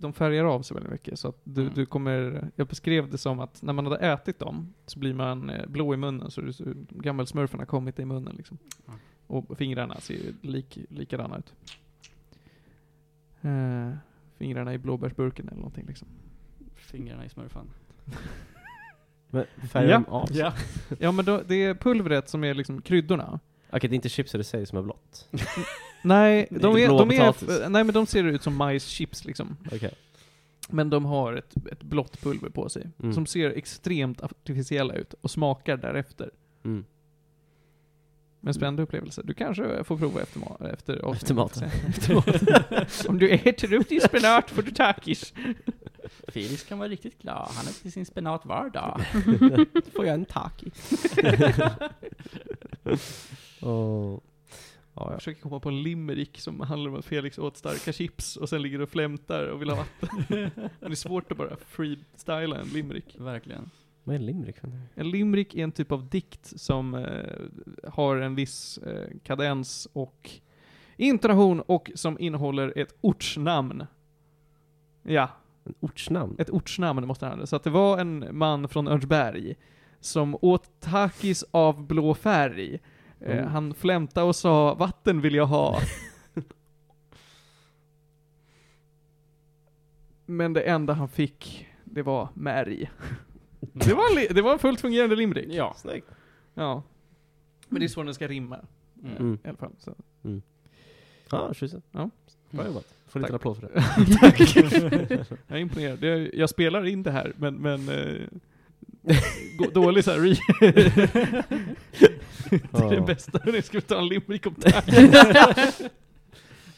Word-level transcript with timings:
de 0.00 0.12
färgar 0.12 0.44
av 0.44 0.62
sig 0.62 0.74
väldigt 0.74 0.92
mycket. 0.92 1.18
Så 1.18 1.28
att 1.28 1.40
du, 1.44 1.60
Mm. 1.62 1.74
du 1.74 1.86
kommer, 1.86 2.50
jag 2.56 2.66
beskrev 2.66 3.10
det 3.10 3.18
som 3.18 3.40
att 3.40 3.62
när 3.62 3.72
man 3.72 3.86
hade 3.86 3.98
ätit 3.98 4.38
dem 4.38 4.74
så 4.86 4.98
blir 4.98 5.14
man 5.14 5.50
eh, 5.50 5.66
blå 5.66 5.94
i 5.94 5.96
munnen, 5.96 6.30
så 6.30 6.40
ut- 6.40 6.58
gammelsmurfen 6.90 7.58
har 7.58 7.66
kommit 7.66 7.98
i 7.98 8.04
munnen 8.04 8.34
liksom. 8.36 8.58
Mm. 8.88 8.98
Och 9.26 9.58
fingrarna 9.58 10.00
ser 10.00 10.14
ju 10.14 10.32
lik, 10.42 10.78
likadana 10.90 11.38
ut. 11.38 11.54
Eh, 13.40 13.90
fingrarna 14.38 14.74
i 14.74 14.78
blåbärsburken 14.78 15.46
eller 15.48 15.56
någonting 15.58 15.86
liksom. 15.86 16.08
Fingrarna 16.74 17.24
i 17.24 17.28
smurfan. 17.28 17.70
Men 19.30 19.44
färgar 19.68 20.04
Ja. 20.06 20.12
av 20.12 20.26
sig? 20.26 20.52
Ja 20.98 21.12
men 21.12 21.24
då, 21.24 21.42
det 21.46 21.54
är 21.64 21.74
pulvret 21.74 22.28
som 22.28 22.44
är 22.44 22.54
liksom 22.54 22.82
kryddorna. 22.82 23.40
Okej, 23.70 23.90
det 23.90 23.94
är 23.94 23.96
inte 23.96 24.08
chipset 24.08 24.40
i 24.40 24.44
sig 24.44 24.66
som 24.66 24.78
är 24.78 24.82
blått. 24.82 25.28
Nej, 26.02 26.46
de 26.50 26.76
är, 26.76 26.88
de 26.88 27.10
är, 27.10 27.68
nej 27.68 27.84
men 27.84 27.94
de 27.94 28.06
ser 28.06 28.24
ut 28.24 28.42
som 28.42 28.56
majschips 28.56 29.24
liksom. 29.24 29.56
Okej. 29.72 29.94
Men 30.68 30.90
de 30.90 31.04
har 31.04 31.32
ett, 31.34 31.54
ett 31.72 31.82
blått 31.82 32.20
pulver 32.20 32.48
på 32.48 32.68
sig. 32.68 32.90
Mm. 33.02 33.14
Som 33.14 33.26
ser 33.26 33.50
extremt 33.50 34.22
artificiella 34.22 34.94
ut 34.94 35.14
och 35.20 35.30
smakar 35.30 35.76
därefter. 35.76 36.30
Mm. 36.64 36.84
Men 38.40 38.54
spännande 38.54 38.82
upplevelse. 38.82 39.22
Du 39.24 39.34
kanske 39.34 39.84
får 39.84 39.98
prova 39.98 40.22
efter, 40.22 40.40
ma- 40.40 40.72
efter. 40.72 41.12
Efter 41.12 41.34
maten. 41.34 41.62
Efter 41.88 42.14
maten. 42.14 42.46
Om 43.08 43.18
du 43.18 43.30
äter 43.30 43.72
upp 43.72 43.88
din 43.88 44.00
spenat 44.00 44.50
får 44.50 44.62
du 44.62 44.70
tackis. 44.70 45.34
Felix 46.28 46.64
kan 46.64 46.78
vara 46.78 46.88
riktigt 46.88 47.22
glad. 47.22 47.48
Han 47.52 47.66
äter 47.66 47.90
sin 47.90 48.06
spenat 48.06 48.46
var 48.46 48.70
dag. 48.70 49.00
Får 49.96 50.06
jag 50.06 50.14
en 50.14 50.24
taki? 50.24 50.70
oh. 53.60 54.18
Ja, 54.98 55.04
Jag 55.04 55.12
ja. 55.14 55.18
försöker 55.18 55.40
komma 55.40 55.60
på 55.60 55.68
en 55.68 55.82
limerick 55.82 56.40
som 56.40 56.60
handlar 56.60 56.90
om 56.90 56.96
att 56.98 57.04
Felix 57.04 57.38
åt 57.38 57.56
starka 57.56 57.92
chips 57.92 58.36
och 58.36 58.48
sen 58.48 58.62
ligger 58.62 58.80
och 58.80 58.88
flämtar 58.88 59.46
och 59.46 59.60
vill 59.60 59.70
ha 59.70 59.76
vatten. 59.76 60.24
Det 60.80 60.86
är 60.86 60.94
svårt 60.94 61.32
att 61.32 61.38
bara 61.38 61.56
freestyla 61.56 62.60
en 62.60 62.68
limerick. 62.68 63.16
Verkligen. 63.18 63.70
Vad 64.04 64.14
är 64.16 64.20
en 64.20 64.26
limerick? 64.26 64.56
En 64.94 65.10
limerick 65.10 65.54
är 65.54 65.64
en 65.64 65.72
typ 65.72 65.92
av 65.92 66.08
dikt 66.08 66.60
som 66.60 66.94
eh, 66.94 67.90
har 67.90 68.16
en 68.16 68.34
viss 68.34 68.78
eh, 68.78 69.08
kadens 69.24 69.88
och 69.92 70.30
intonation 70.96 71.60
och 71.60 71.90
som 71.94 72.18
innehåller 72.20 72.72
ett 72.78 72.94
ortsnamn. 73.00 73.86
Ja, 75.02 75.28
En 75.64 75.74
ortsnamn? 75.80 76.36
ett 76.38 76.50
ortsnamn 76.50 77.06
måste 77.06 77.26
han 77.26 77.38
ha. 77.38 77.46
Så 77.46 77.56
att 77.56 77.62
det 77.64 77.70
var 77.70 77.98
en 77.98 78.28
man 78.38 78.68
från 78.68 78.88
Örnsberg 78.88 79.54
som 80.00 80.36
åt 80.40 80.80
takis 80.80 81.44
av 81.50 81.86
blå 81.86 82.14
färg. 82.14 82.78
Eh, 83.20 83.38
Mm. 83.38 83.48
Han 83.48 83.74
flämtade 83.74 84.26
och 84.26 84.36
sa 84.36 84.74
'Vatten 84.74 85.20
vill 85.20 85.34
jag 85.34 85.46
ha' 85.46 85.80
Men 90.26 90.52
det 90.52 90.60
enda 90.62 90.92
han 90.92 91.08
fick, 91.08 91.66
det 91.84 92.02
var 92.02 92.28
märg. 92.34 92.90
Det 93.72 93.94
var, 93.94 94.34
det 94.34 94.42
var 94.42 94.52
en 94.52 94.58
fullt 94.58 94.80
fungerande 94.80 95.16
limerick. 95.16 95.48
Ja. 95.54 95.74
Snyggt. 95.76 96.06
Ja. 96.54 96.82
Men 97.68 97.80
det 97.80 97.86
är 97.86 97.88
så 97.88 98.02
den 98.02 98.14
ska 98.14 98.28
rimma, 98.28 98.58
Mm. 99.04 99.16
Mm. 99.16 99.38
i 99.44 99.48
alla 99.48 99.56
fall. 99.56 99.72
Så. 99.78 99.94
Ja, 101.30 101.54
tjusigt. 101.54 101.86
Ja. 101.92 102.10
Bra 102.50 102.66
jobbat. 102.66 102.94
Får 103.06 103.20
lite 103.20 103.34
applåd 103.34 103.56
för 103.56 103.68
det. 103.68 103.82
Tack. 104.20 104.56
jag 105.46 105.56
är 105.56 105.60
imponerad. 105.60 105.98
Det- 105.98 106.30
Jag 106.34 106.50
spelar 106.50 106.86
in 106.86 107.02
det 107.02 107.10
här, 107.10 107.32
men, 107.36 107.54
men 107.54 107.88
eh, 107.88 108.26
dålig 109.74 110.04
såhär 110.04 110.18
re... 110.18 110.34
det 112.50 112.78
är 112.78 112.90
det 112.90 113.00
bästa, 113.00 113.40
jag 113.44 113.64
ska 113.64 113.80
ta 113.80 113.98
en 113.98 114.06
limerick 114.08 114.46
om. 114.46 114.54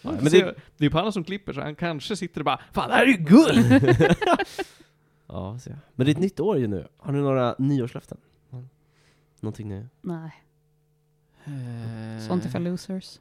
Ja, 0.03 0.11
men 0.13 0.25
det, 0.25 0.31
det- 0.31 0.45
är 0.45 0.55
ju 0.85 0.91
Panna 0.91 1.13
som 1.13 1.25
klipper, 1.25 1.53
så 1.53 1.61
han 1.61 1.75
kanske 1.75 2.17
sitter 2.17 2.41
och 2.41 2.45
bara 2.45 2.61
'Fan, 2.73 2.89
det 2.89 2.95
här 2.95 3.03
är 3.03 3.07
ju 3.07 3.17
guld!' 3.17 3.97
Ja, 5.27 5.59
så 5.59 5.71
ja. 5.71 5.77
Men 5.95 6.05
det 6.07 6.11
är 6.11 6.15
ett 6.15 6.19
nytt 6.21 6.41
år 6.41 6.59
ju 6.59 6.67
nu. 6.67 6.89
Har 6.97 7.13
ni 7.13 7.19
några 7.21 7.55
nyårslöften? 7.59 8.19
Någonting 9.41 9.69
ni... 9.69 9.87
Nej, 10.01 10.31
Eh, 11.45 12.27
sånt 12.29 12.45
är 12.45 12.49
för 12.49 12.59
losers. 12.59 13.19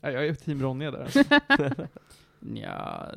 Ja, 0.00 0.10
jag 0.10 0.26
är 0.26 0.34
team 0.34 0.62
Ronja 0.62 0.90
där. 0.90 1.02
Alltså. 1.02 1.22
Ja, 2.54 2.68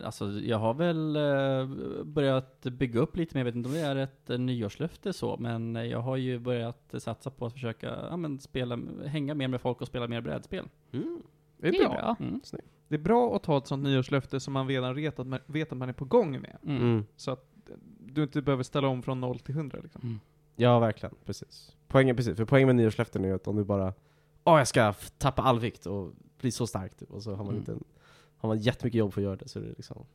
alltså 0.03 0.31
jag 0.31 0.57
har 0.57 0.73
väl 0.73 1.15
eh, 1.15 2.03
börjat 2.05 2.61
bygga 2.61 2.99
upp 2.99 3.17
lite 3.17 3.35
mer, 3.35 3.39
jag 3.39 3.45
vet 3.45 3.55
inte 3.55 3.69
om 3.69 3.75
det 3.75 3.81
är 3.81 3.95
ett 3.95 4.29
eh, 4.29 4.37
nyårslöfte 4.39 5.13
så, 5.13 5.37
men 5.39 5.75
eh, 5.75 5.83
jag 5.83 5.99
har 5.99 6.17
ju 6.17 6.39
börjat 6.39 6.93
satsa 6.97 7.29
på 7.29 7.45
att 7.45 7.53
försöka, 7.53 7.97
ja 8.09 8.17
men 8.17 8.39
spela, 8.39 8.79
hänga 9.05 9.33
mer 9.33 9.47
med 9.47 9.61
folk 9.61 9.81
och 9.81 9.87
spela 9.87 10.07
mer 10.07 10.21
brädspel. 10.21 10.65
Mm. 10.91 11.21
Det 11.57 11.67
är 11.67 11.71
Det 11.71 11.77
är 11.77 11.89
bra. 11.89 11.93
bra. 11.97 12.15
Mm. 12.19 12.41
Det 12.87 12.95
är 12.95 12.99
bra 12.99 13.35
att 13.35 13.43
ta 13.43 13.57
ett 13.57 13.67
sånt 13.67 13.83
nyårslöfte 13.83 14.39
som 14.39 14.53
man 14.53 14.67
redan 14.67 14.95
vet 14.95 15.19
att 15.19 15.27
man, 15.27 15.39
vet 15.45 15.71
att 15.71 15.77
man 15.77 15.89
är 15.89 15.93
på 15.93 16.05
gång 16.05 16.31
med. 16.41 16.57
Mm. 16.63 16.77
Mm. 16.81 17.05
Så 17.15 17.31
att 17.31 17.45
du 17.99 18.23
inte 18.23 18.41
behöver 18.41 18.63
ställa 18.63 18.87
om 18.87 19.03
från 19.03 19.19
0 19.21 19.39
till 19.39 19.55
100 19.55 19.79
liksom. 19.83 20.01
Mm. 20.03 20.19
Ja, 20.55 20.79
verkligen. 20.79 21.15
Precis. 21.25 21.75
Poängen, 21.87 22.15
precis. 22.15 22.37
För 22.37 22.45
poängen 22.45 22.67
med 22.67 22.75
nyårslöften 22.75 23.23
är 23.23 23.29
ju 23.29 23.35
att 23.35 23.47
om 23.47 23.55
du 23.55 23.63
bara 23.63 23.93
Åh, 24.43 24.57
jag 24.57 24.67
ska 24.67 24.93
tappa 25.17 25.41
all 25.41 25.59
vikt 25.59 25.85
och 25.85 26.11
bli 26.41 26.51
så 26.51 26.67
stark 26.67 26.95
typ. 26.97 27.11
Och 27.11 27.23
så 27.23 27.29
har 27.29 27.37
man 27.37 27.47
Mm. 27.47 27.57
inte 27.57 27.71
en, 27.71 27.83
har 28.39 28.47
man 28.49 28.59
jättemycket 28.59 28.97
jobb 28.97 29.13
för 29.13 29.21
att 29.21 29.25
göra 29.25 29.35
det 29.35 29.47
så 29.47 29.59
är 29.59 29.63
det 29.63 29.73
liksom 29.77 30.05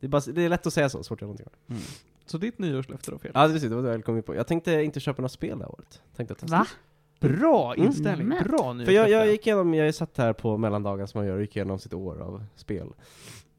det 0.00 0.06
är, 0.06 0.08
bara, 0.08 0.22
det 0.32 0.42
är 0.42 0.48
lätt 0.48 0.66
att 0.66 0.72
säga 0.72 0.88
så, 0.88 1.02
svårt 1.02 1.16
att 1.16 1.20
göra 1.22 1.26
någonting. 1.26 1.46
Mm. 1.68 1.82
Så 2.26 2.38
ditt 2.38 2.58
nyårslöfte 2.58 3.10
då, 3.10 3.18
Felix? 3.18 3.34
Ja, 3.34 3.40
det, 3.40 3.52
är 3.52 3.52
precis, 3.52 3.70
det 3.70 3.76
var 3.76 3.82
det 3.82 3.90
jag 3.90 4.04
kom 4.04 4.16
in 4.16 4.22
på. 4.22 4.34
Jag 4.34 4.46
tänkte 4.46 4.82
inte 4.82 5.00
köpa 5.00 5.22
några 5.22 5.28
spel 5.28 5.58
det 5.58 5.64
här 5.64 5.72
året. 5.74 6.02
Tänkte 6.16 6.34
testa. 6.34 6.56
Va? 6.56 6.66
Bra 7.20 7.74
Mm. 7.74 7.86
inställning, 7.86 8.28
Men. 8.28 8.44
bra 8.44 8.58
För 8.58 8.74
nyårslöfte. 8.74 8.92
jag, 8.92 9.10
jag 9.10 9.26
gick 9.26 9.46
igenom, 9.46 9.74
jag 9.74 9.94
satt 9.94 10.18
här 10.18 10.32
på 10.32 10.56
mellandagen 10.56 11.08
som 11.08 11.18
man 11.18 11.26
gör 11.26 11.34
och 11.34 11.40
gick 11.40 11.56
igenom 11.56 11.78
sitt 11.78 11.94
år 11.94 12.20
av 12.20 12.44
spel. 12.56 12.88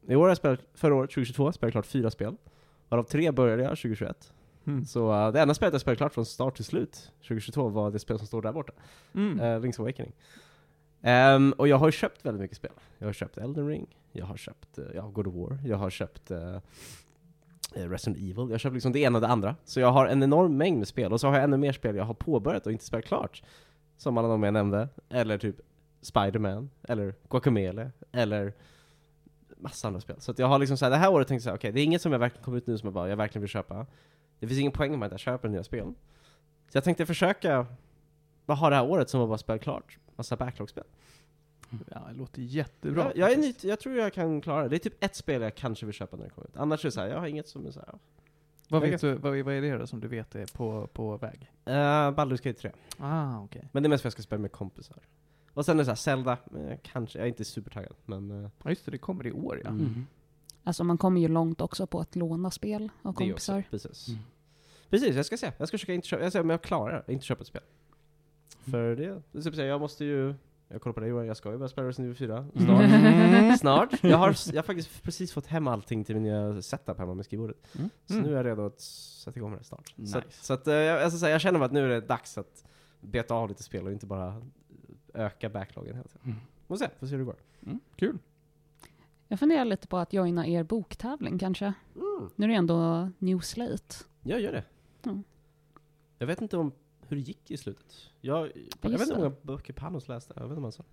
I 0.06 0.14
år 0.14 0.20
har 0.20 0.28
jag 0.28 0.36
spelat, 0.36 0.60
förra 0.74 0.94
året, 0.94 1.10
2022, 1.10 1.52
spelade 1.52 1.66
jag 1.66 1.72
klart 1.72 1.86
fyra 1.86 2.10
spel. 2.10 2.36
Varav 2.88 3.02
tre 3.04 3.30
började 3.30 3.62
jag 3.62 3.70
2021. 3.70 4.32
Mm. 4.66 4.84
Så 4.84 5.26
uh, 5.26 5.32
det 5.32 5.40
enda 5.40 5.54
spelet 5.54 5.72
jag 5.74 5.80
spelade 5.80 5.96
klart 5.96 6.14
från 6.14 6.26
start 6.26 6.56
till 6.56 6.64
slut 6.64 7.10
2022 7.18 7.68
var 7.68 7.90
det 7.90 7.98
spel 7.98 8.18
som 8.18 8.26
står 8.26 8.42
där 8.42 8.52
borta. 8.52 8.72
Mm. 9.14 9.40
Uh, 9.40 9.44
Link's 9.44 9.80
Awakening. 9.80 10.12
Um, 11.06 11.52
och 11.52 11.68
jag 11.68 11.78
har 11.78 11.88
ju 11.88 11.92
köpt 11.92 12.26
väldigt 12.26 12.40
mycket 12.40 12.56
spel. 12.56 12.72
Jag 12.98 13.08
har 13.08 13.12
köpt 13.12 13.38
Elden 13.38 13.68
Ring, 13.68 13.86
jag 14.12 14.26
har 14.26 14.36
köpt 14.36 14.78
uh, 14.78 14.84
ja, 14.94 15.06
God 15.08 15.26
of 15.26 15.34
War, 15.34 15.58
jag 15.64 15.76
har 15.76 15.90
köpt 15.90 16.30
uh, 16.30 16.58
Resident 17.74 18.16
Evil, 18.16 18.34
jag 18.36 18.50
har 18.50 18.58
köpt 18.58 18.74
liksom 18.74 18.92
det 18.92 18.98
ena 18.98 19.18
och 19.18 19.22
det 19.22 19.28
andra. 19.28 19.56
Så 19.64 19.80
jag 19.80 19.92
har 19.92 20.06
en 20.06 20.22
enorm 20.22 20.56
mängd 20.56 20.78
med 20.78 20.88
spel, 20.88 21.12
och 21.12 21.20
så 21.20 21.26
har 21.26 21.34
jag 21.34 21.44
ännu 21.44 21.56
mer 21.56 21.72
spel 21.72 21.96
jag 21.96 22.04
har 22.04 22.14
påbörjat 22.14 22.66
och 22.66 22.72
inte 22.72 22.84
spelat 22.84 23.04
klart. 23.04 23.42
Som 23.96 24.18
alla 24.18 24.28
de 24.28 24.42
jag 24.42 24.52
nämnde, 24.52 24.88
eller 25.08 25.38
typ 25.38 25.56
Spider-Man, 26.00 26.70
eller 26.82 27.14
Guacamele, 27.30 27.90
eller 28.12 28.52
massa 29.56 29.88
andra 29.88 30.00
spel. 30.00 30.16
Så 30.18 30.30
att 30.30 30.38
jag 30.38 30.46
har 30.46 30.58
liksom 30.58 30.76
såhär, 30.76 30.90
det 30.90 30.96
här 30.96 31.12
året 31.12 31.28
tänkte 31.28 31.34
jag 31.34 31.42
såhär, 31.42 31.56
okej, 31.56 31.72
det 31.72 31.80
är 31.80 31.84
inget 31.84 32.02
som 32.02 32.12
jag 32.12 32.18
verkligen 32.18 32.44
kommer 32.44 32.58
ut 32.58 32.66
nu 32.66 32.78
som 32.78 32.86
jag 32.86 32.94
bara, 32.94 33.08
jag 33.08 33.16
verkligen 33.16 33.40
vill 33.40 33.50
köpa. 33.50 33.86
Det 34.38 34.46
finns 34.46 34.60
ingen 34.60 34.72
poäng 34.72 34.98
med 34.98 35.06
att 35.06 35.12
jag 35.12 35.20
köper 35.20 35.48
nya 35.48 35.64
spel. 35.64 35.94
Så 36.68 36.76
jag 36.76 36.84
tänkte 36.84 37.06
försöka 37.06 37.66
bara 38.46 38.54
ha 38.54 38.70
det 38.70 38.76
här 38.76 38.84
året 38.84 39.10
som 39.10 39.20
att 39.20 39.28
bara 39.28 39.38
spela 39.38 39.58
klart. 39.58 39.98
Massa 40.16 40.36
backlog-spel. 40.36 40.84
Ja, 41.90 42.06
det 42.08 42.14
låter 42.18 42.42
jättebra. 42.42 43.02
Jag, 43.04 43.16
jag, 43.16 43.32
är 43.32 43.36
nytt, 43.36 43.64
jag 43.64 43.80
tror 43.80 43.96
jag 43.96 44.12
kan 44.12 44.40
klara 44.40 44.62
det. 44.62 44.68
Det 44.68 44.76
är 44.76 44.78
typ 44.78 45.04
ett 45.04 45.16
spel 45.16 45.42
jag 45.42 45.54
kanske 45.54 45.86
vill 45.86 45.94
köpa 45.94 46.16
när 46.16 46.24
det 46.24 46.30
kommer 46.30 46.48
ut. 46.48 46.56
Annars 46.56 46.84
är 46.84 46.88
det 46.88 46.92
såhär, 46.92 47.08
jag 47.08 47.18
har 47.20 47.26
inget 47.26 47.48
som 47.48 47.66
är 47.66 47.70
såhär, 47.70 47.88
Vad, 48.68 48.82
jag 48.82 48.90
vet 48.90 49.00
du, 49.00 49.14
vad, 49.14 49.38
vad 49.38 49.54
är 49.54 49.60
det 49.62 49.78
då 49.78 49.86
som 49.86 50.00
du 50.00 50.08
vet 50.08 50.34
är 50.34 50.46
på, 50.46 50.86
på 50.92 51.16
väg? 51.16 51.52
uh, 51.68 51.74
Baldur's 51.74 52.42
Gate 52.44 52.52
3. 52.60 52.70
Ah, 52.98 53.40
okej. 53.40 53.68
Men 53.72 53.82
det 53.82 53.86
är 53.86 53.88
mest 53.88 54.02
för 54.02 54.08
att 54.08 54.10
jag 54.10 54.12
ska 54.12 54.22
spela 54.22 54.42
med 54.42 54.52
kompisar. 54.52 54.98
Och 55.54 55.64
sen 55.64 55.74
är 55.76 55.78
det 55.78 55.84
såhär, 55.84 55.96
Zelda, 55.96 56.32
eh, 56.32 56.78
kanske, 56.82 57.18
jag 57.18 57.24
är 57.24 57.28
inte 57.28 57.44
supertaggad, 57.44 57.94
men... 58.04 58.44
eh, 58.44 58.50
Ja 58.62 58.70
just 58.70 58.84
det, 58.84 58.90
det 58.90 58.98
kommer 58.98 59.26
i 59.26 59.32
år 59.32 59.60
ja. 59.64 59.70
Mm. 59.70 59.86
Mm. 59.86 60.06
Alltså 60.64 60.84
man 60.84 60.98
kommer 60.98 61.20
ju 61.20 61.28
långt 61.28 61.60
också 61.60 61.86
på 61.86 62.00
att 62.00 62.16
låna 62.16 62.50
spel 62.50 62.90
av 63.02 63.12
det 63.14 63.16
kompisar. 63.18 63.58
också, 63.58 63.70
precis. 63.70 64.08
Mm. 64.08 64.20
Precis, 64.90 65.16
jag 65.16 65.26
ska 65.26 65.36
se. 65.36 65.52
Jag 65.58 65.68
ska 65.68 65.74
försöka 65.78 65.92
inte 65.94 66.08
köpa, 66.08 66.22
jag 66.22 66.32
ska 66.32 66.38
se 66.38 66.42
om 66.42 66.50
jag 66.50 66.62
klarar 66.62 67.04
det, 67.06 67.12
inte 67.12 67.24
köpa 67.24 67.40
ett 67.40 67.46
spel. 67.46 67.62
För 68.60 68.96
det, 68.96 69.22
det 69.32 69.42
typ 69.42 69.54
så 69.54 69.62
jag 69.62 69.80
måste 69.80 70.04
ju, 70.04 70.34
jag 70.68 70.82
kollar 70.82 70.94
på 70.94 71.00
dig 71.00 71.08
Johan, 71.08 71.26
jag 71.26 71.36
ska 71.36 71.50
ju 71.52 71.58
börja 71.58 71.68
spela 71.68 71.88
Resident 71.88 72.06
Evil 72.20 72.28
4 72.28 72.46
snart. 72.64 72.80
Mm. 72.84 73.56
Snart. 73.58 74.04
Jag 74.04 74.18
har, 74.18 74.36
jag 74.52 74.56
har 74.58 74.62
faktiskt 74.62 75.02
precis 75.02 75.32
fått 75.32 75.46
hem 75.46 75.68
allting 75.68 76.04
till 76.04 76.14
min 76.14 76.22
nya 76.24 76.62
setup 76.62 76.98
hemma 76.98 77.14
med 77.14 77.24
skrivbordet. 77.24 77.56
Mm. 77.78 77.90
Så 78.06 78.14
Mm. 78.14 78.26
nu 78.26 78.32
är 78.32 78.36
jag 78.36 78.46
redo 78.46 78.66
att 78.66 78.80
sätta 78.80 79.36
igång 79.38 79.50
med 79.50 79.60
det 79.60 79.64
snart. 79.64 79.88
Så, 79.96 80.02
Nice. 80.02 80.18
att- 80.18 80.32
så 80.32 80.52
att, 80.52 80.66
eh, 80.66 80.74
jag, 80.74 81.02
jag, 81.02 81.12
ska 81.12 81.18
säga, 81.18 81.32
jag 81.32 81.40
känner 81.40 81.60
att 81.60 81.72
nu 81.72 81.84
är 81.84 81.88
det 81.88 82.00
dags 82.00 82.38
att 82.38 82.64
beta 83.00 83.34
av 83.34 83.48
lite 83.48 83.62
spel 83.62 83.86
och 83.86 83.92
inte 83.92 84.06
bara 84.06 84.42
öka 85.14 85.48
backloggen 85.48 85.96
hela 85.96 86.08
tiden. 86.08 86.22
Mm. 86.24 86.36
Får 86.68 86.76
se, 86.76 86.88
får 86.98 87.06
se 87.06 87.10
hur 87.12 87.18
det 87.18 87.24
går. 87.24 87.36
Kul. 87.96 88.18
Jag 89.28 89.38
funderar 89.38 89.64
lite 89.64 89.86
på 89.88 89.96
att 89.96 90.12
joina 90.12 90.46
er 90.46 90.62
boktävling 90.62 91.38
kanske. 91.38 91.64
Mm. 91.94 92.30
Nu 92.36 92.44
är 92.44 92.48
det 92.48 92.54
ändå 92.54 93.10
New 93.18 93.38
Slate. 93.40 93.94
Jag 94.22 94.40
gör 94.40 94.52
det. 94.52 94.64
Ja. 95.02 95.18
Jag 96.18 96.26
vet 96.26 96.40
inte 96.42 96.56
om 96.56 96.72
hur 97.14 97.22
det 97.22 97.28
gick 97.28 97.50
i 97.50 97.56
slutet. 97.56 98.10
Jag, 98.20 98.40
jag, 98.80 98.90
vet 98.90 99.00
inte 99.00 99.14
hur 99.14 99.22
många 99.22 99.32
böcker 99.42 99.72
Panos 99.72 100.08
läste. 100.08 100.34
Jag 100.36 100.42
vet 100.42 100.50
inte 100.50 100.56
om 100.58 100.62
han 100.62 100.72
sa. 100.72 100.84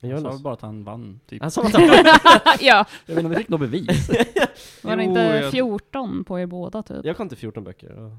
Men 0.00 0.10
Jag 0.10 0.20
sa 0.20 0.38
bara 0.38 0.54
att 0.54 0.60
han 0.60 0.84
vann, 0.84 1.20
typ. 1.26 1.42
Han 1.42 1.50
sa 1.50 1.62
att 1.66 1.72
han 1.72 1.82
ja, 2.60 2.86
Jag 3.06 3.14
vet 3.14 3.24
inte 3.24 3.24
om 3.24 3.30
vi 3.30 3.36
fick 3.36 3.48
något 3.48 3.60
bevis. 3.60 4.10
var 4.82 4.96
det 4.96 5.02
inte 5.02 5.20
jag- 5.20 5.50
14 5.50 6.24
på 6.24 6.40
er 6.40 6.46
båda 6.46 6.82
typ? 6.82 7.04
Jag 7.04 7.16
kom 7.16 7.28
till 7.28 7.38
14 7.38 7.64
böcker. 7.64 7.92
Och 7.92 8.12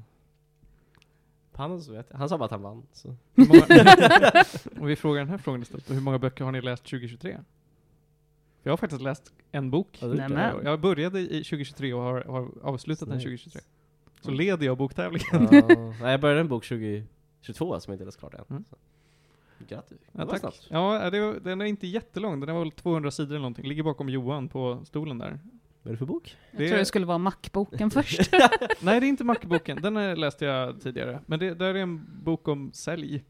Panos 1.52 1.88
vet 1.88 2.06
jag. 2.10 2.18
Han 2.18 2.28
sa 2.28 2.38
bara 2.38 2.44
att 2.44 2.50
han 2.50 2.62
vann. 2.62 2.82
Så. 2.92 3.16
Många, 3.34 3.66
om 4.80 4.86
vi 4.86 4.96
frågar 4.96 5.20
den 5.20 5.28
här 5.28 5.38
frågan 5.38 5.62
istället, 5.62 5.90
hur 5.90 6.00
många 6.00 6.18
böcker 6.18 6.44
har 6.44 6.52
ni 6.52 6.60
läst 6.60 6.84
2023? 6.84 7.32
För 8.62 8.70
jag 8.70 8.72
har 8.72 8.76
faktiskt 8.76 9.02
läst 9.02 9.32
en 9.52 9.70
bok. 9.70 9.98
Ja. 10.00 10.60
Jag 10.64 10.80
började 10.80 11.20
i 11.20 11.24
202023 11.26 11.92
och 11.94 12.02
har, 12.02 12.20
har 12.24 12.48
avslutat 12.62 13.08
den 13.08 13.18
Nice. 13.18 13.28
2023. 13.28 13.60
Så 14.22 14.30
leder 14.30 14.66
jag 14.66 14.76
boktävlingen. 14.78 15.48
Ja, 15.52 15.62
nej, 16.00 16.10
jag 16.10 16.20
började 16.20 16.40
en 16.40 16.48
bok 16.48 16.64
2022 16.68 17.80
som 17.80 17.92
inte 17.92 18.04
läst 18.04 18.18
klart 18.18 18.34
än. 18.34 18.44
Mm. 18.50 18.64
Grattis. 19.68 19.98
Ja, 20.12 20.26
tack. 20.26 20.40
snabbt. 20.40 20.66
Ja, 20.70 21.10
det, 21.10 21.40
den 21.40 21.60
är 21.60 21.64
inte 21.64 21.86
jättelång. 21.86 22.40
Den 22.40 22.48
är 22.48 22.58
väl 22.58 22.70
200 22.70 23.10
sidor 23.10 23.30
eller 23.30 23.38
någonting. 23.38 23.64
Ligger 23.68 23.82
bakom 23.82 24.08
Johan 24.08 24.48
på 24.48 24.80
stolen 24.84 25.18
där. 25.18 25.38
Vad 25.82 25.90
är 25.90 25.92
det 25.92 25.98
för 25.98 26.06
bok? 26.06 26.36
Jag 26.50 26.60
Det- 26.60 26.68
tror 26.68 26.78
det 26.78 26.84
skulle 26.84 27.06
vara 27.06 27.18
Mac-boken 27.18 27.90
först. 27.90 28.32
Nej, 28.80 29.00
det 29.00 29.06
är 29.06 29.08
inte 29.08 29.24
Mackboken. 29.24 29.78
Den 29.82 30.20
läste 30.20 30.44
jag 30.44 30.80
tidigare. 30.82 31.20
Men 31.26 31.38
det 31.38 31.54
där 31.54 31.74
är 31.74 31.78
en 31.82 32.06
bok 32.24 32.48
om 32.48 32.72
sälj. 32.72 33.24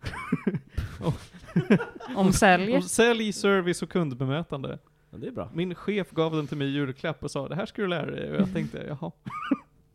Om 2.17 2.33
sälj. 2.33 2.75
Om 2.77 2.83
sälj, 2.83 3.33
service 3.33 3.83
och 3.83 3.89
kundbemötande. 3.91 4.79
Ja, 5.11 5.19
det 5.19 5.27
är 5.27 5.31
bra. 5.31 5.51
Min 5.55 5.75
chef 5.75 6.11
gav 6.11 6.37
den 6.37 6.47
till 6.47 6.57
mig 6.57 6.67
i 6.67 6.71
julklapp 6.71 7.23
och 7.25 7.31
sa 7.31 7.49
det 7.49 7.55
här 7.55 7.67
ska 7.67 7.83
du 7.83 7.89
lära 7.89 8.11
dig. 8.11 8.31
Och 8.31 8.37
jag 8.41 8.53
tänkte, 8.53 8.85
jaha. 8.89 9.11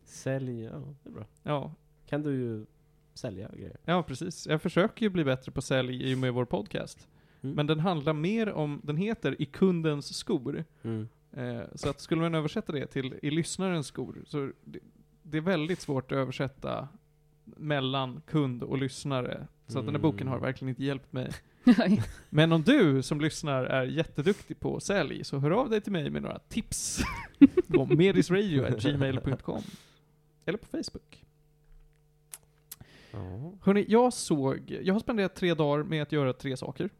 Sälj, 0.08 0.62
ja 0.62 0.70
det 1.02 1.08
är 1.10 1.12
bra. 1.12 1.26
Ja, 1.42 1.72
Kan 2.06 2.22
du 2.22 2.30
ju 2.34 2.66
sälja 3.14 3.48
grejer. 3.52 3.76
ja 3.84 4.02
precis. 4.02 4.46
Jag 4.46 4.62
försöker 4.62 5.02
ju 5.06 5.10
bli 5.10 5.24
bättre 5.24 5.52
på 5.52 5.62
sälj 5.62 6.10
i 6.10 6.14
och 6.14 6.18
med 6.18 6.32
vår 6.34 6.44
podcast. 6.44 7.08
Mm. 7.42 7.56
Men 7.56 7.66
den 7.66 7.80
handlar 7.80 8.12
mer 8.12 8.52
om, 8.52 8.80
den 8.84 8.96
heter 8.96 9.42
I 9.42 9.44
kundens 9.46 10.14
skor. 10.16 10.64
Mm. 10.82 11.08
Eh, 11.32 11.62
så 11.74 11.90
att 11.90 12.00
skulle 12.00 12.20
man 12.20 12.34
översätta 12.34 12.72
det 12.72 12.86
till 12.86 13.14
i 13.22 13.30
lyssnarens 13.30 13.86
skor, 13.86 14.22
så 14.26 14.50
det, 14.64 14.78
det 15.22 15.36
är 15.38 15.42
väldigt 15.42 15.80
svårt 15.80 16.12
att 16.12 16.18
översätta 16.18 16.88
mellan 17.44 18.20
kund 18.26 18.62
och 18.62 18.78
lyssnare. 18.78 19.46
Så 19.66 19.78
att 19.78 19.84
den 19.86 19.94
här 19.94 20.02
boken 20.02 20.28
har 20.28 20.34
Mm. 20.36 20.44
verkligen 20.46 20.68
inte 20.68 20.84
hjälpt 20.84 21.12
mig. 21.12 21.30
Men 22.30 22.52
om 22.52 22.62
du 22.62 23.02
som 23.02 23.20
lyssnar 23.20 23.64
är 23.64 23.84
jätteduktig 23.84 24.60
på 24.60 24.80
sälj, 24.80 25.24
så 25.24 25.38
hör 25.38 25.50
av 25.50 25.70
dig 25.70 25.80
till 25.80 25.92
mig 25.92 26.10
med 26.10 26.22
några 26.22 26.38
tips 26.38 27.00
på 27.68 27.86
medisradio.gmail.com 27.86 29.62
Eller 30.48 30.58
på 30.58 30.66
Facebook. 30.66 31.24
Ja. 33.12 33.52
Hörrni, 33.62 33.84
jag 33.88 34.12
såg, 34.12 34.70
jag 34.82 34.94
har 34.94 35.00
spenderat 35.00 35.34
tre 35.34 35.54
dagar 35.54 35.84
med 35.84 36.02
att 36.02 36.12
göra 36.12 36.32
tre 36.32 36.56
saker. 36.56 36.90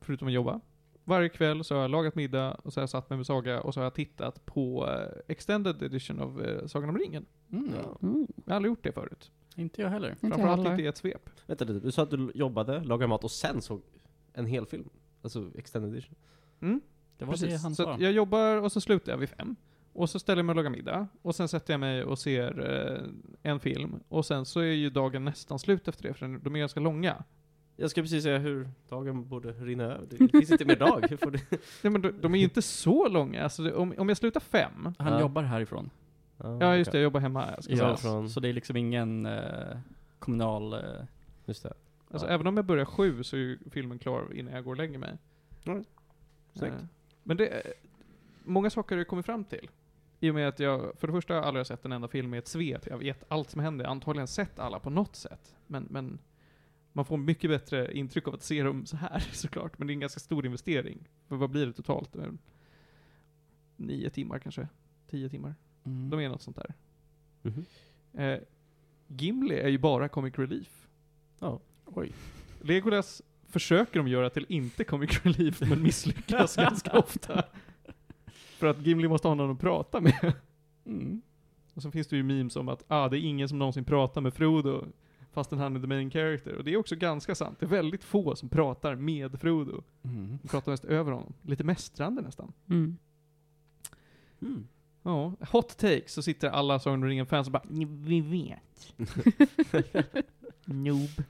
Förutom 0.00 0.28
att 0.28 0.34
jobba. 0.34 0.60
Varje 1.04 1.28
kväll 1.28 1.64
så 1.64 1.74
har 1.74 1.82
jag 1.82 1.90
lagat 1.90 2.14
middag 2.14 2.52
och 2.54 2.72
så 2.72 2.80
har 2.80 2.82
jag 2.82 2.90
satt 2.90 3.10
mig 3.10 3.16
med 3.16 3.26
Saga 3.26 3.60
och 3.60 3.74
så 3.74 3.80
har 3.80 3.84
jag 3.84 3.94
tittat 3.94 4.46
på 4.46 4.88
eh, 4.88 5.20
Extended 5.28 5.82
Edition 5.82 6.20
av 6.20 6.42
eh, 6.44 6.66
Sagan 6.66 6.88
om 6.88 6.98
ringen. 6.98 7.26
Mm. 7.52 7.68
Mm, 8.02 8.26
Jag 8.44 8.52
har 8.52 8.56
aldrig 8.56 8.70
gjort 8.70 8.82
det 8.82 8.92
förut. 8.92 9.30
Inte 9.56 9.82
jag 9.82 9.88
heller. 9.88 10.14
Framförallt 10.20 10.66
inte 10.68 10.82
i 10.82 10.86
ett 10.86 10.96
svep. 10.96 11.30
Vänta 11.46 11.64
lite, 11.64 11.86
du 11.86 11.92
sa 11.92 12.02
att 12.02 12.10
du 12.10 12.32
jobbade, 12.34 12.84
lagade 12.84 13.08
mat 13.08 13.24
och 13.24 13.30
sen 13.30 13.62
såg 13.62 13.82
en 14.32 14.46
hel 14.46 14.66
film? 14.66 14.88
Alltså 15.22 15.50
extended 15.58 15.92
edition? 15.92 16.14
Mm, 16.60 16.80
Det 17.18 17.24
var 17.24 17.34
det 17.34 17.40
precis. 17.40 17.62
han 17.62 17.74
Så 17.74 17.82
sa. 17.84 17.92
att 17.94 18.00
jag 18.00 18.12
jobbar 18.12 18.56
och 18.56 18.72
så 18.72 18.80
slutar 18.80 19.12
jag 19.12 19.18
vid 19.18 19.28
fem. 19.28 19.56
Och 19.92 20.10
så 20.10 20.18
ställer 20.18 20.38
jag 20.38 20.44
mig 20.46 20.52
och 20.52 20.56
lagar 20.56 20.70
middag. 20.70 21.06
Och 21.22 21.34
sen 21.34 21.48
sätter 21.48 21.72
jag 21.72 21.80
mig 21.80 22.04
och 22.04 22.18
ser 22.18 22.70
eh, 22.92 23.08
en 23.42 23.60
film. 23.60 24.00
Och 24.08 24.26
sen 24.26 24.44
så 24.46 24.60
är 24.60 24.64
ju 24.64 24.90
dagen 24.90 25.24
nästan 25.24 25.58
slut 25.58 25.88
efter 25.88 26.02
det, 26.08 26.14
för 26.14 26.38
de 26.44 26.54
är 26.56 26.60
ganska 26.60 26.80
långa. 26.80 27.24
Jag 27.76 27.90
ska 27.90 28.02
precis 28.02 28.22
säga 28.22 28.38
hur 28.38 28.68
dagen 28.88 29.28
borde 29.28 29.52
rinna 29.52 29.84
över. 29.84 30.06
Det 30.10 30.28
finns 30.28 30.50
inte 30.50 30.64
mer 30.64 30.76
dag. 30.76 31.06
Hur 31.10 31.16
får 31.16 31.30
det? 31.30 31.40
Nej 31.82 31.90
men 31.92 32.02
de, 32.02 32.10
de 32.20 32.34
är 32.34 32.38
ju 32.38 32.44
inte 32.44 32.62
så 32.62 33.08
långa. 33.08 33.42
Alltså 33.42 33.62
det, 33.62 33.74
om, 33.74 33.94
om 33.98 34.08
jag 34.08 34.18
slutar 34.18 34.40
fem, 34.40 34.94
Han 34.98 35.12
Ja. 35.12 35.20
jobbar 35.20 35.42
härifrån. 35.42 35.90
ja 36.38 36.76
just 36.76 36.92
det, 36.92 36.98
jag 36.98 37.02
jobbar 37.02 37.20
hemma. 37.20 37.48
Jag 37.54 37.64
ska 37.64 37.72
Ja. 37.74 37.96
från- 37.96 38.30
så 38.30 38.40
det 38.40 38.48
är 38.48 38.52
liksom 38.52 38.76
ingen 38.76 39.26
eh, 39.26 39.78
kommunal... 40.18 40.72
Eh, 40.72 40.80
Just 41.46 41.62
det. 41.62 41.72
Alltså 42.10 42.26
Ja. 42.26 42.32
även 42.32 42.46
om 42.46 42.56
jag 42.56 42.64
börjar 42.66 42.84
sju 42.84 43.22
så 43.22 43.36
är 43.36 43.40
ju 43.40 43.58
filmen 43.70 43.98
klar 43.98 44.34
innan 44.34 44.54
jag 44.54 44.64
går 44.64 44.70
och 44.70 44.76
lägger 44.76 44.98
mig. 44.98 45.18
Ja, 45.64 45.82
snyggt. 46.54 46.74
Eh, 46.74 46.84
Men 47.22 47.36
det, 47.36 47.48
är- 47.48 47.62
många 48.44 48.70
saker 48.70 48.94
har 48.96 49.00
jag 49.00 49.08
kommit 49.08 49.26
fram 49.26 49.44
till. 49.44 49.68
I 50.20 50.30
och 50.30 50.34
med 50.34 50.48
att 50.48 50.58
jag, 50.60 50.98
för 50.98 51.06
det 51.06 51.12
första 51.12 51.34
har 51.34 51.38
jag 51.40 51.48
aldrig 51.48 51.66
sett 51.66 51.84
en 51.84 51.92
enda 51.92 52.08
film 52.08 52.34
i 52.34 52.38
ett 52.38 52.48
svep. 52.48 52.86
Jag 52.86 52.98
vet 52.98 53.24
allt 53.28 53.50
som 53.50 53.60
händer, 53.60 53.84
antagligen 53.84 54.26
sett 54.26 54.58
alla 54.58 54.78
på 54.78 54.90
något 54.90 55.16
sätt. 55.16 55.56
Men, 55.66 55.86
men 55.90 56.18
man 56.92 57.04
får 57.04 57.16
mycket 57.16 57.50
bättre 57.50 57.96
intryck 57.96 58.28
av 58.28 58.34
att 58.34 58.42
se 58.42 58.62
dem 58.62 58.86
så 58.86 58.96
här 58.96 59.20
såklart. 59.32 59.78
Men 59.78 59.86
det 59.86 59.92
är 59.92 59.94
en 59.94 60.00
ganska 60.00 60.20
stor 60.20 60.46
investering. 60.46 61.08
För 61.28 61.36
vad 61.36 61.50
blir 61.50 61.66
det 61.66 61.72
totalt? 61.72 62.16
Nio 63.76 64.10
timmar 64.10 64.38
kanske? 64.38 64.68
Tio 65.10 65.28
timmar? 65.28 65.54
mm. 65.84 66.10
De 66.10 66.20
är 66.20 66.28
något 66.28 66.42
sånt 66.42 66.56
där. 66.56 66.74
Mhm. 67.42 67.64
Eh, 68.12 68.38
Gimli 69.06 69.54
är 69.54 69.68
ju 69.68 69.78
bara 69.78 70.08
comic 70.08 70.38
relief. 70.38 70.88
Ja. 71.38 71.60
Oj. 71.84 72.12
Legolas 72.60 73.22
försöker 73.48 73.98
de 74.00 74.08
göra 74.08 74.30
till 74.30 74.46
inte 74.48 74.84
comic 74.84 75.20
relief, 75.24 75.60
men 75.60 75.82
misslyckas 75.82 76.56
ganska 76.56 76.98
ofta. 76.98 77.44
För 78.60 78.66
att 78.66 78.86
Gimli 78.86 79.08
måste 79.08 79.28
ha 79.28 79.34
någon 79.34 79.50
att 79.50 79.60
prata 79.60 80.00
med. 80.00 80.32
Mm. 80.84 81.22
Och 81.74 81.82
så 81.82 81.90
finns 81.90 82.06
det 82.06 82.16
ju 82.16 82.22
memes 82.22 82.56
om 82.56 82.68
att 82.68 82.84
ah, 82.88 83.08
det 83.08 83.18
är 83.18 83.20
ingen 83.20 83.48
som 83.48 83.58
någonsin 83.58 83.84
pratar 83.84 84.20
med 84.20 84.34
Frodo, 84.34 84.84
fastän 85.32 85.58
han 85.58 85.76
är 85.76 85.80
the 85.80 85.86
main 85.86 86.10
character. 86.10 86.54
Och 86.54 86.64
det 86.64 86.72
är 86.72 86.76
också 86.76 86.96
ganska 86.96 87.34
sant. 87.34 87.60
Det 87.60 87.66
är 87.66 87.70
väldigt 87.70 88.04
få 88.04 88.36
som 88.36 88.48
pratar 88.48 88.94
med 88.94 89.40
Frodo. 89.40 89.82
Mm. 90.02 90.38
De 90.42 90.48
pratar 90.48 90.72
mest 90.72 90.84
över 90.84 91.12
honom. 91.12 91.32
Lite 91.42 91.64
mästrande 91.64 92.22
nästan. 92.22 92.52
Mm. 92.68 92.96
Mm. 94.42 94.66
Ja, 95.02 95.32
hot 95.50 95.78
take, 95.78 96.04
så 96.06 96.22
sitter 96.22 96.48
alla 96.50 96.78
Sagan 96.78 97.02
om 97.02 97.08
ringen-fans 97.08 97.46
och 97.46 97.52
bara 97.52 97.64
Vi 97.88 98.20
vet. 98.20 98.94
Noob. 100.64 101.24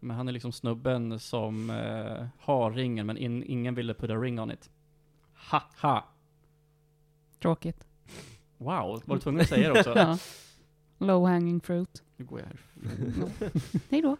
Men 0.00 0.16
han 0.16 0.28
är 0.28 0.32
liksom 0.32 0.52
snubben 0.52 1.18
som 1.18 1.70
eh, 1.70 2.26
har 2.38 2.70
ringen, 2.70 3.06
men 3.06 3.16
in, 3.16 3.44
ingen 3.46 3.74
ville 3.74 3.94
put 3.94 4.10
a 4.10 4.16
ring 4.16 4.40
on 4.40 4.50
it. 4.50 4.70
Ha! 5.50 5.62
Ha! 5.76 6.15
Tråkigt. 7.42 7.86
Wow, 8.58 9.02
var 9.04 9.16
du 9.16 9.20
tvungen 9.20 9.40
att 9.40 9.48
säga 9.48 9.72
det 9.72 9.78
också? 9.78 9.94
Ja. 9.96 10.18
Low 11.06 11.26
hanging 11.26 11.60
fruit. 11.60 12.02
Nu 12.16 12.24
går 12.24 12.40
jag 12.40 12.46
här. 12.46 12.60
Hej 13.90 14.02
då. 14.02 14.16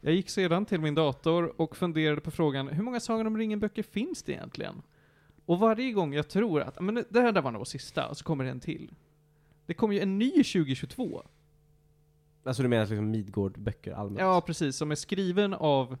Jag 0.00 0.14
gick 0.14 0.30
sedan 0.30 0.66
till 0.66 0.80
min 0.80 0.94
dator 0.94 1.60
och 1.60 1.76
funderade 1.76 2.20
på 2.20 2.30
frågan, 2.30 2.68
hur 2.68 2.82
många 2.82 3.00
Sagan 3.00 3.26
om 3.26 3.38
ringen-böcker 3.38 3.82
finns 3.82 4.22
det 4.22 4.32
egentligen? 4.32 4.82
Och 5.46 5.58
varje 5.58 5.92
gång 5.92 6.14
jag 6.14 6.28
tror 6.28 6.60
att, 6.60 6.80
men 6.80 7.04
det 7.08 7.20
här 7.20 7.32
där 7.32 7.42
var 7.42 7.50
nog 7.50 7.66
sista, 7.66 8.08
och 8.08 8.16
så 8.16 8.24
kommer 8.24 8.44
det 8.44 8.50
en 8.50 8.60
till. 8.60 8.94
Det 9.66 9.74
kommer 9.74 9.94
ju 9.94 10.00
en 10.00 10.18
ny 10.18 10.30
2022. 10.30 11.22
Alltså 12.44 12.62
du 12.62 12.68
menar 12.68 12.86
liksom 12.86 13.10
Midgård-böcker 13.10 13.92
allmänt? 13.92 14.20
Ja, 14.20 14.40
precis. 14.40 14.76
Som 14.76 14.90
är 14.90 14.94
skriven 14.94 15.54
av 15.54 15.98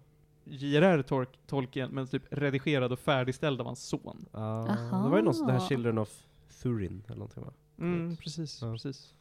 J.R.R. 0.50 1.02
Tol- 1.02 1.26
Tolkien, 1.46 1.90
men 1.90 2.06
typ 2.06 2.22
redigerad 2.30 2.92
och 2.92 2.98
färdigställd 2.98 3.60
av 3.60 3.66
hans 3.66 3.82
son. 3.84 4.26
Aha. 4.32 5.02
det 5.04 5.10
var 5.10 5.16
ju 5.16 5.22
något 5.24 5.36
sånt, 5.36 5.48
det 5.48 5.52
här 5.58 5.68
Children 5.68 5.98
of 5.98 6.22
Thurin 6.62 7.02
eller 7.06 7.16
någonting 7.16 7.42
va? 7.44 7.52
Mm, 7.78 8.16
precis, 8.16 8.62
Ja. 8.62 8.72
precis. 8.72 9.14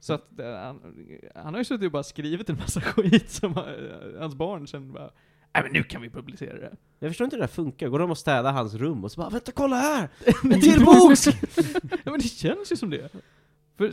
Så 0.00 0.12
att 0.12 0.38
eh, 0.40 0.46
han, 0.54 0.80
han 1.34 1.54
har 1.54 1.60
ju 1.60 1.64
suttit 1.64 1.86
och 1.86 1.92
bara 1.92 2.02
skrivit 2.02 2.50
en 2.50 2.56
massa 2.56 2.80
skit 2.84 3.30
som 3.30 3.52
eh, 3.52 4.20
hans 4.20 4.34
barn 4.34 4.66
sen 4.66 4.92
bara, 4.92 5.10
nej 5.54 5.62
men 5.62 5.72
nu 5.72 5.82
kan 5.82 6.02
vi 6.02 6.10
publicera 6.10 6.58
det. 6.58 6.76
Jag 6.98 7.10
förstår 7.10 7.24
inte 7.24 7.36
hur 7.36 7.40
det 7.40 7.46
där 7.46 7.52
funkar. 7.54 7.88
Går 7.88 7.98
de 7.98 8.10
och 8.10 8.18
städar 8.18 8.52
hans 8.52 8.74
rum 8.74 9.04
och 9.04 9.12
så 9.12 9.20
bara 9.20 9.30
'Vänta, 9.30 9.52
kolla 9.52 9.76
här! 9.76 10.08
En 10.44 10.60
till 10.60 10.84
bok!' 10.84 11.18
ja 12.04 12.10
men 12.10 12.20
det 12.20 12.28
känns 12.28 12.72
ju 12.72 12.76
som 12.76 12.90
det. 12.90 13.08
För, 13.76 13.84
eh, 13.86 13.92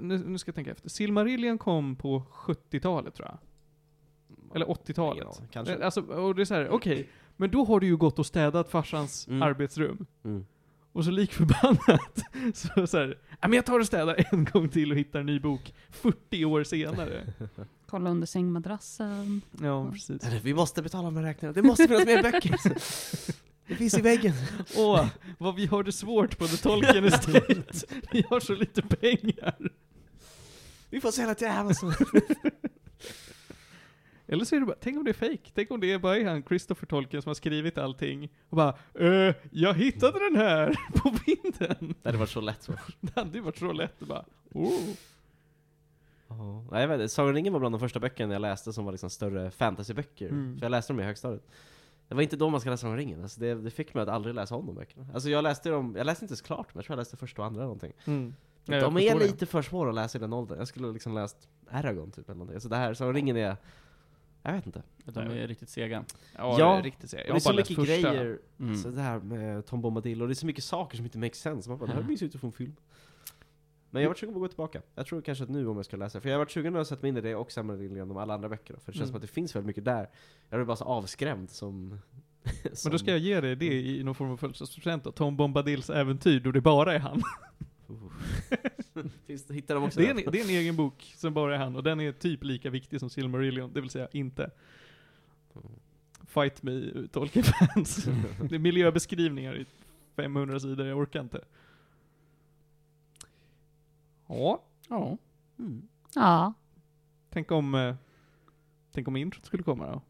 nu, 0.00 0.18
nu 0.26 0.38
ska 0.38 0.48
jag 0.48 0.54
tänka 0.54 0.70
efter. 0.70 0.88
Silmarillion 0.88 1.58
kom 1.58 1.96
på 1.96 2.22
70-talet 2.32 3.14
tror 3.14 3.28
jag. 3.28 3.38
Eller 4.56 4.66
80-talet. 4.66 5.22
Ingen 5.22 5.26
aning, 5.36 5.48
Kanske. 5.52 5.74
Eh, 5.74 5.84
Alltså, 5.84 6.00
och 6.00 6.34
det 6.34 6.42
är 6.42 6.44
såhär, 6.44 6.68
okej, 6.68 7.08
men 7.36 7.50
då 7.50 7.64
har 7.64 7.80
du 7.80 7.86
ju 7.86 7.96
gått 7.96 8.18
och 8.18 8.26
städat 8.26 8.70
farsans 8.70 9.28
Mm. 9.28 9.42
arbetsrum. 9.42 10.06
Mm. 10.24 10.46
Och 10.92 11.04
så 11.04 11.10
lik 11.10 11.32
förbannat, 11.32 12.22
så 12.54 12.86
såhär, 12.86 13.18
men 13.40 13.52
jag 13.52 13.66
tar 13.66 13.80
och 13.80 13.86
städar 13.86 14.24
en 14.32 14.44
gång 14.44 14.68
till 14.68 14.90
och 14.92 14.98
hittar 14.98 15.20
en 15.20 15.26
ny 15.26 15.40
bok 15.40 15.74
40 15.90 16.44
år 16.44 16.64
senare. 16.64 17.32
Kolla 17.88 18.10
under 18.10 18.26
sängmadrassen. 18.26 19.40
Ja, 19.62 19.90
precis. 19.92 20.24
Eller, 20.24 20.40
Vi 20.40 20.54
måste 20.54 20.82
betala 20.82 21.10
med 21.10 21.22
räkningarna, 21.24 21.54
det 21.54 21.62
måste 21.62 21.88
finnas 21.88 22.06
mer 22.06 22.22
böcker! 22.22 22.56
Det 23.68 23.74
finns 23.74 23.98
i 23.98 24.00
väggen! 24.00 24.32
Åh, 24.76 25.06
vad 25.38 25.54
vi 25.54 25.66
har 25.66 25.82
det 25.82 25.92
svårt 25.92 26.38
på 26.38 26.46
The 26.46 26.56
Tolkien 26.56 27.04
Estate. 27.04 27.62
Vi 28.12 28.24
har 28.30 28.40
så 28.40 28.54
lite 28.54 28.82
pengar. 28.82 29.56
Vi 30.90 31.00
får 31.00 31.10
sälja 31.10 31.34
till 31.34 31.46
Amazon! 31.48 31.92
Eller 34.26 34.44
så 34.44 34.56
är 34.56 34.60
det 34.60 34.66
bara, 34.66 34.76
tänk 34.80 34.98
om 34.98 35.04
det 35.04 35.10
är 35.10 35.12
fake. 35.12 35.50
Tänk 35.54 35.70
om 35.70 35.80
det 35.80 35.92
är 35.92 35.98
bara 35.98 36.30
han 36.30 36.42
Christopher 36.42 36.86
Tolkien 36.86 37.22
som 37.22 37.30
har 37.30 37.34
skrivit 37.34 37.78
allting 37.78 38.32
och 38.48 38.56
bara 38.56 38.76
eh, 38.94 39.34
jag 39.50 39.74
hittade 39.74 40.18
den 40.18 40.36
här 40.36 40.76
på 40.94 41.14
vinden. 41.26 41.94
Det 42.02 42.08
hade 42.08 42.18
varit 42.18 42.30
så 42.30 42.40
lätt 42.40 42.62
så. 42.62 42.72
Det 43.00 43.20
hade 43.20 43.40
varit 43.40 43.58
så 43.58 43.72
lätt 43.72 44.02
att 44.02 44.08
bara, 44.08 44.24
oh. 44.52 44.94
Ja. 46.28 46.64
Nej, 46.70 46.80
jag 46.80 46.88
vet 46.88 47.00
inte. 47.00 47.08
Sagan 47.08 47.34
ringen 47.34 47.52
var 47.52 47.60
bland 47.60 47.74
de 47.74 47.78
första 47.78 48.00
böckerna 48.00 48.32
jag 48.32 48.42
läste 48.42 48.72
som 48.72 48.84
var 48.84 48.92
liksom 48.92 49.10
större 49.10 49.50
fantasyböcker. 49.50 50.28
Mm. 50.28 50.58
För 50.58 50.64
jag 50.64 50.70
läste 50.70 50.92
dem 50.92 51.00
i 51.00 51.02
högstadiet. 51.02 51.46
Det 52.08 52.14
var 52.14 52.22
inte 52.22 52.36
då 52.36 52.50
man 52.50 52.60
ska 52.60 52.70
läsa 52.70 52.80
Sagan 52.80 52.92
om 52.92 52.98
ringen, 52.98 53.22
alltså 53.22 53.40
det, 53.40 53.54
det 53.54 53.70
fick 53.70 53.94
mig 53.94 54.02
att 54.02 54.08
aldrig 54.08 54.34
läsa 54.34 54.54
om 54.56 54.66
de 54.66 54.74
böckerna. 54.74 55.06
Alltså 55.14 55.28
jag 55.28 55.42
läste 55.42 55.68
dem, 55.68 55.94
jag 55.96 56.06
läste 56.06 56.24
inte 56.24 56.32
ens 56.32 56.42
klart, 56.42 56.66
men 56.74 56.78
jag 56.78 56.84
tror 56.84 56.94
jag 56.94 57.00
läste 57.00 57.16
första 57.16 57.42
och 57.42 57.46
andra 57.46 57.60
eller 57.60 57.66
någonting. 57.66 57.92
Mm. 58.04 58.34
Jag 58.64 58.82
de 58.82 58.96
är 58.96 59.14
det. 59.14 59.26
lite 59.26 59.46
för 59.46 59.62
svåra 59.62 59.88
att 59.88 59.94
läsa 59.94 60.18
i 60.18 60.20
den 60.20 60.32
åldern. 60.32 60.58
Jag 60.58 60.68
skulle 60.68 60.92
liksom 60.92 61.14
läst 61.14 61.48
Aragorn 61.70 62.10
typ 62.10 62.28
eller 62.28 62.38
någonting. 62.38 62.60
Så 62.60 62.68
det 62.68 62.76
här, 62.76 62.94
Sagan 62.94 63.08
om 63.08 63.14
ringen 63.14 63.36
är... 63.36 63.56
Jag 64.46 64.52
vet 64.52 64.66
inte. 64.66 64.82
De 65.04 65.18
är 65.20 65.46
riktigt 65.48 65.68
sega. 65.68 66.04
Ja, 66.36 66.56
Ja, 66.58 66.72
det 66.72 66.78
är 66.78 66.82
riktigt 66.82 67.10
seriöst. 67.10 67.28
Och 67.28 67.34
det 67.34 67.60
är 67.60 67.64
så 67.64 67.72
mycket 67.72 67.76
första. 67.76 68.12
grejer 68.14 68.38
Mm. 68.60 68.76
sådär 68.76 69.18
med 69.18 69.66
Tom 69.66 69.80
Bombadil, 69.80 70.22
och 70.22 70.28
det 70.28 70.32
är 70.32 70.34
så 70.34 70.46
mycket 70.46 70.64
saker 70.64 70.96
som 70.96 71.06
inte 71.06 71.18
makes 71.18 71.38
sense. 71.40 71.68
Man 71.68 71.78
bara, 71.78 71.86
det 71.86 71.92
här 71.92 71.98
Mm. 71.98 72.08
minns 72.08 72.22
ju 72.22 72.26
inte 72.26 72.38
från 72.38 72.52
film. 72.52 72.76
Men 73.90 74.02
jag 74.02 74.08
har 74.08 74.10
varit 74.10 74.18
sugen 74.18 74.34
på 74.34 74.38
att 74.38 74.42
gå 74.42 74.48
tillbaka. 74.48 74.82
Jag 74.94 75.06
tror 75.06 75.20
kanske 75.22 75.44
att 75.44 75.50
nu 75.50 75.66
om 75.68 75.76
jag 75.76 75.84
ska 75.84 75.96
läsa, 75.96 76.20
för 76.20 76.28
jag 76.28 76.34
har 76.34 76.38
varit 76.38 76.50
sugen 76.50 76.76
att 76.76 76.86
sätta 76.88 77.02
mig 77.02 77.08
in 77.08 77.16
i 77.16 77.20
det 77.20 77.34
och 77.34 77.52
Silmarillion 77.52 78.10
och 78.10 78.22
alla 78.22 78.34
andra 78.34 78.48
böcker 78.48 78.74
då, 78.74 78.80
för 78.80 78.92
det 78.92 78.98
känns 78.98 79.02
Mm. 79.02 79.12
som 79.12 79.16
att 79.16 79.22
det 79.22 79.28
finns 79.28 79.56
väldigt 79.56 79.66
mycket 79.66 79.84
där. 79.84 80.10
Jag 80.50 80.58
blir 80.58 80.64
bara 80.66 80.76
så 80.76 80.84
avskrämd 80.84 81.50
som... 81.50 81.98
Men 82.84 82.92
då 82.92 82.98
ska 82.98 83.10
jag 83.10 83.18
ge 83.20 83.40
dig 83.40 83.56
det 83.56 83.74
i 83.82 84.02
någon 84.04 84.14
form 84.14 84.30
av 84.30 84.36
födelsedagspresent. 84.36 85.14
Tom 85.16 85.36
Bombadils 85.36 85.90
äventyr, 85.90 86.40
då 86.40 86.52
det 86.52 86.60
bara 86.60 86.94
är 86.94 86.98
han. 86.98 87.22
Finns 89.26 89.50
hittar 89.50 89.74
de 89.74 89.84
också 89.84 90.00
Det 90.00 90.06
är, 90.06 90.10
en, 90.10 90.16
det 90.32 90.40
är 90.40 90.44
en 90.44 90.50
egen 90.50 90.76
bok 90.76 91.14
som 91.16 91.34
bara 91.34 91.54
är 91.54 91.58
han, 91.58 91.76
och 91.76 91.82
den 91.82 92.00
är 92.00 92.12
typ 92.12 92.44
lika 92.44 92.70
viktig 92.70 93.00
som 93.00 93.10
Silmarillion, 93.10 93.72
det 93.72 93.80
vill 93.80 93.90
säga 93.90 94.08
inte. 94.12 94.50
Fight 96.26 96.62
me, 96.62 96.92
Tolkien-fans. 97.12 98.04
det 98.48 98.54
är 98.54 98.58
miljöbeskrivningar 98.58 99.56
i 99.56 99.66
500 100.16 100.60
sidor, 100.60 100.86
jag 100.86 100.98
orkar 100.98 101.20
inte. 101.20 101.44
Ja, 104.26 104.62
Ja. 104.88 105.18
Mm. 105.58 105.88
Ja. 106.14 106.54
tänk 107.30 107.50
om, 107.50 107.74
eh, 107.74 107.94
tänk 108.92 109.08
om 109.08 109.16
introt 109.16 109.46
skulle 109.46 109.62
komma 109.62 109.86
då. 109.86 110.02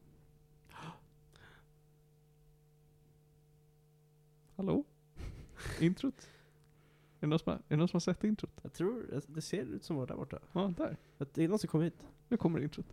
Hallå? 4.56 4.85
Introt? 5.80 6.28
Är 7.26 7.28
det 7.28 7.30
någon 7.30 7.38
som 7.38 7.52
har, 7.52 7.59
är 7.59 7.62
det 7.68 7.76
någon 7.76 7.88
som 7.88 7.97
har 7.97 8.00
sett 8.00 8.25
introt? 8.25 8.61
Jag 8.62 8.73
tror, 8.73 9.23
det 9.26 9.40
ser 9.40 9.62
ut 9.62 9.85
som 9.85 9.97
var 9.97 10.06
där 10.06 10.14
borta. 10.14 10.38
Ja, 10.52 10.73
där. 10.76 10.97
Att 11.18 11.35
det 11.35 11.45
är 11.45 11.49
någon 11.49 11.59
som 11.59 11.68
kom 11.68 11.83
hit. 11.83 12.06
Nu 12.28 12.37
kommer 12.37 12.62
introt. 12.62 12.87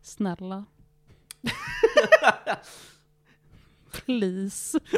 Snälla. 0.02 0.64
Please. 3.92 4.78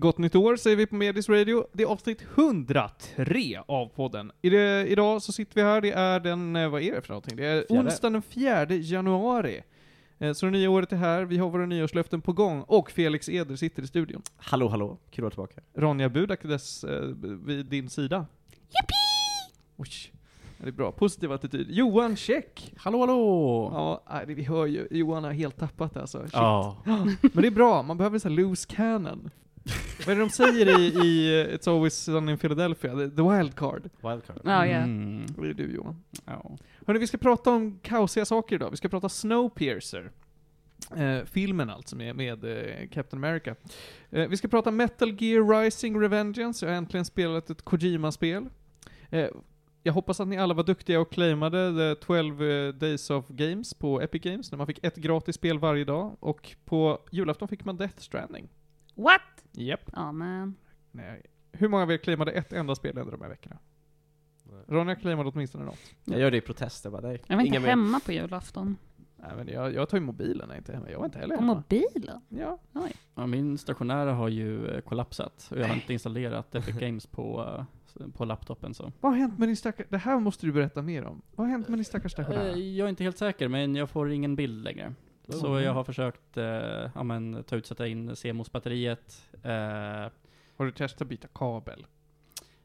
Gott 0.00 0.18
nytt 0.18 0.34
år 0.36 0.56
säger 0.56 0.76
vi 0.76 0.86
på 0.86 0.94
Medis 0.94 1.28
Radio. 1.28 1.66
Det 1.72 1.82
är 1.82 1.86
avsnitt 1.86 2.22
103 2.34 3.62
av 3.68 3.86
podden. 3.88 4.32
I 4.42 4.50
det, 4.50 4.86
idag 4.88 5.22
så 5.22 5.32
sitter 5.32 5.54
vi 5.54 5.62
här, 5.62 5.80
det 5.80 5.90
är 5.92 6.20
den, 6.20 6.56
eh, 6.56 6.68
vad 6.68 6.82
är 6.82 6.92
det 6.94 7.00
för 7.02 7.08
någonting? 7.08 7.36
Det 7.36 7.46
är 7.46 7.64
Fjärde. 7.68 7.82
onsdag 7.88 8.10
den 8.10 8.22
4 8.22 8.64
januari. 8.74 9.62
Eh, 10.18 10.32
Så 10.32 10.46
det 10.46 10.52
nya 10.52 10.70
året 10.70 10.92
är 10.92 10.96
här, 10.96 11.22
vi 11.24 11.38
har 11.38 11.50
våra 11.50 11.66
nyårslöften 11.66 12.20
på 12.20 12.32
gång, 12.32 12.62
och 12.66 12.90
Felix 12.90 13.28
Eder 13.28 13.56
sitter 13.56 13.82
i 13.82 13.86
studion. 13.86 14.22
Hallå 14.36 14.68
hallå, 14.68 14.98
kul 15.10 15.26
att 15.26 15.36
vara 15.36 15.46
tillbaka. 15.46 15.68
Ronja 15.80 16.08
Budak 16.08 16.42
dess, 16.42 16.84
eh, 16.84 17.02
vid 17.44 17.66
din 17.66 17.88
sida. 17.90 18.26
Yippee! 18.50 19.60
Oj, 19.76 19.88
det 20.58 20.68
är 20.68 20.72
bra. 20.72 20.92
Positiv 20.92 21.32
attityd. 21.32 21.66
Johan 21.70 22.16
Check! 22.16 22.72
Hallå 22.76 23.00
hallå! 23.00 23.70
Ja, 23.74 24.02
nej, 24.10 24.24
det- 24.26 24.34
vi 24.34 24.42
hör 24.44 24.66
ju, 24.66 24.88
Johan 24.90 25.24
har 25.24 25.32
helt 25.32 25.56
tappat 25.58 25.96
alltså. 25.96 26.18
Shit. 26.22 26.30
Ja. 26.32 26.76
Men 26.86 27.42
det 27.42 27.46
är 27.46 27.50
bra, 27.50 27.82
man 27.82 27.96
behöver 27.98 28.18
så 28.18 28.28
här 28.28 28.36
loose 28.36 28.68
cannon. 28.74 29.30
Vad 30.06 30.08
är 30.08 30.14
det 30.14 30.20
de 30.20 30.30
säger 30.30 30.80
i, 30.80 30.86
i 30.86 31.44
It's 31.44 31.70
Always 31.70 31.94
Sunny 31.94 32.32
in 32.32 32.38
Philadelphia? 32.38 32.90
The, 32.90 33.10
the 33.10 33.22
wild 33.22 33.54
card. 33.56 33.90
Wildcard. 34.02 34.40
Ja, 34.44 34.66
ja. 34.66 34.76
Mm. 34.76 35.26
Det 35.26 35.48
är 35.48 35.54
du 35.54 35.74
Johan. 35.74 36.02
Ja. 36.24 36.56
Hörni, 36.86 37.00
vi 37.00 37.06
ska 37.06 37.18
prata 37.18 37.50
om 37.50 37.78
kaosiga 37.82 38.24
saker 38.24 38.56
idag. 38.56 38.70
Vi 38.70 38.76
ska 38.76 38.88
prata 38.88 39.08
Snowpiercer. 39.08 40.10
Eh, 40.96 41.24
filmen 41.24 41.70
alltså 41.70 41.96
med, 41.96 42.16
med 42.16 42.44
eh, 42.44 42.88
Captain 42.88 43.24
America. 43.24 43.54
Eh, 44.10 44.28
vi 44.28 44.36
ska 44.36 44.48
prata 44.48 44.70
Metal 44.70 45.22
Gear 45.22 45.62
Rising 45.62 46.00
Revengeance. 46.00 46.66
Jag 46.66 46.72
har 46.72 46.76
äntligen 46.76 47.04
spelat 47.04 47.50
ett 47.50 47.62
Kojima-spel. 47.62 48.48
Eh, 49.10 49.28
jag 49.82 49.92
hoppas 49.92 50.20
att 50.20 50.28
ni 50.28 50.38
alla 50.38 50.54
var 50.54 50.64
duktiga 50.64 51.00
och 51.00 51.12
claimade 51.12 51.94
the 51.94 52.04
12 52.06 52.42
eh, 52.42 52.68
Days 52.68 53.10
of 53.10 53.28
Games 53.28 53.74
på 53.74 54.00
Epic 54.00 54.22
Games, 54.22 54.50
när 54.50 54.58
man 54.58 54.66
fick 54.66 54.84
ett 54.84 54.96
gratis 54.96 55.34
spel 55.34 55.58
varje 55.58 55.84
dag. 55.84 56.16
Och 56.20 56.56
på 56.64 56.98
julafton 57.10 57.48
fick 57.48 57.64
man 57.64 57.76
Death 57.76 57.98
Stranding. 57.98 58.48
What? 59.02 59.44
Japp. 59.52 59.90
Ja, 59.92 60.12
men. 60.12 60.54
Nej. 60.90 61.22
Hur 61.52 61.68
många 61.68 61.82
av 61.82 61.92
er 61.92 61.96
claimade 61.96 62.32
ett 62.32 62.52
enda 62.52 62.74
spel 62.74 62.98
under 62.98 63.12
de 63.12 63.22
här 63.22 63.28
veckorna? 63.28 63.58
Ronja 64.66 64.94
claimade 64.94 65.30
åtminstone 65.30 65.64
något. 65.64 65.78
Jag 66.04 66.20
gör 66.20 66.30
det 66.30 66.36
i 66.36 66.40
protest, 66.40 66.84
jag 66.84 66.92
bara, 66.92 67.02
nej. 67.02 67.22
Jag 67.26 67.36
var 67.36 67.42
inga 67.42 67.48
inte 67.48 67.60
mer. 67.60 67.68
hemma 67.68 68.00
på 68.00 68.12
julafton. 68.12 68.76
Nej, 69.16 69.30
men 69.36 69.48
jag, 69.48 69.74
jag 69.74 69.88
tar 69.88 69.98
ju 69.98 70.04
mobilen 70.04 70.48
när 70.48 70.54
jag 70.54 70.60
inte 70.60 70.72
är 70.72 70.76
hemma. 70.76 70.90
Jag 70.90 70.98
var 70.98 71.04
inte 71.04 71.18
heller 71.18 71.34
På 71.36 71.40
hemma. 71.42 71.54
mobilen? 71.54 72.20
Ja. 72.28 72.58
ja, 73.14 73.26
min 73.26 73.58
stationära 73.58 74.12
har 74.12 74.28
ju 74.28 74.66
eh, 74.68 74.80
kollapsat 74.80 75.48
och 75.50 75.58
jag 75.58 75.66
har 75.68 75.74
inte 75.74 75.92
installerat 75.92 76.54
Epic 76.54 76.76
Games 76.80 77.06
på, 77.06 77.56
eh, 78.00 78.06
på 78.08 78.24
laptopen 78.24 78.74
så. 78.74 78.92
Vad 79.00 79.12
har 79.12 79.18
hänt 79.18 79.38
med 79.38 79.48
din 79.48 79.56
stackars... 79.56 79.86
Det 79.88 79.98
här 79.98 80.20
måste 80.20 80.46
du 80.46 80.52
berätta 80.52 80.82
mer 80.82 81.04
om. 81.04 81.22
Vad 81.34 81.46
har 81.46 81.52
hänt 81.52 81.68
med 81.68 81.78
din 81.78 81.84
stackars 81.84 82.12
Eh, 82.18 82.24
stationära? 82.24 82.56
Jag 82.56 82.84
är 82.84 82.88
inte 82.88 83.04
helt 83.04 83.18
säker, 83.18 83.48
men 83.48 83.76
jag 83.76 83.90
får 83.90 84.10
ingen 84.12 84.36
bild 84.36 84.64
längre. 84.64 84.94
Så 85.30 85.48
Oh. 85.54 85.62
jag 85.62 85.74
har 85.74 85.84
försökt 85.84 86.36
eh, 86.36 86.44
ja, 86.94 87.02
men, 87.02 87.44
ta 87.44 87.56
ut, 87.56 87.66
sätta 87.66 87.86
in 87.86 88.16
CMOS-batteriet. 88.16 89.28
Eh, 89.42 90.12
Har 90.56 90.64
du 90.64 90.70
testat 90.72 91.08
byta 91.08 91.28
kabel? 91.34 91.86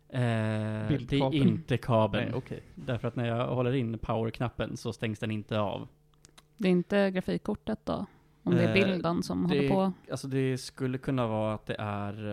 eh, 0.09 0.19
det 0.19 1.11
är 1.11 1.33
inte 1.35 1.77
kabeln. 1.77 2.25
Nej, 2.25 2.33
okej. 2.37 2.63
Därför 2.75 3.07
att 3.07 3.15
när 3.15 3.25
jag 3.27 3.47
håller 3.55 3.73
in 3.73 3.97
power-knappen 3.99 4.77
så 4.77 4.93
stängs 4.93 5.19
den 5.19 5.31
inte 5.31 5.59
av. 5.59 5.87
Det 6.57 6.67
är 6.67 6.71
inte 6.71 7.11
grafikkortet 7.11 7.79
då? 7.85 8.05
Om 8.43 8.55
det 8.55 8.63
är 8.63 8.67
Eh, 8.67 8.73
bilden 8.73 9.23
som 9.23 9.45
håller 9.45 9.61
det- 9.61 9.69
på? 9.69 9.93
Alltså 10.11 10.27
det 10.27 10.57
skulle 10.57 10.97
kunna 10.97 11.27
vara 11.27 11.53
att 11.53 11.65
det 11.65 11.75
är 11.79 12.27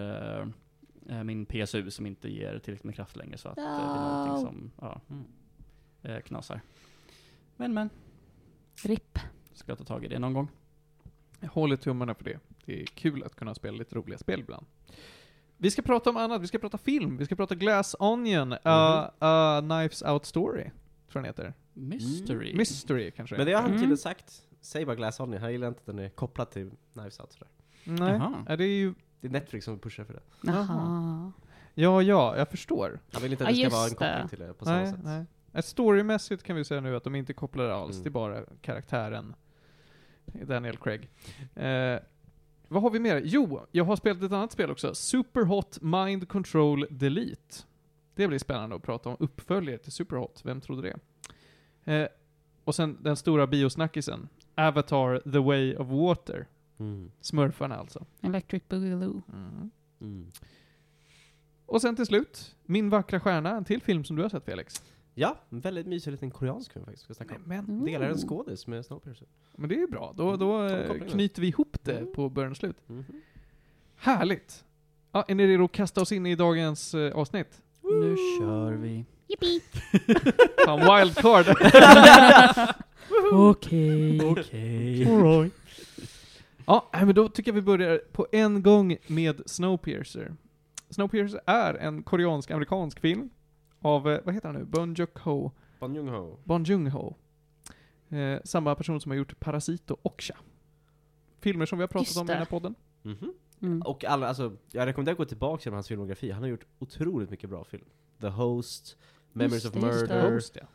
eh, 1.09 1.17
eh, 1.19 1.25
min 1.25 1.47
PSU 1.47 1.91
som 1.91 2.07
inte 2.07 2.29
ger 2.29 2.59
tillräckligt 2.59 2.85
med 2.85 2.95
kraft 2.95 3.17
längre 3.17 3.39
så 3.39 3.49
att 3.49 3.59
eh, 3.59 3.65
det 3.65 3.71
är 3.71 3.87
någonting 3.87 4.35
No. 4.35 4.39
som 4.51 4.71
ja, 4.81 5.01
eh, 6.11 6.21
knasar. 6.21 6.61
Men 7.57 7.75
men, 7.75 7.91
RIP. 8.85 9.19
Ska 9.63 9.71
jag 9.73 9.79
ta 9.79 9.85
tag 9.85 10.05
i 10.05 10.09
det 10.09 10.19
någon 10.19 10.33
gång. 10.35 10.49
Jag 11.41 11.49
håller 11.49 11.77
tummarna 11.77 12.15
för 12.15 12.25
det. 12.25 12.39
Det 12.65 12.83
är 12.83 12.87
kul 12.87 13.25
att 13.25 13.35
kunna 13.37 13.55
spela 13.55 13.77
lite 13.79 13.95
roliga 13.97 14.19
spel 14.19 14.41
ibland. 14.41 14.67
Vi 15.57 15.71
ska 15.71 15.83
prata 15.83 16.11
om 16.11 16.17
annat. 16.17 16.43
Vi 16.43 16.47
ska 16.47 16.59
prata 16.59 16.79
film. 16.79 17.17
Vi 17.17 17.25
ska 17.25 17.37
prata 17.37 17.55
Glass 17.55 17.97
Onion. 17.99 18.53
Uh, 18.53 18.59
uh, 19.23 19.61
Knives 19.61 20.03
Out 20.03 20.27
Story. 20.27 20.63
Tror 20.63 20.73
jag 21.13 21.23
den 21.23 21.25
heter. 21.25 21.55
Mystery. 21.73 22.57
Mystery 22.57 23.11
kanske. 23.11 23.37
Men 23.37 23.47
det 23.47 23.53
har 23.53 23.61
han 23.61 23.71
Mm. 23.71 23.81
tydligen 23.81 23.99
sagt. 23.99 24.43
Säg 24.61 24.85
bara 24.87 24.97
Glass 24.97 25.21
Onion, 25.21 25.41
han 25.43 25.53
gillar 25.53 25.69
inte 25.69 25.81
att 25.81 25.87
den 25.87 25.99
är 25.99 26.09
kopplad 26.09 26.51
till 26.51 26.71
Knives 26.93 27.21
Out 27.21 27.33
sådär. 27.33 27.49
Nej. 27.85 28.13
Jaha. 28.13 28.45
Ja, 28.49 28.57
det 28.57 28.65
är 28.65 28.69
ju... 28.77 28.95
Det 29.21 29.27
är 29.27 29.31
Netflix 29.33 29.65
som 29.65 29.79
pushar 29.79 30.05
för 30.05 30.13
det. 30.15 30.23
Jaha. 30.43 31.33
Ja, 31.75 32.03
ja, 32.03 32.37
jag 32.37 32.49
förstår. 32.49 33.01
Han 33.13 33.23
vill 33.23 33.33
inte 33.33 33.45
att 33.45 33.51
det 33.55 33.71
ska 33.71 33.77
vara 33.77 33.89
en 33.89 33.95
koppling 33.95 34.29
till 34.29 34.39
det 34.39 34.55
på 34.55 34.65
samma 34.65 34.77
Nej, 34.77 34.91
sätt. 34.91 35.01
nej. 35.03 35.25
Ett 35.53 35.65
storymässigt 35.65 36.43
kan 36.43 36.57
vi 36.57 36.65
säga 36.65 36.81
nu 36.81 36.97
att 36.97 37.05
de 37.05 37.15
inte 37.15 37.33
kopplar 37.33 37.65
det 37.65 37.75
alls. 37.75 37.93
Mm. 37.97 38.03
Det 38.03 38.09
är 38.09 38.11
bara 38.11 38.43
karaktären 38.61 39.35
Daniel 40.25 40.77
Craig. 40.77 41.09
Eh, 41.55 42.01
vad 42.69 42.83
har 42.83 42.91
vi 42.91 42.99
mer? 42.99 43.23
Jo, 43.25 43.67
jag 43.73 43.85
har 43.85 43.97
spelat 43.97 44.23
ett 44.23 44.33
annat 44.33 44.53
spel 44.53 44.71
också. 44.71 44.95
Superhot 44.95 45.79
Mind 45.83 46.29
Control 46.29 46.87
Delete. 46.91 47.57
Det 48.15 48.29
blir 48.29 48.39
spännande 48.39 48.77
att 48.77 48.83
prata 48.83 49.09
om 49.09 49.17
uppföljare 49.21 49.79
till 49.79 49.93
Superhot. 49.93 50.41
Vem 50.45 50.61
trodde 50.61 50.83
det? 50.83 50.99
Eh, 51.93 52.09
och 52.65 52.75
sen 52.75 52.99
den 53.01 53.17
stora 53.17 53.47
biosnackisen. 53.47 54.29
Avatar 54.55 55.31
The 55.33 55.39
Way 55.39 55.77
of 55.77 55.89
Water. 55.89 56.47
Mm. 56.79 57.11
Smurfarna 57.21 57.77
alltså. 57.77 58.07
Electric 58.21 58.63
Boogaloo. 58.69 59.23
Mm. 60.01 60.27
Och 61.67 61.83
sen 61.83 61.97
till 61.97 62.07
slut, 62.07 62.57
Min 62.65 62.91
vackra 62.91 63.21
stjärna, 63.21 63.51
en 63.51 63.65
till 63.65 63.83
film 63.83 64.05
som 64.05 64.17
du 64.17 64.23
har 64.23 64.29
sett 64.29 64.45
Felix. 64.45 64.83
Ja, 65.15 65.37
en 65.51 65.61
väldigt 65.61 65.87
mysig 65.87 66.11
liten 66.11 66.31
koreansk 66.31 66.73
film 66.73 66.85
faktiskt. 66.85 67.05
Ska 67.05 67.15
snacka 67.15 67.35
om. 67.35 67.43
Men, 67.47 67.65
Mm. 67.65 67.85
Delar 67.85 68.07
en 68.11 68.19
skådis 68.19 68.67
med 68.67 68.85
Snowpiercer. 68.87 69.27
men 69.57 69.69
det 69.69 69.75
är 69.75 69.79
ju 69.79 69.87
bra. 69.87 70.13
Då, 70.17 70.37
då 70.37 70.53
Mm, 70.59 70.83
koppling 70.87 71.03
där. 71.07 71.09
knyter 71.09 71.41
vi 71.43 71.49
ihop 71.49 71.77
det 71.83 71.99
Mm. 71.99 72.13
på 72.13 72.29
början 72.29 72.51
och 72.51 72.57
slut. 72.57 72.77
Mhm. 72.87 73.05
Härligt! 73.97 74.65
Ja, 75.13 75.25
är 75.29 75.35
ni 75.35 75.47
redo 75.47 75.65
att 75.65 75.73
kasta 75.73 76.01
oss 76.01 76.13
in 76.13 76.27
i 76.27 76.35
dagens 76.35 76.95
eh, 76.95 77.13
avsnitt? 77.17 77.63
Nu 77.83 78.17
kör 78.41 78.73
vi. 78.73 79.05
Yippee! 79.29 79.61
Fan, 80.67 80.81
wildcard! 80.81 81.47
Okej. 83.33 84.21
Okej. 84.25 85.51
ja, 86.67 86.91
nej, 86.93 87.05
men 87.07 87.15
då 87.15 87.29
tycker 87.29 87.51
jag 87.51 87.55
vi 87.55 87.63
börjar 87.63 87.99
på 88.13 88.27
en 88.33 88.63
gång 88.63 88.97
med 89.07 89.43
Snowpiercer. 89.47 90.35
Snowpiercer 90.91 91.41
är 91.47 91.75
en 91.75 92.03
koreansk-amerikansk 92.03 93.01
film 93.01 93.31
av, 93.83 94.09
eh, 94.09 94.21
vad 94.25 94.35
heter 94.35 94.49
han 94.49 94.59
nu? 94.59 94.65
Bon 94.65 94.95
Joon-ho. 94.95 95.51
Bon 95.81 95.95
Joon-ho. 95.95 96.39
Bon 96.45 96.65
Joon-ho. 96.65 97.15
Eh, 98.09 98.41
samma 98.45 98.75
person 98.75 99.01
som 99.01 99.11
har 99.11 99.17
gjort 99.17 99.41
Parasito 99.41 99.95
och 99.95 100.07
Okja. 100.13 100.37
Filmer 101.41 101.67
som 101.67 101.79
vi 101.79 101.83
har 101.83 101.89
pratat 101.89 102.07
Just 102.07 102.19
om 102.21 102.27
i 102.27 102.29
den 102.29 102.39
här 102.39 102.45
podden. 102.45 102.75
Mhm. 103.03 103.33
Mm. 103.61 103.83
Och 103.83 104.05
alla, 104.05 104.29
alltså, 104.29 104.57
jag 104.71 104.87
rekommenderar 104.87 105.15
att 105.15 105.19
gå 105.19 105.25
tillbaka 105.25 105.63
till 105.63 105.73
hans 105.73 105.89
filmografi. 105.89 106.31
Han 106.31 106.43
har 106.43 106.49
gjort 106.49 106.67
otroligt 106.79 107.31
mycket 107.31 107.51
bra 107.51 107.65
film. 107.65 107.85
The 108.21 108.29
Host, 108.29 108.97
Memories 109.33 109.65
Just 109.65 109.77
of. 109.77 109.83
Murder, 109.83 110.33
Host, 110.33 110.57
ja. 110.61 110.67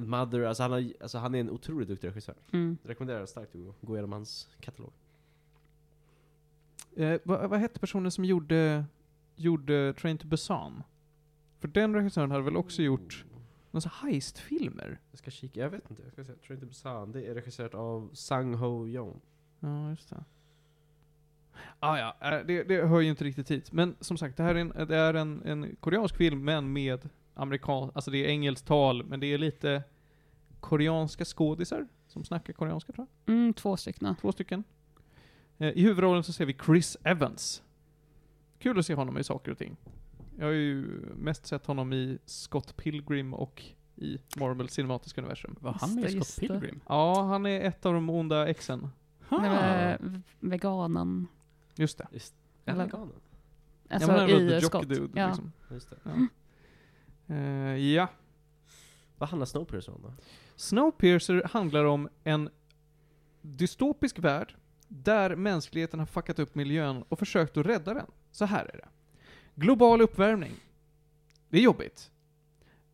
Mother. 0.00 0.42
Alltså 0.42 0.62
han, 0.62 0.72
har, 0.72 0.92
alltså 1.00 1.18
han 1.18 1.34
är 1.34 1.40
en 1.40 1.50
otroligt 1.50 1.88
duktig 1.88 2.08
regissör. 2.08 2.34
Mm. 2.52 2.78
Rekommenderar 2.82 3.26
starkt 3.26 3.54
att 3.54 3.60
gå, 3.60 3.74
gå 3.80 3.94
igenom 3.94 4.12
hans 4.12 4.48
katalog. 4.60 4.92
Eh, 6.96 7.20
vad, 7.24 7.50
vad 7.50 7.60
hette 7.60 7.80
personen 7.80 8.10
som 8.10 8.24
gjorde, 8.24 8.84
gjorde 9.36 9.94
Train 9.94 10.18
to 10.18 10.26
Busan? 10.26 10.82
För 11.60 11.68
den 11.68 11.94
regissören 11.94 12.30
hade 12.30 12.42
väl 12.42 12.56
också 12.56 12.82
gjort 12.82 13.24
några 13.70 13.80
så 13.80 13.88
här 13.88 14.10
heistfilmer? 14.10 15.00
Jag 15.10 15.18
ska 15.18 15.30
kika, 15.30 15.60
jag 15.60 15.70
vet 15.70 15.90
inte. 15.90 16.02
Jag 16.02 16.12
ska 16.12 16.24
säga 16.24 16.38
Train 16.46 16.60
to 16.60 16.66
Busan. 16.66 17.12
Det 17.12 17.26
är 17.26 17.34
regisserat 17.34 17.74
av 17.74 18.10
Sang 18.12 18.54
Ho 18.54 18.88
Yong. 18.88 19.20
Ja, 19.60 19.90
just 19.90 20.10
det. 20.10 20.24
Ah, 21.78 21.98
ja, 21.98 22.16
eh, 22.20 22.46
det, 22.46 22.62
det 22.62 22.86
hör 22.86 23.00
ju 23.00 23.10
inte 23.10 23.24
riktigt 23.24 23.50
hit. 23.50 23.72
Men 23.72 23.96
som 24.00 24.18
sagt, 24.18 24.36
det 24.36 24.42
här 24.42 24.54
är 24.54 24.58
en, 24.60 24.88
det 24.88 24.96
är 24.96 25.14
en, 25.14 25.42
en 25.44 25.76
koreansk 25.80 26.16
film, 26.16 26.44
men 26.44 26.72
med 26.72 27.08
amerikan, 27.34 27.90
alltså 27.94 28.10
det 28.10 28.18
är 28.18 28.28
engelskt 28.28 28.66
tal, 28.66 29.04
men 29.04 29.20
det 29.20 29.26
är 29.26 29.38
lite 29.38 29.82
koreanska 30.60 31.24
skådisar 31.24 31.86
som 32.06 32.24
snackar 32.24 32.52
koreanska 32.52 32.92
tror 32.92 33.06
jag. 33.24 33.34
Mm, 33.34 33.54
två 33.54 33.76
stycken. 33.76 34.16
Två 34.20 34.32
stycken. 34.32 34.64
Eh, 35.58 35.68
I 35.68 35.82
huvudrollen 35.82 36.24
så 36.24 36.32
ser 36.32 36.46
vi 36.46 36.56
Chris 36.64 36.96
Evans. 37.02 37.62
Kul 38.58 38.78
att 38.78 38.86
se 38.86 38.94
honom 38.94 39.18
i 39.18 39.24
saker 39.24 39.52
och 39.52 39.58
ting. 39.58 39.76
Jag 40.38 40.46
har 40.46 40.52
ju 40.52 40.86
mest 41.16 41.46
sett 41.46 41.66
honom 41.66 41.92
i 41.92 42.18
Scott 42.24 42.76
Pilgrim 42.76 43.34
och 43.34 43.62
i 43.96 44.18
Marvel 44.36 44.68
cinematiska 44.68 45.20
universum. 45.20 45.56
Var 45.60 45.72
han 45.72 45.94
med 45.94 46.04
i 46.10 46.20
Scott. 46.20 46.40
Pilgrim? 46.40 46.80
Ja, 46.88 47.22
han 47.22 47.46
är 47.46 47.60
ett 47.60 47.86
av 47.86 47.94
de 47.94 48.10
onda 48.10 48.48
exen. 48.48 48.88
Var 49.28 49.98
v- 50.00 50.20
veganen. 50.40 51.26
Just 51.74 51.98
det. 51.98 52.08
Just. 52.12 52.34
Alltså 53.90 54.10
ja, 54.10 54.16
men 54.16 54.20
han 54.20 54.30
är 54.30 54.34
väl 54.34 54.52
i 54.52 54.60
the 54.60 54.66
Scott. 54.66 54.88
dude, 54.88 55.20
ja. 55.20 55.26
liksom. 55.26 55.52
Just 55.70 55.90
det. 55.90 55.96
Ja. 56.02 57.34
Eh, 57.34 57.76
ja. 57.76 58.08
Vad 59.18 59.28
handlar 59.28 59.46
Snowpiercer 59.46 59.94
om 59.94 60.02
då? 60.02 60.12
Snowpiercer 60.56 61.42
handlar 61.50 61.84
om 61.84 62.08
en 62.24 62.50
dystopisk 63.42 64.18
värld 64.18 64.56
där 64.88 65.36
mänskligheten 65.36 65.98
har 65.98 66.06
fuckat 66.06 66.38
upp 66.38 66.54
miljön 66.54 67.04
och 67.08 67.18
försökt 67.18 67.56
att 67.56 67.66
rädda 67.66 67.94
den. 67.94 68.06
Så 68.30 68.44
här 68.44 68.64
är 68.64 68.76
det. 68.76 68.88
Global 69.60 70.00
uppvärmning. 70.00 70.52
Det 71.48 71.58
är 71.58 71.62
jobbigt. 71.62 72.10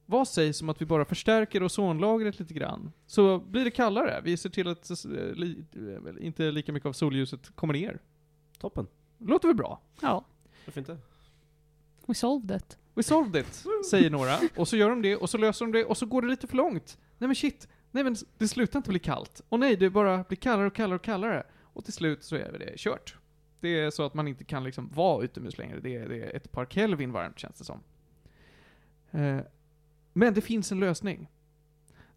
Vad 0.07 0.29
sägs 0.29 0.63
om 0.63 0.69
att 0.69 0.81
vi 0.83 0.87
bara 0.87 1.05
förstärker 1.05 1.63
ozonlagret 1.63 2.39
lite 2.39 2.55
grann? 2.55 2.93
Så 3.07 3.39
blir 3.39 3.65
det 3.65 3.71
kallare. 3.71 4.21
Vi 4.25 4.37
ser 4.37 4.51
till 4.51 4.69
att 4.69 4.91
eh, 4.91 5.33
li, 5.35 5.65
eh, 5.73 6.27
inte 6.27 6.51
lika 6.51 6.73
mycket 6.73 6.87
av 6.87 6.93
solljuset 6.93 7.57
kommer 7.57 7.75
ner. 7.75 8.01
Toppen. 8.59 8.87
Låter 9.19 9.49
väl 9.49 9.57
bra? 9.57 9.81
Ja, 10.01 10.25
Varför 10.65 10.81
inte? 10.81 10.99
we 12.07 12.15
solved 12.15 12.57
it. 12.57 12.79
We 12.95 13.03
solved 13.03 13.47
it, 13.47 13.65
säger 13.91 14.11
några. 14.11 14.39
Och 14.57 14.69
så 14.69 14.77
gör 14.77 14.91
de 14.91 15.03
det, 15.03 15.17
och 15.17 15.31
så 15.31 15.39
löser 15.39 15.65
de 15.65 15.73
det, 15.73 15.85
och 15.85 15.97
så 15.97 16.07
går 16.07 16.23
det 16.23 16.29
lite 16.29 16.47
för 16.47 16.57
långt. 16.57 16.99
Nej 17.19 17.29
men 17.29 17.35
shit, 17.35 17.69
nej 17.91 18.05
men 18.05 18.17
det 18.39 18.49
slutar 18.49 18.79
inte 18.79 18.91
bli 18.91 18.99
kallt. 18.99 19.41
Och 19.49 19.61
nej, 19.61 19.77
det 19.77 19.91
bara 19.91 20.25
blir 20.29 20.37
kallare 20.37 20.67
och 20.67 20.75
kallare 20.75 20.97
och 20.97 21.05
kallare. 21.05 21.47
Och 21.61 21.85
till 21.85 21.93
slut 21.93 22.25
så 22.25 22.37
är 22.37 22.57
det 22.59 22.75
kört. 22.77 23.17
Det 23.65 23.81
är 23.81 23.91
så 23.91 24.03
att 24.03 24.15
man 24.15 24.29
inte 24.29 24.45
kan 24.45 24.65
liksom 24.65 24.89
vara 24.89 25.25
utomhus 25.25 25.59
längre. 25.59 25.81
Det 25.81 25.97
är, 25.97 26.09
det 26.09 26.25
är 26.25 26.37
ett 26.37 26.53
par 26.53 26.67
Kelvin 26.67 27.13
varmt 27.13 27.39
känns 27.39 27.59
det 27.59 27.65
som. 27.65 27.81
Eh, 29.11 29.41
men 30.13 30.35
det 30.35 30.41
finns 30.41 30.73
en 30.73 30.81
lösning. 30.81 31.29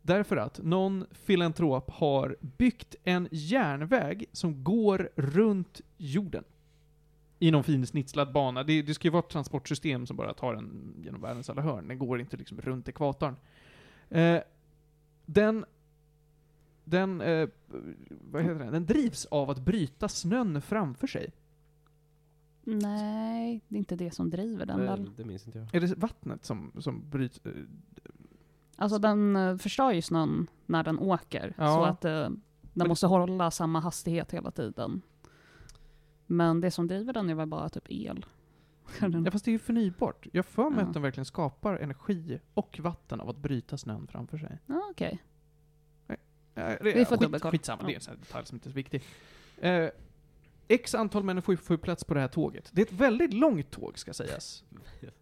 Därför 0.02 0.38
att 0.38 0.60
någon 0.64 1.06
filantrop 1.12 1.92
har 1.92 2.38
byggt 2.40 2.96
en 3.04 3.28
järnväg 3.32 4.26
som 4.32 4.64
går 4.64 5.10
runt 5.16 5.82
jorden. 5.98 6.44
I 7.40 7.52
någon 7.52 7.64
fin 7.64 7.88
snitslad 7.88 8.32
bana. 8.32 8.64
Det, 8.64 8.82
det 8.82 8.94
ska 8.94 9.08
ju 9.08 9.12
vara 9.12 9.24
ett 9.24 9.30
transportsystem 9.30 10.06
som 10.06 10.18
bara 10.18 10.34
tar 10.34 10.54
en 10.54 10.96
genom 10.98 11.22
världens 11.22 11.50
alla 11.50 11.62
hörn. 11.62 11.88
Den 11.88 12.00
går 12.00 12.20
inte 12.20 12.38
liksom 12.38 12.62
runt 12.62 12.90
ekvatorn. 12.90 13.36
Eh, 14.10 14.40
den, 15.26 15.66
den, 16.84 17.22
eh, 17.22 17.50
vad 18.10 18.44
heter 18.44 18.60
den? 18.60 18.74
Den 18.74 18.86
drivs 18.86 19.26
av 19.26 19.50
att 19.50 19.60
bryta 19.60 20.10
snön 20.10 20.62
framför 20.62 21.08
sig. 21.08 21.32
Nej, 22.70 23.62
det 23.68 23.76
är 23.76 23.78
inte 23.78 23.96
det 23.96 24.12
som 24.12 24.30
driver 24.30 24.66
den 24.66 24.80
väl? 24.86 25.12
Det, 25.18 25.26
minns 25.26 25.46
inte 25.48 25.60
jag. 25.60 25.76
Är 25.76 25.82
det 25.82 25.98
vattnet 25.98 26.46
som, 26.46 26.72
som 26.80 27.10
bryts? 27.10 27.42
eh, 27.46 27.52
Alltså 28.76 28.98
den 29.00 29.36
eh, 29.36 29.58
förstör 29.58 29.92
ju 29.92 30.02
snön 30.02 30.48
när 30.66 30.84
den 30.84 31.00
åker. 31.00 31.54
Ja. 31.58 31.68
Så 31.76 31.84
att 31.84 32.06
eh, 32.06 32.12
den 32.12 32.42
Men- 32.74 32.88
måste 32.88 33.08
hålla 33.08 33.52
samma 33.52 33.80
hastighet 33.80 34.32
hela 34.34 34.52
tiden. 34.52 35.02
Men 36.26 36.62
det 36.62 36.72
som 36.72 36.88
driver 36.88 37.14
den 37.14 37.30
är 37.30 37.36
väl 37.36 37.48
bara 37.48 37.70
typ 37.70 37.92
el. 37.92 38.26
Ja 39.26 39.32
fast 39.32 39.46
det 39.46 39.52
är 39.52 39.54
ju 39.54 39.60
förnybart. 39.60 40.28
Jag 40.34 40.46
för 40.46 40.70
mig 40.70 40.80
Ja. 40.80 40.88
att 40.88 40.94
de 40.94 41.02
verkligen 41.04 41.26
skapar 41.26 41.76
energi 41.78 42.40
och 42.54 42.80
vatten 42.80 43.22
av 43.22 43.30
att 43.30 43.38
bryta 43.38 43.78
snön 43.78 44.08
framför 44.08 44.38
sig. 44.38 44.60
Ja, 44.66 44.88
okej. 44.92 45.20
Eh, 46.56 46.74
Vi 46.82 47.06
får 47.06 47.06
skit, 47.06 47.20
dubbelkolla. 47.20 47.52
Skitsamma, 47.52 47.84
det 47.84 47.88
är 47.88 47.92
Ja. 47.92 47.96
en 47.96 48.02
sån 48.02 48.14
här 48.14 48.20
detalj 48.20 48.46
som 48.46 48.56
inte 48.56 48.70
är 48.70 48.72
så 48.72 48.76
viktig. 48.76 49.04
Eh, 49.58 49.90
X 50.68 50.96
antal 50.96 51.24
människor 51.24 51.56
får 51.56 51.74
ju 51.74 51.78
plats 51.78 52.04
på 52.04 52.14
det 52.14 52.20
här 52.20 52.28
tåget. 52.28 52.70
Det 52.74 52.82
är 52.82 52.86
ett 52.86 52.92
väldigt 52.92 53.34
långt 53.34 53.72
tåg, 53.72 54.00
ska 54.00 54.14
sägas. 54.14 54.64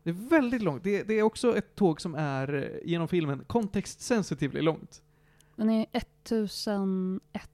Det 0.04 0.10
är 0.10 0.30
väldigt 0.30 0.62
långt. 0.62 0.84
Det, 0.84 1.04
det 1.04 1.14
är 1.14 1.24
också 1.24 1.58
ett 1.58 1.76
tåg 1.76 2.02
som 2.02 2.16
är, 2.16 2.54
eh, 2.54 2.90
genom 2.90 3.08
filmen, 3.08 3.44
context-sensitively 3.48 4.62
långt. 4.62 5.04
Den 5.56 5.70
är 5.70 5.86
1001 5.92 7.50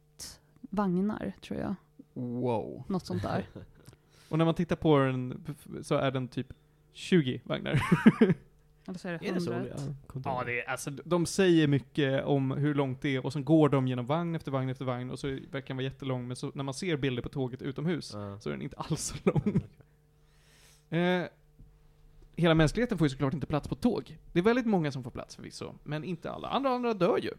vagnar, 0.61 1.33
tror 1.41 1.59
jag. 1.59 1.75
Wow. 2.13 2.83
Något 2.87 3.05
sånt 3.05 3.23
där. 3.23 3.49
Och 4.29 4.37
när 4.37 4.45
man 4.45 4.55
tittar 4.55 4.75
på 4.75 4.97
den 4.97 5.43
så 5.81 5.95
är 5.95 6.11
den 6.11 6.27
typ 6.27 6.53
20 6.93 7.41
vagnar. 7.43 7.81
Eller 8.87 8.99
så 8.99 9.07
är 9.07 9.11
det 9.21 9.27
Är 9.27 9.33
det 9.33 9.41
så? 9.41 9.51
101. 9.51 9.73
Ja, 10.13 10.21
Ja, 10.25 10.43
det 10.45 10.61
är, 10.61 10.69
alltså, 10.69 10.89
de 10.89 11.25
säger 11.25 11.67
mycket 11.67 12.23
om 12.25 12.51
hur 12.51 12.75
långt 12.75 13.01
det 13.01 13.15
är 13.15 13.25
och 13.25 13.33
så 13.33 13.41
går 13.41 13.69
de 13.69 13.87
genom 13.87 14.05
vagn 14.05 14.35
efter 14.35 14.51
vagn 14.51 14.69
efter 14.69 14.85
vagn 14.85 15.09
och 15.11 15.19
så 15.19 15.27
verkar 15.27 15.67
den 15.67 15.77
vara 15.77 15.83
jättelång, 15.83 16.27
men 16.27 16.35
så, 16.35 16.51
när 16.55 16.63
man 16.63 16.73
ser 16.73 16.97
bilder 16.97 17.23
på 17.23 17.29
tåget 17.29 17.61
utomhus 17.61 18.11
Ja. 18.13 18.39
så 18.39 18.49
är 18.49 18.53
den 18.53 18.61
inte 18.61 18.75
alls 18.77 19.01
så 19.01 19.15
lång. 19.23 19.41
Mm, 19.45 19.61
okej. 20.89 20.99
Eh, 21.21 21.27
hela 22.35 22.53
mänskligheten 22.55 22.97
får 22.97 23.05
ju 23.05 23.09
såklart 23.09 23.33
inte 23.33 23.47
plats 23.47 23.67
på 23.67 23.75
tåg. 23.75 24.17
Det 24.33 24.39
är 24.39 24.43
väldigt 24.43 24.65
många 24.65 24.91
som 24.91 25.03
får 25.03 25.11
plats 25.11 25.35
förvisso, 25.35 25.73
men 25.83 26.03
inte 26.03 26.31
alla. 26.31 26.47
Andra 26.47 26.69
andra 26.69 26.93
dör 26.93 27.17
ju. 27.17 27.31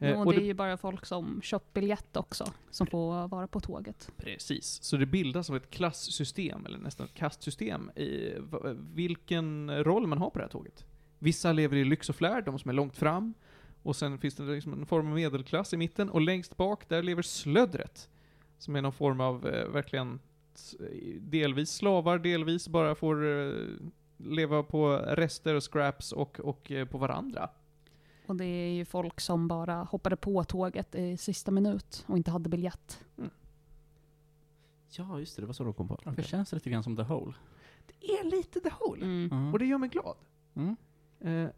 Eh, 0.00 0.10
Jo, 0.10 0.24
och 0.24 0.32
det 0.32 0.40
är 0.40 0.44
ju 0.44 0.54
bara 0.54 0.76
folk 0.76 1.06
som 1.06 1.42
köpt 1.42 1.72
biljett 1.72 2.16
också, 2.16 2.52
som 2.70 2.86
får 2.86 3.28
vara 3.28 3.46
på 3.46 3.60
tåget. 3.60 4.10
Precis. 4.16 4.82
Så 4.82 4.96
det 4.96 5.06
bildas 5.06 5.50
av 5.50 5.56
ett 5.56 5.70
klassystem, 5.70 6.66
eller 6.66 6.78
nästan 6.78 7.06
ett 7.06 7.14
kastsystem, 7.14 7.90
i 7.90 8.34
vilken 8.94 9.84
roll 9.84 10.06
man 10.06 10.18
har 10.18 10.30
på 10.30 10.38
det 10.38 10.44
här 10.44 10.50
tåget. 10.50 10.84
Vissa 11.18 11.52
lever 11.52 11.76
i 11.76 11.84
lyx 11.84 12.08
och 12.08 12.16
flärd, 12.16 12.44
de 12.44 12.58
som 12.58 12.68
är 12.68 12.72
långt 12.74 12.96
fram. 12.96 13.34
Och 13.82 13.96
sen 13.96 14.18
finns 14.18 14.34
det 14.34 14.42
liksom 14.42 14.72
en 14.72 14.86
form 14.86 15.06
av 15.08 15.14
medelklass 15.14 15.72
i 15.72 15.76
mitten, 15.76 16.10
och 16.10 16.20
längst 16.20 16.56
bak, 16.56 16.88
där 16.88 17.02
lever 17.02 17.22
slöddret. 17.22 18.08
Som 18.58 18.76
är 18.76 18.82
någon 18.82 18.92
form 18.92 19.20
av, 19.20 19.46
eh, 19.48 19.68
verkligen, 19.68 20.20
delvis 21.20 21.70
slavar, 21.70 22.18
delvis 22.18 22.68
bara 22.68 22.94
får 22.94 23.26
eh, 23.26 23.52
leva 24.16 24.62
på 24.62 24.96
rester 24.96 25.54
och 25.54 25.72
scraps 25.72 26.12
och, 26.12 26.40
och 26.40 26.70
eh, 26.70 26.86
på 26.86 26.98
varandra. 26.98 27.50
Och 28.30 28.36
det 28.36 28.44
är 28.44 28.72
ju 28.72 28.84
folk 28.84 29.20
som 29.20 29.48
bara 29.48 29.74
hoppade 29.82 30.16
på 30.16 30.44
tåget 30.44 30.94
i 30.94 31.16
sista 31.16 31.50
minut 31.50 32.04
och 32.06 32.16
inte 32.16 32.30
hade 32.30 32.48
biljett. 32.48 33.04
Ja, 34.90 35.18
just 35.18 35.36
det. 35.36 35.42
Det 35.42 35.46
var 35.46 35.52
så 35.54 35.64
de 35.64 35.74
kom 35.74 35.88
på. 35.88 36.00
Det 36.16 36.22
känns 36.22 36.52
lite 36.52 36.70
grann 36.70 36.82
som 36.82 36.96
The 36.96 37.02
Hole. 37.02 37.32
Det 37.86 38.06
är 38.12 38.24
lite 38.30 38.60
the 38.60 38.70
whole. 38.80 39.04
Mm. 39.04 39.30
Mm. 39.32 39.52
Och 39.52 39.58
det 39.58 39.66
gör 39.66 39.78
mig 39.78 39.88
glad. 39.88 40.16
Mm. 40.54 40.76
Eh, 41.20 41.50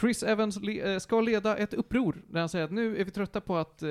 Chris 0.00 0.22
Evans 0.22 0.60
le- 0.62 0.92
eh, 0.92 0.98
ska 0.98 1.20
leda 1.20 1.56
ett 1.56 1.74
uppror 1.74 2.22
där 2.30 2.40
han 2.40 2.48
säger 2.48 2.64
att 2.64 2.72
nu 2.72 2.96
är 2.96 3.04
vi 3.04 3.10
trötta 3.10 3.40
på 3.40 3.56
att 3.56 3.82
eh, 3.82 3.88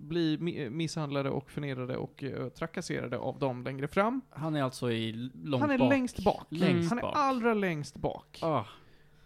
bli 0.00 0.36
mi- 0.36 0.70
misshandlade 0.70 1.30
och 1.30 1.50
förnedrade 1.50 1.96
och 1.96 2.24
eh, 2.24 2.48
trakasserade 2.48 3.18
av 3.18 3.38
dem 3.38 3.62
längre 3.62 3.88
fram. 3.88 4.20
Han 4.30 4.56
är 4.56 4.62
alltså 4.62 4.90
i 4.92 5.12
långt 5.44 5.60
han 5.62 5.70
är 5.70 5.78
bak. 5.78 5.90
längst 5.90 6.24
bak. 6.24 6.46
Längst 6.48 6.88
han 6.90 6.98
är 6.98 7.02
bak. 7.02 7.12
allra 7.16 7.54
längst 7.54 7.96
bak. 7.96 8.38
Ah, 8.42 8.64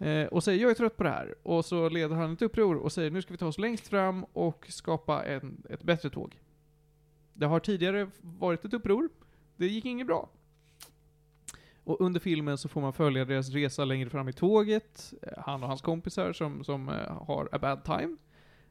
Eh, 0.02 0.26
och 0.26 0.44
säger 0.44 0.62
jag 0.62 0.70
är 0.70 0.74
trött 0.74 0.96
på 0.96 1.02
det 1.02 1.08
här. 1.10 1.34
Och 1.42 1.64
så 1.64 1.88
leder 1.88 2.16
han 2.16 2.32
ett 2.32 2.42
uppror 2.42 2.76
och 2.76 2.92
säger 2.92 3.10
nu 3.10 3.22
ska 3.22 3.32
vi 3.34 3.38
ta 3.38 3.46
oss 3.46 3.58
längst 3.58 3.88
fram 3.88 4.24
och 4.24 4.66
skapa 4.68 5.24
en, 5.24 5.62
ett 5.70 5.82
bättre 5.82 6.10
tåg. 6.10 6.40
Det 7.34 7.46
har 7.46 7.60
tidigare 7.60 8.10
varit 8.20 8.64
ett 8.64 8.74
uppror. 8.74 9.08
Det 9.56 9.66
gick 9.66 9.84
inget 9.84 10.06
bra. 10.06 10.28
Och 11.84 12.00
under 12.00 12.20
filmen 12.20 12.58
så 12.58 12.68
får 12.68 12.80
man 12.80 12.92
följa 12.92 13.24
deras 13.24 13.48
resa 13.50 13.84
längre 13.84 14.10
fram 14.10 14.28
i 14.28 14.32
tåget. 14.32 15.14
Eh, 15.22 15.32
han 15.42 15.62
och 15.62 15.68
hans 15.68 15.80
kompisar 15.82 16.32
som, 16.32 16.64
som 16.64 16.88
eh, 16.88 17.24
har 17.26 17.48
a 17.52 17.58
bad 17.58 17.84
time. 17.84 18.16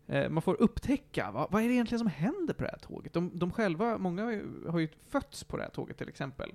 Eh, 0.08 0.30
man 0.30 0.42
får 0.42 0.62
upptäcka, 0.62 1.32
vad, 1.32 1.52
vad 1.52 1.64
är 1.64 1.68
det 1.68 1.74
egentligen 1.74 2.00
som 2.00 2.08
händer 2.08 2.54
på 2.54 2.64
det 2.64 2.70
här 2.70 2.80
tåget? 2.80 3.14
De, 3.14 3.32
de 3.34 3.52
själva, 3.52 3.98
många 3.98 4.24
har 4.24 4.32
ju- 4.32 4.68
har 4.70 4.80
ju 4.80 4.88
fötts 5.10 5.44
på 5.44 5.58
det 5.58 5.64
här 5.64 5.70
tåget 5.70 5.98
till 5.98 6.10
exempel. 6.10 6.54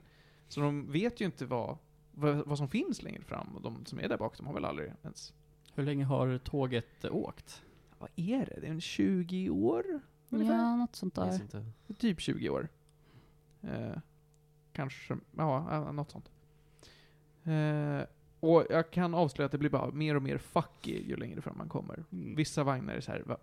Så 0.48 0.60
de 0.60 0.92
vet 0.92 1.20
ju 1.20 1.24
inte 1.24 1.46
vad, 1.46 1.78
vad, 2.16 2.46
vad 2.46 2.58
som 2.58 2.68
finns 2.68 3.02
längre 3.02 3.22
fram. 3.22 3.56
Och 3.56 3.62
de 3.62 3.86
som 3.86 3.98
är 3.98 4.08
där 4.08 4.16
bak, 4.18 4.36
de 4.36 4.46
har 4.46 4.54
väl 4.54 4.64
aldrig 4.64 4.92
ens... 5.02 5.34
Hur 5.74 5.82
länge 5.82 6.04
har 6.04 6.38
tåget 6.38 7.04
åkt? 7.04 7.62
Vad 7.98 8.10
är 8.16 8.46
det? 8.46 8.60
Det 8.60 8.66
är 8.66 8.70
en 8.70 8.80
20 8.80 9.50
år? 9.50 10.00
ungefär? 10.30 10.54
Ja, 10.54 10.76
något 10.76 10.96
sånt 10.96 11.14
där. 11.14 11.34
inte. 11.34 11.64
Typ 11.98 12.20
20 12.20 12.48
år. 12.48 12.68
Eh, 13.62 13.98
kanske, 14.72 15.16
ja, 15.36 15.92
något 15.92 16.10
sånt. 16.10 16.30
Eh, 17.44 18.06
och 18.40 18.66
jag 18.70 18.90
kan 18.90 19.14
avslöja 19.14 19.46
att 19.46 19.52
det 19.52 19.58
blir 19.58 19.70
bara 19.70 19.90
mer 19.90 20.14
och 20.14 20.22
mer 20.22 20.38
fucky 20.38 21.02
ju 21.02 21.16
längre 21.16 21.40
fram 21.40 21.58
man 21.58 21.68
kommer. 21.68 22.04
Vissa 22.10 22.64
vagnar 22.64 22.94
är 22.94 23.00
så 23.00 23.12
här, 23.12 23.22
va? 23.26 23.36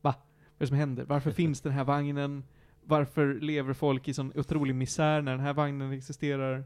va? 0.00 0.14
Vad 0.14 0.14
är 0.14 0.58
det 0.58 0.66
som 0.66 0.76
händer? 0.76 1.04
Varför 1.04 1.30
finns 1.42 1.60
den 1.60 1.72
här 1.72 1.84
vagnen? 1.84 2.44
Varför 2.84 3.34
lever 3.34 3.72
folk 3.72 4.08
i 4.08 4.14
sån 4.14 4.32
otrolig 4.34 4.74
misär 4.74 5.22
när 5.22 5.32
den 5.32 5.40
här 5.40 5.54
vagnen 5.54 5.92
existerar? 5.92 6.64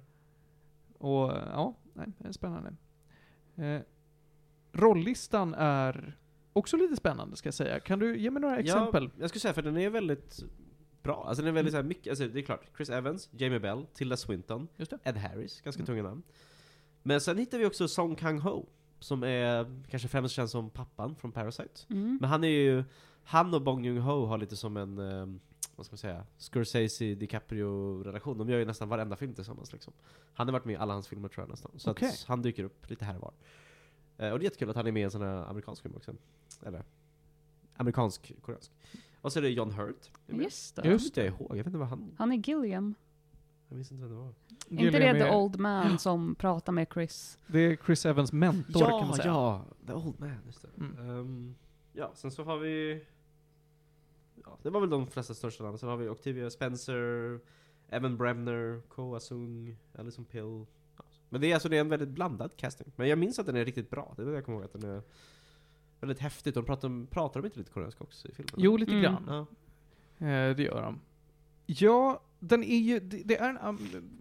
Och 1.01 1.31
ja, 1.31 1.75
nej, 1.95 2.07
det 2.19 2.29
är 2.29 2.33
spännande. 2.33 2.75
Eh, 3.57 3.81
rolllistan 4.73 5.55
är 5.55 6.17
också 6.53 6.77
lite 6.77 6.97
spännande 6.97 7.37
ska 7.37 7.47
jag 7.47 7.55
säga. 7.55 7.81
Kan 7.81 7.99
du 7.99 8.19
ge 8.19 8.31
mig 8.31 8.43
några 8.43 8.59
exempel? 8.59 9.05
Ja, 9.05 9.11
jag 9.21 9.29
skulle 9.31 9.41
säga 9.41 9.55
för 9.55 9.63
den 9.63 9.77
är 9.77 9.91
väldigt 9.91 10.45
bra. 11.03 11.25
Alltså 11.29 11.43
den 11.43 11.49
är 11.49 11.53
väldigt 11.53 11.73
så 11.73 11.77
här 11.79 11.85
mycket, 11.85 12.11
alltså 12.11 12.29
det 12.29 12.41
är 12.41 12.43
klart, 12.43 12.71
Chris 12.77 12.91
Evans, 12.91 13.29
Jamie 13.33 13.61
Bell, 13.61 13.87
Tilda 13.95 14.17
Swinton. 14.17 14.69
Ed 15.05 15.17
Harris, 15.17 15.61
ganska 15.61 15.81
Mm. 15.83 15.87
tunga 15.87 16.03
namn. 16.03 16.23
Men 17.03 17.21
sen 17.21 17.39
hittar 17.39 17.59
vi 17.59 17.67
också 17.67 17.89
Song 17.89 18.15
Kang-ho, 18.17 18.67
som 18.99 19.23
är 19.23 19.81
kanske 19.91 20.09
främst 20.09 20.35
känd 20.35 20.51
som 20.51 20.71
pappan 20.71 21.15
från 21.17 21.33
Parasite. 21.33 21.81
Mm. 21.91 22.19
Men 22.21 22.31
han 22.31 22.45
är 22.45 22.49
ju, 22.49 22.85
han 23.25 23.55
och 23.55 23.63
Bong 23.63 23.85
Joon-ho 23.87 24.27
har 24.27 24.39
lite 24.39 24.57
som 24.57 24.77
en, 24.77 24.99
eh, 24.99 25.27
vad 25.81 25.87
ska 25.87 25.93
man 25.93 25.99
säga, 25.99 26.25
Scorsese, 26.39 27.15
DiCaprio-relation. 27.15 28.39
De 28.39 28.49
gör 28.49 28.59
ju 28.59 28.65
nästan 28.65 28.89
varenda 28.89 29.17
film 29.17 29.35
tillsammans 29.35 29.73
liksom. 29.73 29.93
Han 30.35 30.49
har 30.49 30.53
varit 30.53 30.65
med 30.65 30.73
i 30.73 30.77
alla 30.77 30.93
hans 30.93 31.09
filmer 31.09 31.29
tror 31.29 31.43
jag 31.43 31.51
nästan. 31.51 31.73
Så 31.77 31.91
Okej. 31.91 32.09
att 32.09 32.25
han 32.29 32.43
dyker 32.43 32.65
upp 32.65 32.91
lite 32.91 33.05
här 33.05 33.15
och 33.17 33.21
var. 33.23 33.33
Eh, 34.27 34.33
och 34.33 34.39
det 34.39 34.43
är 34.43 34.45
jättekul 34.45 34.71
att 34.71 34.77
han 34.77 34.87
är 34.87 34.93
med 34.93 35.01
i 35.01 35.05
en 35.05 35.11
sån 35.11 35.23
här 35.23 35.51
amerikansk 35.51 35.83
film 35.83 35.95
också. 35.97 36.13
Eller, 36.67 36.85
amerikansk-koreansk. 37.75 38.73
Och 39.21 39.33
så 39.33 39.39
är 39.39 39.43
det 39.43 39.49
John 39.51 39.71
Hurt. 39.71 40.11
är. 40.27 40.35
Just 40.35 40.77
det. 40.77 40.89
Just 40.89 41.15
det, 41.15 41.25
jag 41.25 41.35
ihåg. 41.35 41.51
Jag 41.51 41.57
vet 41.57 41.67
inte 41.67 41.79
vad 41.79 41.89
han... 41.89 42.15
Han 42.19 42.33
är 42.33 42.37
Gilliam. 42.37 42.95
Jag 43.69 43.77
minns 43.77 43.93
inte 43.93 44.03
vem 44.03 44.11
det 44.13 44.19
var. 44.19 44.27
Är 44.27 44.33
inte 44.71 44.85
det 44.85 44.85
Gilliam 44.93 45.17
the 45.17 45.23
är- 45.23 45.37
old 45.37 45.59
man 45.59 45.99
som 45.99 46.35
pratar 46.35 46.73
med 46.73 46.87
Chris? 46.95 47.39
Det 47.47 47.59
är 47.59 47.77
Chris 47.87 48.07
Evans 48.07 48.33
mentor 48.33 48.81
kan 48.81 48.91
man 49.09 49.17
säga. 49.17 49.27
ja! 49.27 49.65
The 49.87 49.93
Old 49.93 50.21
Man, 50.21 50.37
just 50.47 50.63
det. 50.63 50.69
Mm. 50.79 51.11
Ehm, 51.11 51.55
ja, 51.93 52.11
sen 52.15 52.31
så 52.31 52.45
har 52.45 52.59
vi... 52.59 53.05
Ja, 54.45 54.59
det 54.63 54.71
var 54.71 54.81
väl 54.81 54.91
de 54.91 55.07
flesta 55.07 55.35
största 55.35 55.63
namnen. 55.65 55.79
Sen 55.79 55.89
har 55.89 55.97
vi 55.97 56.09
Octavia 56.09 56.51
Spencer, 56.51 57.41
Evan 57.89 58.17
Bremner, 58.17 58.81
Ko 58.89 59.15
Asung, 59.15 59.77
Alison 59.99 60.25
Pill. 60.25 60.67
Ja. 60.97 61.05
Men 61.29 61.41
det 61.41 61.51
är 61.51 61.55
alltså 61.55 61.69
det 61.69 61.77
är 61.77 61.81
en 61.81 61.89
väldigt 61.89 62.09
blandad 62.09 62.57
casting. 62.57 62.93
Men 62.97 63.09
jag 63.09 63.19
minns 63.19 63.39
att 63.39 63.47
den 63.47 63.57
är 63.57 63.65
riktigt 63.65 63.91
bra. 63.91 64.15
Det 64.17 64.23
är 64.23 64.27
det 64.27 64.33
jag 64.33 64.45
kommer 64.45 64.59
ihåg 64.59 64.65
att 64.65 64.81
den 64.81 64.91
är 64.91 65.03
väldigt 66.01 66.19
häftigt. 66.19 66.55
De 66.55 66.65
pratar, 66.65 67.07
pratar 67.07 67.41
de 67.41 67.47
inte 67.47 67.59
lite 67.59 67.73
koreanska 67.73 68.05
också 68.05 68.29
i 68.29 68.33
filmen? 68.33 68.55
Jo, 68.57 68.77
lite 68.77 68.93
Mm. 68.93 69.03
grann. 69.03 69.25
Ja. 69.27 70.27
Eh, 70.27 70.57
det 70.57 70.63
gör 70.63 70.83
de. 70.83 71.01
Ja, 71.67 72.23
den 72.39 72.63
är 72.65 72.79
ju, 72.79 73.01
det, 73.01 73.23
det 73.25 73.37
är 73.39 73.49
en, 73.49 73.79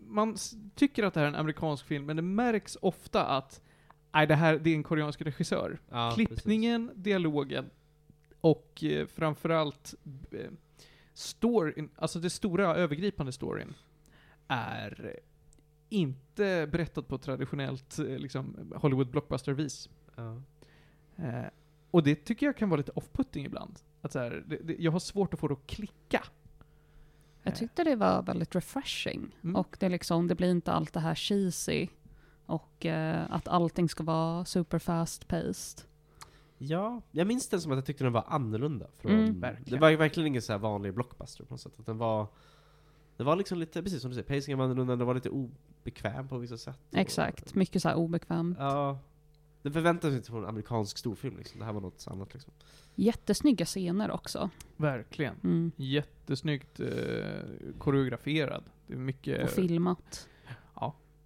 man 0.07 0.35
tycker 0.75 1.03
att 1.03 1.13
det 1.13 1.19
här 1.19 1.27
är 1.27 1.29
en 1.31 1.35
amerikansk 1.39 1.85
film, 1.85 2.05
men 2.05 2.15
det 2.15 2.21
märks 2.21 2.77
ofta 2.81 3.25
att 3.25 3.61
nej, 4.11 4.27
det 4.27 4.35
här 4.35 4.59
det 4.59 4.69
är 4.69 4.75
en 4.75 4.83
koreansk 4.83 5.21
regissör. 5.21 5.79
Ja, 5.89 6.11
Klippningen, 6.15 6.91
dialogen 6.95 7.69
och 8.41 8.83
eh, 8.83 9.07
framförallt 9.07 9.95
eh, 10.31 10.51
storyn, 11.13 11.89
alltså 11.95 12.19
det 12.19 12.29
stora 12.29 12.75
övergripande 12.75 13.31
storyn, 13.31 13.73
är 14.47 15.19
inte 15.89 16.67
berättad 16.71 17.01
på 17.01 17.17
traditionellt 17.17 17.99
eh, 17.99 18.05
liksom, 18.05 18.73
Hollywood 18.75 19.11
blockbuster-vis. 19.11 19.89
Ja. 20.15 20.41
Eh, 21.15 21.45
och 21.91 22.03
det 22.03 22.15
tycker 22.15 22.45
jag 22.45 22.57
kan 22.57 22.69
vara 22.69 22.77
lite 22.77 22.91
off-putting 22.91 23.45
ibland. 23.45 23.79
Att 24.01 24.11
så 24.11 24.19
här, 24.19 24.43
det, 24.47 24.57
det, 24.57 24.75
jag 24.79 24.91
har 24.91 24.99
svårt 24.99 25.33
att 25.33 25.39
få 25.39 25.47
det 25.47 25.53
att 25.53 25.67
klicka. 25.67 26.23
Jag 27.43 27.55
tyckte 27.55 27.83
det 27.83 27.95
var 27.95 28.23
väldigt 28.23 28.55
refreshing. 28.55 29.35
Mm. 29.43 29.55
Och 29.55 29.77
det, 29.79 29.89
liksom, 29.89 30.27
det 30.27 30.35
blir 30.35 30.51
inte 30.51 30.71
allt 30.71 30.93
det 30.93 30.99
här 30.99 31.15
cheesy. 31.15 31.87
Och 32.45 32.85
eh, 32.85 33.25
att 33.29 33.47
allting 33.47 33.89
ska 33.89 34.03
vara 34.03 34.45
super 34.45 34.79
fast 34.79 35.27
paced. 35.27 35.88
Ja, 36.61 37.01
jag 37.11 37.27
minns 37.27 37.49
den 37.49 37.61
som 37.61 37.71
att 37.71 37.75
jag 37.77 37.85
tyckte 37.85 38.03
den 38.03 38.13
var 38.13 38.23
annorlunda. 38.27 38.87
Från, 38.97 39.11
Mm. 39.11 39.55
Det 39.65 39.77
var 39.77 39.91
verkligen 39.95 40.27
ingen 40.27 40.41
så 40.41 40.51
här 40.51 40.59
vanlig 40.59 40.93
blockbuster 40.93 41.43
på 41.45 41.53
något 41.53 41.61
sätt. 41.61 41.79
Att 41.79 41.85
den 41.85 41.97
var, 41.97 42.27
det 43.17 43.23
var 43.23 43.35
liksom 43.35 43.57
lite, 43.59 43.83
precis 43.83 44.01
som 44.01 44.11
du 44.11 44.15
säger, 44.15 44.27
pacingen 44.35 44.57
var 44.57 44.65
annorlunda, 44.65 44.95
den 44.95 45.07
var 45.07 45.13
lite 45.15 45.29
obekväm 45.29 46.27
på 46.27 46.37
vissa 46.37 46.57
sätt. 46.57 46.79
Och- 46.91 46.97
Exakt, 46.97 47.55
mycket 47.55 47.81
så 47.81 47.87
här 47.89 47.95
obekväm. 47.95 48.55
Ja. 48.59 48.99
Det 49.61 49.71
förväntades 49.71 50.15
inte 50.15 50.27
från 50.29 50.43
en 50.43 50.49
amerikansk 50.49 50.97
storfilm 50.97 51.37
liksom. 51.37 51.59
Det 51.59 51.65
här 51.65 51.73
var 51.73 51.81
något 51.81 52.07
annat 52.07 52.33
liksom. 52.33 52.53
Jättesnygga 52.95 53.65
scener 53.65 54.11
också. 54.11 54.49
Verkligen. 54.77 55.35
Mm. 55.43 55.71
Jättesnyggt 55.75 56.79
eh, 56.79 56.87
koreograferad. 57.77 58.63
Det 58.87 58.93
är 58.93 58.97
mycket... 58.97 59.43
Och 59.43 59.49
filmat. 59.49 60.27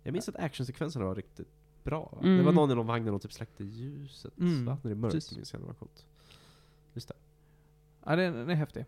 Jag 0.06 0.14
minns 0.14 0.30
att 0.30 0.36
actionsekvenserna 0.36 1.06
var 1.06 1.16
riktigt 1.16 1.48
bra. 1.84 2.18
Mm. 2.24 2.38
Det 2.38 2.44
var 2.44 2.52
någon 2.52 2.72
i 2.72 2.76
någon 2.76 2.88
vagn 2.88 3.06
där 3.06 3.12
de 3.12 3.20
typ 3.20 3.34
släckte 3.34 3.64
ljuset. 3.64 4.40
Mm, 4.40 4.66
Va? 4.66 4.78
När 4.82 4.90
det 4.90 4.96
är 4.96 5.00
mörkt, 5.00 5.14
precis. 5.14 5.36
minns 5.36 5.54
jag 5.54 5.62
det 5.62 5.66
var 5.66 5.74
coolt. 5.74 6.06
Just 6.94 7.08
det. 7.08 7.16
Ja, 8.06 8.16
den, 8.16 8.34
den 8.34 8.50
är 8.50 8.56
häftig. 8.56 8.86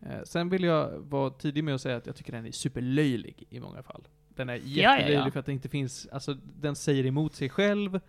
Eh, 0.00 0.22
sen 0.24 0.48
vill 0.48 0.64
jag 0.64 0.98
vara 0.98 1.30
tidig 1.30 1.64
med 1.64 1.74
att 1.74 1.80
säga 1.80 1.96
att 1.96 2.06
jag 2.06 2.16
tycker 2.16 2.32
den 2.32 2.46
är 2.46 2.52
superlöjlig 2.52 3.46
i 3.50 3.60
många 3.60 3.82
fall. 3.82 4.08
Den 4.28 4.48
är 4.48 4.54
ja, 4.54 4.60
jättelöjlig 4.64 5.26
ja. 5.26 5.30
för 5.30 5.40
att 5.40 5.46
det 5.46 5.52
inte 5.52 5.68
finns, 5.68 6.06
alltså 6.12 6.36
den 6.60 6.76
säger 6.76 7.06
emot 7.06 7.34
sig 7.34 7.48
själv. 7.48 8.00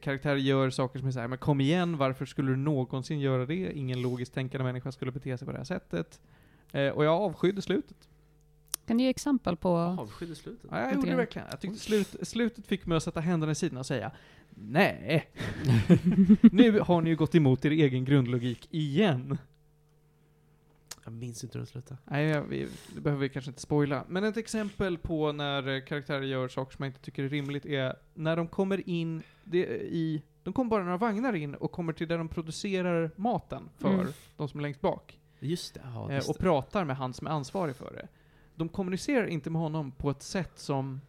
Karaktärer 0.00 0.36
gör 0.36 0.70
saker 0.70 0.98
som 0.98 1.08
är 1.08 1.12
såhär, 1.12 1.28
men 1.28 1.38
kom 1.38 1.60
igen, 1.60 1.96
varför 1.96 2.26
skulle 2.26 2.50
du 2.50 2.56
någonsin 2.56 3.20
göra 3.20 3.46
det? 3.46 3.72
Ingen 3.72 4.02
logiskt 4.02 4.34
tänkande 4.34 4.64
människa 4.64 4.92
skulle 4.92 5.12
bete 5.12 5.38
sig 5.38 5.46
på 5.46 5.52
det 5.52 5.58
här 5.58 5.64
sättet. 5.64 6.20
Eh, 6.72 6.88
och 6.88 7.04
jag 7.04 7.22
avskydde 7.22 7.62
slutet. 7.62 8.08
Kan 8.88 8.96
du 8.98 9.04
ge 9.04 9.10
exempel 9.10 9.56
på... 9.56 9.76
Avskydd 9.76 10.30
i 10.30 10.34
slutet. 10.34 10.70
Ja, 10.70 10.80
jag 10.80 10.94
gjorde 10.94 11.10
det 11.10 11.16
verkligen. 11.16 11.48
Jag 11.50 11.60
tyckte 11.60 11.78
slut, 11.78 12.16
slutet 12.22 12.66
fick 12.66 12.86
mig 12.86 12.96
att 12.96 13.02
sätta 13.02 13.20
händerna 13.20 13.52
i 13.52 13.54
sidan 13.54 13.78
och 13.78 13.86
säga 13.86 14.10
Nej, 14.50 15.30
nu 16.52 16.80
har 16.80 17.00
ni 17.02 17.10
ju 17.10 17.16
gått 17.16 17.34
emot 17.34 17.64
er 17.64 17.70
egen 17.70 18.04
grundlogik 18.04 18.68
igen. 18.70 19.38
Jag 21.04 21.12
minns 21.12 21.44
inte 21.44 21.58
hur 21.58 21.64
det 21.64 21.70
slutade. 21.70 22.00
Nej, 22.04 22.42
vi, 22.48 22.68
det 22.94 23.00
behöver 23.00 23.22
vi 23.22 23.28
kanske 23.28 23.50
inte 23.50 23.60
spoila. 23.60 24.04
Men 24.08 24.24
ett 24.24 24.36
exempel 24.36 24.98
på 24.98 25.32
när 25.32 25.68
eh, 25.68 25.80
karaktärer 25.84 26.22
gör 26.22 26.48
saker 26.48 26.76
som 26.76 26.82
jag 26.84 26.88
inte 26.90 27.00
tycker 27.00 27.22
är 27.24 27.28
rimligt 27.28 27.66
är 27.66 27.96
när 28.14 28.36
de 28.36 28.48
kommer 28.48 28.88
in 28.88 29.22
det, 29.44 29.58
i... 29.82 30.22
De 30.42 30.52
kommer 30.52 30.70
bara 30.70 30.84
några 30.84 30.96
vagnar 30.96 31.34
in 31.34 31.54
och 31.54 31.72
kommer 31.72 31.92
till 31.92 32.08
där 32.08 32.18
de 32.18 32.28
producerar 32.28 33.10
maten 33.16 33.68
för 33.78 33.94
Mm. 33.94 34.06
de 34.36 34.48
som 34.48 34.60
är 34.60 34.62
längst 34.62 34.80
bak. 34.80 35.18
Just 35.40 35.74
det, 35.74 35.80
ja, 35.84 36.08
eh, 36.10 36.14
just 36.16 36.28
och 36.28 36.34
det. 36.38 36.42
pratar 36.42 36.84
med 36.84 36.96
han 36.96 37.14
som 37.14 37.26
är 37.26 37.30
ansvarig 37.30 37.76
för 37.76 37.92
det. 37.94 38.08
De 38.58 38.68
kommunicerar 38.68 39.26
inte 39.26 39.50
med 39.50 39.62
honom 39.62 39.90
på 39.90 40.10
ett 40.10 40.22
sätt 40.22 40.58
som 40.58 41.00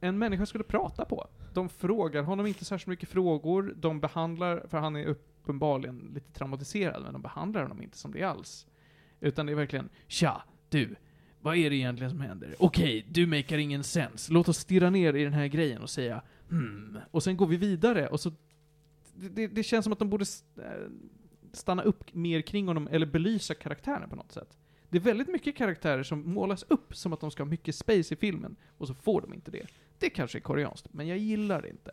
en 0.00 0.18
människa 0.18 0.46
skulle 0.46 0.64
prata 0.64 1.04
på. 1.04 1.28
De 1.54 1.68
frågar 1.68 2.22
honom 2.22 2.46
inte 2.46 2.64
särskilt 2.64 2.86
mycket 2.86 3.08
frågor, 3.08 3.74
de 3.76 4.00
behandlar, 4.00 4.66
för 4.68 4.78
han 4.78 4.96
är 4.96 5.06
uppenbarligen 5.06 6.10
lite 6.14 6.32
traumatiserad, 6.32 7.02
men 7.02 7.12
de 7.12 7.22
behandlar 7.22 7.62
honom 7.62 7.82
inte 7.82 7.98
som 7.98 8.12
det 8.12 8.22
alls. 8.22 8.66
Utan 9.20 9.46
det 9.46 9.52
är 9.52 9.56
verkligen, 9.56 9.88
tja, 10.06 10.42
du, 10.68 10.96
vad 11.40 11.56
är 11.56 11.70
det 11.70 11.76
egentligen 11.76 12.10
som 12.10 12.20
händer? 12.20 12.54
Okej, 12.58 13.06
du 13.08 13.26
makar 13.26 13.58
ingen 13.58 13.84
sens. 13.84 14.28
Låt 14.30 14.48
oss 14.48 14.58
stirra 14.58 14.90
ner 14.90 15.14
i 15.14 15.24
den 15.24 15.32
här 15.32 15.46
grejen 15.46 15.82
och 15.82 15.90
säga, 15.90 16.22
hmm, 16.48 16.98
och 17.10 17.22
sen 17.22 17.36
går 17.36 17.46
vi 17.46 17.56
vidare, 17.56 18.08
och 18.08 18.20
så 18.20 18.32
det, 19.14 19.28
det, 19.28 19.46
det 19.46 19.62
känns 19.62 19.84
som 19.84 19.92
att 19.92 19.98
de 19.98 20.10
borde 20.10 20.24
eh, 20.56 20.62
stanna 21.52 21.82
upp 21.82 22.14
mer 22.14 22.40
kring 22.40 22.66
honom, 22.66 22.88
eller 22.90 23.06
belysa 23.06 23.54
karaktären 23.54 24.10
på 24.10 24.16
något 24.16 24.32
sätt. 24.32 24.58
Det 24.90 24.98
är 24.98 25.02
väldigt 25.02 25.28
mycket 25.28 25.56
karaktärer 25.56 26.02
som 26.02 26.32
målas 26.34 26.62
upp 26.68 26.96
som 26.96 27.12
att 27.12 27.20
de 27.20 27.30
ska 27.30 27.42
ha 27.42 27.48
mycket 27.50 27.74
space 27.74 28.14
i 28.14 28.16
filmen, 28.16 28.56
och 28.78 28.86
så 28.88 28.94
får 28.94 29.20
de 29.20 29.34
inte 29.34 29.50
det. 29.50 29.66
Det 29.98 30.10
kanske 30.10 30.38
är 30.38 30.40
koreanskt, 30.40 30.88
men 30.92 31.06
jag 31.08 31.18
gillar 31.18 31.62
det 31.62 31.68
inte. 31.70 31.90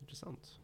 Intressant. 0.00 0.58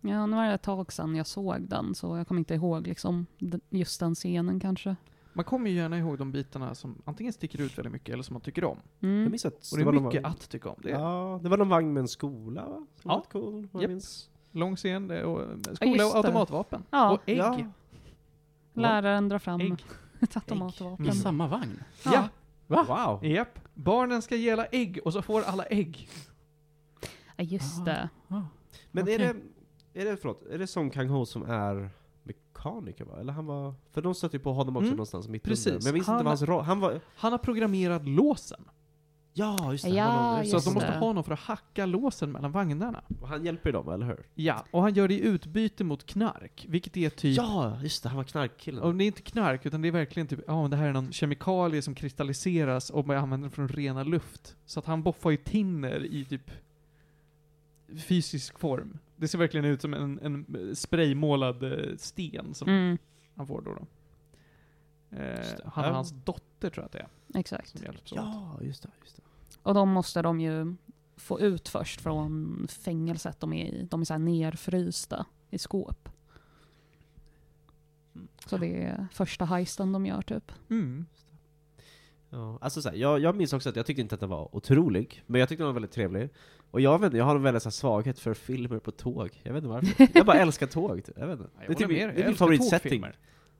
Ja, 0.00 0.26
nu 0.26 0.36
var 0.36 0.46
det 0.46 0.52
ett 0.54 0.62
tag 0.62 0.92
sedan 0.92 1.16
jag 1.16 1.26
såg 1.26 1.60
den, 1.68 1.94
så 1.94 2.16
jag 2.16 2.28
kommer 2.28 2.38
inte 2.38 2.54
ihåg 2.54 2.86
liksom 2.86 3.26
just 3.70 4.00
den 4.00 4.14
scenen 4.14 4.60
kanske. 4.60 4.96
Man 5.32 5.44
kommer 5.44 5.70
ju 5.70 5.76
gärna 5.76 5.98
ihåg 5.98 6.18
de 6.18 6.32
bitarna 6.32 6.74
som 6.74 7.02
antingen 7.04 7.32
sticker 7.32 7.60
ut 7.60 7.78
väldigt 7.78 7.92
mycket, 7.92 8.12
eller 8.12 8.22
som 8.22 8.34
man 8.34 8.40
tycker 8.40 8.64
om. 8.64 8.78
Jag 9.00 9.10
Mm. 9.10 9.30
minns 9.30 9.44
att 9.46 9.54
Och 9.54 9.76
det 9.76 9.82
är 9.82 9.84
var 9.84 9.92
någon 9.92 10.04
mycket 10.04 10.22
vagn- 10.22 10.26
att 10.32 10.48
tycka 10.50 10.68
om. 10.68 10.76
Det 10.82 10.90
är 10.90 10.98
Ja, 11.00 11.40
det 11.42 11.48
var 11.48 11.56
någon 11.58 11.68
vagn 11.68 11.92
med 11.92 12.00
en 12.00 12.08
skola 12.08 12.68
va? 12.68 12.86
Som 13.02 13.10
Ja. 13.10 13.24
cool, 13.32 13.68
jag 13.72 13.88
minns. 13.88 14.30
lång 14.52 14.76
scen, 14.76 15.08
det 15.08 15.18
är- 15.18 15.24
och 15.24 15.40
skola 15.76 15.90
och 16.06 16.12
det. 16.12 16.18
automatvapen. 16.18 16.82
Ja. 16.90 17.12
Och 17.12 17.28
ägg. 17.28 17.38
Ja. 17.38 17.58
Läraren 18.74 19.28
drar 19.28 19.38
fram 19.38 19.60
ett 20.20 20.36
automatvapen. 20.36 21.06
I 21.08 21.12
samma 21.12 21.46
vagn? 21.48 21.82
Ja. 22.04 22.28
Va? 22.66 22.84
Wow. 22.88 23.24
Japp. 23.30 23.58
Barnen 23.74 24.22
ska 24.22 24.36
gela 24.36 24.66
ägg, 24.66 25.00
och 25.04 25.12
så 25.12 25.22
får 25.22 25.42
alla 25.42 25.64
ägg. 25.64 26.08
Ja, 27.36 27.44
just 27.44 27.80
Ah. 27.80 27.84
det. 27.84 28.08
Ah. 28.28 28.40
Men 28.92 29.02
Okej. 29.04 29.14
är 29.14 29.18
det, 29.18 29.34
är 30.00 30.04
det, 30.04 30.16
förlåt, 30.16 30.46
är 30.46 30.58
det 30.58 30.66
Song 30.66 30.90
Kang-ho 30.90 31.24
som 31.26 31.42
är 31.42 31.90
mekaniker 32.22 33.04
va? 33.04 33.20
Eller 33.20 33.32
han 33.32 33.46
var, 33.46 33.74
för 33.92 34.02
de 34.02 34.14
stötte 34.14 34.36
ju 34.36 34.42
på 34.42 34.52
honom 34.52 34.76
också 34.76 34.86
Mm. 34.86 34.96
någonstans 34.96 35.28
mitt 35.28 35.42
Precis. 35.42 35.66
under. 35.66 35.92
Men 35.92 35.96
jag 36.00 36.04
Han- 36.06 36.14
inte 36.16 36.24
vad 36.24 36.30
hans 36.30 36.42
roll, 36.42 36.64
han 36.64 36.80
var, 36.80 37.00
Han 37.16 37.32
har 37.32 37.38
programmerat 37.38 38.08
låsen. 38.08 38.64
Ja, 39.36 39.72
just 39.72 39.84
det. 39.84 39.90
Ja, 39.90 40.36
någon- 40.36 40.46
Så 40.46 40.56
att 40.56 40.64
de 40.64 40.68
Just 40.68 40.74
måste 40.74 40.90
det. 40.92 40.98
ha 40.98 41.12
någon 41.12 41.24
för 41.24 41.32
att 41.32 41.38
hacka 41.40 41.86
låsen 41.86 42.32
mellan 42.32 42.52
vagnarna. 42.52 43.02
Och 43.20 43.28
han 43.28 43.44
hjälper 43.44 43.72
dem, 43.72 43.88
eller 43.88 44.06
hur? 44.06 44.26
Ja, 44.34 44.64
och 44.70 44.82
han 44.82 44.94
gör 44.94 45.08
det 45.08 45.14
i 45.14 45.20
utbyte 45.20 45.84
mot 45.84 46.06
knark, 46.06 46.66
vilket 46.68 46.96
är 46.96 47.10
typ 47.10 47.36
Ja, 47.36 47.78
just 47.82 48.02
det. 48.02 48.08
Han 48.08 48.16
var 48.16 48.24
knarkkillen. 48.24 48.82
Och 48.82 48.94
det 48.94 49.04
är 49.04 49.06
inte 49.06 49.22
knark, 49.22 49.66
utan 49.66 49.82
det 49.82 49.88
är 49.88 49.92
verkligen 49.92 50.26
typ, 50.26 50.40
ja 50.46 50.68
det 50.70 50.76
här 50.76 50.86
är 50.88 50.92
någon 50.92 51.12
kemikalie 51.12 51.82
som 51.82 51.94
kristalliseras 51.94 52.90
och 52.90 53.06
man 53.06 53.16
använder 53.16 53.44
den 53.44 53.50
från 53.52 53.68
rena 53.68 54.02
luft. 54.02 54.56
Så 54.66 54.78
att 54.80 54.86
han 54.86 55.02
boffar 55.02 55.30
ju 55.30 55.36
tinner 55.36 56.04
i 56.04 56.24
typ 56.24 56.50
fysisk 57.98 58.58
form. 58.58 58.98
Det 59.16 59.28
ser 59.28 59.38
verkligen 59.38 59.64
ut 59.66 59.80
som 59.80 59.94
en, 59.94 60.18
en 60.22 60.76
spraymålad 60.76 61.62
eh, 61.62 61.96
sten 61.96 62.54
som 62.54 62.68
Mm, 62.68 62.98
han 63.36 63.46
får 63.46 63.62
då. 63.62 63.74
då. 63.74 63.86
Eh, 65.16 65.36
Just 65.38 65.60
han 65.64 65.84
och 65.84 65.94
hans 65.94 66.10
dotter 66.24 66.70
tror 66.70 66.82
jag 66.82 66.84
att 66.86 66.92
det 66.92 66.98
är, 66.98 67.38
exakt. 67.40 67.74
Ja, 68.04 68.58
just 68.62 68.82
det. 68.82 68.88
Just 69.02 69.16
det. 69.16 69.22
Och 69.62 69.74
de 69.74 69.88
måste 69.88 70.22
de 70.22 70.40
ju 70.40 70.74
få 71.16 71.40
ut 71.40 71.68
först 71.68 72.00
från 72.00 72.66
fängelset 72.70 73.40
de 73.40 73.52
är 73.52 73.66
i. 73.66 73.86
De 73.90 74.00
är 74.00 74.04
så 74.04 74.14
här 74.14 74.18
nerfrysta 74.18 75.26
i 75.50 75.58
skåp. 75.58 76.08
Så 78.46 78.56
det 78.56 78.82
är 78.82 79.06
första 79.12 79.44
heisten 79.44 79.92
de 79.92 80.06
gör 80.06 80.22
typ. 80.22 80.52
Mm. 80.70 81.06
Ja, 82.30 82.58
alltså 82.60 82.82
så 82.82 82.88
här, 82.88 82.96
jag, 82.96 83.20
jag 83.20 83.36
minns 83.36 83.52
också 83.52 83.68
att 83.68 83.76
jag 83.76 83.86
tyckte 83.86 84.02
inte 84.02 84.14
att 84.14 84.20
den 84.20 84.30
var 84.30 84.56
otrolig, 84.56 85.22
men 85.26 85.38
jag 85.40 85.48
tyckte 85.48 85.62
den 85.62 85.66
var 85.66 85.74
väldigt 85.74 85.92
trevlig. 85.92 86.28
Och 86.70 86.80
jag 86.80 86.98
vet 86.98 87.06
inte, 87.06 87.16
jag 87.16 87.24
har 87.24 87.36
en 87.36 87.42
väldigt 87.42 87.62
så 87.62 87.68
här, 87.68 87.72
svaghet 87.72 88.18
för 88.18 88.34
filmer 88.34 88.78
på 88.78 88.90
tåg. 88.90 89.40
Jag 89.42 89.52
vet 89.52 89.64
inte 89.64 89.68
varför. 89.68 90.08
Jag 90.14 90.26
bara 90.26 90.38
älskar 90.38 90.66
tåg. 90.66 91.04
typ. 91.04 91.18
Jag 91.18 91.26
vet 91.26 91.40
inte. 91.40 91.50
Jag 91.58 91.68
Det 91.68 91.72
är 91.72 91.74
typ 91.74 91.88
med 91.88 92.14
det 92.16 92.22
är 92.22 92.26
min 92.26 92.36
favoritsetting. 92.36 93.04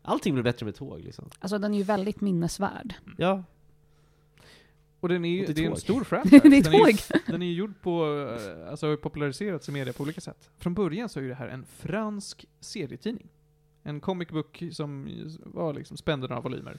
Allting 0.03 0.35
blir 0.35 0.43
bättre 0.43 0.67
med 0.67 0.75
tåg 0.75 1.01
liksom. 1.01 1.31
Alltså 1.39 1.59
den 1.59 1.75
är 1.75 1.79
ju 1.79 1.85
väldigt 1.85 2.21
minnesvärd. 2.21 2.95
Ja, 3.19 3.45
Och 5.05 5.09
den 5.09 5.25
är 5.25 5.29
ju, 5.29 5.47
det 5.47 5.53
är 5.53 5.55
det 5.55 5.65
en 5.65 5.77
stor 5.77 6.05
franchise. 6.05 6.39
det 6.49 6.57
är 6.57 6.63
Den 6.63 6.75
är 6.75 6.89
ju. 6.89 6.97
Den 7.27 7.43
är 7.43 7.47
ju 7.47 7.53
gjord 7.53 7.81
på, 7.81 8.27
eh, 8.39 8.71
alltså 8.71 8.87
har 8.87 8.97
populariserats 8.97 9.69
i 9.69 9.73
media 9.73 9.93
på 9.93 10.03
olika 10.03 10.21
sätt. 10.21 10.51
Från 10.57 10.75
början 10.75 11.09
så 11.09 11.19
är 11.19 11.23
ju 11.23 11.29
det 11.29 11.35
här 11.35 11.49
en 11.49 11.65
fransk 11.65 12.47
serietidning. 12.61 13.29
En 13.83 14.01
comic 14.01 14.29
book 14.29 14.63
som 14.73 15.09
var 15.45 15.75
liksom 15.75 15.97
spände 15.97 16.29
några 16.29 16.41
volymer. 16.41 16.79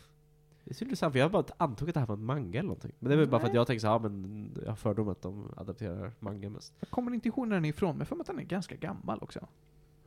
det 0.63 0.71
är 0.71 0.73
så 0.75 0.83
intressant 0.83 1.13
för 1.13 1.19
jag 1.19 1.25
har 1.25 1.29
bara 1.29 1.45
antog 1.57 1.89
att 1.89 1.93
det 1.93 1.99
här 1.99 2.07
var 2.07 2.15
en 2.15 2.25
manga 2.25 2.59
eller 2.59 2.67
någonting. 2.67 2.91
Men 2.99 3.09
det 3.09 3.15
är 3.15 3.17
väl 3.17 3.29
bara 3.29 3.41
för 3.41 3.47
att 3.47 3.53
jag 3.53 3.67
tänker 3.67 3.79
så 3.79 3.87
här, 3.87 3.93
ja 3.93 3.99
men 3.99 4.51
jag 4.61 4.69
har 4.69 4.75
fördom 4.75 5.09
att 5.09 5.21
de 5.21 5.53
adapterar 5.57 6.13
manga 6.19 6.49
mest. 6.49 6.73
Jag 6.79 6.89
kommer 6.89 7.13
inte 7.13 7.27
ihåg 7.27 7.47
när 7.47 7.55
den 7.55 7.65
är 7.65 7.69
ifrån, 7.69 7.97
men 7.97 8.05
får 8.05 8.15
mig 8.15 8.21
att 8.21 8.27
den 8.27 8.39
är 8.39 8.43
ganska 8.43 8.75
gammal 8.75 9.19
också. 9.21 9.47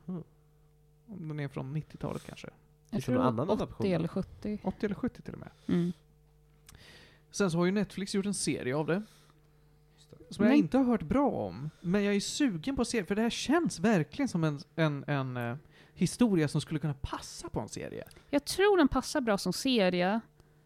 Mm. 0.07 0.23
Om 1.07 1.27
den 1.27 1.39
är 1.39 1.47
från 1.47 1.77
90-talet 1.77 2.25
kanske. 2.27 2.49
Jag 2.89 2.99
det 2.99 3.05
tror 3.05 3.15
någon 3.15 3.25
annan 3.25 3.49
80 3.49 3.63
adaption? 3.63 3.87
eller 3.87 4.07
70. 4.07 4.59
80 4.63 4.85
eller 4.85 4.95
70 4.95 5.21
till 5.21 5.33
och 5.33 5.39
med. 5.39 5.49
Mm. 5.67 5.91
Sen 7.31 7.51
så 7.51 7.57
har 7.57 7.65
ju 7.65 7.71
Netflix 7.71 8.15
gjort 8.15 8.25
en 8.25 8.33
serie 8.33 8.75
av 8.75 8.87
det. 8.87 9.03
Som 10.29 10.45
jag 10.45 10.51
Nej. 10.51 10.59
inte 10.59 10.77
har 10.77 10.85
hört 10.85 11.01
bra 11.01 11.29
om. 11.29 11.69
Men 11.81 12.03
jag 12.03 12.15
är 12.15 12.19
sugen 12.19 12.75
på 12.75 12.81
att 12.81 12.87
se, 12.87 13.03
för 13.03 13.15
det 13.15 13.21
här 13.21 13.29
känns 13.29 13.79
verkligen 13.79 14.29
som 14.29 14.43
en, 14.43 14.59
en, 14.75 15.03
en 15.07 15.37
eh, 15.37 15.55
historia 15.93 16.47
som 16.47 16.61
skulle 16.61 16.79
kunna 16.79 16.93
passa 16.93 17.49
på 17.49 17.59
en 17.59 17.69
serie. 17.69 18.07
Jag 18.29 18.45
tror 18.45 18.77
den 18.77 18.87
passar 18.87 19.21
bra 19.21 19.37
som 19.37 19.53
serie. 19.53 20.19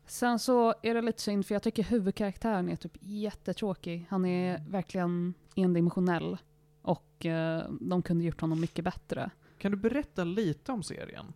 Sen 0.07 0.39
så 0.39 0.73
är 0.81 0.93
det 0.93 1.01
lite 1.01 1.21
synd 1.21 1.45
för 1.45 1.55
jag 1.55 1.63
tycker 1.63 1.83
huvudkaraktären 1.83 2.69
är 2.69 2.75
typ 2.75 2.97
jättetråkig. 2.99 4.05
Han 4.09 4.25
är 4.25 4.69
verkligen 4.69 5.33
endimensionell. 5.55 6.37
Och 6.81 7.25
eh, 7.25 7.63
de 7.81 8.01
kunde 8.01 8.23
gjort 8.23 8.41
honom 8.41 8.61
mycket 8.61 8.85
bättre. 8.85 9.29
Kan 9.57 9.71
du 9.71 9.77
berätta 9.77 10.23
lite 10.23 10.71
om 10.71 10.83
serien? 10.83 11.33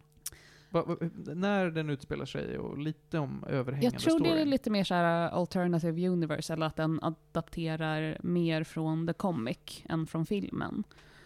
Va, 0.83 0.97
när 1.35 1.71
den 1.71 1.89
utspelar 1.89 2.25
sig 2.25 2.57
och 2.57 2.77
lite 2.77 3.19
om 3.19 3.43
överhängande 3.47 3.85
Jag 3.85 4.01
tror 4.01 4.19
det 4.19 4.25
story? 4.25 4.41
är 4.41 4.45
lite 4.45 4.69
mer 4.69 4.83
så 4.83 4.93
här 4.93 5.29
alternative 5.29 6.07
universe, 6.07 6.53
eller 6.53 6.65
att 6.65 6.75
den 6.75 6.99
adapterar 7.03 8.17
mer 8.23 8.63
från 8.63 9.07
the 9.07 9.13
comic 9.13 9.83
än 9.89 10.07
från 10.07 10.25
filmen. 10.25 10.83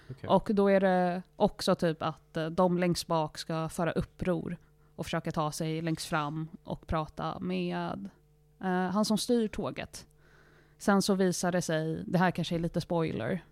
Okej. 0.10 0.30
Och 0.30 0.50
då 0.54 0.68
är 0.68 0.80
det 0.80 1.22
också 1.36 1.76
typ 1.76 2.04
att 2.04 2.38
eh, 2.38 2.46
de 2.46 2.78
längst 2.78 3.08
bak 3.08 3.38
ska 3.38 3.70
föra 3.70 3.92
uppror 3.92 4.58
och 4.96 5.06
försöka 5.06 5.32
ta 5.32 5.52
sig 5.52 5.82
längst 5.82 6.06
fram 6.06 6.48
och 6.64 6.88
prata 6.88 7.40
med 7.40 8.10
eh, 8.62 8.68
han 8.68 9.06
som 9.06 9.18
styr 9.18 9.48
tåget. 9.48 10.08
Sen 10.78 11.02
så 11.02 11.16
visar 11.16 11.52
det 11.52 11.62
sig, 11.62 12.04
det 12.08 12.18
här 12.18 12.32
kanske 12.32 12.56
är 12.56 12.60
lite 12.60 12.82
spoiler, 12.82 13.44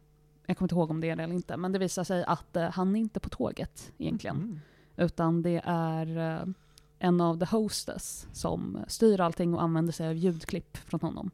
jag 0.45 0.57
kommer 0.57 0.65
inte 0.65 0.75
ihåg 0.75 0.91
om 0.91 1.01
det 1.01 1.09
är 1.09 1.15
det 1.15 1.23
eller 1.23 1.35
inte, 1.35 1.57
men 1.57 1.71
det 1.71 1.79
visar 1.79 2.03
sig 2.03 2.23
att 2.23 2.55
eh, 2.55 2.69
han 2.69 2.95
är 2.95 2.99
inte 2.99 3.19
på 3.19 3.29
tåget 3.29 3.91
egentligen. 3.97 4.35
Mm. 4.35 4.59
Utan 4.99 5.41
det 5.41 5.61
är 5.65 6.17
eh, 6.17 6.47
en 6.99 7.21
av 7.21 7.39
the 7.39 7.45
hostess 7.45 8.27
som 8.31 8.77
styr 8.87 9.21
allting 9.21 9.53
och 9.53 9.61
använder 9.61 9.93
sig 9.93 10.07
av 10.07 10.15
ljudklipp 10.15 10.77
från 10.77 10.99
honom. 11.01 11.31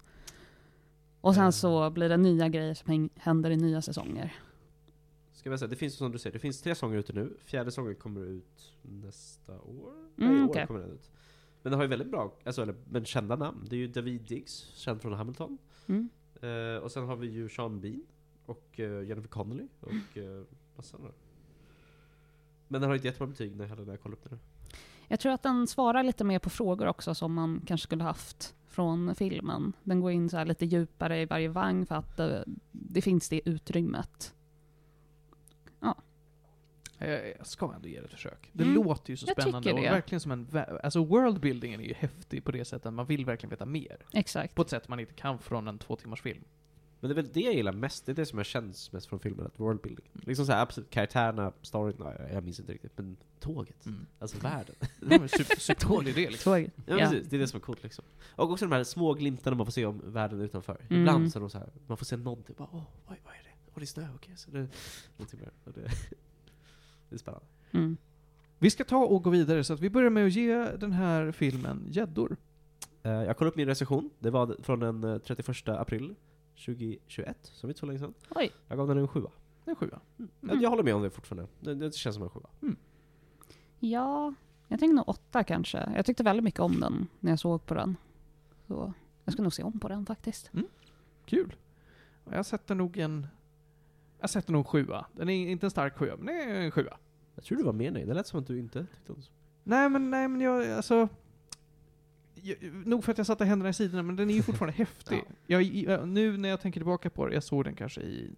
Och 1.22 1.36
sen 1.36 1.44
Eh. 1.44 1.50
så 1.50 1.90
blir 1.90 2.10
det 2.10 2.18
nya 2.18 2.50
grejer 2.50 2.74
som 2.74 3.10
händer 3.16 3.50
i 3.50 3.58
nya 3.58 3.82
säsonger. 3.82 4.34
Ska 5.34 5.50
vi 5.50 5.58
säga, 5.58 5.70
det 5.70 5.76
finns 5.76 5.96
som 5.96 6.12
du 6.12 6.20
säger, 6.20 6.34
det 6.34 6.40
finns 6.40 6.62
tre 6.62 6.76
sånger 6.76 6.98
ute 6.98 7.14
nu. 7.14 7.38
Fjärde 7.46 7.72
sången 7.72 7.96
kommer 7.96 8.22
ut 8.22 8.74
nästa 8.82 9.62
år? 9.62 9.94
Mm, 10.18 10.34
Nej, 10.34 10.40
i 10.40 10.44
år 10.44 10.66
kommer 10.68 10.80
den 10.80 10.92
ut. 10.92 11.12
Men 11.62 11.72
den 11.72 11.80
har 11.80 11.84
ju 11.84 11.90
väldigt 11.90 12.12
bra, 12.12 12.34
alltså 12.44 12.62
eller, 12.62 12.76
men 12.90 13.06
kända 13.06 13.36
namn. 13.36 13.68
Det 13.70 13.76
är 13.76 13.78
ju 13.78 13.88
David 13.88 14.22
Diggs, 14.22 14.72
känd 14.76 15.02
från 15.02 15.14
Hamilton. 15.14 15.58
Mm. 15.88 16.10
Eh, 16.42 16.84
och 16.84 16.92
sen 16.92 17.06
har 17.06 17.16
vi 17.16 17.28
ju 17.28 17.50
Sean 17.50 17.82
Bean 17.82 18.04
och 18.46 18.80
eh, 18.80 19.04
Jennifer 19.08 19.28
Connelly 19.30 19.68
och 19.80 20.18
uh, 20.18 20.44
massa 20.76 20.98
andra. 20.98 21.12
Men 22.68 22.82
den 22.82 22.90
har 22.90 22.96
inte 22.96 23.08
jättebra 23.08 23.28
betyg 23.28 23.56
när, 23.56 23.66
heller 23.66 23.86
när 23.86 23.94
jag 23.94 24.02
kollade 24.02 24.22
upp 24.22 24.30
den 24.30 24.40
nu. 24.40 24.76
Jag 25.08 25.20
tror 25.20 25.32
att 25.32 25.44
den 25.44 25.68
svarar 25.68 26.04
lite 26.04 26.24
mer 26.24 26.40
på 26.40 26.50
frågor 26.50 26.88
också 26.88 27.16
som 27.16 27.34
man 27.34 27.62
kanske 27.66 27.84
skulle 27.88 28.04
haft 28.04 28.56
från 28.68 29.16
filmen. 29.16 29.74
Den 29.84 30.00
går 30.00 30.12
in 30.12 30.30
så 30.30 30.38
här 30.38 30.46
lite 30.46 30.66
djupare 30.66 31.22
i 31.22 31.26
varje 31.26 31.48
vagn 31.50 31.86
för 31.86 31.96
att 31.96 32.20
eh, 32.20 32.40
det 32.72 33.02
finns 33.02 33.30
det 33.30 33.42
utrymmet. 33.50 34.34
Jag, 36.98 37.30
jag 37.40 37.48
ska 37.48 37.74
ändå 37.76 37.88
ge 37.88 38.00
det 38.00 38.06
ett 38.06 38.12
försök. 38.12 38.50
Det 38.54 38.64
Mm, 38.64 38.76
låter 38.76 39.12
ju 39.12 39.18
så 39.18 39.26
jag 39.28 39.42
spännande 39.42 39.74
och 39.74 39.80
det. 39.80 39.90
verkligen 39.90 40.20
som 40.20 40.32
en... 40.32 40.48
Alltså 40.84 41.04
worldbuildingen 41.06 41.82
är 41.82 41.86
ju 41.86 41.94
häftig 41.94 42.44
på 42.44 42.52
det 42.52 42.66
sättet, 42.66 42.94
man 42.94 43.06
vill 43.06 43.26
verkligen 43.26 43.50
veta 43.50 43.66
mer. 43.66 44.06
Exakt. 44.14 44.56
På 44.56 44.62
ett 44.62 44.70
sätt 44.70 44.88
man 44.88 45.00
inte 45.00 45.14
kan 45.14 45.40
från 45.40 45.68
en 45.68 45.78
två 45.80 45.96
timmars 45.96 46.22
film. 46.22 46.44
Men 47.08 47.16
det 47.16 47.22
är 47.22 47.24
väl 47.24 47.34
det 47.34 47.40
jag 47.42 47.54
gillar 47.54 47.72
mest, 47.74 48.06
det 48.06 48.12
är 48.12 48.14
det 48.16 48.26
som 48.26 48.40
jag 48.40 48.46
känns 48.46 48.92
mest 48.92 49.08
från 49.08 49.20
filmen, 49.20 49.46
att 49.46 49.60
worldbuilding. 49.60 50.06
Liksom 50.14 50.46
såhär, 50.46 50.62
absolut, 50.62 50.90
karaktärerna, 50.90 51.54
storyn, 51.62 51.96
nej, 52.00 52.30
jag 52.34 52.44
minns 52.44 52.60
inte 52.60 52.74
riktigt, 52.74 52.92
men 52.98 53.18
tåget. 53.40 53.86
Mm. 53.86 54.06
Alltså 54.20 54.38
världen. 54.38 54.76
Det 55.00 55.16
en 55.16 55.30
super, 55.30 55.56
supercool 55.60 56.08
idé 56.08 56.30
liksom. 56.30 56.54
Tåg. 56.54 56.70
Ja, 56.86 56.98
Ja. 56.98 56.98
precis, 56.98 57.28
det 57.30 57.36
är 57.36 57.40
det 57.40 57.48
som 57.48 57.58
är 57.58 57.62
coolt 57.62 57.84
liksom. 57.84 58.06
Och 58.36 58.52
också 58.52 58.66
de 58.66 58.72
här 58.76 58.84
små 58.84 59.14
glimtarna 59.14 59.56
man 59.58 59.66
får 59.66 59.72
se 59.72 59.86
om 59.86 60.02
världen 60.06 60.42
utanför. 60.42 60.78
Mm. 60.90 61.02
Ibland 61.02 61.32
så 61.32 61.40
är 61.40 61.42
de 61.42 61.50
så 61.50 61.58
här, 61.58 61.70
man 61.88 61.98
får 61.98 62.06
se 62.06 62.18
någonting, 62.18 62.56
bara 62.58 62.70
åh, 62.72 62.84
vad, 63.08 63.18
vad 63.24 63.34
är 63.34 63.44
det? 63.44 63.50
Åh, 63.68 63.74
det 63.76 63.84
är 63.84 63.86
snö, 63.86 64.08
okej. 64.16 64.34
Så 64.38 64.52
det, 64.52 64.68
någonting 65.18 65.40
mer. 65.40 65.52
Det, 65.64 65.82
det 67.10 67.16
är 67.16 67.18
spännande. 67.18 67.46
Mm. 67.72 67.98
Vi 68.60 68.70
ska 68.70 68.84
ta 68.84 68.98
och 68.98 69.24
gå 69.24 69.30
vidare, 69.30 69.64
så 69.64 69.74
att 69.74 69.80
vi 69.80 69.90
börjar 69.90 70.10
med 70.10 70.26
att 70.26 70.34
ge 70.34 70.56
den 70.78 70.92
här 70.92 71.32
filmen 71.32 71.88
gäddor. 71.90 72.38
Eh, 73.04 73.12
jag 73.12 73.38
kollade 73.38 73.50
upp 73.52 73.56
min 73.58 73.68
recension, 73.68 74.10
det 74.20 74.30
var 74.30 74.56
från 74.64 74.80
den 74.80 75.04
eh, 75.04 75.18
31 75.18 75.68
april 75.68 76.16
2021, 76.56 77.38
som 77.42 77.70
inte 77.70 77.80
så 77.80 77.86
länge 77.86 78.00
sedan. 78.00 78.14
Oj. 78.36 78.52
Jag 78.68 78.78
gav 78.78 78.88
den 78.88 78.98
en 78.98 79.08
sjua. 79.08 79.32
En 79.66 79.76
sjua. 79.76 80.00
Jag- 80.42 80.62
Jag 80.62 80.70
håller 80.70 80.84
med 80.84 80.96
om 80.96 81.02
det 81.02 81.10
fortfarande. 81.10 81.48
Det, 81.60 81.76
det 81.76 81.94
känns 81.96 82.16
som 82.16 82.24
en 82.24 82.30
sjua. 82.30 82.50
Ja, 83.80 84.34
jag 84.68 84.80
tänkte 84.80 84.96
nog 84.96 85.10
åtta 85.10 85.44
kanske. 85.44 85.92
Jag 85.96 86.06
tyckte 86.06 86.24
väldigt 86.24 86.44
mycket 86.44 86.60
om 86.60 86.80
den 86.80 87.08
när 87.20 87.32
jag 87.32 87.40
såg 87.40 87.66
på 87.66 87.74
den. 87.74 87.98
Så 88.68 88.94
jag 89.24 89.34
ska 89.34 89.44
nog 89.44 89.54
se 89.54 89.64
om 89.64 89.80
på 89.80 89.88
den 89.88 90.06
faktiskt. 90.06 90.52
Kul. 91.26 91.56
Och 92.24 92.34
Jag 92.34 92.46
sätter 92.46 92.76
nog 92.76 92.98
en... 92.98 93.28
Jag 94.20 94.30
sätter 94.30 94.52
nog 94.52 94.60
en 94.60 94.64
sjua. 94.66 95.06
Den 95.14 95.30
är 95.30 95.48
inte 95.50 95.66
en 95.66 95.72
stark 95.72 95.98
sjua, 95.98 96.16
men 96.18 96.26
det 96.26 96.42
är 96.44 96.62
en 96.62 96.72
sjua. 96.72 96.98
Jag 97.36 97.44
tror 97.44 97.58
du 97.58 97.64
var 97.64 97.74
mer 97.74 97.92
nöjd, 97.92 98.08
det 98.08 98.14
lät 98.14 98.28
som 98.28 98.40
att 98.40 98.48
du 98.48 98.60
inte 98.60 98.86
tyckte 98.96 99.12
om 99.12 99.20
det. 99.20 99.28
Nej 99.64 99.90
men, 99.90 100.10
nej 100.12 100.28
men 100.28 100.42
jag, 100.42 100.72
alltså... 100.72 101.10
Jag, 102.48 102.58
nog 102.88 103.04
för 103.04 103.12
att 103.12 103.18
jag 103.18 103.28
satte 103.28 103.46
händerna 103.46 103.70
i 103.70 103.74
sidorna, 103.74 104.04
men 104.04 104.16
den 104.16 104.30
är 104.30 104.34
ju 104.34 104.44
fortfarande 104.50 104.78
häftig. 104.78 105.24
Jag, 105.48 105.64
jag, 105.64 106.08
nu 106.08 106.38
när 106.38 106.50
jag 106.50 106.62
tänker 106.62 106.80
tillbaka 106.80 107.10
på 107.10 107.28
det, 107.28 107.34
jag 107.34 107.44
såg 107.44 107.64
den 107.64 107.76
kanske 107.76 108.02
i 108.02 108.32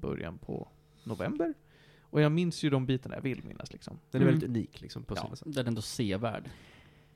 början 0.00 0.38
på 0.38 0.68
november. 1.04 1.54
Och 2.02 2.20
jag 2.20 2.32
minns 2.32 2.62
ju 2.62 2.70
de 2.70 2.86
bitarna 2.86 3.14
jag 3.14 3.22
vill 3.22 3.44
minnas 3.44 3.72
liksom. 3.72 3.98
Den 4.10 4.22
är 4.22 4.26
Mm. 4.26 4.34
väldigt 4.34 4.48
unik 4.50 4.80
liksom, 4.80 5.02
på 5.04 5.14
Ja. 5.16 5.22
sina 5.22 5.36
sätt. 5.36 5.54
Den 5.54 5.64
är 5.66 5.68
ändå 5.68 5.82
sevärd. 5.82 6.50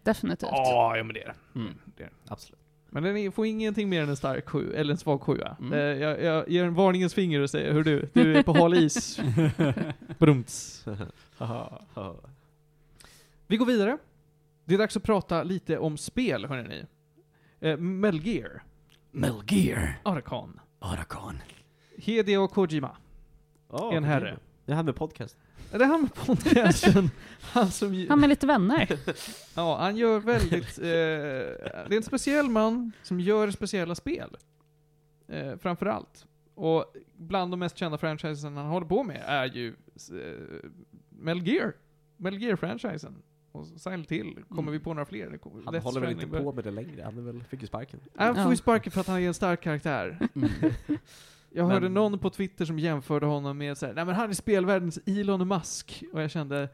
Definitivt. 0.03 0.49
Ja, 0.53 0.97
ja 0.97 1.05
men 1.05 1.15
det 1.15 1.23
är 1.23 1.27
det. 1.53 1.59
Mm. 1.61 1.75
det, 1.97 2.03
är. 2.05 2.11
Absolut. 2.29 2.61
Men 2.91 3.03
den 3.03 3.17
är, 3.17 3.31
får 3.31 3.47
ingenting 3.47 3.89
mer 3.89 4.03
än 4.03 4.09
en 4.09 4.17
stark 4.17 4.49
sju, 4.49 4.73
eller 4.75 4.93
en 4.93 4.99
svag 4.99 5.23
sjua. 5.23 5.57
Mm. 5.61 5.73
Eh, 5.73 5.79
jag, 5.79 6.23
jag 6.23 6.49
ger 6.49 6.65
en 6.65 6.75
varningens 6.75 7.15
finger 7.15 7.41
och 7.41 7.51
säger, 7.51 7.73
hur 7.73 7.85
du, 7.85 8.09
du 8.13 8.37
är 8.37 8.43
på 8.43 8.53
hal 8.53 8.75
is. 8.75 9.21
Brumts. 10.19 10.85
Ja. 11.39 11.81
Vi 13.47 13.57
går 13.57 13.67
vidare. 13.67 13.99
Det 14.69 14.75
är 14.75 14.79
dags 14.79 14.97
att 14.97 15.03
prata 15.03 15.43
lite 15.43 15.79
om 15.79 15.97
spel, 15.97 16.45
hörni. 16.45 16.85
Eh, 17.61 17.77
Metal 17.77 18.21
Gear, 18.27 18.63
Mel 19.11 19.43
Gear. 19.49 20.01
Arkan, 20.05 20.61
Arakan. 20.79 21.39
Hideo 21.97 22.49
Kojima. 22.49 22.97
Ja, 23.71 23.93
En 23.93 24.05
herre. 24.05 24.39
Det 24.65 24.75
här 24.75 24.83
med 24.83 24.97
podcast. 24.97 25.37
Är 25.73 25.79
det 25.79 25.85
han 25.85 26.01
med 26.01 26.15
podcasten? 26.15 27.11
han 27.41 27.71
som... 27.71 28.07
Han 28.09 28.21
med 28.21 28.29
lite 28.29 28.47
vänner. 28.47 28.99
Ja, 29.55 29.79
han 29.81 29.97
gör 29.97 30.21
väldigt... 30.21 30.79
Eh, 30.79 30.85
det 30.85 31.89
är 31.91 31.97
en 31.97 32.03
speciell 32.03 32.49
man 32.51 32.93
som 33.03 33.21
gör 33.21 33.51
speciella 33.51 33.95
spel. 33.95 34.37
eh, 35.29 35.57
framför 35.57 35.87
allt. 35.87 36.27
Och 36.55 36.85
bland 37.17 37.51
de 37.53 37.61
mest 37.61 37.77
kända 37.79 37.99
franchisesen 37.99 38.57
han 38.57 38.67
håller 38.67 38.87
på 38.87 39.03
med 39.03 39.23
är 39.27 39.45
ju 39.47 39.69
eh, 40.13 40.69
Metal 41.11 41.47
Gear. 41.49 41.73
Metal 42.17 42.39
Gear-franchisen. 42.39 43.23
Och 43.57 43.67
Silent 43.81 44.11
Hill, 44.13 44.39
kommer 44.49 44.63
Mm. 44.63 44.73
vi 44.73 44.79
på 44.79 44.95
några 44.95 45.07
fler? 45.07 45.31
Det 45.31 45.39
kommer- 45.39 45.65
Han 45.65 45.73
Death 45.73 45.87
håller 45.87 46.01
väl 46.01 46.11
inte 46.11 46.27
på 46.27 46.53
med 46.53 46.65
det 46.65 46.71
längre, 46.71 47.03
han 47.03 47.19
är 47.19 47.23
väl, 47.23 47.45
fick 47.45 47.61
ju 47.61 47.67
sparken. 47.67 48.01
Han 48.17 48.35
får 48.35 48.45
Ja. 48.45 48.51
ju 48.51 48.57
sparken 48.57 48.93
för 48.93 49.01
att 49.01 49.07
han 49.07 49.17
är 49.23 49.27
en 49.29 49.35
stark 49.35 49.61
karaktär. 49.61 50.19
Mm. 50.35 50.51
Jag 51.51 51.63
Men- 51.67 51.71
hörde 51.73 51.89
någon 51.89 52.19
på 52.19 52.31
Twitter 52.31 52.65
som 52.65 52.79
jämförde 52.79 53.27
honom 53.27 53.59
med 53.59 53.79
såhär, 53.79 53.95
nej 53.95 54.05
men 54.05 54.15
han 54.15 54.31
är 54.31 54.35
spelvärldens 54.35 54.99
Elon 55.07 55.49
Musk. 55.49 56.05
Och 56.13 56.23
jag 56.23 56.31
kände, 56.31 56.69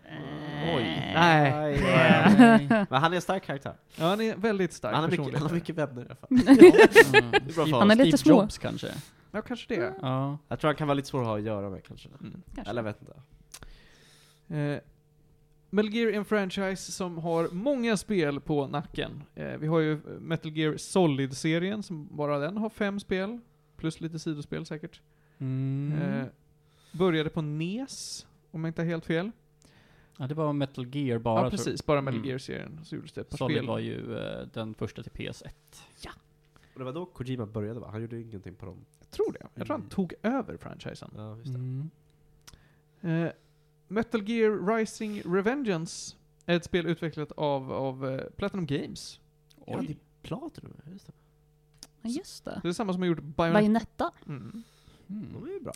Oj. 0.76 1.12
nej. 1.14 1.78
Men 2.90 3.00
han 3.02 3.12
är 3.12 3.16
en 3.16 3.22
stark 3.22 3.44
karaktär. 3.44 3.74
Ja, 3.96 4.04
han 4.06 4.20
är 4.20 4.36
väldigt 4.36 4.72
stark 4.72 4.94
Han 4.94 5.02
har, 5.04 5.10
mycket, 5.10 5.18
personlighet. 5.18 5.40
han 5.42 5.48
har 5.50 5.54
mycket 5.54 5.76
vänner 5.76 6.02
i 6.02 6.04
alla 6.04 6.14
fall. 6.14 6.28
Mm. 6.30 7.34
Är 7.34 7.54
bra 7.54 7.66
för 7.66 7.78
Han 7.78 7.90
är 7.90 7.96
lite 7.96 8.18
Steve 8.18 8.34
små. 8.34 8.42
Jobs 8.42 8.58
kanske? 8.58 8.88
Ja, 9.30 9.42
kanske 9.42 9.74
det. 9.74 9.94
Ja. 10.02 10.38
Jag 10.48 10.60
tror 10.60 10.68
han 10.68 10.76
kan 10.76 10.86
vara 10.88 10.94
lite 10.94 11.08
svår 11.08 11.20
att 11.20 11.26
ha 11.26 11.36
att 11.36 11.42
göra 11.42 11.70
med 11.70 11.84
kanske. 11.84 12.08
Mm. 12.20 12.42
Kanske. 12.54 12.70
Eller 12.70 12.82
jag 12.82 12.84
vet 12.84 13.00
inte. 13.02 13.14
Eh, 14.56 14.78
Metal 15.74 15.94
Gear 15.94 16.08
är 16.08 16.16
en 16.16 16.24
franchise 16.24 16.92
som 16.92 17.18
har 17.18 17.48
många 17.52 17.96
spel 17.96 18.40
på 18.40 18.66
nacken. 18.66 19.22
Eh, 19.34 19.56
vi 19.56 19.66
har 19.66 19.80
ju 19.80 19.98
Metal 20.20 20.52
Gear 20.56 20.76
Solid-serien, 20.76 21.82
som 21.82 22.08
bara 22.16 22.38
den 22.38 22.56
har 22.56 22.68
fem 22.70 23.00
spel. 23.00 23.38
Plus 23.76 24.00
lite 24.00 24.18
sidospel 24.18 24.66
säkert. 24.66 25.00
Mm. 25.38 25.98
Eh, 26.02 26.24
började 26.92 27.30
på 27.30 27.42
NES, 27.42 28.26
om 28.50 28.64
jag 28.64 28.70
inte 28.70 28.82
har 28.82 28.86
helt 28.86 29.06
fel. 29.06 29.30
ja, 30.18 30.26
det 30.26 30.34
var 30.34 30.52
Metal 30.52 30.94
Gear 30.96 31.18
bara. 31.18 31.44
ja, 31.44 31.50
precis. 31.50 31.86
Bara 31.86 32.00
Metal 32.00 32.16
Mm. 32.18 32.28
Gear-serien. 32.28 32.80
Så 32.84 32.94
gjordes 32.96 33.12
det 33.12 33.20
ett 33.20 33.30
par 33.30 33.36
Solid 33.38 33.56
spel. 33.56 33.66
var 33.68 33.78
ju 33.78 34.16
eh, 34.18 34.46
den 34.52 34.74
första 34.74 35.02
till 35.02 35.12
PS1. 35.12 35.48
Och 36.74 36.78
det 36.78 36.84
var 36.84 36.92
då 36.92 37.06
Kojima 37.06 37.46
började 37.46 37.80
va? 37.80 37.88
Han 37.92 38.00
gjorde 38.02 38.20
ingenting 38.20 38.54
på 38.54 38.66
dem. 38.66 38.84
Jag 39.00 39.10
tror 39.10 39.32
det. 39.32 39.38
Jag 39.54 39.66
tror 39.66 39.74
han 39.74 39.80
Mm. 39.80 39.90
tog 39.90 40.14
över 40.22 40.56
franchisen. 40.56 41.10
Ja, 41.16 41.36
just 41.36 41.52
det. 41.52 41.58
Mm. 41.58 43.32
Metal 43.92 44.28
Gear 44.28 44.76
Rising 44.76 45.22
Revengeance 45.24 46.16
är 46.46 46.56
ett 46.56 46.64
spel 46.64 46.86
utvecklat 46.86 47.32
av, 47.32 47.72
av 47.72 48.10
eh, 48.10 48.20
Platinum 48.36 48.66
Games. 48.66 49.20
Ja, 49.66 49.72
det 49.72 49.78
Oj. 49.78 49.90
är 49.90 49.96
Platinum, 50.28 50.72
just 50.92 51.06
det. 51.06 51.12
Ja, 52.02 52.10
just 52.10 52.44
det. 52.44 52.60
Det 52.62 52.68
är 52.68 52.72
samma 52.72 52.92
som 52.92 53.02
har 53.02 53.08
gjort 53.08 53.22
Bayonetta. 53.22 53.60
Bayonetta. 53.60 54.10
Mm. 54.26 54.62
Mm. 55.10 55.26
De 55.32 55.48
är 55.48 55.52
ju 55.52 55.60
bra. 55.60 55.72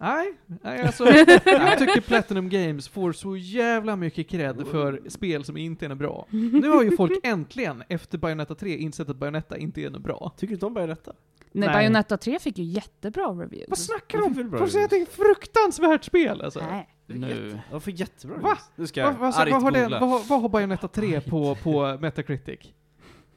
Nej, 0.00 0.34
nej 0.46 0.82
alltså, 0.82 1.04
jag 1.44 1.78
tycker 1.78 2.00
Platinum 2.00 2.48
Games 2.48 2.88
får 2.88 3.12
så 3.12 3.36
jävla 3.36 3.96
mycket 3.96 4.28
cred 4.28 4.66
för 4.66 5.02
spel 5.08 5.44
som 5.44 5.56
inte 5.56 5.84
är 5.84 5.88
något 5.88 5.98
bra. 5.98 6.26
Nu 6.30 6.68
har 6.68 6.82
ju 6.82 6.96
folk 6.96 7.12
äntligen, 7.22 7.82
efter 7.88 8.18
Bayonetta 8.18 8.54
3, 8.54 8.76
insett 8.76 9.08
att 9.08 9.16
Bayonetta 9.16 9.58
inte 9.58 9.80
är 9.80 9.90
något 9.90 10.02
bra. 10.02 10.32
Tycker 10.36 10.48
du 10.48 10.54
inte 10.54 10.66
om 10.66 10.74
Bayonetta? 10.74 11.12
Nej, 11.52 11.68
Nej. 11.68 11.76
Bayonetta 11.76 12.16
3 12.16 12.38
fick 12.38 12.58
ju 12.58 12.64
jättebra 12.64 13.26
reviews. 13.26 13.68
Vad 13.68 13.78
snackar 13.78 14.18
du 14.18 14.24
om? 14.24 14.58
Folk 14.58 14.72
säger 14.72 14.84
att 14.84 14.90
det 14.90 14.96
är 14.96 15.02
ett 15.02 15.12
fruktansvärt 15.12 16.04
spel 16.04 16.42
alltså. 16.42 16.60
Nej. 16.60 16.88
Nu. 17.14 17.58
De 17.70 17.80
får 17.80 17.92
jättebra 17.92 18.36
Va? 18.36 18.58
Nu 18.76 18.86
ska 18.86 19.00
jag 19.00 19.12
vad, 19.12 19.28
argt 19.28 19.50
vad, 19.52 19.62
har 19.62 19.70
googla. 19.72 20.00
vad, 20.00 20.08
har- 20.08 20.28
vad 20.28 20.40
har 20.42 20.48
Bayonetta 20.48 20.88
3 20.88 21.20
på, 21.20 21.54
på 21.54 21.96
Metacritic? 22.00 22.72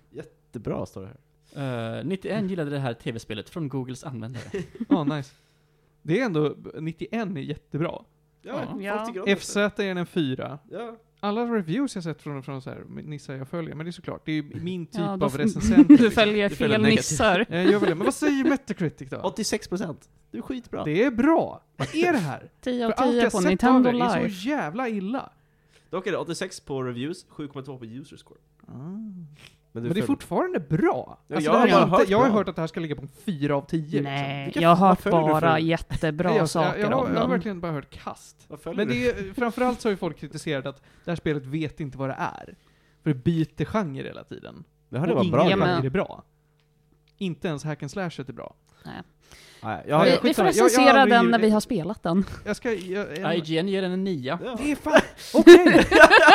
Jättebra 0.09 0.85
står 0.85 1.01
det 1.01 1.07
här. 1.55 1.99
Eh, 1.99 2.05
91 2.05 2.49
gillade 2.49 2.69
det 2.71 2.79
här 2.79 2.93
tv-spelet 2.93 3.49
från 3.49 3.69
Googles 3.69 4.03
användare. 4.03 4.43
Ja, 4.89 5.03
nice. 5.15 5.35
Det 6.01 6.19
är 6.19 6.25
ändå, 6.25 6.55
91 6.79 7.13
är 7.13 7.37
jättebra. 7.41 8.01
Ja. 8.41 8.63
Ja. 8.79 9.07
det. 9.25 9.35
FZ 9.35 9.55
är 9.57 9.79
en 9.81 10.05
fyra. 10.05 10.59
Ja. 10.71 10.95
Alla 11.23 11.45
reviews 11.45 11.95
jag 11.95 12.03
sett 12.03 12.21
från, 12.21 12.43
från 12.43 12.61
så 12.61 12.69
här, 12.69 12.83
nissar 12.89 13.33
jag 13.33 13.47
följer, 13.47 13.75
men 13.75 13.85
det 13.85 13.89
är 13.89 13.91
såklart, 13.91 14.21
det 14.25 14.31
är 14.31 14.43
min 14.43 14.85
typ 14.85 14.95
Ja, 15.01 15.11
av. 15.13 15.31
Du 15.37 15.37
liksom. 15.43 15.61
följer 15.61 15.97
Du 15.97 16.09
följer 16.09 16.49
fel 16.49 16.69
negativt. 16.81 16.95
nissar. 16.95 17.45
Jag 17.49 17.65
gör 17.65 17.79
väl 17.79 17.89
det. 17.89 17.95
Men 17.95 18.05
vad 18.05 18.13
säger 18.13 18.43
Metacritic 18.49 19.09
då? 19.09 19.17
86 19.17 19.67
procent. 19.67 20.09
Det 20.31 20.37
är 20.37 20.41
skitbra. 20.41 20.83
Det 20.83 21.03
är 21.03 21.11
bra. 21.11 21.63
Vad 21.77 21.95
är 21.95 22.11
det 22.13 22.17
här? 22.19 22.49
10 22.61 22.85
av 22.85 22.91
För 22.91 22.97
allt 23.03 23.11
10 23.11 23.21
jag 23.23 23.31
på 23.31 23.37
sett 23.37 23.45
av 23.45 23.49
Nintendo 23.49 23.91
det 23.91 23.97
är 24.05 24.17
Live. 24.19 24.29
så 24.35 24.47
jävla 24.49 24.89
illa. 24.89 25.29
Dock 25.89 26.07
är 26.07 26.11
det 26.11 26.17
86 26.17 26.59
på 26.59 26.83
reviews, 26.83 27.25
7,2 27.29 27.77
på 27.79 27.85
user 27.85 28.17
score. 28.17 28.39
Men, 29.73 29.83
du 29.83 29.89
det 29.89 29.99
är 29.99 30.05
fortfarande 30.05 30.59
bra. 30.59 31.19
Ja, 31.27 31.35
Alltså, 31.35 31.51
jag 31.51 31.57
har 31.59 31.67
bara 31.67 31.85
hört 31.85 31.99
inte, 31.99 32.11
jag 32.11 32.19
har 32.19 32.29
hört 32.29 32.49
att 32.49 32.55
det 32.55 32.61
här 32.61 32.67
ska 32.67 32.79
ligga 32.79 32.95
på 32.95 33.01
en 33.01 33.07
4 33.07 33.55
av 33.55 33.61
10. 33.61 33.81
liksom. 33.81 34.03
Nej, 34.03 34.45
Vilka- 34.45 34.61
jag 34.61 34.75
har 34.75 34.87
hört 34.87 35.03
bara 35.03 35.59
jättebra 35.59 36.29
Nej, 36.29 36.37
jag, 36.37 36.49
saker 36.49 36.79
jag, 36.79 36.91
jag, 36.91 36.97
har, 36.97 37.05
om 37.05 37.13
jag 37.13 37.21
har 37.21 37.27
verkligen 37.27 37.59
bara 37.61 37.71
hört 37.71 37.89
kast. 37.89 38.47
Men 38.75 38.87
det 38.87 39.09
är, 39.09 39.33
framförallt 39.33 39.81
så 39.81 39.87
har 39.87 39.91
ju 39.91 39.97
folk 39.97 40.17
kritiserat 40.19 40.65
att 40.65 40.81
det 41.05 41.11
här 41.11 41.15
spelet 41.15 41.45
vet 41.45 41.79
inte 41.79 41.97
vad 41.97 42.09
det 42.09 42.15
är. 42.19 42.55
För 43.03 43.09
det 43.09 43.15
byter 43.15 43.65
genre 43.65 44.03
hela 44.03 44.23
tiden. 44.23 44.63
Det 44.89 44.99
hörde 44.99 45.11
Och 45.11 45.17
var 45.17 45.23
ingen 45.23 45.31
bra. 45.33 45.43
Ja, 45.49 45.55
genre 45.57 45.65
men- 45.75 45.85
är 45.85 45.89
bra. 45.89 46.23
Inte 47.17 47.47
ens 47.47 47.63
hack 47.63 47.83
and 47.83 47.91
slashet 47.91 48.29
är 48.29 48.33
bra. 48.33 48.55
Nej, 48.85 49.01
jag 49.61 49.97
har, 49.97 50.05
vi, 50.05 50.11
jag- 50.11 50.19
vi 50.23 50.33
får 50.33 50.43
skitsamma. 50.43 50.47
Jag- 50.49 50.55
jag 50.57 50.65
recensera 50.65 51.05
den 51.05 51.31
när 51.31 51.39
vi 51.39 51.49
har 51.49 51.59
spelat 51.59 52.03
den. 52.03 52.25
Jag 52.45 52.55
ska... 52.55 52.73
Jag, 52.73 53.17
en, 53.17 53.31
IGN 53.33 53.67
ger 53.67 53.81
den 53.81 53.91
en 53.91 54.03
nia. 54.03 54.39
Ja. 54.45 54.55
det 54.63 54.71
är 54.71 54.75
fan... 54.75 54.99
Okej! 55.33 55.65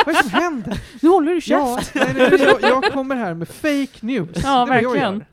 vad 0.05 0.15
är 0.15 0.23
det 0.23 0.29
som 0.29 0.29
händer? 0.41 0.81
Nu 1.01 1.09
håller 1.09 1.31
du 1.31 1.39
Ja, 1.45 1.77
käft! 1.79 1.95
nej, 1.95 2.13
nej, 2.17 2.29
nej, 2.31 2.41
jag, 2.61 2.61
jag 2.71 2.93
kommer 2.93 3.15
här 3.15 3.33
med 3.33 3.47
fake 3.47 3.87
news. 4.05 4.29
Ja, 4.43 4.65
det 4.65 4.81
jag 4.81 4.89
verkligen. 4.93 5.23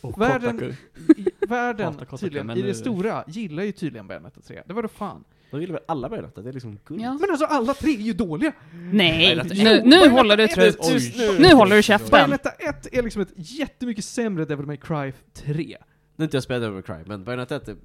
Och 0.00 0.20
Världen- 0.20 0.58
Kotaku. 0.58 0.74
I, 1.16 1.26
världen, 1.48 1.92
Kotaku, 1.94 2.16
tydligen, 2.18 2.46
men 2.46 2.56
i 2.58 2.60
det 2.62 2.68
nu- 2.68 2.74
stora, 2.74 3.24
gillar 3.26 3.62
ju 3.62 3.72
tydligen 3.72 4.06
Bayonetta 4.06 4.40
3. 4.40 4.62
Det 4.66 4.72
var 4.74 4.82
då 4.82 4.88
fan. 4.88 5.24
De 5.50 5.60
gillar 5.60 5.72
väl 5.72 5.82
alla 5.88 6.08
Bayonetta? 6.08 6.40
Det 6.42 6.48
är 6.48 6.52
liksom 6.52 6.78
guld. 6.84 7.00
Ja. 7.00 7.12
Men 7.20 7.30
alltså 7.30 7.46
alla 7.46 7.74
tre 7.74 7.90
är 7.94 7.96
ju 8.00 8.12
dåliga! 8.12 8.52
Nej, 8.92 9.40
nu, 9.54 9.82
nu 9.84 10.08
håller 10.08 10.36
du 10.36 10.42
just 10.42 11.16
nu. 11.18 11.36
Nu 11.38 11.54
håller 11.54 11.76
du 11.76 11.82
käften. 11.82 12.10
Bayonetta 12.10 12.50
1 12.50 12.86
är 12.92 13.02
liksom 13.02 13.22
ett 13.22 13.32
jättemycket 13.36 14.04
sämre 14.04 14.44
Devil 14.44 14.66
May 14.66 14.76
Cry 14.76 15.12
3. 15.34 15.76
Nu 16.16 16.22
har 16.22 16.24
inte 16.24 16.36
jag 16.36 16.44
spelat 16.44 16.62
Devil 16.62 16.74
May 16.74 16.82
Cry, 16.82 17.04
men 17.06 17.24
Bayonetta 17.24 17.56
1 17.56 17.68
är 17.68 17.76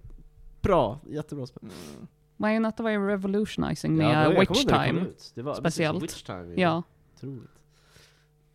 bra. 0.62 1.00
Jättebra 1.08 1.46
spel. 1.48 1.70
Bayonetta 2.38 2.84
var 2.84 2.90
ju 2.90 3.08
revolutionizing 3.08 3.98
Ja, 4.02 4.08
det 4.08 4.14
med 4.16 4.26
var- 4.28 4.34
jag 4.34 4.40
Witch 4.40 4.64
det 4.66 4.86
Time. 4.86 5.06
Det 5.36 5.42
var 5.42 5.54
Speciellt. 5.56 6.04
Witch 6.04 6.24
Time. 6.24 6.54
Ja. 6.56 6.84
Otroligt. 7.16 7.50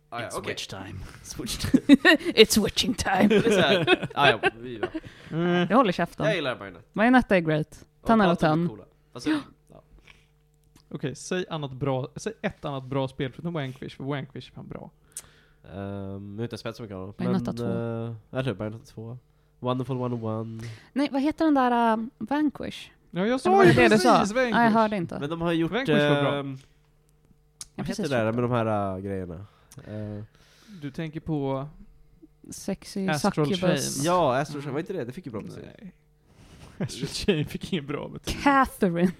Ah, 0.09 0.21
ja, 0.21 0.27
It's 0.27 0.37
okej. 0.37 0.51
witch 0.53 0.67
time. 0.67 0.99
It's 2.35 2.63
witching 2.63 2.93
time. 2.93 3.27
Det 3.27 3.35
är 3.35 3.51
så 3.51 3.59
här. 3.59 4.09
Ah, 4.13 4.29
ja, 4.29 4.39
vi, 4.59 4.79
ja. 4.81 4.87
Jag 5.69 5.77
håller 5.77 5.87
Jag 5.87 5.93
käften. 5.93 6.31
gillar 6.35 6.55
Bayonetta. 6.55 6.85
Bayonetta 6.93 7.35
är 7.37 7.39
great. 7.39 7.85
Och 8.01 8.07
10 8.07 8.13
out 8.15 8.21
of 8.31 8.39
Platinum 8.39 8.63
är 8.63 8.67
10. 8.67 8.69
coola. 8.69 8.83
Alltså, 9.13 9.29
ja. 9.29 9.39
Okej, 10.89 11.15
säg, 11.15 11.45
annat 11.49 11.71
bra, 11.71 12.07
säg 12.15 12.33
ett 12.41 12.65
annat 12.65 12.83
bra 12.83 13.07
spel 13.07 13.31
förutom 13.31 13.53
Wanquish, 13.53 13.95
för 13.97 14.03
Wanquish 14.03 14.49
är 14.49 14.53
fan 14.53 14.67
bra. 14.67 14.91
Um, 15.73 16.33
jag 16.33 16.37
har 16.37 16.43
inte 16.43 16.57
spelat 16.57 16.75
så 16.75 16.83
mycket 16.83 16.95
av 16.95 17.01
dem. 17.07 17.13
Bayonetta 17.17 17.51
men, 17.53 17.57
2. 17.57 17.65
Uh, 17.65 18.15
eller 18.39 18.53
Bayonetta 18.53 18.85
2. 18.85 19.17
Wonderful 19.59 19.97
101. 19.97 20.69
Nej, 20.93 21.09
vad 21.11 21.21
heter 21.21 21.45
den 21.45 21.53
där 21.53 21.97
uh, 21.97 22.05
Vanquish? 22.17 22.91
Ja, 23.11 23.25
jag 23.25 23.41
sa 23.41 23.51
var 23.51 23.63
ju 23.65 23.73
precis? 23.73 24.05
Vanquish! 24.05 24.35
Nej, 24.35 24.63
jag 24.63 24.71
hörde 24.71 24.95
inte. 24.97 25.19
Men 25.19 25.29
de 25.29 25.41
har 25.41 25.51
gjort... 25.53 25.71
Vanquish 25.71 25.95
var 25.95 26.21
bra. 26.21 26.35
Ja, 26.35 26.43
vad 27.75 27.87
heter 27.87 28.03
det 28.03 28.09
där 28.09 28.31
med 28.31 28.43
de 28.43 28.51
här 28.51 28.95
uh, 28.95 28.99
grejerna? 29.03 29.45
Eh, 29.87 30.23
Du 30.81 30.91
tänker 30.91 31.19
på... 31.19 31.67
Sexy 32.49 33.07
Astral 33.07 33.33
Succubus. 33.33 33.95
Chain. 33.95 34.05
ja, 34.05 34.37
Astro 34.37 34.61
Chain, 34.61 34.73
var 34.73 34.79
inte 34.79 34.93
det? 34.93 35.05
Det 35.05 35.11
fick 35.11 35.25
ju 35.25 35.31
bra 35.31 35.41
betyg. 35.41 35.63
Nej. 35.79 35.93
Astral 36.77 37.07
Chain 37.07 37.45
fick 37.45 37.73
ingen 37.73 37.85
bra 37.85 38.07
betyg. 38.07 38.43
Catherine. 38.43 39.11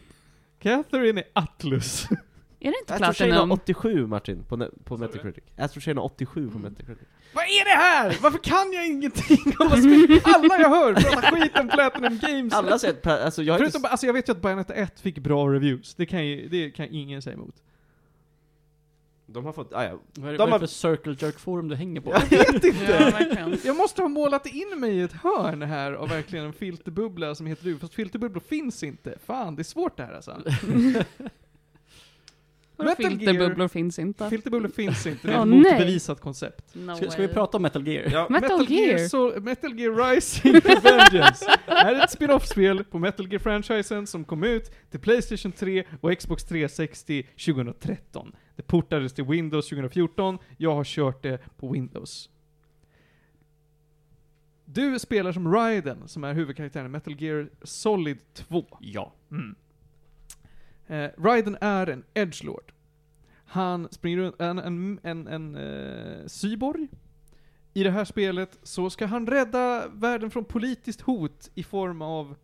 Catherine 0.60 1.22
är 1.22 1.28
Atlus. 1.34 2.08
Är 2.68 2.72
det 2.72 2.78
inte 2.80 2.94
Astro 2.94 3.26
Platinum? 3.26 3.52
87 3.52 4.08
Martin, 4.08 4.44
på, 4.44 4.70
på? 4.84 4.98
Metacritic. 4.98 5.44
Astro 5.58 5.82
Chain 5.82 5.98
har 5.98 6.04
87 6.06 6.50
på 6.50 6.58
Mm. 6.58 6.62
Metacritic. 6.72 7.08
Vad 7.34 7.44
är 7.46 7.64
det 7.66 7.70
här? 7.84 8.18
Varför 8.22 8.38
kan 8.40 8.72
jag 8.74 8.88
ingenting 8.88 9.54
om 9.60 9.68
vad 9.70 9.80
spel? 9.80 10.20
Alla 10.24 10.60
jag 10.60 10.70
hör 10.70 10.94
pratar 10.94 11.32
skit 11.42 11.60
om 11.60 11.68
Platinum 11.68 12.20
Games. 12.22 12.54
Alla 12.54 12.80
säger 12.80 12.94
pra- 12.94 13.24
alltså 13.24 13.44
jag 13.44 13.54
har 13.54 13.60
Förutom, 13.60 13.80
inte... 13.80 13.90
alltså 13.90 14.06
jag 14.06 14.14
vet 14.14 14.28
ju 14.30 14.32
att 14.32 14.42
Bayonetta 14.42 14.74
1 14.74 15.00
fick 15.00 15.18
bra 15.20 15.48
reviews. 15.54 15.96
Det 15.96 16.06
kan, 16.06 16.28
ju, 16.28 16.48
det 16.48 16.72
kan 16.72 16.88
ingen 16.92 17.22
säga 17.22 17.34
emot. 17.34 17.56
De 19.30 19.46
har 19.46 19.54
fått, 19.54 19.74
ah, 19.74 19.84
ja. 19.84 20.00
Vad 20.14 20.28
är 20.28 20.32
det, 20.32 20.38
De 20.38 20.38
vad 20.38 20.48
är 20.48 20.52
har- 20.52 20.60
det 20.60 20.68
för 20.68 20.74
circle 20.74 21.16
jerk 21.20 21.40
forum 21.40 21.68
du 21.68 21.76
hänger 21.76 22.02
på? 22.02 22.12
Jag 22.12 22.20
vet 22.20 22.32
Ja, 22.32 22.54
inte! 22.54 22.72
verkligen. 23.12 23.58
Jag 23.64 23.78
måste 23.78 24.02
ha 24.02 24.10
målat 24.10 24.46
in 24.46 24.80
mig 24.80 24.92
i 24.98 25.02
ett 25.02 25.14
hörn 25.14 25.62
här 25.62 25.92
av 25.94 26.10
verkligen 26.10 26.46
en 26.46 26.54
filterbubbla 26.54 27.36
som 27.36 27.46
heter 27.46 27.64
du, 27.66 27.78
fast 27.78 27.94
filterbubblor 27.94 28.42
finns 28.48 28.84
inte. 28.84 29.18
Fan, 29.26 29.56
det 29.56 29.62
är 29.62 29.64
svårt 29.64 29.98
det 29.98 30.04
här 30.04 30.14
alltså. 30.14 30.42
Metal 32.86 32.96
Filterbubblor 32.96 33.68
finns 33.68 34.00
inte. 34.00 34.30
Filterbubblor 34.30 34.70
finns 34.70 35.08
inte, 35.08 35.28
det 35.28 35.34
är 35.34 35.42
ett 35.42 35.48
motbevisat 35.48 36.22
koncept. 36.22 36.76
No 36.76 36.96
Ska, 36.96 37.12
ska 37.12 37.22
vi 37.22 37.28
prata 37.28 37.58
om 37.58 37.64
Metal 37.64 37.88
Gear? 37.88 38.10
ja. 38.12 38.28
Metal 38.30 38.72
Gear? 38.72 39.08
så, 39.08 39.34
Metal 39.42 39.80
Gear 39.80 40.14
Rising 40.14 40.54
Revengeance 40.60 41.46
är 41.66 42.04
ett 42.04 42.12
spin-off-spel 42.12 42.84
på 42.84 43.00
Metal 43.00 43.28
Gear-franchisen 43.28 44.06
som 44.08 44.26
kom 44.26 44.44
ut 44.44 44.72
till 44.92 45.00
Playstation 45.00 45.52
3 45.52 45.84
och 46.02 46.18
Xbox 46.18 46.44
360 46.44 47.28
2013. 47.46 48.36
Det 48.56 48.64
portades 48.64 49.14
till 49.14 49.26
Windows 49.26 49.70
2014, 49.70 50.38
jag 50.58 50.76
har 50.76 50.84
kört 50.84 51.24
det 51.24 51.40
på 51.58 51.72
Windows. 51.72 52.30
Du 54.66 55.00
spelar 55.00 55.32
som 55.32 55.54
Raiden, 55.54 56.08
som 56.08 56.24
är 56.24 56.34
huvudkaraktären 56.34 56.86
i 56.86 56.90
Metal 56.90 57.22
Gear 57.22 57.50
Solid 57.64 58.18
2. 58.34 58.66
Ja. 58.80 59.14
Mm. 59.32 59.56
Eh, 60.88 61.10
Raiden 61.18 61.58
är 61.62 61.88
en 61.88 62.04
edgelord. 62.14 62.74
Han 63.46 63.88
springer 63.92 64.18
runt, 64.18 64.42
en, 64.42 64.60
en, 64.60 65.00
en, 65.04 65.28
en 65.28 65.56
eh, 65.56 66.28
cyborg 66.28 66.88
I 67.74 67.84
det 67.84 67.92
här 67.92 68.06
spelet 68.06 68.60
så 68.64 68.90
ska 68.90 69.06
han 69.06 69.28
rädda 69.28 69.88
världen 69.88 70.32
från 70.32 70.46
politiskt 70.46 71.02
hot 71.02 71.50
i 71.56 71.64
form 71.64 72.02
av 72.02 72.36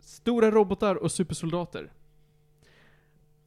stora 0.00 0.50
robotar 0.50 0.94
och 0.94 1.12
supersoldater. 1.12 1.92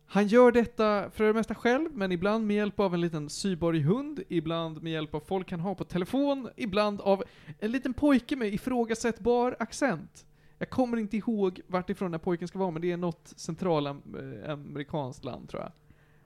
Han 0.07 0.27
gör 0.27 0.51
detta 0.51 1.09
för 1.09 1.23
det 1.23 1.33
mesta 1.33 1.55
själv, 1.55 1.89
men 1.93 2.11
ibland 2.11 2.47
med 2.47 2.55
hjälp 2.55 2.79
av 2.79 2.93
en 2.93 3.01
liten 3.01 3.29
cyborg-hund, 3.29 4.23
ibland 4.29 4.83
med 4.83 4.93
hjälp 4.93 5.15
av 5.15 5.19
folk 5.19 5.51
han 5.51 5.59
har 5.59 5.75
på 5.75 5.83
telefon, 5.83 6.49
ibland 6.55 7.01
av 7.01 7.23
en 7.59 7.71
liten 7.71 7.93
pojke 7.93 8.35
med 8.35 8.53
ifrågasättbar 8.53 9.55
accent. 9.59 10.25
Jag 10.57 10.69
kommer 10.69 10.97
inte 10.97 11.17
ihåg 11.17 11.61
vart 11.67 11.89
ifrån 11.89 12.05
den 12.11 12.19
här 12.19 12.23
pojken 12.23 12.47
ska 12.47 12.59
vara, 12.59 12.71
men 12.71 12.81
det 12.81 12.91
är 12.91 12.97
något 12.97 13.33
centralamerikanskt 13.35 15.23
land 15.25 15.49
tror 15.49 15.61
jag. 15.61 15.71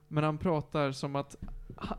Men 0.07 0.23
han 0.23 0.37
pratar 0.37 0.91
som 0.91 1.15
att 1.15 1.35
ha, 1.75 1.97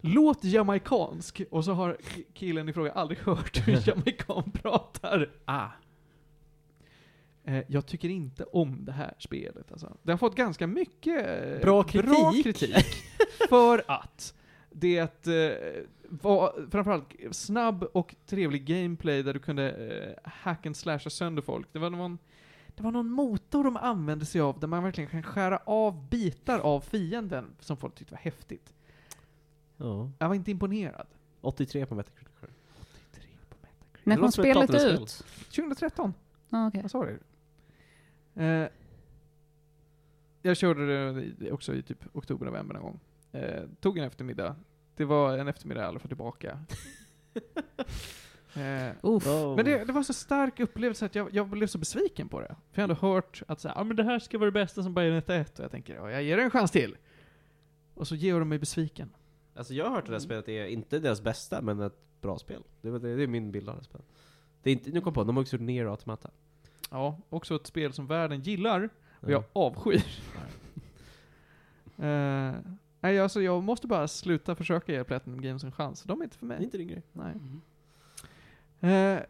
Låt 0.00 0.44
jamaikansk, 0.44 1.42
och 1.50 1.64
så 1.64 1.72
har 1.72 1.94
ki- 1.94 2.24
killen 2.34 2.68
i 2.68 2.72
fråga 2.72 2.92
aldrig 2.92 3.18
hört 3.18 3.68
hur 3.68 3.74
en 3.76 3.82
jamaican 3.86 4.50
pratar. 4.50 5.30
Ah. 5.44 5.66
Eh, 7.44 7.64
jag 7.68 7.86
tycker 7.86 8.08
inte 8.08 8.44
om 8.44 8.84
det 8.84 8.92
här 8.92 9.14
spelet 9.18 9.72
alltså. 9.72 9.96
Det 10.02 10.10
har 10.12 10.18
fått 10.18 10.34
ganska 10.36 10.66
mycket 10.66 11.24
Bra 11.62 11.82
bra 11.82 12.32
kritik. 12.32 12.44
kritik 12.44 12.86
för 13.48 13.82
att 13.88 14.34
det 14.70 15.26
eh, 15.26 15.82
var 16.10 16.70
framförallt 16.70 17.14
snabb 17.30 17.82
och 17.82 18.14
trevlig 18.26 18.64
gameplay 18.64 19.22
där 19.22 19.34
du 19.34 19.40
kunde 19.40 19.70
eh, 19.70 20.30
hack 20.30 20.66
and 20.66 20.76
slasha 20.76 21.10
sönder 21.10 21.42
folk. 21.42 21.68
Det 21.72 21.78
var 21.78 21.90
någon 21.90 22.18
det 22.74 22.82
var 22.82 22.90
någon 22.90 23.10
motor 23.10 23.64
de 23.64 23.76
använde 23.76 24.26
sig 24.26 24.40
av 24.40 24.60
där 24.60 24.68
man 24.68 24.82
verkligen 24.82 25.10
kan 25.10 25.22
skära 25.22 25.56
av 25.56 26.08
bitar 26.08 26.58
av 26.58 26.80
fienden 26.80 27.56
som 27.60 27.76
folk 27.76 27.94
tyckte 27.94 28.14
var 28.14 28.20
häftigt. 28.20 28.74
Ja. 29.76 30.10
Jag 30.18 30.28
var 30.28 30.34
inte 30.34 30.50
imponerad. 30.50 31.06
83 31.40 31.86
på 31.86 31.94
Metacritic. 31.94 32.28
83 33.10 33.30
på 33.48 33.56
Metacritic. 33.60 34.00
När 34.04 34.16
kom 34.16 34.32
spelet 34.32 34.74
ut? 34.74 35.24
2013. 35.56 36.14
Ah, 36.50 36.68
okej. 36.68 36.82
Vad 36.82 36.90
sa 36.90 37.04
du? 37.06 37.20
Eh, 38.42 38.68
jag 40.42 40.56
körde 40.56 41.12
det 41.38 41.52
också 41.52 41.74
i 41.74 41.82
typ 41.82 42.04
oktober, 42.12 42.46
november 42.46 42.74
någon 42.74 42.82
gång. 42.82 43.00
Eh, 43.32 43.62
tog 43.80 43.98
en 43.98 44.04
eftermiddag. 44.04 44.56
Det 44.96 45.04
var 45.04 45.38
en 45.38 45.48
eftermiddag 45.48 45.80
jag 45.80 45.88
aldrig 45.88 46.02
får 46.02 46.08
tillbaka. 46.08 46.58
eh, 48.54 48.92
Uff. 49.02 49.26
Oh. 49.26 49.56
men 49.56 49.64
det, 49.64 49.84
det 49.84 49.92
var 49.92 50.02
så 50.02 50.12
stark 50.12 50.60
upplevelse 50.60 51.06
att 51.06 51.14
jag, 51.14 51.34
jag 51.34 51.48
blev 51.48 51.66
så 51.66 51.78
besviken 51.78 52.28
på 52.28 52.40
det. 52.40 52.56
För 52.72 52.82
jag 52.82 52.88
hade 52.88 53.00
hört 53.00 53.42
att 53.48 53.60
så 53.60 53.68
här, 53.68 53.78
ah, 53.80 53.84
men 53.84 53.96
det 53.96 54.02
här 54.04 54.18
ska 54.18 54.38
vara 54.38 54.46
det 54.50 54.52
bästa 54.60 54.82
som 54.82 54.94
Bayonetta 54.94 55.34
1. 55.34 55.58
Och 55.58 55.64
jag 55.64 55.70
tänker, 55.70 55.94
ja, 55.94 56.10
jag 56.10 56.22
ger 56.22 56.36
det 56.36 56.42
en 56.42 56.50
chans 56.50 56.70
till. 56.70 56.96
Och 57.94 58.08
så 58.08 58.14
ger 58.14 58.38
de 58.38 58.48
mig 58.48 58.58
besviken. 58.58 59.10
Alltså 59.54 59.74
jag 59.74 59.84
har 59.84 59.90
hört 59.90 60.00
att 60.02 60.06
det 60.06 60.12
här 60.12 60.18
spelet 60.20 60.48
är 60.48 60.66
inte 60.66 60.98
deras 60.98 61.22
bästa, 61.22 61.62
men 61.62 61.80
ett 61.80 61.98
bra 62.20 62.38
spel. 62.38 62.62
Det, 62.82 62.90
var- 62.90 62.98
det, 62.98 63.16
det 63.16 63.22
är 63.22 63.26
min 63.26 63.52
bild 63.52 63.68
av 63.68 63.76
det 63.78 63.84
spelet. 63.84 64.06
Det 64.62 64.70
är 64.70 64.72
inte, 64.72 64.90
nu 64.90 65.00
kom 65.00 65.14
på, 65.14 65.24
de 65.24 65.36
har 65.36 65.42
också 65.42 65.56
gjort 65.56 65.62
Nier 65.66 65.86
Automata. 65.86 66.30
Ja, 66.90 67.18
också 67.28 67.54
ett 67.56 67.66
spel 67.66 67.92
som 67.92 68.06
världen 68.06 68.40
gillar. 68.40 68.88
Och 69.20 69.30
Ja. 69.30 69.32
jag 69.32 69.44
avskyr. 69.52 70.02
Eh, 71.98 72.52
nej, 73.00 73.20
alltså 73.20 73.42
jag 73.42 73.62
måste 73.62 73.86
bara 73.86 74.08
sluta 74.08 74.54
försöka 74.54 74.92
ge 74.92 75.04
Platinum 75.04 75.40
Games 75.42 75.64
en 75.64 75.72
chans. 75.72 76.02
De 76.02 76.20
är 76.20 76.24
inte 76.24 76.38
för 76.38 76.46
Det 76.46 76.54
är 76.54 76.56
mig. 76.58 76.64
inte 76.64 76.78
din 76.78 76.88
grej. 76.88 77.02
Nej. 77.12 77.32
Mm. 77.32 79.16
Eh, 79.16 79.22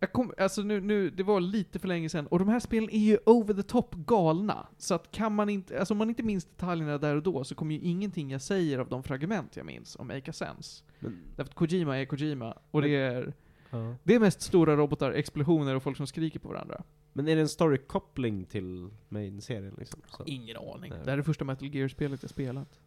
jag 0.00 0.12
kom, 0.12 0.32
alltså 0.38 0.62
nu, 0.62 0.80
nu, 0.80 1.10
det 1.10 1.22
var 1.22 1.40
lite 1.40 1.78
för 1.78 1.88
länge 1.88 2.08
sedan, 2.08 2.26
och 2.26 2.38
de 2.38 2.48
här 2.48 2.60
spelen 2.60 2.90
är 2.90 2.98
ju 2.98 3.18
over 3.26 3.54
the 3.54 3.62
top 3.62 3.94
galna. 3.94 4.66
Så 4.78 4.94
att 4.94 5.10
kan 5.10 5.34
man 5.34 5.48
inte, 5.48 5.78
alltså 5.78 5.94
om 5.94 5.98
man 5.98 6.08
inte 6.08 6.22
minns 6.22 6.44
detaljerna 6.44 6.98
där 6.98 7.16
och 7.16 7.22
då, 7.22 7.44
så 7.44 7.54
kommer 7.54 7.74
ju 7.74 7.80
ingenting 7.80 8.30
jag 8.30 8.42
säger 8.42 8.78
av 8.78 8.88
de 8.88 9.02
fragment 9.02 9.56
jag 9.56 9.66
minns 9.66 9.96
om 9.96 10.06
make 10.06 10.30
a 10.30 10.32
sense. 10.32 10.84
Men, 11.00 11.18
Därför 11.36 11.50
att 11.50 11.54
Kojima 11.54 11.98
är 11.98 12.04
Kojima, 12.04 12.58
och 12.70 12.82
det 12.82 12.96
är, 12.96 13.32
ja. 13.74 13.94
det 14.02 14.14
är 14.14 14.20
mest 14.20 14.40
stora 14.42 14.76
robotar, 14.76 15.10
explosioner 15.12 15.74
och 15.76 15.82
folk 15.82 15.96
som 15.96 16.06
skriker 16.06 16.38
på 16.38 16.48
varandra. 16.48 16.82
men 17.12 17.28
är 17.28 17.34
det 17.36 17.40
en 17.42 17.48
story-koppling 17.48 18.44
till 18.44 18.88
main-serien 19.08 19.74
liksom? 19.78 20.00
Så, 20.10 20.22
Ingen 20.26 20.56
aning. 20.56 20.90
Nej. 20.90 20.90
Det 20.90 21.04
här 21.04 21.12
är 21.12 21.16
det 21.16 21.22
första 21.22 21.44
Metal 21.44 21.68
Gear-spelet 21.74 22.22
jag 22.22 22.30
spelat. 22.30 22.80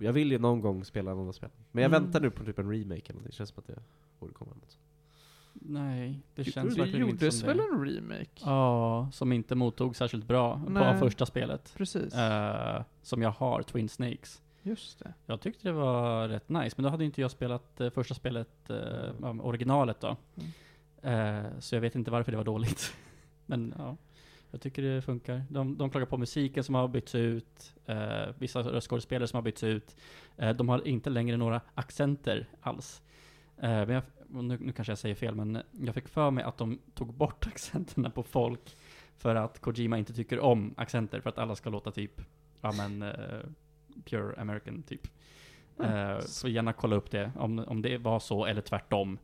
jag 0.00 0.12
vill 0.12 0.32
ju 0.32 0.38
någon 0.38 0.60
gång 0.60 0.84
spela 0.84 1.14
någon 1.14 1.28
av 1.28 1.32
spelen. 1.32 1.56
Men 1.72 1.82
jag 1.82 1.90
Mm. 1.92 2.02
väntar 2.02 2.20
nu 2.20 2.30
på 2.30 2.44
typ 2.44 2.58
en 2.58 2.70
remake 2.72 2.94
eller 2.94 3.12
någonting. 3.12 3.30
Det 3.30 3.32
känns 3.36 3.50
som 3.50 3.58
att 3.58 3.66
det 3.66 3.78
borde 4.20 4.32
komma 4.32 4.50
något. 4.54 4.78
Nej, 5.52 6.20
det 6.34 6.42
Det 6.42 6.50
känns 6.50 6.78
verkligen 6.78 7.08
inte 7.08 7.24
gjordes 7.24 7.38
som 7.38 7.46
väl 7.48 7.56
det. 7.56 7.62
en 7.72 7.84
remake? 7.84 8.28
Ja, 8.44 9.08
som 9.12 9.32
inte 9.32 9.54
mottog 9.54 9.96
särskilt 9.96 10.24
bra 10.24 10.62
Nej. 10.68 10.92
på 10.92 10.98
första 10.98 11.26
spelet. 11.26 11.72
Precis. 11.76 12.14
Eh, 12.14 12.82
som 13.02 13.22
jag 13.22 13.30
har, 13.30 13.62
Twin 13.62 13.88
Snakes. 13.88 14.42
Just 14.62 14.98
det. 14.98 15.14
Jag 15.26 15.40
tyckte 15.40 15.68
det 15.68 15.72
var 15.72 16.28
rätt 16.28 16.48
nice, 16.48 16.74
men 16.76 16.84
då 16.84 16.90
hade 16.90 17.04
inte 17.04 17.20
jag 17.20 17.30
spelat 17.30 17.80
eh, 17.80 17.90
första 17.90 18.14
spelet, 18.14 18.70
eh, 18.70 19.40
originalet 19.40 20.00
då. 20.00 20.16
Mm. 20.34 20.50
Eh, 21.02 21.50
så 21.58 21.74
jag 21.74 21.80
vet 21.80 21.94
inte 21.94 22.10
varför 22.10 22.32
det 22.32 22.36
var 22.36 22.44
dåligt. 22.44 22.94
men 23.46 23.74
ja, 23.78 23.96
jag 24.50 24.60
tycker 24.60 24.82
det 24.82 25.02
funkar. 25.02 25.44
De, 25.50 25.78
de 25.78 25.90
klagar 25.90 26.06
på 26.06 26.16
musiken 26.16 26.64
som 26.64 26.74
har 26.74 26.88
bytts 26.88 27.14
ut, 27.14 27.74
eh, 27.86 28.28
vissa 28.38 28.60
röstskådespelare 28.60 29.28
som 29.28 29.36
har 29.36 29.42
bytts 29.42 29.64
ut. 29.64 29.96
Eh, 30.36 30.56
de 30.56 30.68
har 30.68 30.88
inte 30.88 31.10
längre 31.10 31.36
några 31.36 31.60
accenter 31.74 32.48
alls. 32.60 33.02
Eh, 33.56 33.86
men 33.86 33.90
jag, 33.90 34.02
nu, 34.28 34.58
nu 34.60 34.72
kanske 34.72 34.90
jag 34.90 34.98
säger 34.98 35.14
fel, 35.14 35.34
men 35.34 35.62
jag 35.72 35.94
fick 35.94 36.08
för 36.08 36.30
mig 36.30 36.44
att 36.44 36.58
de 36.58 36.78
tog 36.94 37.14
bort 37.14 37.46
accenterna 37.54 38.10
på 38.10 38.22
folk 38.22 38.76
för 39.16 39.34
att 39.34 39.60
Kojima 39.60 39.98
inte 39.98 40.12
tycker 40.12 40.40
om 40.40 40.74
accenter, 40.76 41.20
för 41.20 41.30
att 41.30 41.38
alla 41.38 41.56
ska 41.56 41.70
låta 41.70 41.90
typ, 41.90 42.20
ja 42.60 42.72
men, 42.72 43.04
pure 44.04 44.40
American 44.40 44.82
typ. 44.82 45.08
Mm. 45.78 46.10
Eh, 46.10 46.20
så 46.20 46.48
gärna 46.48 46.72
kolla 46.72 46.96
upp 46.96 47.10
det, 47.10 47.32
om, 47.36 47.58
om 47.58 47.82
det 47.82 47.98
var 47.98 48.20
så 48.20 48.44
eller 48.44 48.60
tvärtom. 48.60 49.18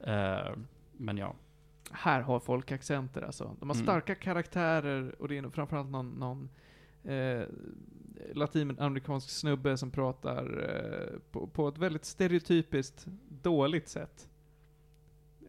Eh, 0.00 0.52
men 0.92 1.16
ja. 1.18 1.34
Här 1.90 2.20
har 2.20 2.40
folk 2.40 2.72
accenter 2.72 3.22
alltså. 3.22 3.56
De 3.60 3.68
har 3.68 3.76
Mm. 3.76 3.86
starka 3.86 4.14
karaktärer 4.14 5.14
och 5.22 5.28
det 5.28 5.38
är 5.38 5.50
framförallt 5.50 5.90
någon, 5.90 6.10
någon 6.10 6.48
eh, 7.04 7.42
latinamerikansk 8.34 9.30
snubbe 9.30 9.76
som 9.76 9.90
pratar 9.90 10.70
eh, 10.70 11.18
på, 11.30 11.46
på 11.46 11.68
ett 11.68 11.78
väldigt 11.78 12.04
stereotypiskt 12.04 13.06
dåligt 13.28 13.88
sätt. 13.88 14.28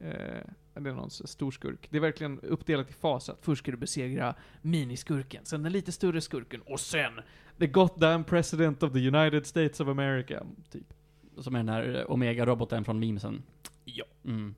Eh, 0.01 0.45
det 0.73 0.89
är 0.89 0.93
någon 0.93 1.09
stor 1.09 1.51
skurk. 1.51 1.88
Det 1.91 1.97
är 1.97 2.01
verkligen 2.01 2.39
uppdelat 2.39 2.89
i 2.89 2.93
faser. 2.93 3.34
Att 3.34 3.41
först 3.41 3.61
ska 3.63 3.71
du 3.71 3.77
besegra 3.77 4.36
miniskurken, 4.61 5.45
sen 5.45 5.63
den 5.63 5.71
lite 5.71 5.91
större 5.91 6.21
skurken 6.21 6.61
och 6.61 6.80
sen 6.80 7.13
the 7.60 7.68
goddamn 7.68 8.24
president 8.24 8.84
of 8.84 8.93
the 8.93 8.99
United 8.99 9.45
States 9.45 9.80
of 9.80 9.88
America. 9.88 10.45
Typ. 10.72 10.93
Som 11.38 11.55
är 11.55 11.60
den 11.60 11.70
här 11.70 11.95
eh, 11.95 12.12
Omega-roboten 12.12 12.86
från 12.86 12.99
memesen. 12.99 13.43
Ja. 13.86 14.05
Mm. 14.26 14.55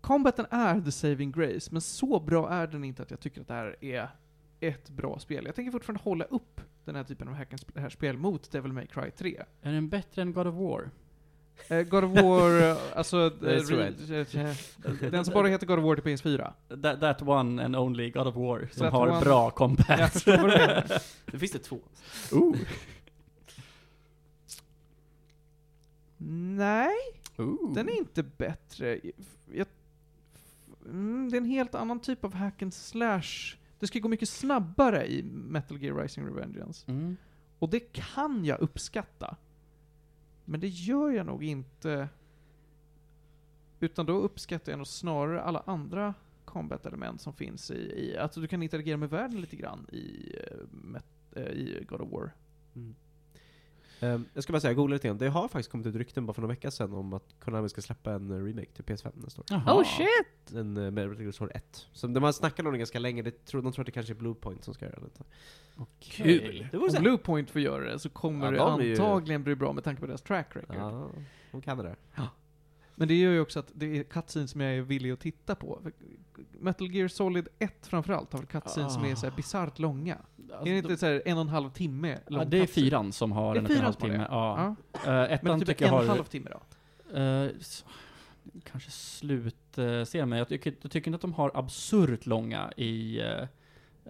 Combaten 0.00 0.46
är 0.50 0.80
the 0.80 0.92
saving 0.92 1.32
grace, 1.32 1.68
men 1.72 1.80
så 1.80 2.20
bra 2.20 2.50
är 2.50 2.66
den 2.66 2.84
inte 2.84 3.02
att 3.02 3.10
jag 3.10 3.20
tycker 3.20 3.40
att 3.40 3.48
det 3.48 3.54
här 3.54 3.76
är 3.80 4.08
ett 4.60 4.90
bra 4.90 5.18
spel. 5.18 5.46
Jag 5.46 5.54
tänker 5.54 5.72
fortfarande 5.72 6.02
hålla 6.02 6.24
upp 6.24 6.60
den 6.84 6.96
här 6.96 7.04
typen 7.04 7.28
av 7.28 7.34
hack 7.34 7.54
här 7.74 7.88
spel 7.88 8.18
mot 8.18 8.50
Devil 8.50 8.72
May 8.72 8.86
Cry 8.86 9.10
3. 9.10 9.42
Är 9.62 9.72
den 9.72 9.88
bättre 9.88 10.22
än 10.22 10.32
God 10.32 10.46
of 10.46 10.54
War? 10.54 10.90
Eh, 11.68 11.82
God 11.82 12.04
of 12.04 12.10
War, 12.22 12.60
eh, 12.62 12.76
alltså... 12.94 13.16
Eh, 13.26 13.30
re- 13.40 15.10
den 15.10 15.24
som 15.24 15.34
bara 15.34 15.48
heter 15.48 15.66
God 15.66 15.78
of 15.78 15.84
War 15.84 15.96
till 15.96 16.04
PS4. 16.04 16.52
That, 16.82 17.00
that 17.00 17.22
one 17.22 17.64
and 17.64 17.76
only 17.76 18.10
God 18.10 18.26
of 18.26 18.36
War, 18.36 18.68
som 18.72 18.80
That 18.84 18.92
har 18.92 19.08
one- 19.08 19.20
bra 19.20 19.50
combat. 19.50 19.88
Jag 19.98 20.12
förstår 20.12 20.36
vad 20.36 20.50
du 20.50 20.56
menar. 20.58 20.84
Det 21.30 21.38
finns 21.38 21.52
det 21.52 21.58
två. 21.58 21.78
Ooh. 22.32 22.56
Nej, 26.56 26.94
Ooh. 27.36 27.74
den 27.74 27.88
är 27.88 27.92
inte 27.98 28.22
bättre. 28.22 29.00
Jag, 29.52 29.66
mm, 30.84 31.28
det 31.30 31.36
är 31.36 31.40
en 31.40 31.44
helt 31.46 31.74
annan 31.74 32.00
typ 32.00 32.24
av 32.24 32.34
hack 32.34 32.62
and 32.62 32.74
slash. 32.74 33.56
Det 33.78 33.86
ska 33.86 33.98
gå 33.98 34.08
mycket 34.08 34.28
snabbare 34.28 35.06
i 35.12 35.22
Metal 35.22 35.82
Gear 35.82 35.94
Rising 36.02 36.26
Revengeance. 36.26 36.90
Mm. 36.90 37.16
Och 37.58 37.68
det 37.68 37.80
kan 37.80 38.44
jag 38.44 38.60
uppskatta. 38.60 39.36
Men 40.48 40.60
det 40.60 40.68
gör 40.68 41.10
jag 41.10 41.26
nog 41.26 41.44
inte. 41.44 42.08
Utan 43.80 44.06
då 44.06 44.12
uppskattar 44.12 44.72
jag 44.72 44.76
nog 44.76 44.86
snarare 44.86 45.42
alla 45.42 45.62
andra 45.66 46.14
combat-element 46.44 47.20
som 47.20 47.32
finns 47.32 47.70
i, 47.70 47.74
i 47.74 48.16
alltså 48.18 48.40
du 48.40 48.46
kan 48.46 48.62
interagera 48.62 48.96
med 48.96 49.10
världen 49.10 49.40
lite 49.40 49.56
grann 49.56 49.86
i, 49.92 50.34
eh, 50.36 51.42
eh, 51.42 51.52
i 51.52 51.84
God 51.88 52.00
of 52.00 52.12
War. 52.12 52.30
Mm. 52.74 52.94
Ehm, 54.00 54.24
jag 54.34 54.42
ska 54.44 54.52
bara 54.52 54.60
säga, 54.60 54.70
jag 54.70 54.76
googlade 54.76 54.94
lite 54.94 55.08
grann. 55.08 55.18
Det 55.18 55.28
har 55.28 55.48
faktiskt 55.48 55.70
kommit 55.70 55.86
ut 55.86 55.94
rykten 55.94 56.26
bara 56.26 56.32
för 56.32 56.42
några 56.42 56.54
veckor 56.54 56.70
sedan 56.70 56.92
om 56.92 57.12
att 57.12 57.34
Konami 57.40 57.68
ska 57.68 57.80
släppa 57.80 58.12
en 58.12 58.30
eh, 58.30 58.44
remake 58.44 58.72
till 58.72 58.84
PS5 58.84 59.10
nästa 59.14 59.40
år. 59.40 59.46
Jaha. 59.50 59.74
Oh 59.80 59.84
shit! 59.84 60.54
En 60.56 60.76
uh, 60.76 60.90
Metal 60.90 61.20
Gear 61.20 61.32
Solid 61.32 61.56
1. 61.56 61.86
Så 61.92 62.06
de 62.06 62.22
har 62.22 62.32
snackat 62.32 62.66
om 62.66 62.72
det 62.72 62.78
ganska 62.78 62.98
länge, 62.98 63.22
det 63.22 63.44
tror, 63.44 63.62
de 63.62 63.72
tror 63.72 63.82
att 63.82 63.86
det 63.86 63.92
kanske 63.92 64.12
är 64.12 64.14
Bluepoint 64.14 64.64
som 64.64 64.74
ska 64.74 64.84
göra 64.84 65.00
det. 65.00 65.24
Vore 66.72 66.96
Om 66.96 67.02
Bluepoint 67.02 67.50
får 67.50 67.60
göra 67.60 67.92
det 67.92 67.98
så 67.98 68.08
kommer 68.08 68.44
Ja, 68.44 68.50
det 68.50 68.56
de 68.58 68.80
är 68.80 68.84
ju- 68.84 68.90
antagligen 68.92 69.42
bli 69.44 69.54
bra 69.54 69.72
med 69.72 69.84
tanke 69.84 70.00
på 70.00 70.06
deras 70.06 70.22
track 70.22 70.56
record. 70.56 70.76
Ja, 70.76 71.10
de 71.50 71.62
kan 71.62 71.76
det 71.78 71.82
där. 71.84 71.96
Men 72.94 73.08
det 73.08 73.14
gör 73.14 73.32
ju 73.32 73.40
också 73.40 73.58
att 73.58 73.70
det 73.74 73.98
är 73.98 74.02
cutscenes 74.04 74.50
som 74.50 74.60
jag 74.60 74.74
är 74.76 74.80
villig 74.82 75.10
att 75.10 75.20
titta 75.20 75.54
på. 75.54 75.80
Metal 76.60 76.90
Gear 76.94 77.08
Solid 77.08 77.48
1 77.58 77.86
framförallt 77.86 78.32
har 78.32 78.38
väl 78.40 78.46
cutscenes 78.46 78.94
som 78.94 79.04
är 79.04 79.14
så 79.14 79.26
här 79.26 79.32
Ah. 79.32 79.36
bisarrt 79.36 79.78
långa. 79.78 80.18
Alltså, 80.52 80.68
är 80.68 80.72
det 80.72 80.78
inte 80.78 80.96
så 80.96 81.06
här 81.06 81.22
en 81.24 81.36
och 81.36 81.42
en 81.42 81.48
halv 81.48 81.70
timme 81.70 82.18
ja, 82.26 82.36
lång 82.36 82.50
det 82.50 82.58
är 82.58 82.66
fyran 82.66 83.12
som 83.12 83.32
har 83.32 83.54
Det 83.54 83.58
är 83.58 83.60
en 83.60 83.64
och 83.64 83.70
en 83.70 83.76
fyran 83.76 83.84
halv 83.84 83.92
som 83.94 84.02
har 84.02 84.08
timme. 84.08 84.24
det? 84.24 84.28
Ja. 84.30 84.76
Ja. 85.06 85.24
Uh, 85.24 85.32
ettan 85.32 85.50
Men 85.50 85.60
typ 85.60 85.68
tycker 85.68 85.84
en 85.84 85.90
jag 85.92 85.96
och 85.96 86.02
en 86.02 86.08
har... 86.08 86.16
halv 86.16 86.24
timme 86.26 86.50
då? 86.50 87.18
Uh, 87.18 87.50
kanske 88.64 88.90
slutscenen, 88.90 90.28
men 90.28 90.38
jag 90.38 90.48
tycker, 90.48 90.74
jag 90.82 90.90
tycker 90.90 91.08
inte 91.08 91.14
att 91.16 91.20
de 91.22 91.32
har 91.32 91.50
absurt 91.54 92.26
långa 92.26 92.72
i, 92.76 93.20
eh, 93.20 93.44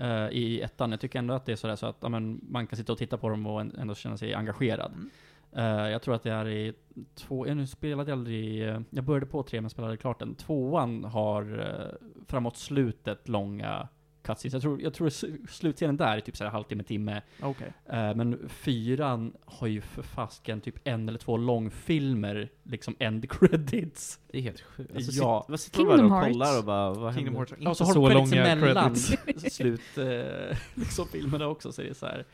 eh, 0.09 0.29
i 0.31 0.61
ettan. 0.61 0.91
Jag 0.91 1.01
tycker 1.01 1.19
ändå 1.19 1.35
att 1.35 1.47
det 1.47 1.53
är 1.53 1.57
sådär 1.57 1.77
så 1.77 1.87
att 1.87 1.97
ja, 2.01 2.09
men, 2.09 2.41
man 2.49 2.67
kan 2.67 2.77
sitta 2.77 2.93
och 2.93 2.99
titta 2.99 3.19
på 3.19 3.29
dem 3.29 3.47
och 3.47 3.61
en- 3.61 3.77
ändå 3.79 3.95
känna 3.95 4.17
sig 4.17 4.35
engagerad. 4.35 4.93
Mm. 4.93 5.11
Eh, 5.53 5.91
jag 5.91 6.03
tror 6.03 6.15
att 6.15 6.23
det 6.23 6.33
är 6.33 6.49
i 6.49 6.75
två, 7.15 7.47
jag 7.47 7.57
nu 7.57 7.67
spelade 7.67 8.11
jag 8.11 8.19
aldrig, 8.19 8.69
eh, 8.69 8.81
jag 8.91 9.05
började 9.05 9.27
på 9.27 9.43
tre 9.43 9.61
men 9.61 9.71
spelade 9.71 9.97
klart 9.97 10.19
den. 10.19 10.35
Tvåan 10.35 11.05
har 11.05 11.59
eh, 11.59 12.09
framåt 12.27 12.57
slutet 12.57 13.29
långa 13.29 13.89
cutscenes. 14.29 14.53
Jag 14.53 14.63
tror, 14.63 14.83
jag 14.83 14.95
tror 14.95 15.09
slutscenen 15.47 15.97
där 15.97 16.17
är 16.17 16.21
typ 16.21 16.37
såhär 16.37 16.51
halvtimme, 16.51 16.83
timme. 16.83 17.23
Okej. 17.43 17.73
Eh, 17.87 18.15
men 18.15 18.49
fyran 18.49 19.33
har 19.45 19.67
ju 19.67 19.81
för 19.81 20.03
fasken 20.03 20.61
typ 20.61 20.75
en 20.85 21.09
eller 21.09 21.19
två 21.19 21.37
långfilmer, 21.37 22.49
liksom 22.63 22.97
end 22.99 23.31
credits. 23.31 24.21
Det 24.27 24.39
är 24.39 24.43
helt 24.43 24.61
sjukt. 24.61 24.95
Alltså, 24.97 25.13
Ja. 25.23 25.47
Vad 25.49 25.61
sitter 25.61 25.85
man 25.85 25.87
bara 25.87 25.97
Kingdom 25.99 26.13
och 26.13 26.19
Hearts. 26.19 26.33
kollar 26.33 26.59
och 26.59 26.65
bara, 26.65 26.95
vad 26.95 27.15
Kingdom? 27.15 27.35
Hearts 27.37 27.51
har 27.53 27.59
inte 27.59 27.75
så 27.75 27.85
har 27.85 27.93
så 27.93 28.09
långa 28.09 28.57
credits. 28.57 29.17
slut, 29.57 29.99
eh, 29.99 30.57
liksom 30.75 31.07
filmerna 31.09 31.47
också, 31.47 31.73
så 31.73 31.83
är 31.83 31.87
det 31.87 31.95
så 31.95 32.07
här. 32.07 32.27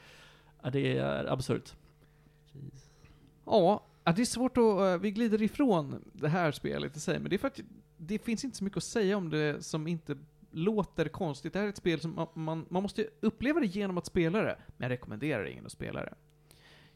Ja, 0.62 0.70
det 0.70 0.99
är 0.99 1.32
absurt. 1.32 1.72
Ja, 3.47 3.86
ja, 4.05 4.12
det 4.12 4.22
är 4.22 4.26
svårt 4.26 4.57
att, 4.57 4.64
eh, 4.80 4.99
vi 4.99 5.11
glider 5.11 5.42
ifrån 5.42 6.05
det 6.12 6.28
här 6.28 6.53
spelet 6.53 6.97
i 6.97 7.01
sig, 7.01 7.18
men 7.18 7.30
det 7.30 7.36
är 7.36 7.38
faktiskt, 7.38 7.68
det 7.97 8.18
finns 8.18 8.45
inte 8.45 8.57
så 8.57 8.64
mycket 8.64 8.76
att 8.76 8.84
säga 8.84 9.16
om 9.16 9.30
det 9.30 9.64
som 9.64 9.86
inte 9.86 10.16
låter 10.55 11.09
konstigt. 11.09 11.52
Det 11.52 11.59
här 11.59 11.66
är 11.66 11.70
ett 11.70 11.76
spel 11.76 12.00
som 12.00 12.14
man, 12.14 12.26
man, 12.34 12.66
man 12.68 12.82
måste 12.82 13.07
uppleva 13.20 13.61
det 13.61 13.66
genom 13.66 13.98
att 13.98 14.07
spela 14.07 14.42
det, 14.42 14.57
men 14.76 14.84
jag 14.84 14.90
rekommenderar 14.90 15.44
ingen 15.44 15.66
att 15.66 15.72
spela 15.72 16.00
det. 16.00 16.14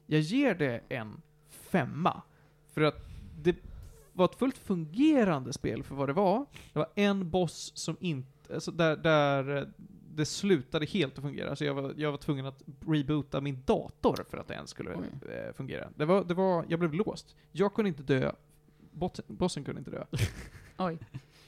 Jag 0.06 0.20
ger 0.20 0.54
det 0.54 0.80
en 0.88 1.22
femma, 1.48 2.22
för 2.72 2.80
att 2.80 2.96
det 3.42 3.56
var 4.12 4.24
ett 4.24 4.34
fullt 4.34 4.58
fungerande 4.58 5.52
spel 5.52 5.82
för 5.82 5.94
vad 5.94 6.08
det 6.08 6.12
var. 6.12 6.46
Det 6.72 6.78
var 6.78 6.88
en 6.94 7.30
boss 7.30 7.72
som 7.74 7.96
inte, 8.00 8.54
alltså 8.54 8.70
där, 8.70 8.96
där 8.96 9.56
eh, 9.56 9.64
det 10.14 10.26
slutade 10.26 10.86
helt 10.86 11.18
att 11.18 11.24
fungera. 11.24 11.56
Så 11.56 11.64
jag 11.64 11.74
var, 11.74 11.94
jag 11.96 12.10
var 12.10 12.18
tvungen 12.18 12.46
att 12.46 12.62
reboota 12.86 13.40
min 13.40 13.62
dator 13.66 14.24
för 14.30 14.38
att 14.38 14.48
det 14.48 14.54
ens 14.54 14.70
skulle 14.70 14.90
Oj. 14.94 15.30
eh, 15.32 15.52
fungera. 15.52 15.88
Det 15.96 16.04
var, 16.04 16.24
det 16.24 16.34
var, 16.34 16.64
jag 16.68 16.78
blev 16.78 16.94
låst. 16.94 17.36
Jag 17.52 17.74
kunde 17.74 17.88
inte 17.88 18.02
dö, 18.02 18.32
bossen, 18.92 19.24
bossen 19.28 19.64
kunde 19.64 19.78
inte 19.78 19.90
dö. 19.90 20.04
Oj. 20.78 20.98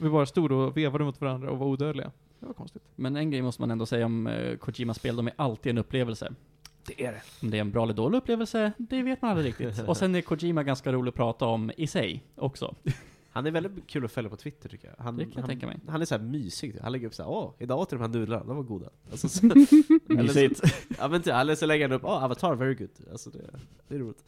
Vi 0.01 0.09
bara 0.09 0.27
stod 0.27 0.53
och 0.53 0.77
vevade 0.77 1.05
mot 1.05 1.21
varandra 1.21 1.51
och 1.51 1.59
var 1.59 1.67
odödliga. 1.67 2.13
Det 2.41 2.47
var 2.47 2.55
konstigt. 2.55 2.83
Men 2.97 3.17
en 3.17 3.31
grej 3.31 3.43
måste 3.43 3.63
man 3.63 3.71
ändå 3.71 3.87
säga 3.87 4.07
om 4.07 4.27
uh, 4.27 4.57
Kojima-spel, 4.57 5.17
de 5.17 5.27
är 5.27 5.33
alltid 5.37 5.71
en 5.71 5.79
upplevelse. 5.79 6.33
Det 6.87 7.05
är 7.05 7.13
det. 7.13 7.23
Om 7.43 7.51
det 7.51 7.57
är 7.57 7.61
en 7.61 7.71
bra 7.71 7.83
eller 7.83 7.95
dålig 7.95 8.19
upplevelse, 8.19 8.73
det 8.79 9.03
vet 9.03 9.23
man 9.23 9.31
aldrig 9.31 9.47
riktigt. 9.47 9.83
Och 9.89 9.97
sen 9.97 10.15
är 10.15 10.21
Kojima 10.21 10.63
ganska 10.63 10.93
rolig 10.93 11.09
att 11.09 11.15
prata 11.15 11.47
om 11.47 11.71
i 11.77 11.87
sig 11.87 12.25
också. 12.37 12.75
Han 13.33 13.47
är 13.47 13.51
väldigt 13.51 13.87
kul 13.87 14.05
att 14.05 14.13
följa 14.13 14.31
på 14.31 14.37
Twitter 14.37 14.69
tycker 14.69 14.89
jag. 14.89 15.05
Han, 15.05 15.17
Det 15.17 15.25
kan 15.25 15.33
jag 15.33 15.41
han, 15.41 15.49
tänka 15.49 15.67
mig. 15.67 15.79
Han 15.89 16.01
är 16.01 16.05
så 16.05 16.15
här 16.15 16.23
mysig. 16.23 16.77
Han 16.83 16.93
lägger 16.93 17.07
upp 17.07 17.15
så 17.15 17.23
här, 17.23 17.31
åh, 17.31 17.55
idag 17.59 17.79
åt 17.79 17.93
jag 17.93 18.01
de 18.01 18.05
här 18.05 18.21
nudlarna, 18.21 18.45
de 18.45 18.57
var 18.57 18.63
goda. 18.63 18.91
Alltså, 19.11 19.29
så, 19.29 19.47
eller 20.09 20.55
så, 20.55 20.67
ja 20.99 21.09
men 21.09 21.23
typ, 21.23 21.35
eller 21.35 21.55
så 21.55 21.67
lägger 21.67 21.89
han 21.89 21.97
upp, 21.97 22.05
åh, 22.05 22.25
Avatar, 22.25 22.55
very 22.55 22.75
good. 22.75 22.91
Alltså 23.11 23.31
det, 23.31 23.51
det 23.89 23.95
är 23.95 23.99
roligt. 23.99 24.25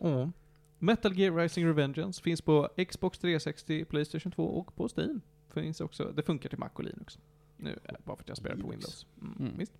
Ja. 0.00 0.30
Metal 0.78 1.18
Gear 1.18 1.36
Rising 1.36 1.66
Revengeance 1.66 2.22
finns 2.22 2.40
på 2.40 2.68
Xbox 2.88 3.18
360, 3.18 3.84
Playstation 3.84 4.32
2 4.32 4.44
och 4.44 4.76
på 4.76 4.88
Steam. 4.96 5.20
Finns 5.54 5.80
också, 5.80 6.12
det 6.12 6.22
funkar 6.22 6.48
till 6.48 6.58
Mac 6.58 6.70
och 6.72 6.84
Linux. 6.84 7.18
Nu, 7.56 7.78
eh, 7.84 7.94
bara 8.04 8.16
för 8.16 8.22
att 8.22 8.28
jag 8.28 8.36
spelar 8.36 8.56
på. 8.56 8.68
Windows. 8.70 9.06
Mm, 9.20 9.36
Mm. 9.40 9.58
Visst. 9.58 9.72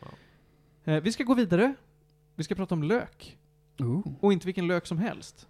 Wow. 0.00 0.14
Eh, 0.84 1.02
vi 1.02 1.12
ska 1.12 1.24
gå 1.24 1.34
vidare. 1.34 1.74
Vi 2.34 2.44
ska 2.44 2.54
prata 2.54 2.74
om 2.74 2.82
lök. 2.82 3.38
Ooh. 3.78 4.02
Och 4.20 4.32
inte 4.32 4.46
vilken 4.46 4.66
lök 4.66 4.86
som 4.86 4.98
helst. 4.98 5.48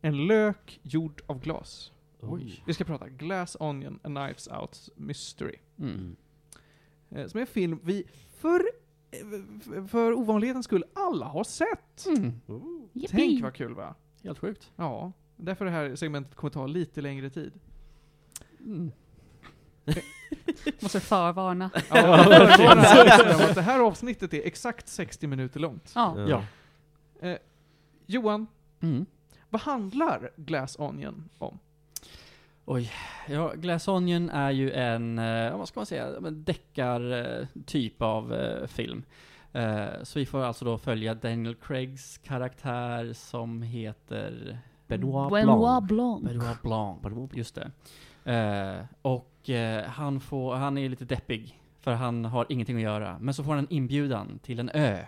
En 0.00 0.26
lök 0.26 0.80
gjord 0.82 1.22
av 1.26 1.40
glas. 1.40 1.92
Oj. 2.20 2.62
Vi 2.66 2.74
ska 2.74 2.84
prata 2.84 3.08
Glass 3.08 3.56
Onion, 3.60 4.00
A 4.02 4.08
Knives 4.08 4.48
Out 4.48 4.88
Mystery. 4.96 5.56
Mm. 5.78 6.16
Eh, 7.10 7.26
som 7.26 7.38
är 7.38 7.40
en 7.40 7.46
film 7.46 7.80
vi, 7.82 8.04
för, 8.36 8.60
eh, 8.60 8.64
för 9.88 10.12
ovanlighetens 10.12 10.64
skull, 10.66 10.84
alla 10.94 11.26
har 11.26 11.44
sett. 11.44 12.06
Mm. 12.06 12.40
Oh. 12.46 12.62
Tänk 13.08 13.42
vad 13.42 13.54
kul 13.54 13.74
va? 13.74 13.94
Helt 14.24 14.38
sjukt. 14.38 14.70
Ja. 14.76 15.12
Därför 15.36 15.64
det 15.64 15.70
här 15.70 15.96
segmentet 15.96 16.34
kommer 16.34 16.50
ta 16.50 16.66
lite 16.66 17.00
längre 17.00 17.30
tid. 17.30 17.52
Mm. 18.60 18.92
Måste 20.80 21.00
förvarna. 21.00 21.70
Ja, 21.74 21.82
förvarna 22.24 23.44
att 23.48 23.54
det 23.54 23.62
här 23.62 23.80
avsnittet 23.86 24.34
är 24.34 24.42
exakt 24.46 24.88
60 24.88 25.26
minuter 25.26 25.60
långt. 25.60 25.92
Ja. 25.94 26.28
Ja. 26.28 27.36
Johan, 28.06 28.46
Mm. 28.80 29.06
vad 29.50 29.60
handlar 29.62 30.30
Glass 30.36 30.76
Onion 30.78 31.28
om? 31.38 31.58
Ja, 33.28 33.52
Glass 33.54 33.88
Onion 33.88 34.30
är 34.30 34.50
ju 34.50 34.72
en, 34.72 35.18
eh, 35.18 35.56
vad 35.58 35.68
ska 35.68 35.80
man 35.80 35.86
säga, 35.86 36.06
en 36.16 36.44
deckar-typ 36.44 38.02
av 38.02 38.34
eh, 38.34 38.66
film. 38.66 39.04
Eh, 39.52 39.86
så 40.02 40.18
vi 40.18 40.26
får 40.26 40.42
alltså 40.42 40.64
då 40.64 40.78
följa 40.78 41.14
Daniel 41.14 41.54
Craigs 41.54 42.18
karaktär 42.18 43.12
som 43.12 43.62
heter 43.62 44.58
Benoit 44.86 45.32
Benoit 45.32 45.84
Blanc. 45.84 45.88
Blanc. 46.62 47.02
Benoit 47.02 47.02
Blanc. 47.02 47.30
Just 47.34 47.54
det. 47.54 47.70
Eh, 48.24 48.84
och 49.02 49.50
eh, 49.50 49.84
han, 49.84 50.20
får, 50.20 50.54
han 50.54 50.78
är 50.78 50.88
lite 50.88 51.04
deppig, 51.04 51.60
för 51.80 51.92
han 51.92 52.24
har 52.24 52.46
ingenting 52.48 52.76
att 52.76 52.82
göra. 52.82 53.18
Men 53.20 53.34
så 53.34 53.44
får 53.44 53.50
han 53.50 53.58
en 53.58 53.72
inbjudan 53.72 54.38
till 54.38 54.58
en 54.58 54.70
ö, 54.74 54.98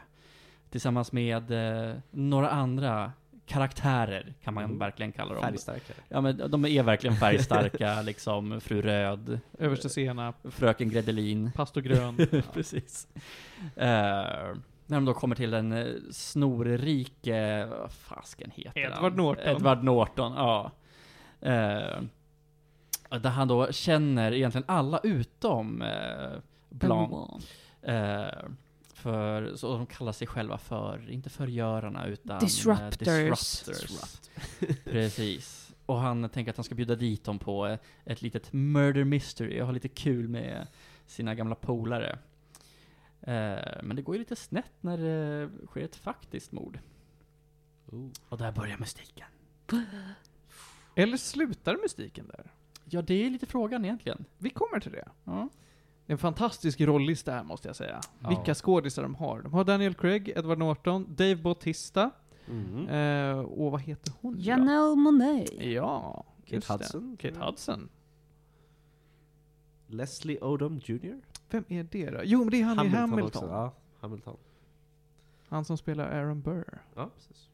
tillsammans 0.71 1.13
med 1.13 1.51
eh, 1.51 1.97
några 2.11 2.51
andra 2.51 3.13
karaktärer, 3.47 4.35
kan 4.45 4.55
man 4.55 4.65
Mm. 4.65 4.79
verkligen 4.79 5.13
kalla 5.13 5.35
dem. 5.35 5.43
Färgstarkare. 5.43 5.97
Ja 6.09 6.21
men 6.21 6.51
de 6.51 6.65
är 6.65 6.83
verkligen 6.83 7.17
färgstarka, 7.17 8.03
liksom 8.05 8.61
Fru 8.61 8.83
Röd, 8.83 9.41
Överste 9.59 9.89
senap, 9.89 10.37
Fröken 10.51 10.89
Gredelin. 10.91 11.51
pastor 11.55 11.81
grön. 11.81 12.17
Precis. 12.53 13.09
Eh, 13.77 13.87
när 14.87 14.97
de 14.97 15.05
då 15.05 15.15
kommer 15.15 15.37
till 15.37 15.51
den 15.51 15.73
uh, 15.73 15.97
snorrike, 16.11 17.67
vad 17.67 17.93
fasken 17.93 18.51
heter 18.55 18.81
Edward 18.81 19.01
han? 19.03 19.17
Norton. 19.17 19.57
Edward 19.57 19.85
Norton, 19.85 20.33
ja. 20.37 20.71
Eh, 21.41 22.01
där 23.21 23.31
han 23.31 23.49
då 23.49 23.73
känner 23.73 24.33
egentligen 24.33 24.65
alla 24.69 25.01
utom 25.03 25.83
uh, 25.83 25.89
Blanc. 26.69 27.11
Benoit. 27.11 27.47
För, 29.05 29.57
så 29.57 29.73
de 29.77 29.87
kallar 29.87 30.13
sig 30.13 30.27
själva 30.27 30.59
för, 30.59 31.11
inte 31.11 31.31
förgörarna 31.31 32.07
utan 32.07 32.37
eh, 32.37 32.41
Disruptors. 32.41 32.99
disruptors. 32.99 34.21
Precis. 34.85 35.75
Och 35.87 35.99
han 35.99 36.29
tänker 36.29 36.51
att 36.51 36.57
han 36.57 36.65
ska 36.65 36.75
bjuda 36.75 36.95
dit 36.95 37.25
dem 37.25 37.39
på 37.39 37.67
eh, 37.67 37.79
ett 38.05 38.23
litet 38.23 38.53
murder 38.53 39.05
mystery 39.05 39.61
och 39.61 39.67
ha 39.67 39.73
lite 39.73 39.89
kul 39.89 40.29
med 40.29 40.67
sina 41.07 41.35
gamla 41.35 41.55
polare. 41.55 42.19
Eh, 43.21 43.83
men 43.83 43.97
det 43.97 44.03
går 44.03 44.15
ju 44.15 44.19
lite 44.19 44.37
snett 44.37 44.73
när 44.81 44.99
det 44.99 45.51
sker 45.67 45.81
ett 45.85 45.97
faktiskt 45.97 46.53
mord. 46.53 46.79
Oh. 47.87 48.11
Och 48.29 48.39
där 48.39 48.53
börjar 48.53 48.79
mystiken. 48.79 49.29
Eller 50.95 51.17
slutar 51.17 51.77
mystiken 51.83 52.27
där? 52.29 52.53
Ja, 52.85 53.03
det 53.03 53.15
är 53.27 53.31
lite 53.31 53.47
frågan 53.47 53.85
egentligen. 53.85 54.25
Vi 54.39 54.51
kommer 54.51 54.81
till 54.81 54.93
det. 54.93 55.09
Ja. 55.25 55.49
En 56.07 56.19
fantastisk 56.19 56.81
rollista 56.81 57.33
här 57.33 57.45
måste 57.45 57.69
jag 57.69 57.77
säga. 57.77 58.01
Ja. 58.21 58.29
Vilka 58.29 58.55
skådisar 58.55 59.03
de 59.03 59.15
har. 59.15 59.43
De 59.43 59.53
har 59.53 59.65
Daniel 59.65 59.95
Craig, 59.95 60.29
Edward 60.29 60.59
Norton, 60.59 61.07
Dave 61.15 61.37
Bautista, 61.37 62.11
Mm. 62.49 62.89
eh, 62.89 63.39
och 63.39 63.71
vad 63.73 63.81
heter 63.81 64.13
hon? 64.21 64.35
Janelle 64.39 64.97
Monet. 64.97 65.53
Ja, 65.63 66.25
Kate. 66.47 66.73
Hudson. 66.73 67.17
Kate 67.21 67.41
Hudson. 67.41 67.89
Leslie 69.87 70.39
Odom 70.45 70.79
Jr. 70.85 71.21
Vem 71.51 71.65
är 71.69 71.83
det 71.91 72.11
då? 72.11 72.21
Jo, 72.25 72.39
men 72.39 72.51
det 72.51 72.61
är 72.61 72.65
han 72.65 72.87
i 72.87 72.89
Hamilton. 72.89 73.27
också. 73.27 73.47
Ja, 73.51 73.73
Hamilton. 74.01 74.37
Han 75.49 75.65
som 75.65 75.79
spelar 75.79 76.05
Aaron 76.11 76.43
Burr. 76.43 76.83
Ja, 76.95 77.11
precis. 77.17 77.49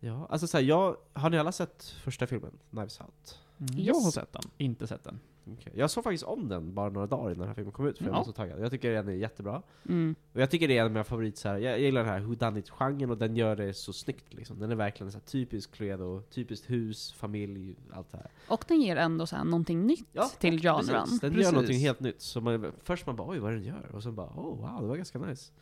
Ja, 0.00 0.26
alltså 0.30 0.46
såhär, 0.46 0.64
jag, 0.64 0.96
har 1.12 1.30
ni 1.30 1.38
alla 1.38 1.52
sett 1.52 1.84
första 1.84 2.26
filmen? 2.26 2.58
Knives 2.70 3.00
Out? 3.00 3.40
Jag 3.58 3.78
Yes. 3.96 4.04
har 4.04 4.10
sett 4.10 4.32
den. 4.32 4.42
Inte 4.58 4.86
sett 4.86 5.04
den. 5.04 5.20
Okej. 5.44 5.72
Jag 5.76 5.90
såg 5.90 6.04
faktiskt 6.04 6.24
om 6.24 6.48
den 6.48 6.74
bara 6.74 6.90
några 6.90 7.06
dagar 7.06 7.24
innan 7.24 7.38
den 7.38 7.48
här 7.48 7.54
filmen 7.54 7.72
kom 7.72 7.86
ut, 7.86 7.98
för 7.98 8.04
jag 8.04 8.12
Ja. 8.14 8.16
var 8.18 8.24
så 8.24 8.32
taggad. 8.32 8.60
Jag 8.60 8.70
tycker 8.70 8.92
den 8.92 9.08
är 9.08 9.12
jättebra. 9.12 9.62
Mm. 9.88 10.14
Och 10.32 10.40
jag 10.40 10.50
tycker 10.50 10.68
det 10.68 10.76
är 10.76 10.80
en 10.80 10.84
av 10.86 10.90
mina 10.92 11.04
favoriter, 11.04 11.38
så 11.38 11.48
här. 11.48 11.58
jag 11.58 11.80
gillar 11.80 12.00
den 12.04 12.10
här 12.12 12.20
whodunit-genren 12.20 13.10
och 13.10 13.18
den 13.18 13.36
gör 13.36 13.56
det 13.56 13.74
så 13.74 13.92
snyggt 13.92 14.34
liksom. 14.34 14.58
Den 14.58 14.70
är 14.70 14.76
verkligen 14.76 15.12
så 15.12 15.18
här 15.18 15.24
typisk 15.26 15.72
Cluedo, 15.72 16.22
typiskt 16.22 16.70
hus, 16.70 17.12
familj, 17.12 17.76
allt 17.92 18.10
det 18.10 18.16
här. 18.16 18.30
Och 18.48 18.64
den 18.68 18.80
ger 18.80 18.96
ändå 18.96 19.26
så 19.26 19.36
här 19.36 19.44
någonting 19.44 19.86
nytt 19.86 20.08
Ja, 20.12 20.30
till 20.38 20.60
genren. 20.62 20.84
Precis, 21.04 21.20
den 21.20 21.30
Precis. 21.30 21.44
gör 21.46 21.52
någonting 21.52 21.78
helt 21.80 22.00
nytt. 22.00 22.20
Så 22.20 22.40
man, 22.40 22.72
först 22.82 23.06
man 23.06 23.16
bara 23.16 23.28
oj 23.30 23.38
vad 23.38 23.52
den 23.52 23.62
gör? 23.64 23.90
Och 23.92 24.02
sen 24.02 24.14
bara 24.14 24.26
oh 24.26 24.56
wow, 24.60 24.80
det 24.82 24.86
var 24.88 24.96
ganska 24.96 25.18
nice. 25.18 25.52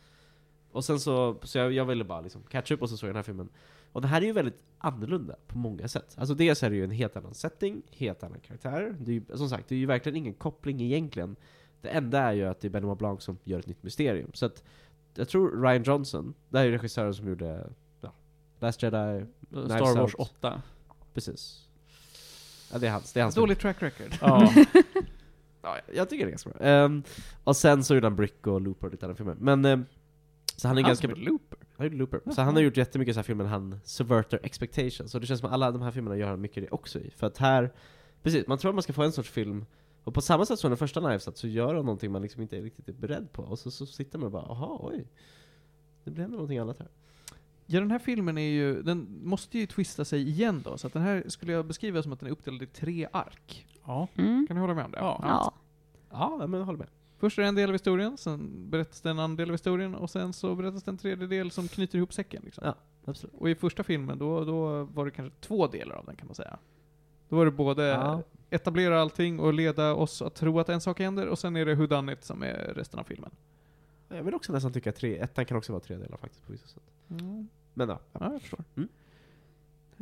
Och 0.71 0.85
sen 0.85 0.99
så, 0.99 1.35
så 1.43 1.57
jag, 1.57 1.71
jag 1.71 1.85
ville 1.85 2.03
bara 2.03 2.21
liksom 2.21 2.41
catch 2.49 2.71
up 2.71 2.81
och 2.81 2.89
så 2.89 2.97
såg 2.97 3.07
jag 3.07 3.13
den 3.13 3.17
här 3.17 3.23
filmen. 3.23 3.49
Och 3.91 4.01
den 4.01 4.09
här 4.09 4.21
är 4.21 4.25
ju 4.25 4.31
väldigt 4.31 4.63
annorlunda 4.77 5.35
på 5.47 5.57
många 5.57 5.87
sätt. 5.87 6.15
Alltså 6.17 6.35
dels 6.35 6.63
är 6.63 6.69
det 6.69 6.75
ju 6.75 6.83
en 6.83 6.91
helt 6.91 7.17
annan 7.17 7.33
setting, 7.33 7.81
helt 7.91 8.23
annan 8.23 8.39
karaktär. 8.39 8.95
Det 8.99 9.11
är 9.11 9.13
ju, 9.13 9.23
som 9.37 9.49
sagt, 9.49 9.69
det 9.69 9.75
är 9.75 9.79
ju 9.79 9.85
verkligen 9.85 10.15
ingen 10.15 10.33
koppling 10.33 10.81
egentligen. 10.81 11.35
Det 11.81 11.89
enda 11.89 12.19
är 12.19 12.33
ju 12.33 12.45
att 12.45 12.61
det 12.61 12.67
är 12.67 12.69
Benoit 12.69 12.99
Blanc 12.99 13.23
som 13.23 13.37
gör 13.43 13.59
ett 13.59 13.67
nytt 13.67 13.83
mysterium. 13.83 14.31
Så 14.33 14.45
att, 14.45 14.63
jag 15.15 15.29
tror 15.29 15.61
Ryan 15.61 15.83
Johnson, 15.83 16.33
det 16.49 16.57
här 16.57 16.65
är 16.65 16.69
ju 16.69 16.75
regissören 16.75 17.13
som 17.13 17.27
gjorde 17.27 17.69
ja, 18.01 18.13
Last 18.59 18.83
Jedi, 18.83 19.25
Star 19.49 19.95
Wars 19.95 20.15
Out. 20.15 20.29
8. 20.37 20.61
precis. 21.13 21.67
Ja, 22.71 22.79
det 22.79 22.87
är 22.87 22.91
hans. 22.91 23.13
Det 23.13 23.19
är 23.19 23.23
hans 23.23 23.35
Dåligt 23.35 23.59
track 23.59 23.81
record. 23.81 24.17
Ja. 24.21 24.53
Ja, 25.61 25.77
jag 25.93 26.09
tycker 26.09 26.25
det 26.25 26.29
är 26.29 26.31
ganska 26.31 26.49
bra. 26.49 26.59
Ehm, 26.61 27.03
och 27.43 27.55
sen 27.55 27.83
så 27.83 27.93
gjorde 27.93 28.05
han 28.07 28.15
Brick 28.15 28.47
och 28.47 28.61
Looper 28.61 28.85
och 28.87 28.91
lite 28.91 29.05
andra 29.05 29.15
filmer. 29.15 29.35
Men, 29.39 29.65
ehm, 29.65 29.85
så 30.55 30.67
han 30.67 30.77
är 30.77 30.81
Han 30.81 30.89
ganska... 30.89 31.07
som 31.07 31.21
är 31.21 31.25
Looper. 31.25 31.59
Han 31.79 31.87
gjorde 31.87 31.97
Looper. 31.97 32.21
Så 32.31 32.41
han 32.41 32.55
har 32.55 32.61
gjort 32.61 32.77
jättemycket 32.77 33.15
så 33.15 33.19
här 33.19 33.23
filmer 33.23 33.45
han 33.45 33.79
subverter 33.83 34.39
expectations. 34.43 35.15
Och 35.15 35.21
det 35.21 35.27
känns 35.27 35.39
som 35.39 35.47
att 35.47 35.53
alla 35.53 35.71
de 35.71 35.81
här 35.81 35.91
filmerna 35.91 36.17
gör 36.17 36.27
han 36.27 36.41
mycket 36.41 36.63
det 36.63 36.69
också 36.69 36.99
i. 36.99 37.09
För 37.09 37.27
att 37.27 37.37
här, 37.37 37.73
precis, 38.23 38.47
man 38.47 38.57
tror 38.57 38.69
att 38.69 38.75
man 38.75 38.83
ska 38.83 38.93
få 38.93 39.03
en 39.03 39.11
sorts 39.11 39.29
film, 39.29 39.65
och 40.03 40.13
på 40.13 40.21
samma 40.21 40.45
sätt 40.45 40.59
som 40.59 40.69
den 40.69 40.77
första 40.77 40.99
Knives 40.99 41.27
Out 41.27 41.37
så 41.37 41.47
gör 41.47 41.75
han 41.75 41.85
någonting 41.85 42.11
man 42.11 42.21
liksom 42.21 42.41
inte 42.41 42.57
är 42.57 42.61
riktigt 42.61 42.89
är 42.89 42.93
beredd 42.93 43.31
på. 43.31 43.43
Och 43.43 43.59
så, 43.59 43.71
så 43.71 43.85
sitter 43.85 44.17
man 44.17 44.25
och 44.25 44.31
bara, 44.31 44.43
aha, 44.43 44.79
oj. 44.83 45.07
Det 46.03 46.11
blev 46.11 46.29
någonting 46.29 46.57
annat 46.57 46.79
här. 46.79 46.87
Ja, 47.65 47.79
den 47.79 47.91
här 47.91 47.99
filmen 47.99 48.37
är 48.37 48.49
ju, 48.49 48.81
den 48.81 49.19
måste 49.23 49.59
ju 49.59 49.65
twista 49.65 50.05
sig 50.05 50.29
igen 50.29 50.61
då, 50.65 50.77
så 50.77 50.87
att 50.87 50.93
den 50.93 51.01
här 51.01 51.23
skulle 51.27 51.51
jag 51.51 51.65
beskriva 51.65 52.03
som 52.03 52.11
att 52.13 52.19
den 52.19 52.27
är 52.27 52.31
uppdelad 52.31 52.61
i 52.61 52.65
tre 52.65 53.07
ark. 53.11 53.67
ja. 53.85 54.07
Mm. 54.15 54.47
Kan 54.47 54.55
du 54.55 54.61
hålla 54.61 54.73
med 54.73 54.85
om 54.85 54.91
det? 54.91 54.97
Ja. 54.97 55.19
Ja. 55.23 55.53
Ja, 56.11 56.47
men 56.47 56.59
jag 56.59 56.65
håller 56.65 56.79
med. 56.79 56.87
Först 57.19 57.37
är 57.37 57.41
det 57.41 57.47
en 57.47 57.55
del 57.55 57.69
av 57.69 57.73
historien, 57.73 58.17
sen 58.17 58.69
berättas 58.69 59.01
det 59.01 59.09
en 59.09 59.19
annan 59.19 59.35
del 59.35 59.49
av 59.49 59.53
historien, 59.53 59.95
och 59.95 60.09
sen 60.09 60.33
så 60.33 60.55
berättas 60.55 60.83
det 60.83 60.91
en 60.91 60.97
tredje 60.97 61.27
del 61.27 61.51
som 61.51 61.67
knyter 61.67 61.97
ihop 61.97 62.13
säcken. 62.13 62.41
Liksom. 62.45 62.63
Ja. 62.65 62.75
Absolut. 63.05 63.35
Och 63.35 63.49
i 63.49 63.55
första 63.55 63.83
filmen, 63.83 64.17
då, 64.17 64.45
då 64.45 64.83
var 64.83 65.05
det 65.05 65.11
kanske 65.11 65.39
två 65.39 65.67
delar 65.67 65.95
av 65.95 66.05
den 66.05 66.15
kan 66.15 66.27
man 66.27 66.35
säga. 66.35 66.57
Då 67.29 67.35
var 67.35 67.45
det 67.45 67.51
både 67.51 67.83
Ja. 67.83 68.23
etablera 68.49 69.01
allting 69.01 69.39
och 69.39 69.53
leda 69.53 69.93
oss 69.93 70.21
att 70.21 70.35
tro 70.35 70.59
att 70.59 70.69
en 70.69 70.81
sak 70.81 70.99
händer, 70.99 71.27
och 71.27 71.39
sen 71.39 71.55
är 71.55 71.65
det 71.65 71.75
whodunit 71.75 72.23
som 72.23 72.43
är 72.43 72.73
resten 72.75 72.99
av 72.99 73.03
filmen. 73.03 73.31
Jag 74.07 74.23
vill 74.23 74.33
också 74.35 74.53
nästan 74.53 74.73
tycka 74.73 74.89
att 74.89 74.95
tre, 74.95 75.17
ettan 75.17 75.45
kan 75.45 75.57
också 75.57 75.71
vara 75.73 75.79
tre 75.83 75.95
delar 75.97 76.17
faktiskt 76.17 76.45
på 76.45 76.51
vissa 76.51 76.67
sätt. 76.67 76.83
Men 77.73 77.89
ja. 77.89 77.99
Ja, 78.11 78.31
jag 78.33 78.41
förstår. 78.41 78.63
Mm. 78.75 78.89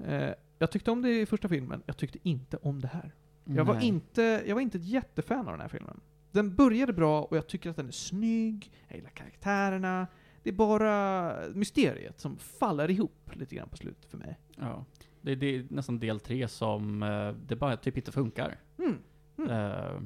Eh, 0.06 0.34
jag 0.60 0.72
tyckte 0.72 0.92
om 0.92 1.02
det 1.02 1.22
i 1.22 1.26
första 1.26 1.48
filmen, 1.50 1.84
jag 1.86 1.98
tyckte 1.98 2.20
inte 2.24 2.58
om 2.58 2.82
det 2.82 2.88
här. 2.88 3.12
Jag 3.46 3.66
var, 3.66 3.80
inte, 3.82 4.44
jag 4.48 4.56
var 4.56 4.62
inte 4.62 4.78
ett 4.78 4.86
jättefan 4.86 5.40
av 5.40 5.52
den 5.54 5.62
här 5.62 5.68
filmen. 5.68 6.00
Den 6.38 6.56
började 6.56 6.94
bra 6.94 7.22
och 7.22 7.38
jag 7.38 7.48
tycker 7.48 7.70
att 7.70 7.76
den 7.76 7.88
är 7.88 7.92
snygg, 7.92 8.72
jag 8.88 8.96
gillar 8.98 9.10
karaktärerna. 9.10 10.08
Det 10.44 10.50
är 10.50 10.54
bara 10.54 11.34
mysteriet 11.54 12.20
som 12.20 12.38
faller 12.38 12.92
ihop 12.92 13.32
lite 13.34 13.56
grann 13.56 13.70
på 13.70 13.78
slutet 13.78 14.06
för 14.06 14.18
mig. 14.18 14.40
Ja. 14.58 14.86
Det, 15.22 15.36
det 15.36 15.46
är 15.56 15.66
nästan 15.70 16.00
del 16.00 16.20
tre 16.20 16.48
som 16.48 17.04
eh, 17.04 17.32
det 17.48 17.56
bara 17.56 17.78
typ 17.78 17.98
inte 17.98 18.12
funkar. 18.12 18.60
Mm. 18.80 18.98
Mm. 19.38 19.50
Eh, 19.52 20.02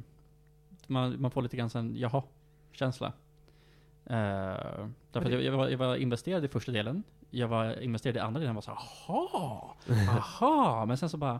man, 0.88 1.22
man 1.22 1.32
får 1.32 1.42
lite 1.42 1.58
grann 1.58 1.70
sen, 1.70 1.94
jaha, 1.98 2.24
känsla. 2.72 3.08
Uh, 3.08 3.14
därför 4.14 4.90
att 5.20 5.24
det- 5.26 5.32
jag, 5.32 5.44
jag, 5.44 5.58
var, 5.58 5.70
jag 5.70 5.78
var 5.78 5.96
investerad 5.96 6.46
i 6.46 6.48
första 6.48 6.72
delen, 6.72 7.04
jag 7.30 7.48
var 7.48 7.82
investerad 7.82 8.16
i 8.16 8.20
andra 8.20 8.40
delen, 8.40 8.58
och 8.58 8.68
var 8.68 8.76
så 8.76 9.12
aha, 9.12 9.76
aha, 10.10 10.86
men 10.86 10.98
sen 10.98 11.10
så 11.10 11.18
bara, 11.18 11.40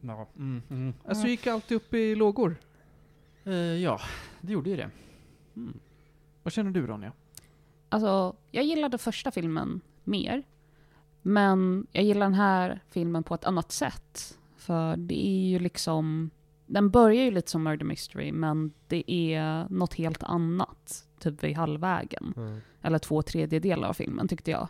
ja, 0.00 0.28
mm, 0.36 0.62
mm, 0.70 0.94
Alltså 1.04 1.26
gick 1.26 1.46
alltid 1.46 1.76
upp 1.76 1.94
i 1.94 2.14
lågor. 2.14 2.56
Eh, 3.48 3.54
ja, 3.56 4.00
det 4.40 4.52
gjorde 4.52 4.70
ju 4.70 4.76
det. 4.76 4.90
Mm. 5.56 5.80
Vad 6.42 6.52
känner 6.52 6.70
du 6.70 6.86
Ronja? 6.86 7.12
Alltså, 7.88 8.36
jag 8.50 8.64
gillade 8.64 8.98
första 8.98 9.30
filmen 9.30 9.80
mer. 10.04 10.42
Men 11.22 11.86
jag 11.92 12.04
gillar 12.04 12.26
den 12.26 12.34
här 12.34 12.80
filmen 12.90 13.22
på 13.22 13.34
ett 13.34 13.44
annat 13.44 13.72
sätt. 13.72 14.38
För 14.56 14.96
det 14.96 15.26
är 15.26 15.48
ju 15.48 15.58
liksom... 15.58 16.30
Den 16.66 16.90
börjar 16.90 17.24
ju 17.24 17.30
lite 17.30 17.50
som 17.50 17.62
Murder 17.62 17.84
Mystery, 17.84 18.32
men 18.32 18.72
det 18.86 19.12
är 19.12 19.66
något 19.68 19.94
helt 19.94 20.22
annat. 20.22 21.06
Typ 21.18 21.44
vid 21.44 21.56
halvvägen. 21.56 22.34
Mm. 22.36 22.60
Eller 22.82 22.98
två 22.98 23.22
tredjedelar 23.22 23.88
av 23.88 23.92
filmen, 23.92 24.28
tyckte 24.28 24.50
jag. 24.50 24.68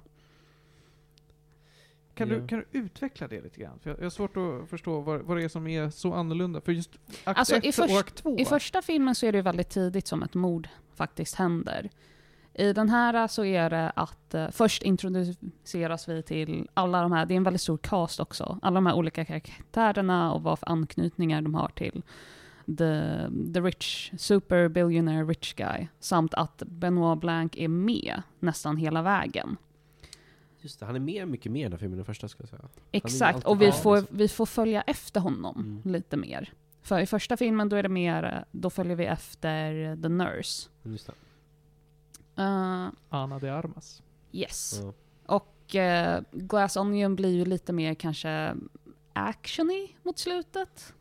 Kan, 2.19 2.29
du, 2.29 2.47
kan 2.47 2.59
du 2.59 2.79
utveckla 2.79 3.29
det 3.29 3.41
lite 3.43 3.61
grann? 3.61 3.79
För 3.79 3.91
jag, 3.91 3.99
jag 3.99 4.05
har 4.05 4.11
svårt 4.11 4.37
att 4.37 4.71
förstå 4.71 5.01
vad, 5.01 5.21
vad 5.21 5.37
det 5.37 5.45
är 5.45 5.49
som 5.49 5.67
är 5.67 5.91
så 5.91 6.15
annorlunda. 6.15 6.61
För 6.61 6.73
just 6.73 6.91
akt 7.25 7.39
Alltså, 7.39 7.57
1 7.57 7.65
i 7.65 7.73
först- 7.73 7.93
och 7.93 7.99
akt 8.01 8.15
2. 8.15 8.39
I 8.39 8.45
första 8.45 8.83
filmen 8.83 9.15
så 9.15 9.27
är 9.27 9.33
det 9.33 9.43
väldigt 9.43 9.71
tidigt 9.71 10.07
som 10.07 10.23
ett 10.23 10.35
mord 10.35 10.69
faktiskt 10.95 11.35
händer. 11.35 11.91
I 12.55 12.73
den 12.73 12.89
här 12.89 13.27
så 13.27 13.45
är 13.45 13.71
det 13.71 13.91
att 13.97 14.35
eh, 14.35 14.49
först 14.51 14.83
introduceras 14.83 16.09
vi 16.09 16.23
till 16.23 16.69
alla 16.75 17.03
de 17.03 17.13
här, 17.13 17.27
det 17.27 17.35
är 17.35 17.37
en 17.37 17.45
väldigt 17.45 17.63
stor 17.63 17.79
cast 17.79 18.21
också, 18.21 18.59
alla 18.63 18.75
de 18.75 18.87
här 18.87 18.95
olika 18.95 19.25
karaktärerna 19.25 20.33
och 20.33 20.43
vad 20.43 20.59
för 20.59 20.69
anknytningar 20.73 21.43
de 21.43 21.55
har 21.55 21.69
till 21.69 22.03
the, 22.67 23.03
the 23.55 23.61
rich, 23.61 24.11
super 24.19 24.69
billionaire 24.69 25.25
rich 25.25 25.55
guy. 25.55 25.87
Samt 26.01 26.35
att 26.35 26.63
Benoit 26.67 27.21
Blanc 27.21 27.53
är 27.57 27.69
med 27.69 28.23
nästan 28.41 28.77
hela 28.77 29.03
vägen. 29.03 29.57
Just 30.61 30.81
det, 30.81 30.87
han 30.87 30.97
är 30.97 31.01
med 31.01 31.29
mycket 31.29 31.53
mer 31.53 31.61
i 31.61 31.63
den 31.63 31.73
här 31.73 31.79
filmen 31.79 31.93
än 31.93 31.99
den 31.99 32.05
första 32.05 32.29
skulle 32.29 32.49
jag 32.53 32.61
säga. 32.61 32.69
Exakt, 32.93 33.45
och 33.47 33.63
vi 33.63 33.73
får, 33.73 33.97
liksom. 33.97 34.17
vi 34.17 34.29
får 34.29 34.47
följa 34.47 34.83
efter 34.83 35.21
honom 35.21 35.57
Mm. 35.85 35.93
lite 35.95 36.17
mer. 36.17 36.53
För 36.83 36.99
i 37.01 37.07
första 37.07 37.37
filmen 37.37 37.69
då 37.69 37.77
är 37.77 37.83
det 37.83 37.89
mer, 37.89 38.45
då 38.53 38.71
följer 38.71 38.97
vi 38.97 39.05
efter 39.05 39.97
the 40.03 40.09
nurse. 40.09 40.69
Just 40.83 41.07
det. 41.07 41.13
Uh, 42.43 42.89
Ana 43.09 43.39
de 43.39 43.49
Armas. 43.49 44.03
yes. 44.33 44.81
Ja. 44.83 44.93
Och 45.27 45.75
eh, 45.75 46.23
Glass 46.33 46.77
Onion 46.77 47.17
blir 47.17 47.31
ju 47.37 47.45
lite 47.45 47.73
mer 47.73 47.95
kanske 47.95 48.55
actiony 49.13 49.89
mot 50.03 50.19
slutet. 50.19 50.95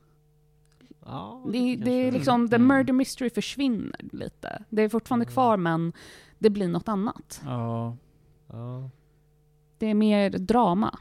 Ja, 1.05 1.43
Det, 1.45 1.51
lite 1.59 1.83
det 1.85 1.91
är 1.91 2.11
liksom, 2.11 2.49
the 2.49 2.55
Mm. 2.55 2.67
murder 2.67 2.93
mystery 2.93 3.29
försvinner 3.29 3.99
lite. 4.11 4.63
Det 4.69 4.81
är 4.81 4.89
fortfarande 4.89 5.23
Mm. 5.25 5.33
kvar 5.33 5.57
men 5.57 5.93
det 6.39 6.49
blir 6.49 6.67
något 6.67 6.87
annat. 6.87 7.41
Ja. 7.45 7.97
Ja. 8.47 8.89
Det 9.77 9.85
är 9.85 9.93
mer 9.93 10.29
drama. 10.29 10.99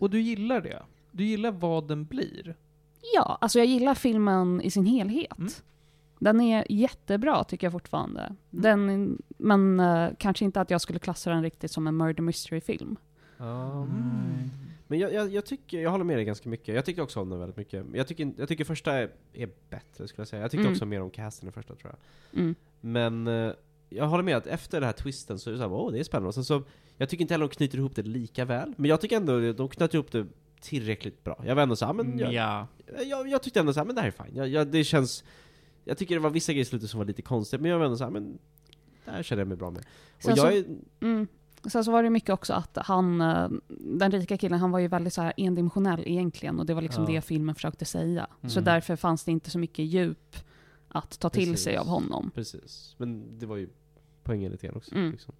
Och 0.00 0.10
du 0.10 0.20
gillar 0.20 0.60
det? 0.60 0.82
Du 1.10 1.24
gillar 1.24 1.50
vad 1.50 1.88
den 1.88 2.04
blir? 2.04 2.56
Ja, 3.14 3.38
alltså 3.40 3.58
jag 3.58 3.66
gillar 3.66 3.94
filmen 3.94 4.60
i 4.60 4.70
sin 4.70 4.86
helhet. 4.86 5.38
Mm. 5.38 5.50
Den 6.18 6.40
är 6.40 6.66
jättebra 6.72 7.44
tycker 7.44 7.66
jag 7.66 7.72
fortfarande. 7.72 8.34
Den, 8.50 9.18
men 9.28 9.80
eh, 9.80 10.08
kanske 10.18 10.44
inte 10.44 10.60
att 10.60 10.70
jag 10.70 10.80
skulle 10.80 10.98
klassa 10.98 11.30
den 11.30 11.42
riktigt 11.42 11.70
som 11.70 11.86
en 11.86 11.96
murder 11.96 12.22
mystery-film. 12.22 12.96
Ja. 13.36 13.84
Nej. 13.84 14.48
Men 14.86 14.98
jag, 14.98 15.12
jag, 15.14 15.30
jag 15.30 15.46
tycker, 15.46 15.80
jag 15.80 15.90
håller 15.90 16.04
med 16.04 16.16
dig 16.18 16.24
ganska 16.24 16.48
mycket. 16.48 16.74
Jag 16.74 16.84
tyckte 16.84 17.02
också 17.02 17.20
om 17.20 17.30
den 17.30 17.38
väldigt 17.38 17.56
mycket. 17.56 17.86
Jag 17.94 18.06
tycker, 18.08 18.32
jag 18.36 18.48
tycker 18.48 18.64
första 18.64 18.92
är, 18.92 19.10
är 19.32 19.48
bättre 19.70 20.08
skulle 20.08 20.20
jag 20.20 20.28
säga. 20.28 20.42
Jag 20.42 20.50
tyckte 20.50 20.62
Mm. 20.62 20.72
också 20.72 20.86
mer 20.86 21.02
om 21.02 21.10
casten 21.10 21.48
i 21.48 21.52
första 21.52 21.74
tror 21.74 21.92
jag. 21.92 22.40
Mm. 22.40 22.54
Men 22.80 23.26
eh, 23.26 23.52
jag 23.88 24.06
håller 24.06 24.24
med 24.24 24.36
att 24.36 24.46
efter 24.46 24.80
den 24.80 24.86
här 24.86 24.92
twisten 24.92 25.38
så 25.38 25.50
är 25.50 25.52
det 25.52 25.58
såhär, 25.58 25.72
åh 25.72 25.92
det 25.92 25.98
är 26.00 26.04
spännande. 26.04 26.28
Och 26.28 26.34
sen 26.34 26.44
så, 26.44 26.62
jag 26.96 27.08
tycker 27.08 27.22
inte 27.22 27.34
heller 27.34 27.48
de 27.48 27.54
knyter 27.54 27.78
ihop 27.78 27.96
det 27.96 28.02
lika 28.02 28.44
väl. 28.44 28.74
Men 28.76 28.88
jag 28.90 29.00
tycker 29.00 29.16
ändå 29.16 29.52
de 29.52 29.68
knöt 29.68 29.94
ihop 29.94 30.12
det 30.12 30.26
tillräckligt 30.60 31.24
bra. 31.24 31.42
Jag 31.46 31.54
var 31.54 31.62
ändå 31.62 31.76
såhär, 31.76 31.92
men 31.92 32.18
jag, 32.18 32.32
Ja. 32.32 32.66
jag, 33.06 33.28
jag 33.28 33.42
tyckte 33.42 33.60
ändå 33.60 33.72
såhär, 33.72 33.84
men 33.86 33.94
det 33.94 34.00
här 34.00 34.08
är 34.08 34.24
fine. 34.24 34.36
Jag, 34.36 34.48
jag, 34.48 34.66
det 34.68 34.84
känns, 34.84 35.24
jag 35.84 35.98
tycker 35.98 36.14
det 36.14 36.20
var 36.20 36.30
vissa 36.30 36.52
grejer 36.52 36.62
i 36.62 36.68
slutet 36.68 36.90
som 36.90 36.98
var 36.98 37.04
lite 37.04 37.22
konstiga, 37.22 37.62
men 37.62 37.70
jag 37.70 37.78
var 37.78 37.84
ändå 37.84 37.96
såhär, 37.96 38.10
men 38.10 38.38
det 39.04 39.10
här 39.10 39.22
känner 39.22 39.40
jag 39.40 39.48
mig 39.48 39.56
bra 39.56 39.70
med. 39.70 39.80
Och 40.16 40.22
Sen 40.22 40.34
jag 40.36 40.38
så- 40.38 40.46
är, 40.58 40.64
Mm. 41.00 41.26
Sen 41.70 41.84
så 41.84 41.90
var 41.92 42.02
det 42.02 42.10
mycket 42.10 42.30
också 42.30 42.52
att 42.52 42.76
han, 42.80 43.20
eh, 43.20 43.48
den 43.98 44.10
rika 44.12 44.36
killen, 44.38 44.58
han 44.58 44.70
var 44.70 44.78
ju 44.78 44.88
väldigt 44.88 45.12
så 45.12 45.22
här 45.22 45.32
endimensionell 45.36 46.02
egentligen 46.06 46.58
och 46.60 46.66
det 46.66 46.74
var 46.74 46.82
liksom 46.82 47.04
Ja. 47.04 47.10
det 47.10 47.20
filmen 47.20 47.54
försökte 47.54 47.84
säga. 47.84 48.26
Så 48.42 48.58
Mm. 48.58 48.64
därför 48.64 48.96
fanns 48.96 49.24
det 49.24 49.30
inte 49.32 49.50
så 49.50 49.58
mycket 49.58 49.84
djup 49.84 50.36
att 50.88 51.18
ta 51.18 51.30
till 51.30 51.48
Precis. 51.50 51.64
sig 51.64 51.76
av 51.76 51.86
honom. 51.86 52.30
Precis. 52.34 52.94
Men 52.98 53.38
det 53.38 53.46
var 53.46 53.56
ju 53.56 53.68
poängen 54.22 54.52
lite 54.52 54.66
grann 54.66 54.76
också. 54.76 54.94
Mm. 54.94 55.10
Liksom. 55.10 55.34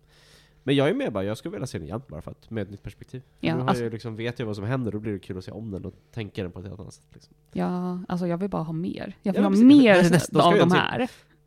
Men 0.62 0.76
jag 0.76 0.88
är 0.88 0.94
med 0.94 1.12
bara, 1.12 1.24
jag 1.24 1.38
skulle 1.38 1.52
vilja 1.52 1.66
se 1.66 1.78
den 1.78 1.86
igen 1.86 2.02
bara 2.08 2.22
för 2.22 2.30
att, 2.30 2.50
med 2.50 2.62
ett 2.62 2.70
nytt 2.70 2.82
perspektiv. 2.82 3.22
Ja, 3.40 3.54
nu 3.54 3.60
har 3.60 3.68
alltså- 3.68 3.84
jag 3.84 3.92
liksom, 3.92 4.16
vet 4.16 4.38
jag 4.38 4.46
vad 4.46 4.56
som 4.56 4.64
händer, 4.64 4.92
då 4.92 4.98
blir 4.98 5.12
det 5.12 5.18
kul 5.18 5.38
att 5.38 5.44
se 5.44 5.50
om 5.50 5.70
den 5.70 5.84
och 5.84 5.94
tänka 6.12 6.42
den 6.42 6.52
på 6.52 6.58
ett 6.60 6.66
helt 6.66 6.80
annat 6.80 6.94
sätt. 6.94 7.06
Liksom. 7.12 7.34
Ja, 7.52 8.00
alltså 8.08 8.26
jag 8.26 8.38
vill 8.38 8.50
bara 8.50 8.62
ha 8.62 8.72
mer. 8.72 9.16
Jag 9.22 9.32
vill 9.32 9.42
Ja, 9.42 9.46
ha 9.46 9.50
precis. 9.50 9.64
mer 9.64 10.10
Nästa- 10.10 10.42
av 10.42 10.54
de 10.58 10.70
här. 10.72 10.98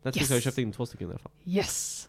Netflix 0.02 0.16
Yes. 0.16 0.28
har 0.30 0.36
ju 0.36 0.40
köpt 0.40 0.58
in 0.58 0.72
två 0.72 0.86
stycken 0.86 1.08
i 1.08 1.10
alla 1.10 1.18
fall. 1.18 1.32
Yes! 1.44 2.08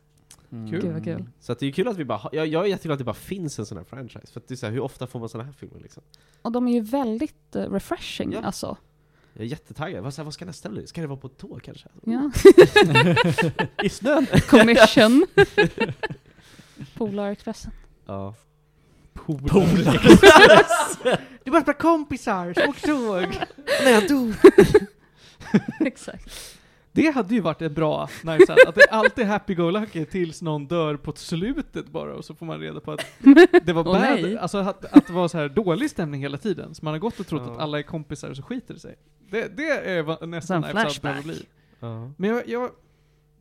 Mm. 0.52 0.72
Kul. 0.72 0.82
Gud 0.82 0.94
vad 0.94 1.04
kul. 1.04 1.26
Så 1.40 1.54
det 1.54 1.66
är 1.68 1.72
kul 1.72 1.88
att 1.88 1.98
vi 1.98 2.06
bara, 2.06 2.18
ha- 2.18 2.30
jag, 2.34 2.48
jag 2.48 2.64
är 2.66 2.68
jätteglad 2.70 2.94
att 2.94 3.00
det 3.00 3.04
bara 3.06 3.14
finns 3.14 3.60
en 3.60 3.66
sån 3.66 3.78
här 3.78 3.86
franchise. 3.86 4.28
För 4.34 4.40
att 4.40 4.48
det 4.48 4.54
är 4.54 4.56
så 4.56 4.66
här, 4.66 4.74
hur 4.74 4.80
ofta 4.80 5.08
får 5.08 5.20
man 5.20 5.30
såna 5.30 5.44
här 5.44 5.52
filmer 5.52 5.80
liksom? 5.80 6.04
Och 6.42 6.52
de 6.52 6.68
är 6.68 6.72
ju 6.74 6.82
väldigt 6.82 7.56
eh, 7.56 7.72
refreshing 7.72 8.32
Ja. 8.34 8.42
alltså. 8.42 8.78
Jag 9.34 9.44
är 9.44 9.48
jättetaggad. 9.48 10.04
Vad, 10.04 10.20
vad 10.20 10.34
ska 10.34 10.46
nästa 10.46 10.70
bli? 10.70 10.88
Ska 10.88 11.02
det 11.02 11.08
vara 11.08 11.20
på 11.20 11.28
ett 11.28 11.38
tåg 11.38 11.62
kanske? 11.64 11.90
Ja. 12.06 12.32
I 13.84 13.90
snön? 13.90 14.26
Commission. 14.48 15.26
Polarexpressen. 16.98 17.72
Ja. 18.06 18.36
Du 21.44 21.52
bara 21.52 21.74
kompisar 21.74 22.54
som 22.54 22.70
åker 22.70 22.88
tåg! 22.88 23.38
Nej, 23.84 23.94
han 23.94 24.08
dog! 24.08 24.34
Exakt. 25.80 26.58
Det 26.94 27.10
hade 27.16 27.36
ju 27.36 27.42
varit 27.42 27.62
ett 27.62 27.72
bra 27.72 28.10
Out, 28.26 28.50
att 28.68 28.76
det 28.76 28.88
alltid 28.92 29.26
är 29.26 29.30
happy-go-lucky 29.30 30.06
tills 30.06 30.42
någon 30.42 30.68
dör 30.68 30.96
på 30.98 31.14
slutet 31.16 31.88
bara, 31.90 32.14
och 32.16 32.26
så 32.26 32.36
får 32.36 32.46
man 32.46 32.60
reda 32.60 32.80
på 32.80 32.92
att 32.92 33.06
det 33.66 33.74
var 33.74 33.82
Åh, 33.88 33.94
bad, 33.94 34.02
nej. 34.02 34.38
alltså 34.38 34.58
att, 34.58 34.86
att 34.86 35.08
det 35.08 35.14
var 35.14 35.28
så 35.28 35.38
här 35.38 35.50
dålig 35.50 35.90
stämning 35.90 36.22
hela 36.22 36.38
tiden. 36.38 36.76
Så 36.76 36.86
man 36.86 36.94
har 36.94 37.00
gått 37.00 37.20
och 37.20 37.28
trott 37.28 37.42
Ja. 37.46 37.52
att 37.54 37.60
alla 37.60 37.80
är 37.80 37.84
kompisar 37.84 38.30
och 38.30 38.36
så 38.36 38.44
skiter 38.44 38.74
det 38.74 38.80
sig. 38.80 38.96
Det, 39.30 39.58
det 39.58 39.70
är 39.70 40.26
nästan 40.26 40.64
Sen 40.64 40.72
Knives 40.72 40.94
Out 40.96 41.02
behöver 41.02 41.22
flashback. 41.22 41.24
bli. 41.24 41.46
Ja. 41.80 42.12
Men 42.18 42.30
jag, 42.30 42.48
jag 42.48 42.70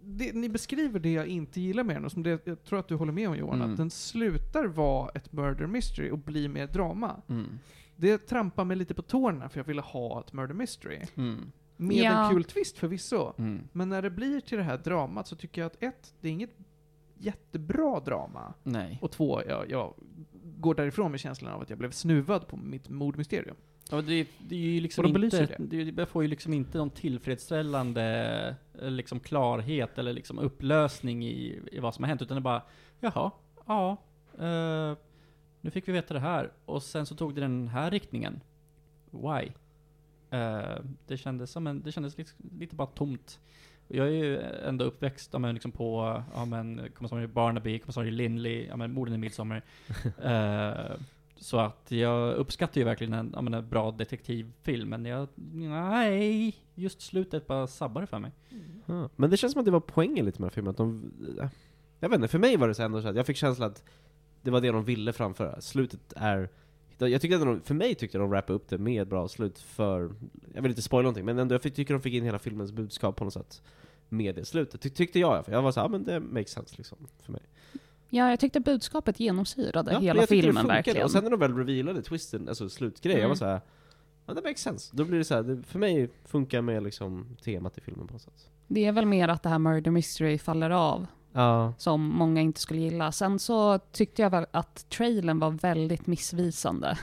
det, 0.03 0.33
ni 0.35 0.49
beskriver 0.49 1.01
det 1.01 1.13
jag 1.13 1.27
inte 1.27 1.61
gillar 1.61 1.85
med 1.85 1.97
den, 1.97 2.05
och 2.05 2.13
som 2.13 2.23
det, 2.23 2.47
jag 2.47 2.65
tror 2.65 2.79
att 2.79 2.89
du 2.89 2.95
håller 2.95 3.13
med 3.13 3.29
om 3.29 3.37
Johan, 3.37 3.55
Mm. 3.61 3.71
att 3.71 3.77
den 3.77 3.91
slutar 3.91 4.65
vara 4.67 5.11
ett 5.15 5.33
murder 5.33 5.67
mystery 5.67 6.11
och 6.11 6.19
blir 6.19 6.49
mer 6.49 6.67
drama. 6.67 7.17
Mm. 7.29 7.47
Det 7.97 8.19
trampar 8.19 8.65
mig 8.65 8.77
lite 8.77 8.95
på 8.95 9.03
tårna 9.03 9.49
för 9.49 9.59
jag 9.61 9.65
ville 9.65 9.81
ha 9.83 10.21
ett 10.21 10.33
murder 10.33 10.55
mystery. 10.55 10.99
Mm. 11.15 11.53
Med 11.81 11.97
Ja. 11.97 12.27
en 12.27 12.35
kul 12.35 12.45
twist 12.45 12.79
förvisso. 12.79 13.33
Mm. 13.39 13.69
Men 13.73 13.89
när 13.89 14.03
det 14.03 14.11
blir 14.11 14.41
till 14.41 14.59
det 14.59 14.65
här 14.65 14.79
dramat 14.79 15.27
så 15.27 15.37
tycker 15.37 15.61
jag 15.61 15.67
att 15.67 15.83
ett, 15.83 16.15
det 16.21 16.29
är 16.29 16.33
inget 16.33 16.57
jättebra 17.19 18.01
drama. 18.01 18.55
Nej. 18.63 18.99
Och 19.03 19.11
två, 19.11 19.43
jag, 19.49 19.71
jag 19.71 19.95
går 20.43 20.75
därifrån 20.75 21.11
med 21.11 21.21
känslan 21.21 21.53
av 21.53 21.63
att 21.63 21.71
jag 21.71 21.79
blev 21.79 21.91
snuvad 21.91 22.47
på 22.49 22.57
mitt 22.57 22.89
mordmysterium. 22.89 23.57
Ja, 23.91 24.03
det, 24.03 24.29
det 24.49 24.55
är 24.55 24.59
ju 24.59 24.81
liksom 24.81 25.05
Och 25.05 25.13
de 25.13 25.25
inte, 25.25 25.57
det. 25.59 25.91
Det, 25.91 26.07
får 26.07 26.23
ju 26.23 26.29
liksom 26.29 26.55
inte 26.55 26.79
någon 26.79 26.91
tillfredsställande 26.91 28.57
eh, 28.83 28.91
liksom 28.91 29.21
klarhet 29.21 29.99
eller 29.99 30.13
liksom 30.13 30.39
upplösning 30.39 31.25
i, 31.25 31.61
i 31.73 31.79
vad 31.79 31.95
som 31.95 32.05
har 32.05 32.09
hänt, 32.09 32.23
utan 32.23 32.35
det 32.35 32.39
är 32.39 32.43
bara, 32.43 32.63
jaha, 33.01 33.31
ja, 33.67 33.97
eh, 34.39 34.97
nu 35.61 35.71
fick 35.71 35.89
vi 35.89 35.93
veta 35.93 36.15
det 36.15 36.21
här, 36.21 36.53
och 36.65 36.83
sen 36.83 37.07
så 37.07 37.15
tog 37.15 37.35
det 37.35 37.41
den 37.41 37.69
här 37.69 37.91
riktningen. 37.91 38.41
Why? 39.11 39.53
Eh, 40.31 40.79
det 41.07 41.17
kändes 41.17 41.51
som 41.51 41.67
en, 41.67 41.83
det 41.83 41.93
kändes 41.93 42.19
lite, 42.19 42.33
lite 42.59 42.77
bara 42.77 42.87
tomt. 42.87 43.41
Jag 43.89 44.07
är 44.07 44.11
ju 44.11 44.41
ändå 44.41 44.85
uppväxt 44.85 45.31
ja, 45.33 45.39
men 45.39 45.55
liksom 45.55 45.73
på, 45.73 46.23
ja 46.35 46.45
men, 46.45 46.91
kommissarie 46.95 47.29
Barnaby, 47.29 47.79
kommissarie 47.79 48.11
Lindley, 48.11 48.67
ja 48.67 48.77
men 48.77 48.93
morden 48.93 49.15
i 49.15 49.19
Midsommar. 49.19 49.63
Eh, 50.23 50.97
så 51.37 51.59
att 51.59 51.91
jag 51.91 52.35
uppskattar 52.35 52.81
ju 52.81 52.85
verkligen 52.85 53.13
en, 53.13 53.31
ja, 53.35 53.43
men 53.43 53.55
en 53.55 53.69
bra 53.69 53.91
detektivfilm, 53.91 54.89
men 54.89 55.05
jag, 55.05 55.29
nej, 55.53 56.57
just 56.75 57.01
slutet 57.01 57.47
bara 57.47 57.67
sabbar 57.67 58.07
för 58.07 58.19
mig. 58.19 58.33
Ja. 58.87 59.09
Men 59.17 59.31
det 59.31 59.37
känns 59.37 59.53
som 59.53 59.61
att 59.61 59.65
det 59.65 59.71
var 59.71 59.81
poängen 59.81 60.27
lite 60.27 60.43
med 60.43 60.47
den 60.47 60.51
här 60.51 60.55
filmen, 60.55 60.71
att 60.71 60.77
de... 60.77 61.13
Jag 62.01 62.09
vet 62.09 62.17
inte, 62.17 62.29
för 62.29 62.39
mig 62.39 62.57
var 62.57 62.69
det 62.69 62.75
så 62.75 62.83
ändå 62.83 63.03
så 63.03 63.09
att 63.09 63.17
jag 63.17 63.27
fick 63.27 63.37
känslan 63.37 63.71
att 63.71 63.85
det 64.43 64.51
var 64.51 64.61
det 64.61 64.71
de 64.71 64.85
ville 64.85 65.13
framföra. 65.13 65.61
Slutet 65.61 66.13
är... 66.17 66.49
Jag 67.09 67.21
tyckte 67.21 67.39
de, 67.39 67.61
för 67.61 67.75
mig 67.75 67.95
tyckte 67.95 68.19
de 68.19 68.31
wrappade 68.31 68.57
upp 68.57 68.69
det 68.69 68.79
med 68.79 69.03
ett 69.03 69.09
bra 69.09 69.29
slut 69.29 69.59
för... 69.59 70.11
Jag 70.55 70.63
vill 70.63 70.71
inte 70.71 70.83
spoila 70.83 71.03
någonting, 71.03 71.25
men 71.25 71.39
ändå, 71.39 71.55
jag 71.55 71.63
tycker 71.63 71.95
de 71.95 72.01
fick 72.03 72.15
in 72.15 72.25
hela 72.25 72.39
filmens 72.39 72.73
budskap 72.73 73.17
på 73.17 73.25
något 73.25 73.33
sätt. 73.33 73.63
Med 74.09 74.35
det 74.35 74.45
slutet, 74.45 74.81
Ty, 74.81 74.91
tyckte 74.91 75.19
jag. 75.19 75.45
För 75.45 75.53
jag 75.53 75.63
var 75.63 75.73
så 75.73 75.81
här, 75.81 75.85
ja 75.85 75.91
men 75.91 76.05
det 76.05 76.21
makes 76.21 76.51
sense 76.53 76.75
liksom, 76.79 76.99
för 77.23 77.33
mig. 77.33 77.43
Ja, 78.09 78.31
jag 78.31 78.41
tyckte 78.41 78.61
budskapet 78.61 79.21
genomsyrade 79.21 79.93
Ja, 79.93 79.99
hela 79.99 80.27
filmen 80.27 80.67
verkligen. 80.67 81.05
Och 81.05 81.11
sen 81.11 81.25
när 81.25 81.31
de 81.31 81.41
väl 81.41 81.57
revealade 81.57 82.03
twisten, 82.03 82.49
alltså 82.49 82.69
slutgrej, 82.69 83.13
jag 83.15 83.21
var 83.21 83.27
Mm. 83.27 83.37
så 83.37 83.45
här. 83.45 83.61
Ja 84.27 84.35
det 84.35 84.43
makes 84.43 84.61
sense. 84.61 84.97
Då 84.97 85.05
blir 85.05 85.19
det 85.19 85.25
så 85.25 85.35
här, 85.35 85.43
det, 85.43 85.63
för 85.63 85.79
mig 85.79 86.11
funkar 86.25 86.63
med 86.63 86.83
liksom 86.83 87.37
temat 87.45 87.79
i 87.79 87.81
filmen 87.81 88.07
på 88.07 88.13
något 88.13 88.23
sätt. 88.23 88.49
Det 88.67 88.85
är 88.85 88.93
väl 88.93 89.07
mer 89.07 89.29
att 89.29 89.43
det 89.43 89.49
här 89.49 89.59
Murder 89.59 89.91
Mystery 89.91 90.39
faller 90.39 90.71
av, 90.71 91.07
Ja. 91.33 91.73
som 91.79 92.01
många 92.03 92.41
inte 92.41 92.61
skulle 92.61 92.81
gilla. 92.81 93.13
Sen 93.13 93.39
så 93.39 93.79
tyckte 93.79 94.23
jag 94.23 94.31
väl 94.31 94.47
att 94.51 94.87
trailern 94.91 95.39
var 95.39 95.51
väldigt 95.51 96.07
missvisande. 96.07 96.99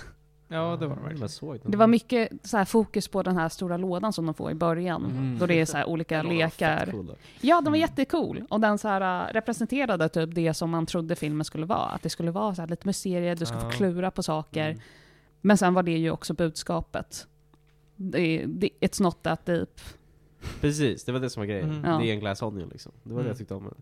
Ja, 0.49 0.78
det 0.80 0.88
var 0.88 0.95
det 0.95 1.01
Jag 1.01 1.07
verkligen. 1.07 1.30
såg 1.30 1.59
Det 1.65 1.78
var 1.78 1.88
mycket 1.88 2.30
så 2.43 2.57
här 2.57 2.65
fokus 2.65 3.07
på 3.07 3.23
den 3.23 3.38
här 3.38 3.49
stora 3.49 3.78
lådan 3.78 4.13
som 4.13 4.25
de 4.25 4.34
får 4.36 4.51
i 4.51 4.55
början. 4.55 5.05
Mm. 5.05 5.38
Då 5.39 5.45
det 5.45 5.53
är 5.61 5.65
så 5.65 5.78
här 5.78 5.89
olika 5.89 6.23
lekar. 6.23 6.93
Ja, 7.41 7.55
den 7.55 7.63
var 7.71 7.78
Mm. 7.78 7.80
jättecool. 7.80 8.43
Och 8.49 8.59
den 8.59 8.78
så 8.78 8.88
här, 8.88 9.28
äh, 9.30 9.34
representerade 9.34 10.09
typ 10.09 10.36
det 10.36 10.53
som 10.53 10.69
man 10.69 10.86
trodde 10.86 11.15
filmen 11.15 11.45
skulle 11.45 11.65
vara. 11.65 11.80
Att 11.89 12.01
det 12.03 12.09
skulle 12.09 12.32
vara 12.32 12.55
så 12.55 12.61
här 12.61 12.69
lite 12.69 12.88
mysterier, 12.88 13.36
du 13.36 13.45
ska 13.45 13.55
Ja. 13.55 13.61
få 13.61 13.69
klura 13.69 14.11
på 14.11 14.23
saker. 14.23 14.69
Mm. 14.69 14.82
Men 15.41 15.57
sen 15.57 15.73
var 15.73 15.84
det 15.84 15.97
ju 15.97 16.11
också 16.11 16.34
budskapet. 16.34 17.28
Det, 17.95 18.45
det, 18.47 18.69
it's 18.82 19.01
not 19.03 19.23
that 19.23 19.45
deep. 19.45 19.80
Precis, 20.61 21.03
det 21.05 21.11
var 21.11 21.19
det 21.19 21.30
som 21.30 21.41
var 21.41 21.45
grejen. 21.47 21.69
Mm. 21.71 22.01
Det 22.01 22.07
är 22.09 22.13
en 22.13 22.19
glass 22.19 22.41
onion 22.41 22.69
liksom. 22.69 22.91
Det 23.03 23.09
var 23.13 23.15
det 23.15 23.21
Mm. 23.21 23.30
jag 23.30 23.38
tyckte 23.38 23.53
om 23.55 23.73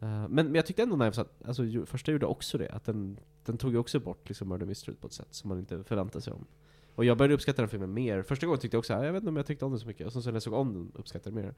Eh, 0.00 0.08
men, 0.08 0.28
men 0.28 0.54
jag 0.54 0.66
tyckte 0.66 0.82
ändå 0.82 0.96
Knives 0.96 1.18
att, 1.18 1.42
alltså 1.46 1.64
ju, 1.64 1.86
första 1.86 2.12
gjorde 2.12 2.26
också 2.26 2.58
det, 2.58 2.68
att 2.68 2.84
den, 2.84 3.18
den 3.44 3.58
tog 3.58 3.72
ju 3.72 3.78
också 3.78 4.00
bort 4.00 4.28
liksom 4.28 4.48
Murder 4.48 4.66
Mystery 4.66 4.96
på 4.96 5.06
ett 5.06 5.12
sätt 5.12 5.28
som 5.30 5.48
man 5.48 5.58
inte 5.58 5.84
förväntade 5.84 6.22
sig 6.22 6.32
om. 6.32 6.46
Och 6.94 7.04
jag 7.04 7.18
började 7.18 7.34
uppskatta 7.34 7.62
den 7.62 7.68
filmen 7.68 7.94
mer. 7.94 8.22
Första 8.22 8.46
gången 8.46 8.60
tyckte 8.60 8.74
jag 8.74 8.78
också, 8.78 8.94
"Ah, 8.94 9.04
jag 9.04 9.12
vet 9.12 9.20
inte 9.20 9.28
om 9.28 9.36
jag 9.36 9.46
tyckte 9.46 9.64
om 9.64 9.70
den 9.70 9.80
så 9.80 9.86
mycket. 9.86 10.06
Och 10.06 10.12
sen 10.12 10.22
så 10.22 10.28
när 10.28 10.34
jag 10.34 10.42
såg 10.42 10.54
om 10.54 10.72
den 10.74 10.92
uppskattade 10.94 11.36
jag 11.36 11.44
den 11.44 11.44
mer. 11.44 11.54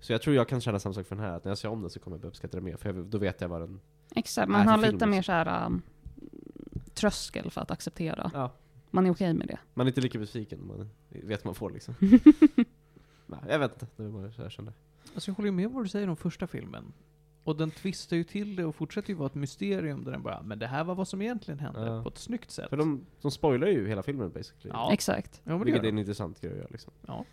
Så 0.00 0.12
jag 0.12 0.22
tror 0.22 0.36
jag 0.36 0.48
kan 0.48 0.60
känna 0.60 0.78
samma 0.78 0.92
sak 0.92 1.06
för 1.06 1.16
den 1.16 1.24
här, 1.24 1.32
att 1.36 1.44
när 1.44 1.50
jag 1.50 1.58
ser 1.58 1.68
om 1.68 1.80
den 1.80 1.90
så 1.90 2.00
kommer 2.00 2.16
jag 2.16 2.20
börja 2.20 2.30
uppskatta 2.30 2.56
den 2.56 2.64
mer, 2.64 2.76
för 2.76 2.94
jag, 2.94 3.04
då 3.06 3.18
vet 3.18 3.40
jag 3.40 3.48
vad 3.48 3.60
den... 3.60 3.80
Exakt, 4.14 4.48
man 4.48 4.68
har 4.68 4.76
lite 4.78 5.06
mer 5.06 5.16
liksom. 5.16 5.22
så 5.22 5.32
här 5.32 5.66
um, 5.66 5.82
tröskel 6.94 7.50
för 7.50 7.60
att 7.60 7.70
acceptera. 7.70 8.30
Ja. 8.34 8.52
Man 8.90 9.06
är 9.06 9.10
okej 9.10 9.34
med 9.34 9.46
det. 9.46 9.58
Man 9.74 9.86
är 9.86 9.90
inte 9.90 10.00
lika 10.00 10.18
besviken, 10.18 10.66
man 10.66 10.88
vet 11.08 11.40
vad 11.40 11.46
man 11.46 11.54
får 11.54 11.70
liksom. 11.70 11.94
Nej, 13.26 13.40
jag 13.48 13.58
vet 13.58 13.72
inte, 13.72 13.86
det 13.96 14.02
var 14.02 14.20
bara 14.20 14.32
så 14.32 14.42
jag 14.42 14.52
kände. 14.52 14.72
Alltså 15.14 15.30
jag 15.30 15.34
håller 15.34 15.46
ju 15.48 15.52
med 15.52 15.70
vad 15.70 15.84
du 15.84 15.88
säger 15.88 16.08
om 16.08 16.16
första 16.16 16.46
filmen. 16.46 16.92
Och 17.44 17.56
den 17.56 17.70
twistar 17.70 18.16
ju 18.16 18.24
till 18.24 18.56
det 18.56 18.64
och 18.64 18.74
fortsätter 18.74 19.08
ju 19.08 19.14
vara 19.14 19.26
ett 19.26 19.34
mysterium 19.34 20.04
där 20.04 20.12
den 20.12 20.22
bara, 20.22 20.42
men 20.42 20.58
det 20.58 20.66
här 20.66 20.84
var 20.84 20.94
vad 20.94 21.08
som 21.08 21.22
egentligen 21.22 21.60
hände, 21.60 21.86
Ja. 21.86 22.02
på 22.02 22.08
ett 22.08 22.18
snyggt 22.18 22.50
sätt. 22.50 22.68
För 22.70 22.76
de, 22.76 23.06
de 23.20 23.30
spoilar 23.30 23.66
ju 23.66 23.88
hela 23.88 24.02
filmen 24.02 24.30
basically. 24.32 24.70
Ja. 24.74 24.92
Exakt. 24.92 25.40
ja, 25.44 25.50
men 25.50 25.58
det 25.58 25.64
Vilket 25.64 25.78
är 25.80 25.82
de. 25.82 25.88
en 25.88 25.98
intressant 25.98 26.40
grej 26.40 26.50
att 26.52 26.58
göra 26.58 26.68
liksom. 26.70 26.92
Ja. 27.06 27.24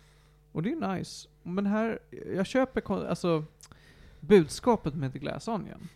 Och 0.52 0.62
det 0.62 0.72
är 0.72 0.94
nice. 0.96 1.28
Men 1.42 1.66
här, 1.66 1.98
jag 2.34 2.46
köper 2.46 2.80
kon- 2.80 3.06
alltså 3.06 3.44
budskapet 4.20 4.94
med 4.94 5.12
The 5.12 5.18
Glass 5.18 5.48
Onion. 5.48 5.88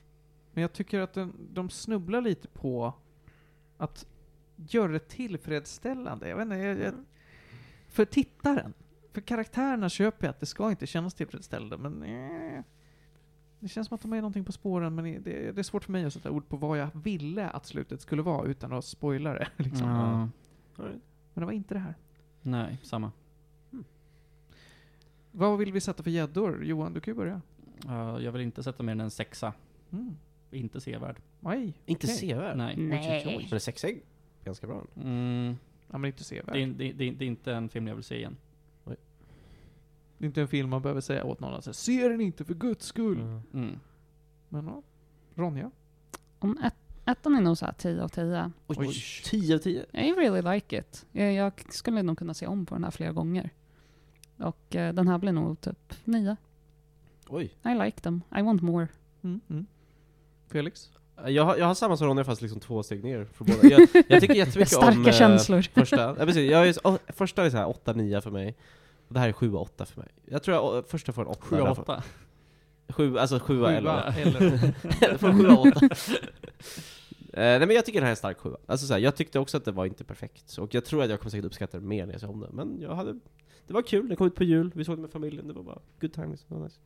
Men 0.52 0.62
jag 0.62 0.72
tycker 0.72 1.00
att 1.00 1.12
den, 1.12 1.32
de 1.52 1.70
snubblar 1.70 2.20
lite 2.20 2.48
på 2.48 2.94
att 3.78 4.06
göra 4.56 4.92
det 4.92 5.08
tillfredsställande. 5.08 6.28
Jag 6.28 6.36
vet 6.36 6.42
inte, 6.44 6.56
jag, 6.56 6.78
jag, 6.80 6.94
för 7.88 8.04
tittaren. 8.04 8.72
För 9.12 9.20
karaktärerna 9.20 9.88
köper 9.88 10.26
jag 10.26 10.30
att 10.30 10.40
det 10.40 10.46
ska 10.46 10.70
inte 10.70 10.86
kännas 10.86 11.14
tillfredsställande, 11.14 11.78
men 11.90 12.02
eh, 12.02 12.62
det 13.66 13.70
känns 13.70 13.88
som 13.88 13.94
att 13.94 14.02
de 14.02 14.12
är 14.12 14.16
någonting 14.16 14.44
på 14.44 14.52
spåren, 14.52 14.94
men 14.94 15.04
det, 15.04 15.18
det 15.52 15.58
är 15.58 15.62
svårt 15.62 15.84
för 15.84 15.92
mig 15.92 16.04
att 16.04 16.12
sätta 16.12 16.30
ord 16.30 16.48
på 16.48 16.56
vad 16.56 16.78
jag 16.78 16.88
ville 16.94 17.48
att 17.48 17.66
slutet 17.66 18.00
skulle 18.00 18.22
vara 18.22 18.46
utan 18.46 18.72
att 18.72 18.84
spoila 18.84 19.34
det. 19.34 19.48
Liksom. 19.56 19.88
Ja. 19.88 20.28
Men 20.76 21.00
det 21.34 21.44
var 21.44 21.52
inte 21.52 21.74
det 21.74 21.80
här. 21.80 21.94
Nej, 22.42 22.78
samma. 22.82 23.12
Vad 25.30 25.58
vill 25.58 25.72
vi 25.72 25.80
sätta 25.80 26.02
för 26.02 26.10
gäddor? 26.10 26.64
Johan, 26.64 26.92
du 26.92 27.00
kan 27.00 27.14
ju 27.14 27.18
börja. 27.18 27.40
Ja, 27.84 28.20
jag 28.20 28.32
vill 28.32 28.42
inte 28.42 28.62
sätta 28.62 28.82
mer 28.82 28.92
än 28.92 29.00
en 29.00 29.10
sexa. 29.10 29.52
Mm. 29.92 30.16
Inte 30.50 30.80
sevärd. 30.80 31.16
Aj. 31.42 31.72
Inte 31.86 32.06
sevärd? 32.06 32.56
Nej. 32.56 32.76
Nej. 32.76 33.46
Men 33.50 33.60
sex 33.60 33.84
är 33.84 33.98
ganska 34.44 34.66
bra. 34.66 34.84
Mm, 34.96 35.56
Ja, 35.90 35.98
men 35.98 36.08
inte 36.08 36.24
sevärd. 36.24 36.54
det, 36.54 36.62
är, 36.62 36.66
det, 36.66 36.92
det, 36.92 37.10
det 37.10 37.24
är 37.24 37.28
inte 37.28 37.54
en 37.54 37.68
film 37.68 37.86
jag 37.88 37.94
vill 37.94 38.04
se 38.04 38.16
igen. 38.16 38.36
Det 40.18 40.24
är 40.24 40.26
inte 40.26 40.40
en 40.40 40.48
film 40.48 40.70
man 40.70 40.82
behöver 40.82 41.00
säga 41.00 41.24
åt 41.24 41.40
någon 41.40 41.54
att 41.54 41.64
säga, 41.64 41.74
se 41.74 42.08
den 42.08 42.20
inte 42.20 42.44
för 42.44 42.54
guds 42.54 42.86
skull. 42.86 43.20
Mm. 43.20 43.42
Mm. 43.54 43.78
Men 44.48 44.66
ja, 44.66 44.82
Ronja? 45.34 45.70
Om 46.38 46.58
ett, 46.64 46.74
ettan 47.04 47.34
är 47.34 47.40
nog 47.40 47.58
så 47.58 47.66
här 47.66 47.72
10 47.72 48.02
av 48.02 48.08
10. 48.08 48.52
Oj, 48.66 48.76
Oj. 48.78 48.94
10 49.24 49.54
av 49.54 49.58
10. 49.58 49.86
I 49.92 50.12
really 50.12 50.54
like 50.54 50.78
it. 50.78 51.06
Jag, 51.12 51.32
jag 51.32 51.52
skulle 51.68 52.02
nog 52.02 52.18
kunna 52.18 52.34
se 52.34 52.46
om 52.46 52.66
på 52.66 52.74
den 52.74 52.84
här 52.84 52.90
flera 52.90 53.12
gånger. 53.12 53.50
Och 54.38 54.76
eh, 54.76 54.94
den 54.94 55.08
här 55.08 55.18
blir 55.18 55.32
nog 55.32 55.60
typ 55.60 55.94
9. 56.04 56.36
Oj. 57.28 57.44
I 57.64 57.84
like 57.84 58.00
them. 58.00 58.22
I 58.38 58.42
want 58.42 58.62
more. 58.62 58.88
Mm. 59.22 59.40
Mm. 59.50 59.66
Felix? 60.48 60.90
Jag 61.26 61.44
har, 61.44 61.56
jag 61.56 61.66
har 61.66 61.74
samma 61.74 61.96
som 61.96 62.06
Ronja 62.06 62.24
fast 62.24 62.42
liksom 62.42 62.60
två 62.60 62.82
steg 62.82 63.04
ner 63.04 63.24
från 63.24 63.46
båda. 63.46 63.68
Jag, 63.68 64.04
jag 64.08 64.20
tycker 64.20 64.34
jättemycket 64.34 64.72
Starka 64.72 64.98
om 64.98 65.06
eh, 65.06 65.12
känslor. 65.12 65.62
första. 65.62 66.00
Ja, 66.00 66.14
precis. 66.14 66.50
Jag 66.50 66.68
är, 66.68 66.74
oh, 66.84 66.96
första 67.08 67.46
är 67.46 67.50
så 67.50 67.56
här 67.56 67.66
8-9 67.66 68.20
för 68.20 68.30
mig. 68.30 68.56
Och 69.08 69.14
det 69.14 69.20
här 69.20 69.28
är 69.28 69.32
7-8 69.32 69.84
för 69.84 70.00
mig. 70.00 70.08
Jag 70.24 70.42
tror 70.42 70.56
jag, 70.74 70.86
första 70.88 71.12
får 71.12 71.22
en 71.22 71.28
8. 71.28 71.40
7 71.42 71.60
av 71.60 71.80
8. 71.80 72.02
7, 72.88 73.18
alltså 73.18 73.38
7 73.38 73.58
Sjua, 73.58 73.72
11. 73.72 74.02
eller? 74.02 75.18
Från 75.18 75.38
7 75.38 75.48
8. 75.48 75.70
Eh, 77.32 77.40
nej 77.42 77.58
men 77.66 77.70
jag 77.70 77.84
tycker 77.86 78.00
den 78.00 78.04
här 78.04 78.08
är 78.08 78.10
en 78.10 78.16
stark 78.16 78.38
7 78.38 78.54
Alltså 78.66 78.86
så 78.86 78.92
här, 78.92 79.00
jag 79.00 79.16
tyckte 79.16 79.38
också 79.38 79.56
att 79.56 79.64
det 79.64 79.72
var 79.72 79.86
inte 79.86 80.04
perfekt. 80.04 80.58
Och 80.58 80.74
jag 80.74 80.84
tror 80.84 81.02
att 81.02 81.10
jag 81.10 81.20
kommer 81.20 81.30
säkert 81.30 81.44
uppskatta 81.46 81.78
det 81.78 81.84
mer 81.86 82.06
när 82.06 82.12
jag 82.14 82.20
ser 82.20 82.30
om 82.30 82.40
det. 82.40 82.48
Men 82.52 82.80
jag 82.80 82.94
hade, 82.94 83.12
det 83.66 83.72
var 83.72 83.82
kul, 83.82 84.08
det 84.08 84.16
kom 84.16 84.26
ut 84.26 84.34
på 84.34 84.44
jul, 84.44 84.70
vi 84.74 84.84
såg 84.84 84.96
det 84.98 85.00
med 85.02 85.10
familjen, 85.10 85.48
det 85.48 85.54
var 85.54 85.62
bara 85.62 85.78
good 86.00 86.12
times. 86.12 86.44
Det 86.48 86.54
var 86.54 86.62
nice. 86.64 86.80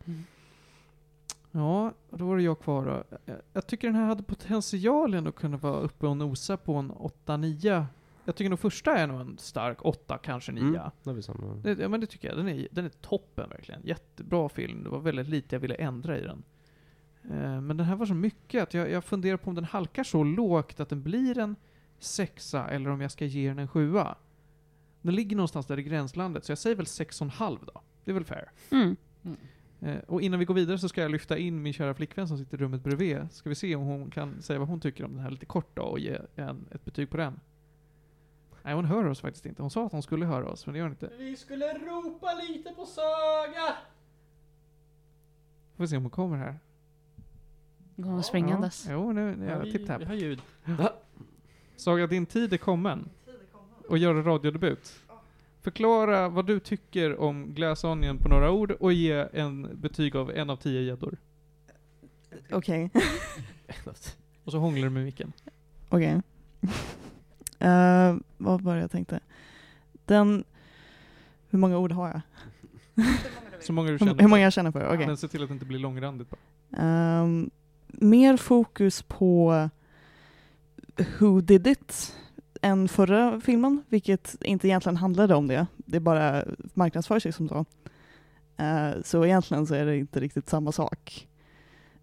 Ja, 1.53 1.93
då 2.11 2.25
var 2.27 2.37
det 2.37 2.43
jag 2.43 2.61
kvar 2.61 2.87
då. 2.87 3.17
Jag- 3.25 3.37
Jag 3.53 3.67
tycker 3.67 3.89
den 3.89 3.95
här 3.97 4.05
hade 4.07 4.23
potentialen 4.23 5.27
att 5.27 5.35
kunna 5.35 5.57
vara 5.57 5.81
uppe 5.81 6.07
och 6.07 6.17
nosa 6.17 6.57
på 6.57 6.75
en 6.75 6.93
8-9. 6.93 7.85
Jag 8.31 8.37
tycker 8.37 8.51
nog 8.51 8.59
första 8.59 8.97
är 8.97 9.07
nog 9.07 9.21
en 9.21 9.39
stark 9.39 9.85
8, 9.85 10.19
kanske 10.19 10.53
9. 10.53 10.63
Mm, 10.63 10.75
då 10.75 11.11
har 11.11 11.15
vi 11.15 11.23
samma. 11.23 11.55
Det, 11.55 11.79
ja, 11.79 11.89
men 11.89 12.01
det 12.01 12.07
tycker 12.07 12.29
jag. 12.29 12.37
Den 12.37 12.49
är, 12.49 12.69
den 12.71 12.85
är 12.85 12.89
toppen 12.89 13.51
verkligen. 13.51 13.81
Jättebra 13.85 14.49
film. 14.49 14.85
Det 14.85 14.91
var 14.91 15.01
väldigt 15.01 15.29
lite 15.29 15.55
jag 15.55 15.61
ville 15.61 15.75
ändra 15.75 16.19
i 16.19 16.23
den. 16.23 16.43
Eh, 17.25 17.61
men 17.61 17.77
den 17.77 17.81
här 17.81 17.97
var 17.97 18.07
så 18.07 18.15
mycket 18.15 18.63
att 18.63 18.75
jag, 18.75 18.91
jag 18.91 19.05
funderar 19.05 19.37
på 19.37 19.51
om 19.51 19.55
den 19.55 19.65
halkar 19.65 20.05
så 20.05 20.25
lågt 20.25 20.81
att 20.81 20.89
den 20.89 21.03
blir 21.03 21.39
en 21.39 21.57
sexa 21.99 22.69
eller 22.69 22.91
om 22.91 23.01
jag 23.01 23.11
ska 23.11 23.25
ge 23.25 23.49
den 23.49 23.59
en 23.59 23.69
sjua. 23.69 24.17
Den 25.03 25.15
ligger 25.15 25.37
någonstans 25.37 25.67
där 25.67 25.79
i 25.79 25.83
gränslandet, 25.83 26.45
så 26.45 26.53
jag 26.53 26.59
säger 26.59 26.77
väl 26.77 26.87
sex 26.87 27.21
och 27.21 27.25
en 27.25 27.31
halv 27.31 27.59
då. 27.67 27.83
Det 28.05 28.11
är 28.11 28.15
väl 28.15 28.25
fair. 28.25 28.51
Mm. 28.71 28.97
Eh, 29.81 29.99
och 30.07 30.23
innan 30.23 30.39
vi 30.39 30.45
går 30.45 30.55
vidare 30.55 30.79
så 30.79 30.89
ska 30.89 31.03
jag 31.03 31.11
lyfta 31.11 31.39
in 31.39 31.63
min 31.63 31.73
kära 31.73 31.95
flickvän 31.95 32.29
som 32.29 32.39
sitter 32.39 32.59
i 32.59 32.61
rummet 32.61 32.83
bredvid. 32.83 33.19
Ska 33.31 33.49
vi 33.49 33.55
se 33.55 33.77
om 33.77 33.83
hon 33.83 34.11
kan 34.11 34.43
säga 34.43 34.59
vad 34.59 34.69
hon 34.69 34.81
tycker 34.81 35.05
om 35.05 35.13
den 35.13 35.21
här 35.21 35.31
lite 35.31 35.47
kort 35.47 35.77
då 35.77 35.83
och 35.83 35.99
ge 35.99 36.19
en, 36.35 36.67
ett 36.71 36.85
betyg 36.85 37.11
på 37.11 37.17
den. 37.17 37.41
Nej, 38.63 38.75
hon 38.75 38.85
hör 38.85 39.05
oss 39.05 39.21
faktiskt 39.21 39.47
inte. 39.47 39.63
Hon 39.63 39.71
sa 39.71 39.87
att 39.87 39.93
hon 39.93 40.03
skulle 40.03 40.27
höra 40.27 40.49
oss, 40.49 40.67
men 40.67 40.73
det 40.73 40.79
gör 40.79 40.85
hon 40.85 40.93
inte. 40.93 41.11
Vi 41.19 41.37
skulle 41.37 41.79
ropa 41.79 42.35
lite 42.35 42.71
på 42.71 42.87
Saga! 42.87 43.77
Får 45.77 45.87
se 45.87 45.97
om 45.97 46.03
hon 46.03 46.11
kommer 46.11 46.37
här. 46.37 46.59
Går 47.97 48.11
hon 48.11 48.23
springandes. 48.23 48.87
Ja, 48.87 48.93
jo, 48.93 49.13
nu, 49.13 49.37
nu 49.37 49.47
är 49.47 49.51
Ja, 49.51 49.57
jag 49.57 49.65
vi, 49.65 49.73
tipp 49.73 49.91
vi 49.99 50.05
har 50.05 50.15
ljud. 50.15 50.43
Saga, 51.77 52.07
din 52.07 52.27
tid 52.27 52.53
är 52.53 52.57
kommen. 52.57 53.09
Och 53.89 53.99
göra 53.99 54.23
radiodebut. 54.23 55.01
Förklara 55.61 56.29
vad 56.29 56.47
du 56.47 56.61
tycker 56.61 57.17
om 57.21 57.55
Glass 57.55 57.85
Onion 57.85 58.19
på 58.19 58.29
några 58.29 58.51
ord 58.51 58.71
och 58.71 58.93
ge 58.93 59.27
en 59.33 59.81
betyg 59.81 60.17
av 60.17 60.31
en 60.31 60.51
av 60.51 60.57
tio 60.57 60.81
gäddor. 60.81 61.19
Okej, 62.53 62.91
Och 64.45 64.53
så 64.53 64.59
hånglar 64.59 64.85
du 64.85 64.91
med 64.91 65.05
micken. 65.05 65.33
okej. 65.89 66.23
Eh, 67.61 68.17
vad 68.37 68.61
var 68.61 68.75
det 68.75 68.81
jag 68.81 68.91
tänkte? 68.91 69.21
Den... 70.05 70.45
Hur 71.51 71.59
många 71.59 71.79
ord 71.79 71.93
har 71.93 72.09
jag? 72.09 72.21
Så 73.61 73.73
många 73.73 73.87
du 73.87 73.93
Hur, 73.93 73.99
känner 73.99 74.21
hur 74.23 74.29
många 74.29 74.43
jag 74.43 74.53
känner 74.53 74.71
för? 74.71 74.95
Okej. 74.95 75.07
Men 75.07 75.17
se 75.17 75.29
till 75.29 75.43
att 75.43 75.49
det 75.49 75.53
inte 75.53 75.67
blir 75.67 75.79
långrandigt 75.79 76.29
bara. 76.31 76.41
Ehm, 76.83 77.51
mer 77.87 78.37
fokus 78.37 79.03
på 79.03 79.69
Who 81.19 81.41
did 81.41 81.67
it 81.67 82.17
än 82.63 82.89
förra 82.89 83.41
filmen, 83.41 83.83
vilket 83.89 84.43
inte 84.43 84.69
egentligen 84.69 84.97
handlade 84.97 85.35
om 85.35 85.47
det. 85.47 85.67
Det 85.77 86.01
bara 86.01 86.45
marknadsför 86.75 87.19
sig 87.19 87.33
som 87.33 87.49
så. 87.49 87.65
Eh, 88.57 89.03
så 89.05 89.25
egentligen 89.25 89.67
så 89.67 89.75
är 89.75 89.87
det 89.87 89.97
inte 89.97 90.21
riktigt 90.21 90.49
samma 90.49 90.73
sak. 90.73 91.29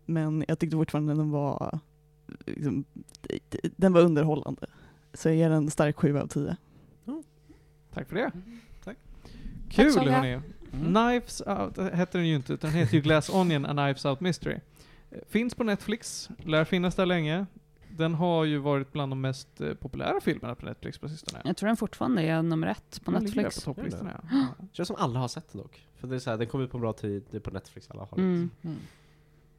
Men 0.05 0.45
jag 0.47 0.59
tyckte 0.59 0.77
fortfarande 0.77 1.13
den 1.13 1.31
var, 1.31 1.79
liksom, 2.45 2.85
den 3.75 3.93
var 3.93 4.01
underhållande. 4.01 4.67
Så 5.17 5.29
jag 5.29 5.35
ger 5.35 5.49
den 5.49 5.63
en 5.63 5.71
stark 5.71 5.95
7 5.95 6.17
av 6.17 6.27
10. 6.27 6.57
Tack 7.93 8.09
för 8.09 8.15
det. 8.15 8.31
Tack. 8.83 8.97
Kul 9.69 9.93
Saga. 9.93 10.11
hörni. 10.11 10.31
Mm. 10.73 10.93
Knives 10.93 11.41
Out 11.41 11.77
heter 11.93 12.19
den 12.19 12.27
ju 12.27 12.35
inte, 12.35 12.53
utan 12.53 12.69
den 12.69 12.79
heter 12.79 12.95
ju 12.95 13.01
Glass 13.01 13.29
Onion 13.29 13.65
A 13.65 13.69
Knives 13.73 14.05
Out 14.05 14.19
Mystery. 14.19 14.59
Finns 15.27 15.55
på 15.55 15.63
Netflix, 15.63 16.29
lär 16.45 16.65
finnas 16.65 16.95
där 16.95 17.05
länge. 17.05 17.45
Den 17.89 18.13
har 18.13 18.45
ju 18.45 18.57
varit 18.57 18.91
bland 18.91 19.11
de 19.11 19.21
mest 19.21 19.61
eh, 19.61 19.73
populära 19.73 20.21
filmerna 20.21 20.55
på 20.55 20.65
Netflix 20.65 20.97
på 20.97 21.09
sistone. 21.09 21.41
Jag 21.43 21.57
tror 21.57 21.67
den 21.67 21.77
fortfarande 21.77 22.21
är 22.21 22.41
nummer 22.41 22.67
ett 22.67 23.01
på 23.03 23.11
Den 23.11 23.23
ligger 23.23 23.35
Netflix. 23.35 23.65
På 23.65 23.73
topplistorna, 23.73 24.21
ja. 24.31 24.65
Känns 24.71 24.87
som 24.87 24.95
alla 24.95 25.19
har 25.19 25.27
sett 25.27 25.51
den 25.51 25.61
dock. 25.61 25.87
För 25.95 26.07
det 26.07 26.15
är 26.15 26.19
så 26.19 26.29
här, 26.29 26.37
den 26.37 26.47
kom 26.47 26.61
ut 26.61 26.71
på 26.71 26.77
en 26.77 26.81
bra 26.81 26.93
tid, 26.93 27.23
det 27.31 27.37
är 27.37 27.41
på 27.41 27.51
Netflix, 27.51 27.91
alla 27.91 27.99
har 27.99 28.17
Mm. 28.17 28.49
Mm. 28.61 28.77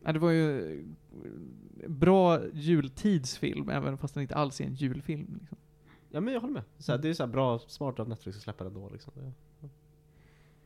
Ja. 0.05 0.13
Det 0.13 0.19
var 0.19 0.31
ju 0.31 0.73
eh, 0.81 1.89
bra 1.89 2.41
jultidsfilm, 2.53 3.69
även 3.69 3.99
fast 3.99 4.15
den 4.15 4.23
inte 4.23 4.35
alls 4.35 4.61
är 4.61 4.65
en 4.65 4.75
julfilm. 4.75 5.39
Liksom. 5.41 5.59
Ja 6.11 6.21
men 6.21 6.35
jag 6.35 6.41
håller 6.41 6.55
med. 6.55 6.65
Så 6.79 6.93
här, 6.93 6.99
det 6.99 7.09
är 7.09 7.15
så 7.15 7.23
här 7.23 7.33
bra, 7.33 7.59
smart 7.59 8.01
av 8.01 8.09
Netflix 8.09 8.37
att 8.39 8.43
släppa 8.43 8.65
den 8.65 8.75
då 8.75 8.91
liksom. 8.91 9.13
Det, 9.17 9.33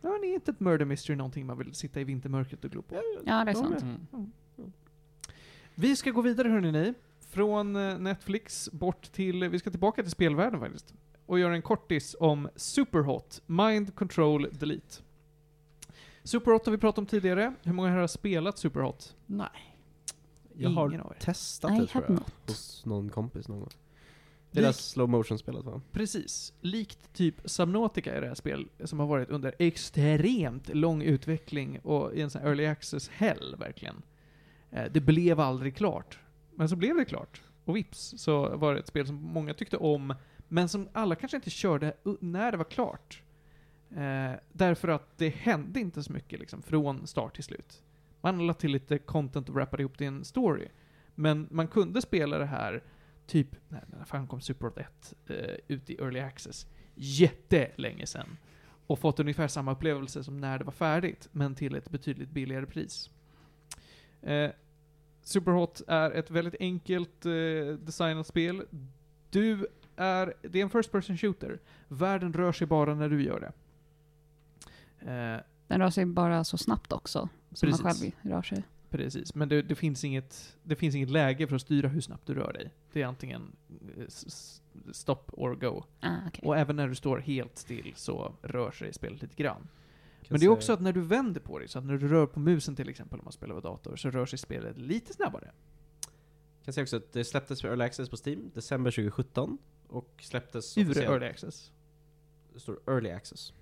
Ja, 0.05 0.11
men 0.11 0.25
är 0.25 0.35
inte 0.35 0.51
ett 0.51 0.61
murder 0.61 0.85
mystery 0.85 1.17
någonting 1.17 1.47
man 1.47 1.59
vill 1.59 1.75
sitta 1.75 2.01
i 2.01 2.05
vintermörkret 2.05 2.65
och 2.65 2.71
glo 2.71 2.83
på? 2.83 2.95
Ja, 3.25 3.45
det 3.45 3.51
är 3.51 3.55
sant. 3.55 3.83
Mm. 3.83 4.33
Vi 5.75 5.97
ska 5.97 6.11
gå 6.11 6.21
vidare 6.21 6.49
hörni 6.49 6.95
Från 7.21 7.77
eh, 7.77 7.99
Netflix 7.99 8.71
bort 8.73 9.13
till, 9.13 9.49
vi 9.49 9.59
ska 9.59 9.71
tillbaka 9.71 10.03
till 10.03 10.11
spelvärlden 10.11 10.61
faktiskt. 10.61 10.95
Och 11.27 11.39
göra 11.39 11.55
en 11.55 11.63
kortis 11.63 12.17
om 12.21 12.49
Superhot, 12.57 13.43
Mind 13.47 13.95
Control 13.95 14.49
Delete. 14.53 15.03
Superhot 16.25 16.67
har 16.67 16.71
vi 16.71 16.79
pratat 16.79 16.99
om 16.99 17.07
tidigare. 17.07 17.55
Hur 17.63 17.73
många 17.73 17.91
här 17.91 17.99
har 17.99 18.07
spelat 18.07 18.59
Superhot? 18.59 19.17
Nej. 19.27 19.49
jag 20.57 20.71
har 20.71 20.89
Ingen 20.89 21.01
av 21.01 21.13
er. 21.13 21.21
testat 21.21 21.71
I 21.73 21.81
det 21.81 21.87
tror 21.87 22.03
have 22.03 22.15
jag. 22.15 22.21
not. 22.21 22.33
Hos 22.47 22.87
någon 22.87 23.09
kompis 23.09 23.49
någon 23.49 23.59
gång. 23.61 23.69
Lik- 24.51 24.63
Deras 24.63 24.89
slow 24.91 25.09
motion-spelet 25.09 25.65
va? 25.65 25.81
Precis. 25.93 26.53
Likt 26.61 27.13
typ 27.15 27.35
Subnautica 27.45 28.15
är 28.15 28.21
det 28.21 28.27
här 28.29 28.35
spel 28.35 28.69
som 28.85 28.99
har 29.01 29.07
varit 29.07 29.31
under 29.31 29.55
extremt 29.59 30.69
lång 30.75 31.03
utveckling 31.03 31.79
och 31.81 32.15
i 32.15 32.21
en 32.21 32.31
sån 32.31 32.41
här 32.43 32.49
early 32.49 32.67
access 32.67 33.09
hell 33.09 33.57
verkligen. 33.59 34.03
Eh, 34.71 34.85
Det 34.93 35.01
blev 35.01 35.41
aldrig 35.41 35.77
klart. 35.77 36.19
Men 36.55 36.69
så 36.69 36.77
blev 36.77 36.97
det 36.97 37.05
klart. 37.05 37.43
Och 37.65 37.77
vips 37.77 38.15
så 38.17 38.57
var 38.57 38.75
det 38.75 38.81
ett 38.81 38.87
spel 38.87 39.07
som 39.07 39.15
många 39.17 39.55
tyckte 39.55 39.77
om, 39.77 40.15
men 40.49 40.69
som 40.69 40.89
alla 40.93 41.15
kanske 41.15 41.37
inte 41.37 41.51
körde 41.51 41.93
u- 42.05 42.17
när 42.21 42.51
det 42.53 42.57
var 42.59 42.65
klart. 42.65 43.23
Eh, 43.97 44.33
därför 44.53 44.89
att 44.89 45.19
det 45.19 45.29
hände 45.29 45.81
inte 45.81 46.03
så 46.03 46.13
mycket 46.13 46.41
liksom, 46.41 46.63
från 46.63 47.07
start 47.07 47.35
till 47.35 47.45
slut. 47.45 47.83
Man 48.21 48.47
lade 48.47 48.59
till 48.59 48.71
lite 48.71 48.99
content 48.99 49.49
och 49.49 49.55
wrappade 49.55 49.83
ihop 49.83 49.99
det 49.99 50.05
i 50.05 50.07
en 50.07 50.25
story. 50.25 50.69
Men 51.15 51.49
man 51.51 51.69
kunde 51.69 52.03
spela 52.03 52.39
det 52.39 52.47
här 52.47 52.83
typ, 53.27 53.49
när, 53.69 54.05
fan 54.05 54.27
kom 54.27 54.41
Superhot 54.41 54.79
1 54.79 55.15
eh, 55.27 55.37
ut 55.69 55.91
i 55.91 55.95
Early 55.95 56.21
Access? 56.21 56.67
Jättelänge 56.95 58.07
sen. 58.07 58.37
Och 58.87 58.99
fått 58.99 59.21
ungefär 59.21 59.49
samma 59.49 59.73
upplevelse 59.73 60.25
som 60.25 60.41
när 60.41 60.59
det 60.59 60.65
var 60.65 60.73
färdigt, 60.73 61.29
men 61.33 61.55
till 61.55 61.75
ett 61.75 61.91
betydligt 61.91 62.31
billigare 62.31 62.67
pris. 62.67 63.11
Eh, 64.23 64.51
Superhot 65.23 65.83
är 65.87 66.11
ett 66.11 66.31
väldigt 66.31 66.57
enkelt 66.61 67.27
eh, 67.27 67.33
designat 67.79 68.27
spel. 68.27 68.63
Du 69.31 69.67
är, 69.97 70.35
det 70.43 70.59
är 70.59 70.63
en 70.63 70.71
first 70.71 70.93
person 70.93 71.17
shooter. 71.17 71.61
Världen 71.89 72.33
rör 72.33 72.53
sig 72.53 72.67
bara 72.67 72.95
när 72.95 73.09
du 73.09 73.23
gör 73.23 73.41
det. 73.41 73.53
Eh, 75.07 75.41
Den 75.67 75.79
rör 75.81 75.91
sig 75.91 76.07
bara 76.07 76.45
så 76.45 76.59
snabbt 76.59 76.93
också, 76.93 77.29
som 77.53 77.71
man 77.71 77.79
Precis. 77.79 78.01
själv 78.03 78.13
rör 78.23 78.43
sig. 78.43 78.63
Precis, 78.91 79.35
men 79.35 79.49
det, 79.49 79.63
det, 79.63 79.75
finns 79.75 80.05
inget, 80.05 80.57
det 80.63 80.77
finns 80.77 80.95
inget 80.95 81.11
läge 81.11 81.47
för 81.47 81.57
att 81.57 81.63
styra 81.63 81.89
hur 81.89 82.01
snabbt 82.01 82.27
du 82.27 82.35
rör 82.35 82.53
dig. 82.53 82.71
Det 82.93 83.03
är 83.03 83.07
antingen 83.07 83.57
eh, 83.97 84.05
s- 84.07 84.25
s- 84.27 84.63
stop 84.93 85.19
or 85.33 85.55
go. 85.55 85.85
Ah, 86.01 86.17
okej. 86.29 86.41
Och 86.47 86.57
även 86.59 86.77
när 86.77 86.89
du 86.89 86.95
står 86.95 87.19
helt 87.19 87.59
still 87.59 87.93
så 87.97 88.35
rör 88.43 88.71
sig 88.71 88.93
spelet 88.93 89.23
lite 89.23 89.35
grann. 89.43 89.69
Men 90.29 90.41
det 90.41 90.47
är 90.47 90.51
också 90.51 90.73
att 90.73 90.81
när 90.81 90.93
du 90.93 91.01
vänder 91.01 91.41
på 91.41 91.59
dig, 91.59 91.69
så 91.69 91.79
att 91.79 91.85
när 91.85 91.97
du 91.99 92.09
rör 92.09 92.27
på 92.27 92.41
musen 92.41 92.77
till 92.77 92.89
exempel 92.89 93.19
om 93.19 93.25
man 93.25 93.33
spelar 93.33 93.55
på 93.55 93.61
dator, 93.61 93.97
så 93.97 94.11
rör 94.11 94.27
sig 94.27 94.39
spelet 94.39 94.79
lite 94.79 95.13
snabbare. 95.13 95.51
kan 96.65 96.75
säga 96.75 96.83
också 96.83 96.97
att 96.97 97.13
det 97.13 97.25
släpptes 97.25 97.61
för 97.61 97.69
Early 97.69 97.85
Access 97.85 98.09
på 98.09 98.17
Steam, 98.27 98.51
december 98.55 98.91
2017. 98.91 99.59
Och 99.87 100.15
släpptes 100.21 100.79
Ur 100.79 100.99
early 100.99 101.27
access. 101.27 101.71
Det 102.55 102.61
står 102.61 102.81
Early 102.87 103.11
Access. 103.11 103.53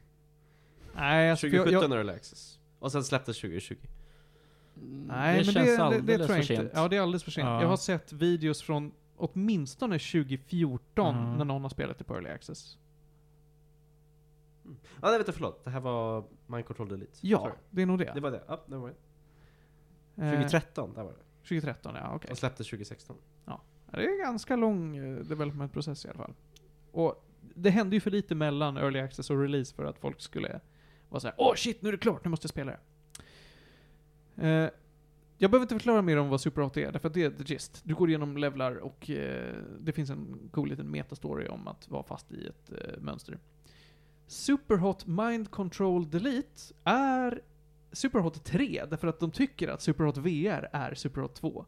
Nej, 0.94 1.30
alltså, 1.30 1.48
för 1.48 1.56
jag, 1.56 1.64
2017 1.64 1.90
jag, 1.90 1.98
Early 1.98 2.12
Access. 2.12 2.58
Och 2.78 2.92
sen 2.92 3.04
släpptes 3.04 3.40
2020. 3.40 3.74
nej 4.74 5.38
det 5.38 5.44
men 5.44 5.44
känns 5.44 5.54
det, 5.54 5.76
det, 5.76 5.82
alldeles 5.82 6.06
det 6.06 6.16
tror 6.26 6.36
jag 6.36 6.46
för 6.46 6.52
inte. 6.54 6.62
sent. 6.64 6.70
Ja, 6.74 6.88
det 6.88 6.96
är 6.96 7.00
alldeles 7.00 7.24
för 7.24 7.30
sent. 7.30 7.46
Ja. 7.46 7.60
Jag 7.62 7.68
har 7.68 7.76
sett 7.76 8.12
videos 8.12 8.62
från 8.62 8.92
åtminstone 9.16 9.98
2014 9.98 11.14
Mm. 11.16 11.36
när 11.38 11.44
någon 11.44 11.62
har 11.62 11.68
spelat 11.68 11.98
det 11.98 12.04
på 12.04 12.14
early 12.14 12.28
access. 12.30 12.76
Ja, 15.02 15.10
det 15.10 15.18
vet 15.18 15.26
jag, 15.26 15.34
förlåt. 15.34 15.64
Det 15.64 15.70
här 15.70 15.80
var 15.80 16.24
Mind 16.46 16.64
Control 16.66 16.88
Delete. 16.88 17.12
Ja, 17.20 17.38
Sorry. 17.38 17.52
det 17.70 17.82
är 17.82 17.86
nog 17.86 17.98
det. 17.98 18.12
Det 18.14 18.20
var 18.20 18.30
det. 18.30 18.42
Ja, 18.48 18.64
det 18.66 18.76
var 18.76 18.88
det. 20.14 20.22
Eh, 20.24 20.30
2013, 20.30 20.94
där 20.94 21.02
var 21.02 21.10
det. 21.12 21.18
2013, 21.48 21.94
ja 21.94 22.12
okej. 22.14 22.30
Och 22.30 22.38
släpptes 22.38 22.66
2016. 22.66 23.16
Ja, 23.44 23.60
Det 23.90 23.96
är 24.04 24.12
en 24.12 24.18
ganska 24.18 24.56
lång 24.56 24.96
eh, 24.96 25.16
development-process 25.18 26.04
i 26.04 26.08
alla 26.08 26.18
fall. 26.18 26.34
Och 26.92 27.24
det 27.54 27.70
hände 27.70 27.96
ju 27.96 28.00
för 28.00 28.10
lite 28.10 28.34
mellan 28.34 28.76
early 28.76 29.00
access 29.00 29.30
och 29.30 29.40
release 29.42 29.74
för 29.74 29.84
att 29.84 29.98
folk 29.98 30.20
skulle 30.20 30.60
vara 31.10 31.20
såhär 31.20 31.34
Åh 31.38 31.54
shit, 31.54 31.82
nu 31.82 31.88
är 31.88 31.92
det 31.92 31.98
klart, 31.98 32.24
nu 32.24 32.30
måste 32.30 32.44
jag 32.44 32.50
spela 32.50 32.72
det. 32.72 32.78
Eh, 34.46 34.70
jag 35.38 35.50
behöver 35.50 35.64
inte 35.64 35.74
förklara 35.74 36.02
mer 36.02 36.16
om 36.16 36.28
vad 36.28 36.40
Super 36.40 36.62
8 36.62 36.80
är, 36.80 36.92
därför 36.92 37.08
att 37.08 37.14
det 37.14 37.22
är 37.22 37.30
the 37.30 37.52
gist. 37.52 37.80
Du 37.84 37.94
går 37.94 38.08
igenom 38.08 38.36
levlar 38.36 38.76
och 38.76 39.10
eh, 39.10 39.54
det 39.80 39.92
finns 39.92 40.10
en 40.10 40.50
cool 40.52 40.68
liten 40.68 40.90
metastory 40.90 41.48
om 41.48 41.68
att 41.68 41.88
vara 41.88 42.02
fast 42.02 42.32
i 42.32 42.46
ett 42.46 42.72
eh, 42.72 43.00
mönster. 43.00 43.38
Superhot 44.26 45.06
Mind 45.06 45.50
Control 45.50 46.10
Delete 46.10 46.74
är 46.84 47.42
Superhot 47.92 48.44
3, 48.44 48.84
därför 48.90 49.08
att 49.08 49.20
de 49.20 49.30
tycker 49.30 49.68
att 49.68 49.82
Superhot 49.82 50.16
VR 50.16 50.68
är 50.72 50.94
Superhot 50.94 51.34
2. 51.34 51.66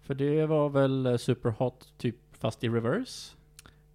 För 0.00 0.14
det 0.14 0.46
var 0.46 0.68
väl 0.68 1.06
eh, 1.06 1.16
Superhot 1.16 1.94
typ 1.98 2.16
fast 2.32 2.64
i 2.64 2.68
reverse? 2.68 3.36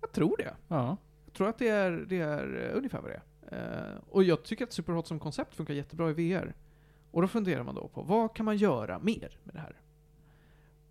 Jag 0.02 0.12
tror 0.12 0.38
det. 0.38 0.56
Ja. 0.68 0.98
Jag 1.38 1.40
tror 1.40 1.50
att 1.50 1.58
det 1.58 1.68
är, 1.68 1.92
det 1.92 2.20
är 2.20 2.70
eh, 2.70 2.78
ungefär 2.78 3.02
vad 3.02 3.12
det 3.12 3.22
är. 3.56 3.92
Eh, 3.92 4.00
och 4.10 4.24
jag 4.24 4.44
tycker 4.44 4.64
att 4.64 4.74
Superhot 4.74 5.08
som 5.08 5.20
koncept 5.20 5.56
funkar 5.56 5.74
jättebra 5.74 6.10
i 6.10 6.14
VR. 6.14 6.56
Och 7.12 7.22
då 7.22 7.28
funderar 7.28 7.64
man 7.64 7.76
då 7.76 7.88
på, 7.88 8.02
vad 8.02 8.36
kan 8.36 8.46
man 8.46 8.58
göra 8.58 9.00
mer 9.00 9.40
med 9.44 9.56
det 9.56 9.60
här? 9.60 9.82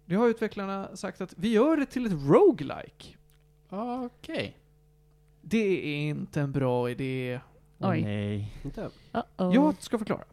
Det 0.04 0.14
har 0.14 0.28
utvecklarna 0.28 0.96
sagt 0.96 1.20
att 1.20 1.34
vi 1.36 1.52
gör 1.52 1.76
det 1.76 1.86
till 1.86 2.06
ett 2.06 2.12
roguelike. 2.12 3.16
Okej. 3.68 4.58
Det 5.40 5.58
är 5.58 6.08
inte 6.08 6.40
en 6.40 6.52
bra 6.52 6.90
idé. 6.90 7.40
Oj. 7.78 8.02
nej. 8.02 8.52
Inte? 8.64 8.90
Uh-oh. 9.12 9.54
Jag 9.54 9.82
ska 9.82 9.98
förklara. 9.98 10.24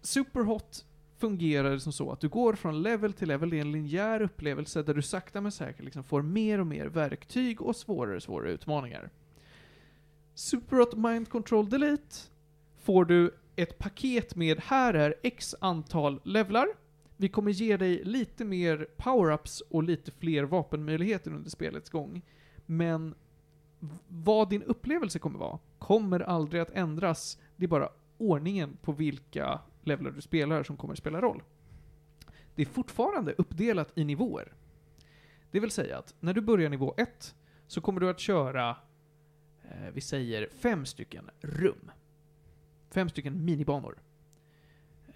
Superhot 0.00 0.85
fungerar 1.18 1.70
det 1.70 1.80
som 1.80 1.92
så 1.92 2.12
att 2.12 2.20
du 2.20 2.28
går 2.28 2.54
från 2.54 2.82
level 2.82 3.12
till 3.12 3.28
level, 3.28 3.50
det 3.50 3.56
är 3.56 3.60
en 3.60 3.72
linjär 3.72 4.22
upplevelse 4.22 4.82
där 4.82 4.94
du 4.94 5.02
sakta 5.02 5.40
men 5.40 5.52
säkert 5.52 5.84
liksom 5.84 6.04
får 6.04 6.22
mer 6.22 6.58
och 6.58 6.66
mer 6.66 6.86
verktyg 6.86 7.62
och 7.62 7.76
svårare 7.76 8.16
och 8.16 8.22
svårare 8.22 8.52
utmaningar. 8.52 9.10
Superhot 10.34 10.96
Mind 10.96 11.28
Control 11.28 11.68
Delete 11.68 12.16
får 12.76 13.04
du 13.04 13.34
ett 13.56 13.78
paket 13.78 14.36
med 14.36 14.60
här 14.60 14.94
är 14.94 15.14
x 15.22 15.54
antal 15.60 16.20
levlar. 16.24 16.68
Vi 17.16 17.28
kommer 17.28 17.50
ge 17.50 17.76
dig 17.76 18.04
lite 18.04 18.44
mer 18.44 18.88
power-ups 18.96 19.62
och 19.70 19.82
lite 19.82 20.10
fler 20.10 20.44
vapenmöjligheter 20.44 21.30
under 21.30 21.50
spelets 21.50 21.90
gång. 21.90 22.22
Men 22.66 23.14
vad 24.08 24.50
din 24.50 24.62
upplevelse 24.62 25.18
kommer 25.18 25.38
vara 25.38 25.58
kommer 25.78 26.20
aldrig 26.20 26.62
att 26.62 26.70
ändras. 26.70 27.38
Det 27.56 27.64
är 27.64 27.68
bara 27.68 27.88
ordningen 28.18 28.76
på 28.82 28.92
vilka 28.92 29.60
levlar 29.86 30.10
du 30.10 30.20
spelar 30.20 30.62
som 30.62 30.76
kommer 30.76 30.94
spela 30.94 31.20
roll. 31.20 31.42
Det 32.54 32.62
är 32.62 32.66
fortfarande 32.66 33.32
uppdelat 33.38 33.92
i 33.98 34.04
nivåer. 34.04 34.52
Det 35.50 35.60
vill 35.60 35.70
säga 35.70 35.98
att 35.98 36.14
när 36.20 36.34
du 36.34 36.40
börjar 36.40 36.70
nivå 36.70 36.94
1 36.96 37.34
så 37.66 37.80
kommer 37.80 38.00
du 38.00 38.10
att 38.10 38.20
köra, 38.20 38.76
eh, 39.62 39.90
vi 39.92 40.00
säger 40.00 40.48
fem 40.58 40.86
stycken 40.86 41.30
rum. 41.40 41.90
Fem 42.90 43.08
stycken 43.08 43.44
minibanor. 43.44 43.98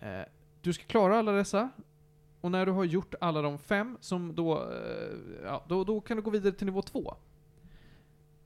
Eh, 0.01 0.23
du 0.61 0.73
ska 0.73 0.85
klara 0.85 1.19
alla 1.19 1.33
dessa, 1.33 1.71
och 2.41 2.51
när 2.51 2.67
du 2.67 2.73
har 2.73 2.85
gjort 2.85 3.15
alla 3.21 3.43
de 3.43 3.59
fem, 3.59 3.99
som 4.01 4.35
då, 4.35 4.71
eh, 4.73 5.45
ja, 5.45 5.65
då, 5.69 5.85
då 5.85 6.01
kan 6.01 6.17
du 6.17 6.23
gå 6.23 6.31
vidare 6.31 6.53
till 6.53 6.67
nivå 6.67 6.83
2. 6.83 7.17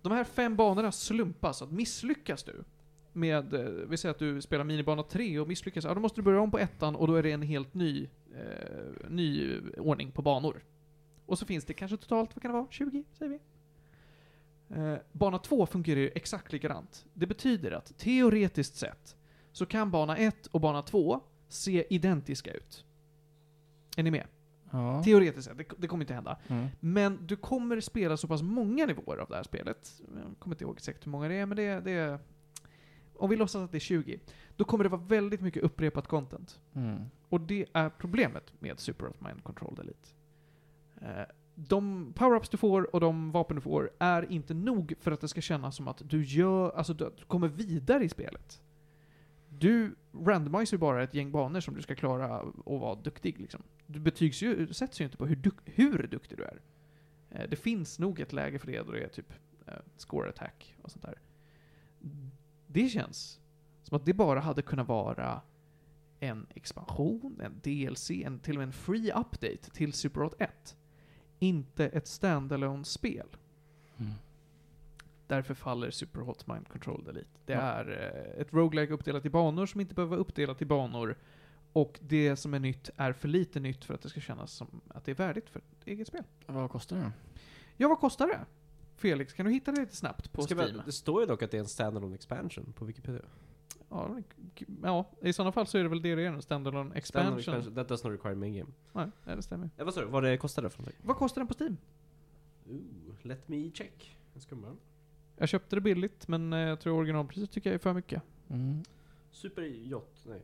De 0.03 0.13
här 0.13 0.25
fem 0.25 0.57
banorna 0.57 0.93
slumpas, 0.93 1.63
att 1.63 1.71
misslyckas 1.71 2.45
du 2.45 2.65
med, 3.15 3.55
eh, 3.55 3.61
vi 3.65 3.97
säger 3.97 4.11
att 4.11 4.19
du 4.19 4.43
spelar 4.43 4.65
minibana 4.65 5.03
3 5.03 5.39
och 5.39 5.49
misslyckas, 5.49 5.85
ja 5.85 5.95
då 5.95 6.01
måste 6.01 6.21
du 6.21 6.23
börja 6.25 6.41
om 6.41 6.51
på 6.51 6.59
ettan 6.59 6.97
och 6.97 7.07
då 7.07 7.15
är 7.15 7.23
det 7.23 7.33
en 7.33 7.43
helt 7.43 7.75
ny, 7.75 8.09
eh, 8.35 9.09
ny 9.09 9.59
ordning 9.79 10.11
på 10.11 10.23
banor. 10.23 10.65
Och 11.27 11.39
så 11.39 11.47
finns 11.47 11.65
det 11.65 11.75
kanske 11.75 11.97
totalt, 11.97 12.31
vad 12.37 12.43
kan 12.43 12.51
det 12.51 12.59
vara, 12.59 12.67
20 12.71 13.05
säger 13.13 13.31
vi? 13.31 13.39
Eh, 14.77 14.97
bana 15.13 15.39
2 15.39 15.67
fungerar 15.67 16.01
ju 16.01 16.11
exakt 16.15 16.53
likadant. 16.53 17.07
Det 17.15 17.27
betyder 17.27 17.71
att 17.71 17.99
teoretiskt 17.99 18.77
sett 18.77 19.17
så 19.53 19.67
kan 19.67 19.91
bana 19.91 20.17
1 20.17 20.47
och 20.47 20.61
bana 20.61 20.83
2 20.83 21.21
se 21.49 21.87
identiska 21.91 22.53
ut. 22.53 22.85
Är 23.97 24.03
ni 24.03 24.11
med? 24.11 24.27
Ja. 24.71 25.03
Teoretiskt 25.03 25.49
sett, 25.49 25.59
det, 25.59 25.65
det 25.79 25.89
kommer 25.89 26.05
inte 26.05 26.15
hända. 26.15 26.39
Mm. 26.49 26.67
Men 26.81 27.27
du 27.27 27.37
kommer 27.37 27.81
spela 27.81 28.17
så 28.17 28.29
pass 28.29 28.43
många 28.43 28.87
nivåer 28.87 29.19
av 29.19 29.29
det 29.29 29.37
här 29.37 29.43
spelet. 29.43 30.03
Jag 30.15 30.39
kommer 30.39 30.57
inte 30.57 30.65
ihåg 30.65 30.77
exakt 30.77 31.07
hur 31.07 31.11
många 31.11 31.29
det 31.29 31.35
är, 31.35 31.47
men 31.47 31.57
det, 31.57 31.81
det 31.81 31.93
är... 31.93 32.19
Om 33.17 33.31
vi 33.31 33.37
låtsas 33.37 33.63
att 33.63 33.73
det 33.73 33.79
är 33.79 33.81
20, 33.81 34.21
då 34.57 34.65
kommer 34.65 34.85
det 34.85 34.91
vara 34.91 35.01
väldigt 35.03 35.41
mycket 35.41 35.63
upprepat 35.63 36.07
content. 36.07 36.61
Mm. 36.75 37.01
Och 37.29 37.41
det 37.41 37.67
är 37.73 37.91
problemet 37.91 38.53
med 38.59 38.81
Super 38.81 39.07
Hot 39.07 39.21
Mind 39.21 39.45
Control 39.45 39.79
Elite. 39.81 40.09
Eh, 41.01 41.25
De 41.55 42.13
power-ups 42.17 42.49
du 42.51 42.57
får 42.57 42.95
och 42.95 43.01
de 43.01 43.31
vapen 43.33 43.55
du 43.57 43.61
får 43.61 43.91
är 43.99 44.33
inte 44.33 44.55
nog 44.55 44.95
för 45.01 45.11
att 45.11 45.21
det 45.21 45.29
ska 45.29 45.41
kännas 45.41 45.77
som 45.77 45.89
att 45.89 46.03
du 46.05 46.25
gör, 46.25 46.71
alltså 46.71 46.95
du 46.95 47.11
du 47.19 47.25
kommer 47.25 47.49
vidare 47.49 48.05
i 48.05 48.09
spelet. 48.09 48.63
Du 49.49 49.95
randomiserar 50.25 50.79
bara 50.81 51.03
ett 51.03 51.15
gäng 51.15 51.31
banor 51.33 51.61
som 51.61 51.75
du 51.75 51.83
ska 51.83 51.95
klara 51.95 52.41
och 52.41 52.81
vara 52.81 52.95
duktig 52.95 53.41
liksom. 53.41 53.63
Du 53.87 54.01
betygs 54.01 54.43
ju, 54.43 54.67
du 54.67 54.75
sätts 54.75 55.01
ju 55.01 55.05
inte 55.05 55.17
på 55.17 55.27
hur, 55.27 55.37
duk, 55.37 55.55
hur 55.65 56.07
duktig 56.11 56.39
du 56.39 56.45
är. 56.45 56.61
Eh, 57.31 57.49
Det 57.51 57.57
finns 57.57 57.99
nog 57.99 58.21
ett 58.21 58.33
läge 58.33 58.59
för 58.59 58.67
det 58.67 58.83
då 58.87 58.93
det 58.93 59.05
är 59.05 59.09
typ 59.09 59.33
eh, 59.67 59.75
score 59.97 60.29
attack 60.29 60.75
och 60.83 60.91
sånt 60.91 61.03
där. 61.05 61.19
Det 62.75 62.89
känns 62.89 63.41
som 63.83 63.97
att 63.97 64.05
det 64.05 64.13
bara 64.15 64.41
hade 64.41 64.63
kunnat 64.63 64.89
vara 64.89 65.41
en 66.21 66.47
expansion, 66.55 67.41
en 67.41 67.61
DLC, 67.63 68.11
en, 68.11 68.39
till 68.39 68.55
och 68.55 68.59
med 68.59 68.67
en 68.67 68.73
free 68.73 69.13
update 69.13 69.71
till 69.73 69.93
Super 69.93 70.21
Hot 70.21 70.35
1. 70.39 70.77
Inte 71.39 71.87
ett 71.89 72.07
standalone 72.07 72.85
spel 72.85 73.27
Mm. 73.99 74.13
Därför 75.27 75.55
faller 75.55 75.91
Super 75.91 76.21
Hot 76.21 76.47
Mind 76.47 76.69
Control 76.69 77.09
Elite. 77.09 77.31
Det 77.47 77.53
Ja. 77.53 77.61
är 77.61 77.91
eh, 78.35 78.41
ett 78.41 78.53
roguelike 78.53 78.93
uppdelat 78.93 79.27
i 79.27 79.31
banor 79.31 79.67
som 79.67 79.81
inte 79.81 79.95
behöver 79.95 80.11
vara 80.11 80.21
uppdelat 80.21 80.63
i 80.63 80.65
banor. 80.65 81.17
Och 81.73 81.99
det 82.03 82.37
som 82.37 82.55
är 82.55 82.59
nytt 82.59 82.91
är 82.97 83.13
för 83.13 83.29
lite 83.29 83.61
nytt 83.61 83.85
för 83.85 83.95
att 83.95 84.03
det 84.03 84.09
ska 84.09 84.21
kännas 84.21 84.53
som 84.53 84.81
att 84.89 85.05
det 85.05 85.11
är 85.11 85.15
värdigt 85.17 85.51
för 85.51 85.59
ett 85.61 85.87
eget 85.87 86.09
spel. 86.09 86.23
Vad 86.47 86.71
kostar 86.71 86.97
det? 86.97 87.13
Ja, 87.77 87.89
vad 87.89 87.99
kostar 87.99 88.27
det? 88.27 88.41
Felix, 88.97 89.33
kan 89.33 89.47
du 89.47 89.53
hitta 89.53 89.73
det 89.73 89.81
lite 89.81 89.97
snabbt 89.97 90.33
på 90.33 90.43
Ska 90.43 90.55
Steam? 90.55 90.77
bara, 90.77 90.85
det 90.85 90.93
står 90.93 91.21
ju 91.21 91.27
dock 91.27 91.43
att 91.43 91.51
det 91.51 91.57
är 91.57 91.61
en 91.61 91.69
standalone 91.69 92.15
expansion 92.15 92.73
på 92.73 92.85
Wikipedia. 92.85 93.23
Ja, 93.89 94.17
ja, 94.83 95.11
i 95.21 95.33
sådana 95.33 95.53
fall 95.53 95.67
så 95.67 95.79
är 95.79 95.83
det 95.83 95.89
väl 95.89 96.03
det 96.03 96.15
det 96.15 96.23
är, 96.23 96.27
en 96.27 96.43
standalone 96.43 96.95
expansion. 96.95 97.43
Standalone 97.43 97.59
expansion. 97.59 97.75
That 97.75 97.89
does 97.89 98.05
not 98.05 98.13
require 98.13 98.35
main 98.35 98.55
game. 98.55 98.71
Nej, 98.93 99.37
det 99.37 99.43
stämmer. 99.43 99.71
Ja, 99.77 99.85
vad 99.85 99.95
sa 99.95 100.01
du? 100.01 100.07
Vad 100.07 100.23
det 100.23 100.37
kostade 100.37 100.71
för 100.71 100.79
någonting? 100.79 101.01
Vad 101.07 101.17
kostar 101.17 101.41
den 101.41 101.49
på 101.49 101.55
Steam? 101.55 101.77
Ooh, 102.71 103.15
let 103.23 103.49
me 103.49 103.71
check. 103.75 104.17
Jag 104.33 104.43
ska 104.43 104.57
bara. 104.57 104.77
Jag 105.37 105.49
köpte 105.49 105.77
det 105.77 105.81
billigt, 105.81 106.29
men 106.29 106.53
eh, 106.53 106.59
jag 106.59 106.81
tror 106.81 106.99
originalpriset 106.99 107.51
tycker 107.51 107.71
jag 107.71 107.75
är 107.75 107.79
för 107.79 107.93
mycket. 107.93 108.23
Mm. 108.51 108.83
Superjott, 109.31 110.27
nej. 110.27 110.43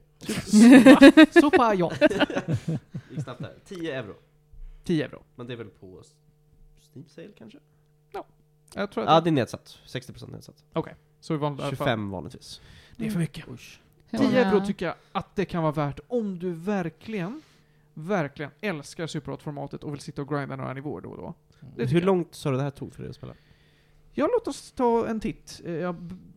Ja. 1.78 1.92
Gick 3.10 3.22
snabbt 3.22 3.40
där. 3.40 3.58
10 3.64 3.98
euro. 3.98 4.14
10 4.84 5.04
euro. 5.04 5.22
Men 5.34 5.46
det 5.46 5.52
är 5.52 5.56
väl 5.56 5.70
på 5.70 6.02
Steam 6.80 7.08
sale 7.08 7.32
kanske? 7.38 7.58
Jag 8.74 8.90
tror 8.90 9.04
att 9.04 9.10
Ja, 9.10 9.20
det 9.20 9.30
är 9.30 9.32
nedsatt. 9.32 9.78
60% 9.86 10.30
nedsatt. 10.32 10.64
så 11.20 11.34
i 11.34 11.36
vanliga 11.36 11.66
fall. 11.66 11.76
25 11.76 12.10
vanligtvis. 12.10 12.60
Det 12.96 13.06
är 13.06 13.10
för 13.10 13.18
mycket. 13.18 13.44
Hur 13.48 14.18
10 14.18 14.22
många- 14.26 14.38
euro 14.38 14.66
tycker 14.66 14.86
jag 14.86 14.94
att 15.12 15.36
det 15.36 15.44
kan 15.44 15.62
vara 15.62 15.72
värt 15.72 16.00
om 16.08 16.38
du 16.38 16.52
verkligen, 16.52 17.42
verkligen 17.94 18.50
älskar 18.60 19.06
Superhot-formatet 19.06 19.84
och 19.84 19.92
vill 19.92 20.00
sitta 20.00 20.22
och 20.22 20.28
grinda 20.28 20.56
några 20.56 20.72
nivåer 20.74 21.00
då 21.00 21.08
och 21.10 21.16
då. 21.16 21.34
Det 21.60 21.66
tycker 21.82 21.86
Hur 21.86 22.00
jag. 22.00 22.06
långt 22.06 22.34
sa 22.34 22.50
du 22.50 22.56
det 22.56 22.62
här 22.62 22.70
tog 22.70 22.94
för 22.94 23.02
dig 23.02 23.10
att 23.10 23.16
spela? 23.16 23.34
Ja, 24.12 24.28
låt 24.32 24.48
oss 24.48 24.72
ta 24.72 25.06
en 25.06 25.20
titt. 25.20 25.60
Eh, 25.64 25.72
Jag, 25.72 25.96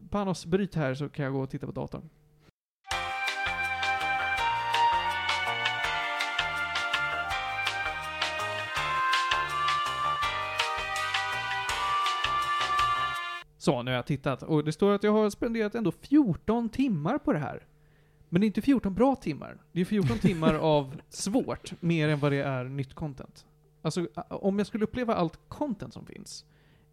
Panos, 0.10 0.46
bryt 0.46 0.76
här 0.76 0.96
så 0.96 1.10
kan 1.10 1.26
jag 1.26 1.34
gå 1.34 1.40
och 1.42 1.50
titta 1.50 1.66
på 1.66 1.72
datorn. 1.72 2.10
Så, 13.64 13.84
nu 13.84 13.92
har 13.92 13.96
jag 13.96 14.06
tittat. 14.06 14.44
Och 14.44 14.64
det 14.64 14.72
står 14.72 14.92
att 14.92 15.04
jag 15.04 15.12
har 15.12 15.30
spenderat 15.30 15.76
ändå 15.76 15.92
14 15.92 16.70
timmar 16.70 17.18
på 17.18 17.34
det 17.34 17.40
här. 17.40 17.68
Men 18.30 18.42
det 18.42 18.46
är 18.46 18.48
inte 18.48 18.62
14 18.62 18.94
bra 18.94 19.16
timmar. 19.16 19.62
Det 19.72 19.82
är 19.82 19.86
14 19.86 20.18
timmar 20.22 20.54
av 20.54 21.02
svårt, 21.10 21.82
mer 21.82 22.10
än 22.10 22.20
vad 22.20 22.32
det 22.32 22.42
är 22.44 22.64
nytt 22.64 22.94
content. 22.94 23.46
Alltså, 23.82 24.08
om 24.30 24.58
jag 24.58 24.68
skulle 24.68 24.84
uppleva 24.84 25.16
allt 25.16 25.40
content 25.48 25.94
som 25.94 26.06
finns, 26.06 26.46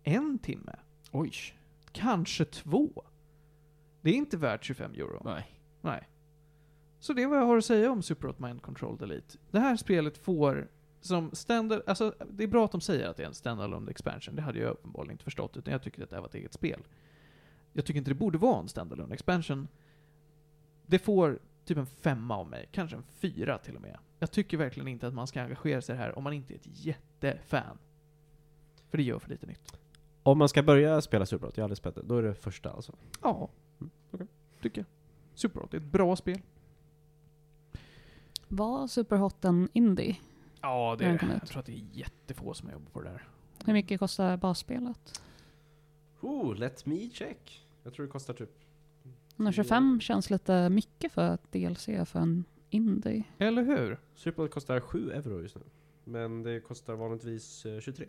en 0.02 0.38
timme, 0.38 0.76
Oj. 1.10 1.32
kanske 1.92 2.44
två. 2.44 3.04
Det 4.00 4.10
är 4.10 4.14
inte 4.14 4.36
värt 4.36 4.64
25 4.64 4.94
euro. 4.94 5.22
Nej. 5.24 5.46
Nej. 5.80 6.08
Så 6.98 7.12
det 7.12 7.22
är 7.22 7.26
vad 7.26 7.38
jag 7.38 7.46
har 7.46 7.56
att 7.56 7.64
säga 7.64 7.90
om 7.90 8.02
Super 8.02 8.26
Hot 8.26 8.38
Mind 8.38 8.62
Control 8.62 8.98
Delete. 8.98 9.38
Det 9.50 9.60
här 9.60 9.76
spelet 9.76 10.18
får 10.18 10.68
som 11.00 11.30
standard, 11.32 11.82
alltså 11.86 12.14
det 12.30 12.44
är 12.44 12.48
bra 12.48 12.64
att 12.64 12.72
de 12.72 12.80
säger 12.80 13.08
att 13.08 13.16
det 13.16 13.22
är 13.22 13.26
en 13.26 13.34
standalone 13.34 13.90
expansion, 13.90 14.36
det 14.36 14.42
hade 14.42 14.58
jag 14.58 14.70
uppenbarligen 14.70 15.12
inte 15.12 15.24
förstått, 15.24 15.56
utan 15.56 15.72
jag 15.72 15.82
tycker 15.82 16.02
att 16.02 16.10
det 16.10 16.16
här 16.16 16.20
var 16.20 16.28
ett 16.28 16.34
eget 16.34 16.52
spel. 16.52 16.82
Jag 17.72 17.84
tycker 17.84 17.98
inte 17.98 18.10
det 18.10 18.14
borde 18.14 18.38
vara 18.38 18.60
en 18.60 18.68
standalone 18.68 19.14
expansion. 19.14 19.68
Det 20.86 20.98
får 20.98 21.38
typ 21.64 21.78
en 21.78 21.86
femma 21.86 22.36
av 22.36 22.48
mig, 22.48 22.68
kanske 22.72 22.96
en 22.96 23.02
fyra 23.02 23.58
till 23.58 23.76
och 23.76 23.82
med. 23.82 23.98
Jag 24.18 24.30
tycker 24.30 24.56
verkligen 24.56 24.88
inte 24.88 25.06
att 25.06 25.14
man 25.14 25.26
ska 25.26 25.42
engagera 25.42 25.82
sig 25.82 25.96
här 25.96 26.18
om 26.18 26.24
man 26.24 26.32
inte 26.32 26.54
är 26.54 26.56
ett 26.56 26.66
jättefan. 26.84 27.78
För 28.90 28.96
det 28.98 29.02
gör 29.04 29.18
för 29.18 29.30
lite 29.30 29.46
nytt. 29.46 29.76
Om 30.22 30.38
man 30.38 30.48
ska 30.48 30.62
börja 30.62 31.00
spela 31.00 31.26
Superhot, 31.26 31.56
jag 31.56 31.62
har 31.62 31.64
aldrig 31.64 31.78
spelat 31.78 31.94
det, 31.94 32.02
då 32.02 32.16
är 32.18 32.22
det 32.22 32.34
första 32.34 32.70
alltså. 32.70 32.92
Ja, 33.22 33.48
Mm, 33.80 33.90
okej. 34.10 34.26
tycker 34.62 34.80
jag. 34.80 34.86
Superhot 35.34 35.74
är 35.74 35.78
ett 35.78 35.84
bra 35.84 36.16
spel. 36.16 36.40
Var 38.48 38.86
Superhot 38.86 39.44
en 39.44 39.68
indie? 39.72 40.16
Ja, 40.60 40.96
det 40.98 41.04
är, 41.04 41.14
ut. 41.14 41.22
jag 41.22 41.46
tror 41.46 41.60
att 41.60 41.66
det 41.66 41.72
är 41.72 41.84
jättefå 41.92 42.54
som 42.54 42.70
jobbar 42.70 42.90
på 42.90 43.00
det 43.00 43.08
där. 43.08 43.28
Hur 43.66 43.72
mycket 43.72 44.00
kostar 44.00 44.36
basspelet? 44.36 45.22
Oh, 46.20 46.54
let 46.56 46.86
me 46.86 47.10
check. 47.12 47.66
Jag 47.82 47.94
tror 47.94 48.06
det 48.06 48.12
kostar 48.12 48.34
typ... 48.34 48.50
125 49.36 50.00
känns 50.00 50.30
lite 50.30 50.68
mycket 50.68 51.12
för 51.12 51.34
ett 51.34 51.52
DLC 51.52 51.84
för 51.84 52.18
en 52.18 52.44
indie. 52.70 53.24
Eller 53.38 53.62
hur? 53.62 53.98
Superhot 54.14 54.50
kostar 54.50 54.80
7 54.80 55.10
euro 55.12 55.42
just 55.42 55.54
nu. 55.56 55.62
Men 56.04 56.42
det 56.42 56.60
kostar 56.60 56.94
vanligtvis 56.94 57.66
eh, 57.66 57.80
23. 57.80 58.06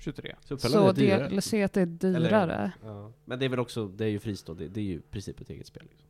23. 0.00 0.34
Så, 0.40 0.58
Så 0.58 0.88
är 0.88 0.92
dyrare. 0.92 1.28
DLC 1.28 1.52
är 1.54 1.86
dyrare. 1.86 2.72
Ja. 2.82 3.12
Men 3.24 3.38
det 3.38 3.44
är 3.44 3.48
väl 3.48 3.58
också, 3.58 3.88
det 3.88 4.04
är 4.04 4.08
ju 4.08 4.18
fristående, 4.18 4.64
det, 4.64 4.68
det 4.68 4.80
är 4.80 4.84
ju 4.84 4.94
i 4.94 5.00
princip 5.00 5.40
ett 5.40 5.50
eget 5.50 5.66
spel. 5.66 5.82
Liksom. 5.90 6.08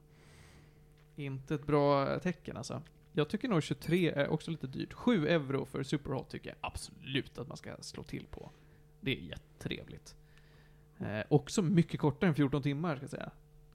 Inte 1.17 1.55
ett 1.55 1.67
bra 1.67 2.19
tecken 2.19 2.57
alltså. 2.57 2.83
Jag 3.17 3.29
tycker 3.29 3.49
nog 3.49 3.63
23 3.63 4.11
är 4.11 4.29
också 4.29 4.51
lite 4.51 4.67
dyrt. 4.67 4.93
7 4.93 5.29
euro 5.29 5.65
för 5.65 5.83
Superhot 5.83 6.31
tycker 6.31 6.51
jag 6.51 6.57
absolut 6.61 7.39
att 7.39 7.49
man 7.49 7.57
ska 7.57 7.77
slå 7.81 8.03
till 8.03 8.27
på. 8.27 8.51
Det 9.01 9.19
är 9.19 9.21
jättetrevligt. 9.21 10.17
Eh, 10.99 11.21
också 11.29 11.63
mycket 11.63 12.01
kortare 12.01 12.29
än 12.29 12.35
14 12.35 12.63
timmar 12.63 12.97
ska 12.97 13.05
jag 13.05 13.11
säga. 13.11 13.31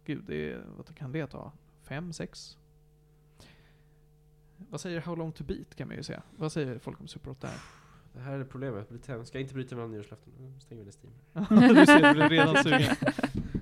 Gud, 0.06 0.24
det 0.28 0.52
är, 0.52 0.64
vad 0.78 0.96
kan 0.96 1.12
det 1.12 1.28
ta? 1.28 1.52
5, 1.84 2.14
6? 2.14 2.58
Vad 4.58 4.82
säger 4.82 5.02
How 5.02 5.16
long 5.16 5.32
to 5.32 5.44
beat 5.44 5.76
kan 5.76 5.88
man 5.88 5.98
ju 5.98 6.04
säga. 6.04 6.24
Vad 6.38 6.52
säger 6.52 6.80
folk 6.80 7.00
om 7.00 7.08
Superhot 7.08 7.42
där? 7.42 7.58
Det 8.14 8.20
här 8.20 8.40
är 8.40 8.44
problemet, 8.44 8.88
ska 9.04 9.14
jag 9.14 9.42
inte 9.42 9.54
bryta 9.54 9.76
mellan 9.76 9.92
nyårslöften. 9.92 10.34
Nu 10.38 10.60
stänger 10.60 10.84
vi 10.84 10.86
ner 10.86 10.98
Steam. 11.02 11.76
du 11.76 11.86
ser, 11.86 12.14
du 12.14 12.28
blir 12.28 12.30
redan 12.30 12.64
sugen. 12.64 12.96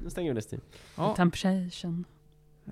nu 0.04 0.10
stänger 0.10 0.30
vi 0.30 0.34
ner 0.34 0.48
Steam. 0.52 0.62
Ja. 0.96 1.16
Temptation. 1.16 2.06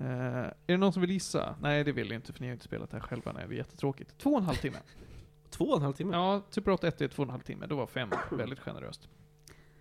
Eh, 0.00 0.06
är 0.06 0.52
det 0.66 0.76
någon 0.76 0.92
som 0.92 1.00
vill 1.00 1.10
gissa? 1.10 1.56
Nej, 1.60 1.84
det 1.84 1.92
vill 1.92 2.08
ni 2.08 2.14
inte 2.14 2.32
för 2.32 2.40
ni 2.40 2.46
har 2.46 2.52
inte 2.52 2.64
spelat 2.64 2.90
det 2.90 2.96
här 2.96 3.04
själva. 3.04 3.32
Nej, 3.32 3.44
det 3.48 3.54
är 3.54 3.56
jättetråkigt. 3.56 4.18
Två 4.18 4.30
och 4.30 4.38
en 4.38 4.44
halv 4.44 4.56
timme. 4.56 4.78
Två 5.50 5.64
och 5.64 5.76
en 5.76 5.82
halv 5.82 5.94
timme? 5.94 6.16
Ja, 6.16 6.42
Super 6.50 6.70
8 6.70 6.88
1 6.88 7.00
är 7.00 7.08
två 7.08 7.22
och 7.22 7.26
en 7.26 7.30
halv 7.30 7.42
timme. 7.42 7.66
Då 7.66 7.76
var 7.76 7.86
fem 7.86 8.10
väldigt 8.30 8.58
generöst. 8.58 9.08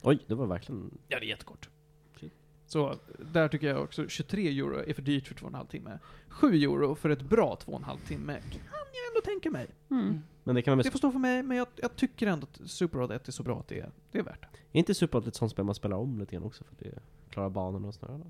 Oj, 0.02 0.26
det 0.28 0.36
var 0.36 0.48
verkligen... 0.48 0.98
Ja, 1.08 1.20
det 1.20 1.26
är 1.26 1.30
jättekort. 1.30 1.70
Så 2.68 2.96
där 3.20 3.48
tycker 3.48 3.68
jag 3.68 3.84
också 3.84 4.08
23 4.08 4.48
euro 4.48 4.84
är 4.88 4.94
för 4.94 5.02
dyrt 5.02 5.28
för 5.28 5.36
två 5.36 5.46
och 5.46 5.52
en 5.52 5.56
halv 5.56 5.68
timme. 5.68 6.00
7 6.28 6.48
euro 6.48 6.96
för 6.96 7.10
ett 7.10 7.22
bra 7.22 7.56
två 7.56 7.72
och 7.72 7.78
en 7.78 7.84
halv 7.84 8.00
timme 8.00 8.34
kan 8.34 8.62
jag 8.94 9.08
ändå 9.16 9.22
tänka 9.26 9.52
mig. 9.52 9.68
Mm. 9.92 10.22
Men 10.44 10.56
det 10.56 10.62
kan 10.62 10.72
man 10.72 10.84
Det 10.84 10.92
får 10.92 10.98
stå 10.98 11.12
för 11.12 11.20
mig, 11.20 11.44
men 11.44 11.58
jag, 11.58 11.68
jag 11.76 11.96
tycker 11.96 12.28
ändå 12.28 12.48
att 12.52 12.70
Super 12.70 13.02
8 13.02 13.16
1 13.16 13.28
är 13.28 13.32
så 13.32 13.44
bra 13.44 13.60
att 13.60 13.68
det 13.68 13.80
är, 13.80 13.92
det 14.12 14.20
är 14.20 14.24
värt 14.24 14.42
det. 14.42 14.48
Är 14.78 14.80
inte 14.80 14.94
Super 14.94 15.18
8 15.18 15.28
ett 15.28 15.36
sånt 15.36 15.52
spel 15.52 15.66
man 15.66 15.76
spelar 15.76 15.98
om 15.98 16.20
lite 16.20 16.36
grann 16.36 16.44
också 16.44 16.64
för 16.64 16.72
att 16.72 16.80
det 16.80 17.00
klarar 17.30 17.50
banorna 17.50 17.88
och 17.88 17.94
sådär? 17.94 18.22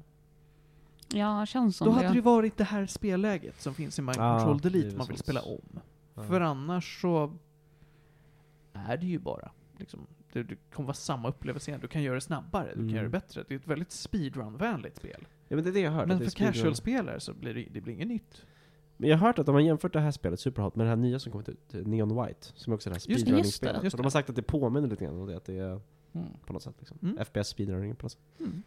Ja, 1.14 1.46
känns 1.46 1.78
som 1.78 1.88
Då 1.88 1.94
det. 1.94 2.02
hade 2.06 2.16
det 2.18 2.22
varit 2.22 2.58
det 2.58 2.64
här 2.64 2.86
spelläget 2.86 3.62
som 3.62 3.74
finns 3.74 4.00
i 4.00 4.02
Mind 4.02 4.18
Ja, 4.18 4.40
Control 4.40 4.56
är 4.56 4.80
Delete 4.80 4.98
man 4.98 5.08
vill 5.08 5.18
spela 5.18 5.42
om. 5.42 5.80
Ja. 6.16 6.24
För 6.24 6.42
annars 6.42 7.02
så 7.02 7.34
är 8.74 8.98
det 8.98 9.06
ju 9.06 9.20
bara 9.20 9.52
liksom, 9.78 10.08
det, 10.34 10.44
det 10.44 10.56
kommer 10.74 10.88
vara 10.88 10.94
samma 10.94 11.30
upplevelse 11.30 11.72
igen. 11.72 11.82
Du 11.82 11.88
kan 11.88 12.04
göra 12.04 12.16
det 12.16 12.22
snabbare, 12.22 12.68
du 12.68 12.74
Mm. 12.74 12.88
kan 12.88 12.96
göra 12.96 13.04
det 13.04 13.10
bättre. 13.10 13.44
Det 13.48 13.54
är 13.54 13.60
ett 13.60 13.68
väldigt 13.68 13.92
speedrun-vänligt 13.92 14.98
spel. 14.98 15.28
Ja 15.48 15.56
men 15.56 15.64
det 15.64 15.70
är 15.70 15.74
det 15.74 15.80
jag 15.80 15.92
har 15.92 15.98
hört. 16.00 16.08
Men 16.08 16.18
för 16.20 16.26
är 16.26 16.30
casual-spelare 16.30 17.20
så 17.20 17.34
blir 17.34 17.54
det, 17.54 17.68
det 17.72 17.82
blir 17.82 17.94
inget 17.94 18.08
nytt. 18.08 18.46
Men 18.98 19.10
jag 19.10 19.18
har 19.18 19.28
hört 19.28 19.40
att 19.40 19.48
om 19.50 19.54
man 19.54 19.66
jämfört 19.66 19.94
det 19.94 20.00
här 20.00 20.12
spelet, 20.12 20.40
Superhot, 20.40 20.76
med 20.76 20.86
det 20.86 20.90
här 20.90 20.96
nya 20.96 21.20
som 21.20 21.32
kommit 21.32 21.50
ut, 21.50 21.74
Neon 21.74 22.26
White, 22.26 22.48
som 22.56 22.74
är 22.74 22.76
också 22.76 22.90
det 22.90 22.94
här 22.96 22.96
Just 22.96 23.06
det, 23.08 23.14
just 23.14 23.24
speedrunning-spelet. 23.56 23.92
Så 23.92 23.98
de 23.98 24.04
har 24.04 24.10
sagt 24.10 24.30
att 24.30 24.36
det 24.36 24.42
påminner 24.42 24.88
lite 24.88 25.06
grann 25.06 25.18
om 25.22 25.28
det, 25.28 25.38
att 25.38 25.46
det 25.46 25.58
är 25.58 25.82
Mm. 26.14 26.28
på 26.46 26.54
något 26.54 26.64
sätt 26.64 26.76
liksom. 26.80 26.98
Mm. 27.02 27.18
FPS 27.26 27.48
speedrunning 27.48 27.96
på 27.96 28.06
något 28.06 28.12
sätt. 28.12 28.22
Mm. 28.40 28.64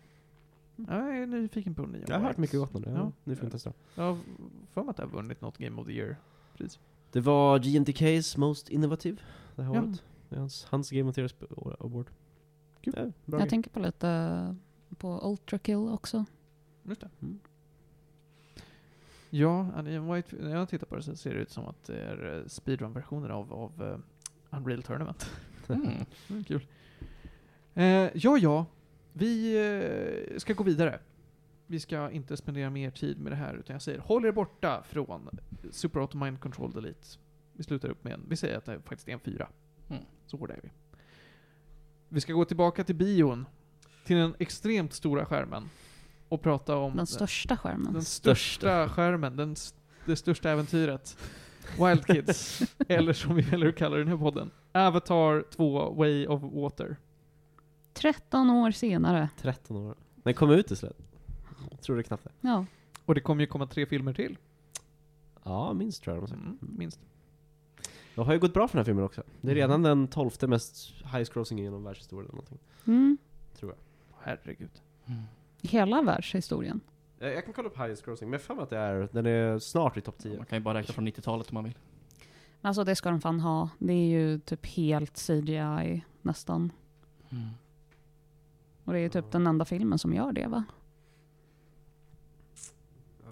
Jag 0.88 1.18
är 1.18 1.26
nyfiken 1.26 1.74
på 1.74 1.82
Neon 1.82 2.04
Jag 2.08 2.14
har 2.18 2.26
hört 2.26 2.36
mycket 2.36 2.58
gott 2.60 2.74
om 2.74 2.82
det, 2.82 2.90
ja. 2.90 2.96
Ja. 2.96 3.12
nu 3.24 3.36
får 3.36 3.44
jag 3.44 3.52
testa. 3.52 3.72
Jag 3.94 4.02
har 4.04 4.18
för 4.72 4.82
mig 4.82 4.90
att 4.90 4.96
det 4.96 5.02
har 5.02 5.10
vunnit 5.10 5.40
något 5.40 5.58
Game 5.58 5.80
of 5.80 5.86
the 5.86 5.92
Year-pris. 5.92 6.78
Det 7.12 7.20
var 7.20 7.58
GMTK's 7.58 8.38
Most 8.38 8.68
Innovative 8.68 9.16
det 9.56 9.62
här 9.62 9.74
Ja. 9.74 9.82
året. 9.82 10.02
Det 10.28 10.36
är 10.36 10.40
hans, 10.40 10.64
hans 10.64 10.90
Game 10.90 11.08
of 11.10 11.14
the 11.14 11.20
Year 11.20 11.32
Award. 11.80 12.06
Kul. 12.80 12.94
Ja, 12.96 13.02
Jag 13.24 13.40
grej. 13.40 13.48
tänker 13.48 13.70
på 13.70 13.80
lite 13.80 14.56
på 14.98 15.20
Ultra 15.30 15.58
Kill 15.58 15.76
också. 15.76 16.24
Just 16.82 17.00
det. 17.00 17.10
Mm. 17.22 17.40
Ja, 19.30 19.62
White, 20.14 20.36
när 20.40 20.50
jag 20.50 20.68
tittar 20.68 20.86
på 20.86 20.96
det 20.96 21.02
så 21.02 21.16
ser 21.16 21.34
det 21.34 21.40
ut 21.40 21.50
som 21.50 21.66
att 21.66 21.84
det 21.86 22.00
är 22.02 22.38
eh, 22.38 22.46
speedrun-versioner 22.46 23.28
av, 23.28 23.52
av 23.52 23.82
eh, 23.82 24.58
Unreal 24.58 24.82
Tournament. 24.82 25.30
Mm. 25.68 25.88
Mm, 26.30 26.44
kul. 26.44 26.66
Eh, 27.74 27.84
ja, 28.14 28.38
ja. 28.38 28.66
Vi 29.20 29.56
eh, 30.32 30.38
ska 30.38 30.52
gå 30.52 30.64
vidare. 30.64 31.00
Vi 31.66 31.80
ska 31.80 32.10
inte 32.10 32.36
spendera 32.36 32.70
mer 32.70 32.90
tid 32.90 33.18
med 33.18 33.32
det 33.32 33.36
här, 33.36 33.54
utan 33.54 33.74
jag 33.74 33.82
säger 33.82 33.98
håll 33.98 34.24
er 34.24 34.32
borta 34.32 34.82
från 34.88 35.28
Super 35.70 36.00
Auto 36.00 36.18
Mind 36.18 36.40
Control 36.40 36.72
Delete. 36.72 37.06
Vi 37.52 37.64
slutar 37.64 37.88
upp 37.88 38.04
med 38.04 38.12
en, 38.12 38.24
vi 38.28 38.36
säger 38.36 38.56
att 38.58 38.64
det 38.64 38.80
faktiskt 38.82 39.08
är 39.08 39.12
en 39.12 39.20
fyra. 39.20 39.48
Mm. 39.88 40.02
Så 40.26 40.36
hårda 40.36 40.54
är 40.54 40.60
vi. 40.62 40.70
Vi 42.08 42.20
ska 42.20 42.32
gå 42.32 42.44
tillbaka 42.44 42.84
till 42.84 42.94
bion, 42.94 43.46
till 44.04 44.16
den 44.16 44.34
extremt 44.38 44.92
stora 44.92 45.26
skärmen, 45.26 45.68
och 46.28 46.42
prata 46.42 46.76
om 46.76 46.96
Den 46.96 47.06
största 47.06 47.48
den 47.48 47.58
skärmen. 47.58 48.02
största 48.04 48.88
skärmen, 48.88 49.36
den, 49.36 49.56
det 50.06 50.16
största 50.16 50.50
äventyret. 50.50 51.18
Wild 51.78 52.06
Kids, 52.06 52.62
eller 52.88 53.12
som 53.12 53.34
vi 53.34 53.42
väljer 53.42 53.68
att 53.68 53.76
kalla 53.76 53.96
den 53.96 54.08
här 54.08 54.16
podden, 54.16 54.50
Avatar 54.72 55.44
2 55.50 55.90
Way 55.90 56.26
of 56.26 56.42
Water. 56.42 56.96
13 58.00 58.50
år 58.50 58.70
senare. 58.70 59.28
13 59.36 59.76
år. 59.76 59.94
Den 60.14 60.34
kom 60.34 60.50
ut 60.50 60.70
i 60.70 60.76
slut. 60.76 60.96
Jag 61.70 61.80
tror 61.80 61.96
det 61.96 62.02
knappt 62.02 62.24
det. 62.24 62.30
Ja. 62.48 62.64
Och 63.04 63.14
det 63.14 63.20
kommer 63.20 63.40
ju 63.40 63.46
komma 63.46 63.66
tre 63.66 63.86
filmer 63.86 64.12
till. 64.12 64.38
Ja, 65.44 65.72
minst 65.72 66.02
tror 66.02 66.16
jag 66.16 66.22
de 66.22 66.28
sagt. 66.28 66.40
Mm, 66.42 66.58
minst. 66.60 67.00
Det 68.14 68.22
har 68.22 68.32
ju 68.32 68.38
gått 68.38 68.54
bra 68.54 68.68
för 68.68 68.76
den 68.76 68.80
här 68.80 68.84
filmen 68.84 69.04
också. 69.04 69.22
Det 69.40 69.48
är 69.48 69.52
Mm. 69.52 69.54
redan 69.62 69.82
den 69.82 70.08
tolfte 70.08 70.46
mest 70.46 70.92
high-grossing 71.04 71.58
genom 71.58 71.84
världshistorien 71.84 72.24
eller 72.26 72.34
någonting. 72.36 72.58
Mm. 72.86 73.18
Tror 73.58 73.72
jag. 73.72 73.78
Herregud. 74.22 74.70
Mm. 75.06 75.22
Hela 75.62 76.02
världshistorien. 76.02 76.80
Eh, 77.20 77.28
Jag 77.28 77.44
kan 77.44 77.54
kolla 77.54 77.68
upp 77.68 77.76
highest 77.78 78.04
grossing, 78.04 78.30
men 78.30 78.40
jag 78.48 78.56
mig 78.56 78.62
att 78.62 78.70
det 78.70 78.78
är, 78.78 79.08
den 79.12 79.26
är 79.26 79.58
snart 79.58 79.96
i 79.96 80.00
topp 80.00 80.18
10. 80.18 80.36
Man 80.36 80.46
kan 80.46 80.58
ju 80.58 80.64
bara 80.64 80.78
räkna 80.78 80.94
från 80.94 81.08
90-talet 81.08 81.50
om 81.50 81.54
man 81.54 81.64
vill. 81.64 81.78
Alltså 82.60 82.84
det 82.84 82.96
ska 82.96 83.10
de 83.10 83.20
fan 83.20 83.40
ha. 83.40 83.68
Det 83.78 83.92
är 83.92 84.08
ju 84.08 84.38
typ 84.38 84.66
helt 84.66 85.18
CGI 85.26 86.04
nästan. 86.22 86.72
Mm. 87.30 87.48
Och 88.90 88.94
det 88.94 89.00
är 89.00 89.08
typ 89.08 89.30
den 89.30 89.46
enda 89.46 89.64
filmen 89.64 89.98
som 89.98 90.14
gör 90.14 90.32
det 90.32 90.46
va? 90.46 90.64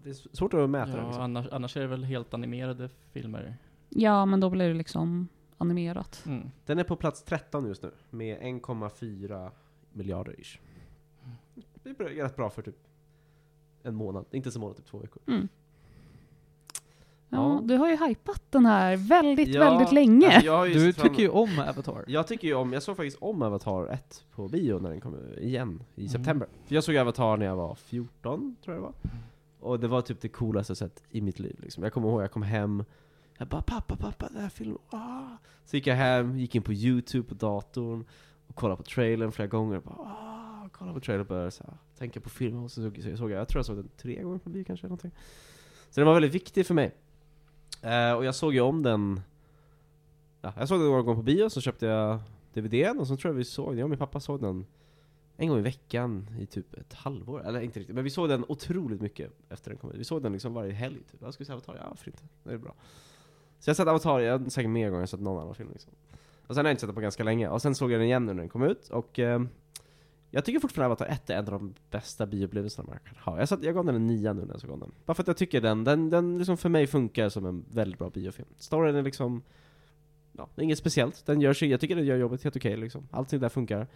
Det 0.03 0.11
är 0.11 0.37
svårt 0.37 0.55
att 0.55 0.71
mäta 0.71 0.91
Ja, 0.97 1.05
liksom. 1.07 1.23
annars, 1.23 1.47
annars 1.53 1.77
är 1.77 1.81
det 1.81 1.87
väl 1.87 2.05
helt 2.05 2.35
animerade 2.35 2.91
filmer. 3.13 3.57
Ja, 3.89 4.27
men 4.27 4.41
då 4.41 4.51
blir 4.51 4.69
det 4.69 4.75
liksom 4.75 5.29
animerat. 5.57 6.23
Mm. 6.27 6.51
Den 6.67 6.79
är 6.79 6.85
på 6.85 6.97
plats 6.97 7.23
13 7.23 7.67
just 7.67 7.83
nu, 7.83 7.91
med 8.11 8.39
1,4 8.41 9.51
miljarder 9.93 10.41
ish. 10.41 10.59
Det 11.83 11.91
är 11.91 11.95
bra- 11.95 12.09
rätt 12.09 12.37
bra 12.37 12.51
för 12.51 12.63
typ 12.63 12.79
en 13.83 13.95
månad, 13.95 14.25
inte 14.31 14.51
så 14.51 14.61
månad, 14.61 14.77
typ 14.77 14.87
två 14.87 14.99
veckor. 14.99 15.23
Mm. 15.27 15.49
Ja, 17.31 17.61
du 17.65 17.77
har 17.77 17.89
ju 17.91 17.97
hypat 18.07 18.43
den 18.51 18.67
här 18.67 18.97
väldigt, 18.97 19.49
Ja, 19.49 19.61
väldigt 19.71 19.93
länge. 19.93 20.31
alltså, 20.31 20.79
Du 20.79 20.93
fram- 20.93 21.09
tycker 21.09 21.23
ju 21.23 21.29
om 21.29 21.59
Avatar. 21.69 22.05
Jag 22.07 22.27
tycker 22.27 22.49
ju 22.49 22.55
om, 22.55 22.73
jag 22.73 22.83
såg 22.83 22.97
faktiskt 22.97 23.19
om 23.21 23.43
Avatar 23.43 23.87
1 23.87 24.25
på 24.35 24.49
bio 24.49 24.79
när 24.79 24.91
den 24.91 25.01
kom 25.01 25.17
igen 25.41 25.83
i 25.95 26.01
Mm. 26.01 26.09
september. 26.09 26.49
För 26.67 26.75
jag 26.75 26.85
såg 26.85 26.97
Avatar 26.97 27.37
när 27.37 27.47
jag 27.47 27.57
var 27.57 27.75
14, 27.75 28.57
tror 28.65 28.77
jag 28.77 28.83
det 28.83 28.87
var. 28.87 28.95
Och 29.61 29.81
det 29.81 29.89
var 29.89 30.01
typ 30.01 30.21
det 30.21 30.29
coolaste 30.29 30.71
jag 30.71 30.77
sett 30.79 31.03
i 31.11 31.21
mitt 31.21 31.39
liv 31.39 31.57
liksom. 31.63 31.83
Jag 31.83 31.93
kommer 31.93 32.09
ihåg, 32.09 32.23
jag 32.23 32.33
kom 32.33 32.43
hem, 32.43 32.85
jag 33.39 33.49
bara 33.49 33.63
'Pappa, 33.63 33.97
pappa, 33.97 34.29
den 34.33 34.43
här 34.43 34.49
filmen, 34.49 34.79
ah!' 34.91 35.37
Så 35.65 35.77
gick 35.77 35.87
jag 35.87 35.95
hem, 35.97 36.39
gick 36.39 36.55
in 36.55 36.63
på 36.63 36.73
youtube 36.73 37.29
på 37.29 37.35
datorn 37.35 38.05
och 38.47 38.55
kollade 38.55 38.77
på 38.77 38.83
trailern 38.83 39.33
flera 39.33 39.47
gånger. 39.49 39.77
och 39.77 39.83
Bara, 39.83 39.97
ah, 39.99 40.69
kollade 40.73 40.95
på 40.95 41.05
trailern 41.05 41.21
och 41.21 41.27
började 41.29 41.51
så 41.51 41.65
här, 41.65 41.75
tänka 41.99 42.21
på 42.21 42.29
filmen 42.29 42.65
och 42.65 42.71
så 42.71 42.83
såg 42.83 43.01
så 43.03 43.17
såg 43.17 43.31
jag, 43.31 43.41
jag 43.41 43.49
tror 43.49 43.59
jag 43.59 43.67
såg 43.67 43.77
den 43.77 43.89
tre 43.97 44.23
gånger 44.23 44.39
på 44.39 44.51
bio 44.51 44.65
kanske, 44.65 44.87
någonting. 44.87 45.11
Så 45.91 46.01
den 46.01 46.07
var 46.07 46.15
väldigt 46.15 46.35
viktig 46.35 46.67
för 46.67 46.75
mig. 46.75 46.95
Eh, 47.83 48.13
och 48.13 48.25
jag 48.25 48.35
såg 48.35 48.55
ju 48.55 48.61
om 48.61 48.83
den 48.83 49.21
Ja, 50.41 50.53
jag 50.59 50.69
såg 50.69 50.81
den 50.81 50.89
några 50.89 51.03
gånger 51.03 51.17
på 51.17 51.23
bio, 51.23 51.49
så 51.49 51.61
köpte 51.61 51.87
jag 51.87 52.19
DVDn 52.53 52.99
och 52.99 53.07
så 53.07 53.17
tror 53.17 53.33
jag 53.33 53.37
vi 53.39 53.45
såg 53.45 53.71
den, 53.71 53.79
jag 53.79 53.85
och 53.85 53.91
min 53.91 53.99
pappa 53.99 54.21
såg 54.21 54.41
den 54.41 54.67
en 55.37 55.49
gång 55.49 55.59
i 55.59 55.63
veckan 55.63 56.27
i 56.41 56.47
typ 56.47 56.75
ett 56.75 56.93
halvår, 56.93 57.47
eller 57.47 57.61
inte 57.61 57.81
riktigt, 57.81 57.95
men 57.95 58.05
vi 58.05 58.11
såg 58.11 58.29
den 58.29 58.45
otroligt 58.49 59.01
mycket 59.01 59.33
efter 59.49 59.71
den 59.71 59.79
kom 59.79 59.91
ut. 59.91 59.97
Vi 59.97 60.05
såg 60.05 60.23
den 60.23 60.33
liksom 60.33 60.55
varje 60.55 60.73
helg 60.73 61.03
typ. 61.11 61.21
Jag 61.23 61.35
skulle 61.35 61.47
säga 61.47 61.57
Avatar, 61.57 61.77
ja 61.77 61.87
varför 61.89 62.09
inte? 62.09 62.23
Det 62.43 62.53
är 62.53 62.59
bra. 62.59 62.75
Så 63.59 63.69
jag 63.69 63.75
har 63.75 63.77
sett 63.77 63.89
Avatar, 63.89 64.21
jag 64.21 64.39
har 64.39 64.51
säkert 64.51 64.71
mer 64.71 64.85
gånger 64.85 64.97
än 64.97 65.01
jag 65.01 65.09
sett 65.09 65.21
någon 65.21 65.43
annan 65.43 65.55
film 65.55 65.71
liksom. 65.73 65.93
Och 66.47 66.55
sen 66.55 66.65
har 66.65 66.69
jag 66.69 66.73
inte 66.73 66.81
sett 66.81 66.89
den 66.89 66.95
på 66.95 67.01
ganska 67.01 67.25
länge, 67.25 67.49
och 67.49 67.63
sen 67.63 67.75
såg 67.75 67.93
jag 67.93 68.01
den 68.01 68.07
igen 68.07 68.27
nu 68.27 68.33
när 68.33 68.43
den 68.43 68.49
kom 68.49 68.63
ut, 68.63 68.89
och 68.89 69.19
eh, 69.19 69.43
jag 70.31 70.45
tycker 70.45 70.61
fortfarande 70.61 70.87
Avatar 70.87 71.07
1 71.07 71.31
är 71.31 71.35
en 71.35 71.45
av 71.45 71.51
de 71.51 71.75
bästa 71.91 72.27
bioupplevelserna 72.27 72.89
man 72.89 72.99
kan 72.99 73.17
ha. 73.17 73.39
Jag, 73.39 73.49
satt, 73.49 73.63
jag 73.63 73.75
gav 73.75 73.85
den 73.85 73.95
en 73.95 74.07
nia 74.07 74.33
nu 74.33 74.45
när 74.45 74.55
jag 74.55 74.61
såg 74.61 74.71
om 74.71 74.81
den. 74.81 74.93
Bara 75.05 75.15
för 75.15 75.23
att 75.23 75.29
jag 75.29 75.37
tycker 75.37 75.61
den, 75.61 75.85
den, 75.85 76.11
den 76.11 76.39
liksom 76.39 76.57
för 76.57 76.69
mig 76.69 76.87
funkar 76.87 77.29
som 77.29 77.47
en 77.47 77.65
väldigt 77.71 77.99
bra 77.99 78.11
biofilm. 78.11 78.49
Storyn 78.57 78.97
är 78.97 79.03
liksom 79.03 79.43
ja, 80.33 80.49
det 80.55 80.63
är 80.63 80.65
inget 80.65 80.79
speciellt. 80.79 81.27
Den 81.27 81.41
gör 81.41 81.53
sig, 81.53 81.69
jag 81.69 81.81
tycker 81.81 81.97
den 81.97 82.07
gör 82.07 82.17
jobbet 82.17 82.45
helt 82.45 82.57
okej 82.57 82.77
liksom. 82.77 83.09
Allting 83.11 83.41
där 83.41 83.49
funkar. 83.49 83.87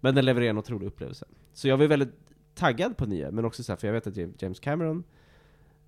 Men 0.00 0.14
den 0.14 0.24
levererar 0.24 0.50
en 0.50 0.58
otrolig 0.58 0.86
upplevelse. 0.86 1.26
Så 1.52 1.68
jag 1.68 1.76
var 1.76 1.86
väldigt 1.86 2.14
taggad 2.54 2.96
på 2.96 3.06
nya, 3.06 3.30
men 3.30 3.44
också 3.44 3.62
så 3.62 3.72
här, 3.72 3.76
för 3.76 3.86
jag 3.86 3.94
vet 3.94 4.06
att 4.06 4.42
James 4.42 4.60
Cameron 4.60 5.04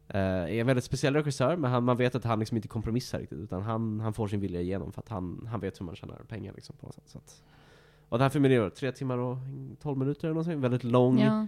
eh, 0.08 0.20
är 0.20 0.48
en 0.48 0.66
väldigt 0.66 0.84
speciell 0.84 1.14
regissör, 1.14 1.56
men 1.56 1.70
han, 1.70 1.84
man 1.84 1.96
vet 1.96 2.14
att 2.14 2.24
han 2.24 2.38
liksom 2.38 2.56
inte 2.56 2.68
kompromissar 2.68 3.18
riktigt, 3.18 3.38
utan 3.38 3.62
han, 3.62 4.00
han 4.00 4.12
får 4.12 4.28
sin 4.28 4.40
vilja 4.40 4.60
igenom 4.60 4.92
för 4.92 5.00
att 5.00 5.08
han, 5.08 5.48
han 5.50 5.60
vet 5.60 5.80
hur 5.80 5.86
man 5.86 5.96
tjänar 5.96 6.16
pengar 6.28 6.52
liksom 6.54 6.76
på 6.76 6.86
något 6.86 6.94
sätt. 6.94 7.08
Så 7.08 7.18
att, 7.18 7.42
och 8.08 8.18
den 8.18 8.22
här 8.22 8.30
filmen 8.30 8.52
är 8.52 8.70
tre 8.70 8.92
timmar 8.92 9.18
och 9.18 9.38
12 9.82 9.98
minuter 9.98 10.24
eller 10.24 10.34
någonting, 10.34 10.60
väldigt 10.60 10.84
lång. 10.84 11.20
Ja. 11.20 11.46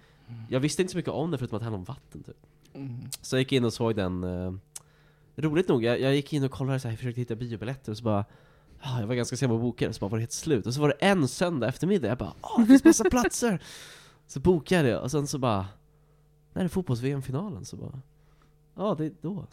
Jag 0.49 0.61
visste 0.61 0.83
inte 0.83 0.93
så 0.93 0.99
mycket 0.99 1.13
om 1.13 1.31
det 1.31 1.39
förutom 1.39 1.57
att 1.57 1.61
det 1.61 1.65
handlar 1.65 1.79
om 1.79 1.85
vatten 1.85 2.23
typ. 2.23 2.37
Mm. 2.75 3.01
Så 3.23 3.37
jag 3.37 3.41
gick 3.41 3.53
in 3.53 3.65
och 3.65 3.73
såg 3.73 3.97
den 3.97 4.25
eh, 4.25 4.53
Roligt 5.37 5.69
nog, 5.69 5.85
jag, 5.85 6.01
jag 6.01 6.15
gick 6.15 6.33
in 6.33 6.45
och 6.45 6.51
kollade 6.51 6.81
så 6.81 6.89
här, 6.89 6.97
försökte 6.97 7.21
hitta 7.21 7.35
biobiljetter 7.35 7.93
och 7.93 7.99
så 7.99 8.05
bara 8.05 8.25
ah, 8.81 9.01
Jag 9.01 9.07
var 9.07 9.15
ganska 9.15 9.37
sen 9.37 9.49
på 9.49 9.75
det, 9.79 9.93
så 9.93 10.01
bara 10.01 10.09
var 10.09 10.19
det 10.19 10.23
helt 10.23 10.33
slut. 10.33 10.67
Och 10.67 10.75
så 10.75 10.81
var 10.81 10.89
det 10.89 10.95
en 10.95 11.29
söndag 11.29 11.69
eftermiddag, 11.69 12.09
jag 12.09 12.19
bara 12.19 12.33
Åh, 12.41 12.61
det 12.61 12.67
finns 12.67 12.85
massa 12.85 13.05
platser! 13.11 13.63
Så 14.27 14.41
bokade 14.41 14.89
jag 14.89 15.03
och 15.03 15.11
sen 15.11 15.27
så 15.27 15.39
bara 15.39 15.67
När 16.53 16.65
är 16.65 16.69
fotbolls-VM-finalen? 16.69 17.65
Så 17.65 17.77
bara 17.77 18.01
Ja, 18.79 18.95
det 18.99 19.05
är 19.05 19.13
då. 19.21 19.47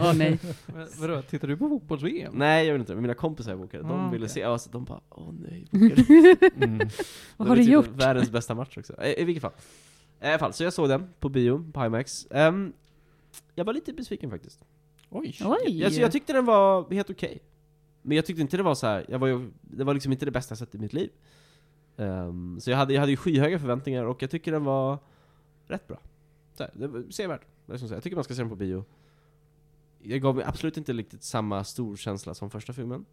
Åh 0.00 0.14
nej. 0.16 0.38
Men, 0.66 0.88
vadå, 0.98 1.22
tittar 1.22 1.48
du 1.48 1.56
på 1.56 1.68
fotbolls-VM? 1.68 2.32
Nej, 2.36 2.66
jag 2.66 2.72
vet 2.74 2.80
inte, 2.80 2.92
men 2.94 3.02
mina 3.02 3.14
kompisar 3.14 3.56
bokade, 3.56 3.82
de 3.82 3.92
Ah, 3.92 4.10
ville 4.10 4.24
okej. 4.24 4.34
se, 4.34 4.42
alltså, 4.42 4.70
de 4.70 4.84
bara 4.84 5.00
Åh 5.08 5.32
nej, 5.48 5.66
bokade 5.70 6.50
Mm. 6.66 6.78
Vad 6.78 6.88
Det 6.88 6.88
har 7.36 7.46
var 7.46 7.56
du 7.56 7.62
typ 7.64 7.72
gjort? 7.72 7.88
Världens 7.88 8.30
bästa 8.30 8.54
match 8.54 8.78
också. 8.78 9.02
I, 9.02 9.20
i 9.20 9.24
vilket 9.24 9.42
fall. 9.42 9.52
I 10.20 10.26
alla 10.26 10.38
fall, 10.38 10.52
så 10.52 10.64
jag 10.64 10.72
såg 10.72 10.88
den 10.88 11.08
på 11.20 11.28
bio, 11.28 11.72
på 11.72 11.84
IMAX. 11.86 12.26
Ehm, 12.30 12.72
jag 13.54 13.64
var 13.64 13.72
lite 13.72 13.92
besviken 13.92 14.30
faktiskt. 14.30 14.64
Oj. 15.10 15.36
Oj! 15.44 15.84
Alltså, 15.84 16.00
jag 16.00 16.12
tyckte 16.12 16.32
den 16.32 16.44
var 16.44 16.94
helt 16.94 17.10
okej. 17.10 17.38
Men 18.02 18.16
jag 18.16 18.26
tyckte 18.26 18.42
inte 18.42 18.56
det 18.56 18.62
var 18.62 18.74
så 18.74 18.86
här. 18.86 19.06
Jag 19.08 19.18
var 19.18 19.26
ju, 19.26 19.50
det 19.60 19.84
var 19.84 19.94
liksom 19.94 20.12
inte 20.12 20.24
det 20.24 20.30
bästa 20.30 20.52
jag 20.52 20.58
sett 20.58 20.74
i 20.74 20.78
mitt 20.78 20.92
liv. 20.92 21.10
Ehm, 21.96 22.60
så 22.60 22.70
jag 22.70 22.76
hade, 22.76 22.92
jag 22.94 23.00
hade 23.00 23.12
ju 23.12 23.16
skyhöga 23.16 23.58
förväntningar 23.58 24.04
och 24.04 24.22
jag 24.22 24.30
tycker 24.30 24.52
den 24.52 24.64
var 24.64 24.98
rätt 25.66 25.88
bra. 25.88 25.98
Så 26.54 26.62
här, 26.62 26.72
det 26.74 26.86
var 26.88 27.04
sevärd. 27.10 27.40
Jag, 27.66 28.02
tycker 28.02 28.16
man 28.16 28.24
ska 28.24 28.34
se 28.34 28.42
den 28.42 28.48
på 28.50 28.56
bio. 28.56 28.84
Jag 29.98 30.20
gav 30.20 30.36
mig 30.36 30.44
absolut 30.44 30.76
inte 30.76 30.92
riktigt 30.92 31.22
samma 31.22 31.64
stor 31.64 31.96
känsla 31.96 32.34
som 32.34 32.50
första 32.50 32.72
filmen. 32.72 33.04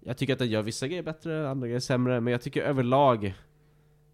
Jag 0.00 0.16
tycker 0.16 0.32
att 0.32 0.38
den 0.38 0.48
gör 0.50 0.62
vissa 0.62 0.88
grejer 0.88 1.02
bättre, 1.02 1.50
andra 1.50 1.66
grejer 1.66 1.80
sämre, 1.80 2.20
men 2.20 2.32
jag 2.32 2.42
tycker 2.42 2.62
överlag 2.62 3.34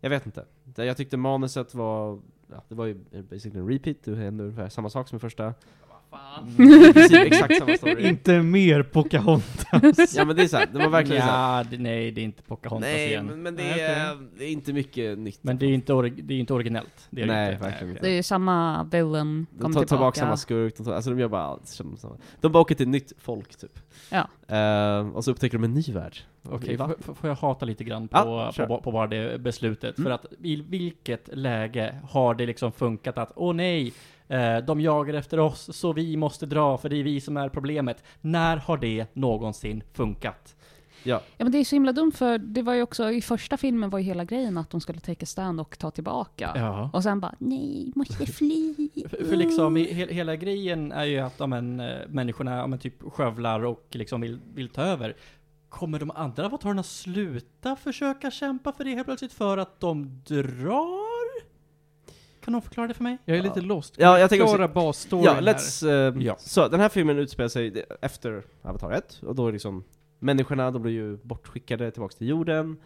Jag 0.00 0.10
vet 0.10 0.26
inte. 0.26 0.46
Det- 0.64 0.84
Jag 0.84 0.96
tyckte 0.96 1.16
manuset 1.16 1.74
var, 1.74 2.20
ja, 2.50 2.64
det 2.68 2.74
var 2.74 2.86
ju 2.86 2.94
basically 3.30 3.60
en 3.60 3.68
repeat, 3.68 3.96
det 4.04 4.16
hände 4.16 4.44
ungefär 4.44 4.68
samma 4.68 4.90
sak 4.90 5.08
som 5.08 5.16
i 5.16 5.20
första. 5.20 5.54
I 6.58 6.92
princip 6.92 7.26
exakt 7.26 7.58
samma 7.58 7.76
story. 7.76 8.08
Inte 8.08 8.42
mer 8.42 8.82
Pocahontas. 8.82 10.14
Ja 10.16 10.24
men 10.24 10.36
det 10.36 10.42
är 10.42 10.48
såhär, 10.48 10.66
det 10.72 10.78
var 10.78 10.88
verkligen 10.88 11.22
såhär. 11.22 11.58
ja, 11.58 11.64
det, 11.70 11.78
nej, 11.78 12.10
det 12.10 12.20
är 12.20 12.24
inte 12.24 12.42
Pocahontas 12.42 12.88
Nej, 12.92 13.08
igen. 13.08 13.26
men, 13.26 13.42
men 13.42 13.56
det, 13.56 13.62
Nej, 13.62 13.80
är, 13.80 14.16
det 14.38 14.44
är 14.44 14.48
inte 14.50 14.72
mycket 14.72 15.18
nytt. 15.18 15.38
Men 15.44 15.58
det 15.58 15.66
är 15.66 15.68
ju 15.68 15.74
inte, 15.74 15.92
orig- 15.92 16.22
det 16.22 16.34
är 16.34 16.38
inte 16.38 16.54
originellt. 16.54 17.06
Det 17.10 17.22
är 17.22 17.26
Nej, 17.26 17.52
inte. 17.52 17.64
verkligen 17.64 17.90
inte. 17.90 18.02
Det 18.02 18.10
är 18.10 18.14
ju 18.16 18.22
samma 18.22 18.84
villain, 18.84 19.46
De 19.50 19.58
tar 19.60 19.68
tillbaka. 19.68 19.86
tillbaka 19.86 20.20
samma 20.20 20.36
skurk, 20.36 20.76
de, 20.76 20.84
tar, 20.84 20.92
alltså 20.92 21.10
de 21.10 21.18
gör 21.20 21.28
bara 21.28 21.42
allt 21.42 21.66
samma. 21.66 21.96
De 22.40 22.52
bara 22.52 22.60
åker 22.60 22.74
till 22.74 22.88
nytt 22.88 23.12
folk 23.18 23.56
typ. 23.56 23.78
Ja. 24.10 24.28
Eh, 24.56 25.08
och 25.08 25.24
så 25.24 25.30
upptäcker 25.30 25.58
de 25.58 25.64
en 25.64 25.74
ny 25.74 25.82
värld. 25.92 26.16
Okej, 26.48 26.76
Va? 26.76 26.90
får, 27.14 27.28
jag 27.30 27.34
hata 27.36 27.66
lite 27.66 27.84
grann 27.84 28.08
på, 28.08 28.16
Ja, 28.16 28.52
kör. 28.54 28.66
på, 28.66 28.80
på 28.80 28.92
bara 28.92 29.06
det 29.06 29.40
beslutet? 29.40 29.98
Mm. 29.98 30.04
För 30.06 30.10
att 30.14 30.26
i 30.42 30.56
vilket 30.68 31.28
läge 31.32 31.94
har 32.10 32.34
det 32.34 32.46
liksom 32.46 32.72
funkat 32.72 33.18
att, 33.18 33.32
åh 33.36 33.54
nej, 33.54 33.86
eh, 33.88 33.92
de 34.66 34.80
jagar 34.80 35.14
efter 35.14 35.40
oss, 35.40 35.76
så 35.76 35.92
vi 35.92 36.16
måste 36.16 36.46
dra, 36.46 36.78
för 36.78 36.88
det 36.88 36.96
är 36.96 37.02
vi 37.02 37.20
som 37.20 37.36
är 37.36 37.48
problemet. 37.48 38.04
När 38.20 38.56
har 38.56 38.76
det 38.76 39.06
någonsin 39.14 39.82
funkat? 39.92 40.54
Ja, 41.04 41.22
Ja 41.36 41.44
men 41.44 41.52
det 41.52 41.58
är 41.58 41.64
så 41.64 41.76
himla 41.76 41.92
dumt 41.92 42.12
för 42.12 42.38
det 42.38 42.62
var 42.62 42.74
ju 42.74 42.82
också, 42.82 43.10
i 43.10 43.22
första 43.22 43.56
filmen 43.56 43.90
var 43.90 43.98
ju 43.98 44.04
hela 44.04 44.24
grejen 44.24 44.58
att 44.58 44.70
de 44.70 44.80
skulle 44.80 45.00
take 45.00 45.22
a 45.22 45.26
stand 45.26 45.60
och 45.60 45.78
ta 45.78 45.90
tillbaka. 45.90 46.52
Ja. 46.54 46.90
Och 46.92 47.02
sen 47.02 47.20
bara, 47.20 47.34
nej, 47.38 47.92
måste 47.94 48.26
fly. 48.26 48.74
För, 49.10 49.24
för 49.24 49.36
liksom, 49.36 49.76
i, 49.76 49.92
he, 49.92 50.06
hela 50.06 50.36
grejen 50.36 50.92
är 50.92 51.04
ju 51.04 51.18
att 51.18 51.48
men, 51.48 51.80
eh, 51.80 52.08
människorna 52.08 52.66
men, 52.66 52.78
typ 52.78 53.12
skövlar 53.12 53.64
och 53.64 53.86
liksom 53.90 54.20
vill, 54.20 54.40
vill 54.54 54.68
ta 54.68 54.82
över. 54.82 55.16
Kommer 55.68 55.98
de 55.98 56.10
andra 56.10 56.46
avatarerna 56.46 56.82
sluta 56.82 57.76
försöka 57.76 58.30
kämpa 58.30 58.72
för 58.72 58.84
det 58.84 58.90
helt 58.90 59.06
plötsligt 59.06 59.32
för 59.32 59.58
att 59.58 59.80
de 59.80 60.22
drar? 60.26 61.13
Kan 62.44 62.52
någon 62.52 62.62
förklara 62.62 62.86
det 62.88 62.94
för 62.94 63.02
mig? 63.02 63.18
Jag 63.24 63.36
är 63.38 63.42
lite 63.42 63.60
lost. 63.60 63.94
Ja, 63.98 64.18
jag 64.18 64.30
tänker 64.30 64.46
Förklara 64.46 64.64
också- 64.64 64.74
basstoryn 64.74 65.24
ja 65.24 65.32
här. 65.32 65.42
let's... 65.42 65.88
eh, 66.16 66.22
Ja. 66.22 66.36
Så, 66.38 66.68
den 66.68 66.80
här 66.80 66.88
filmen 66.88 67.18
utspelar 67.18 67.48
sig 67.48 67.84
efter 68.02 68.42
Avatar 68.62 68.90
1, 68.92 69.20
och 69.26 69.34
då 69.34 69.48
är 69.48 69.52
liksom 69.52 69.84
Människorna, 70.18 70.70
de 70.70 70.82
blir 70.82 70.92
ju 70.92 71.16
bortskickade 71.16 71.90
tillbaks 71.90 72.14
till 72.14 72.28
jorden. 72.28 72.76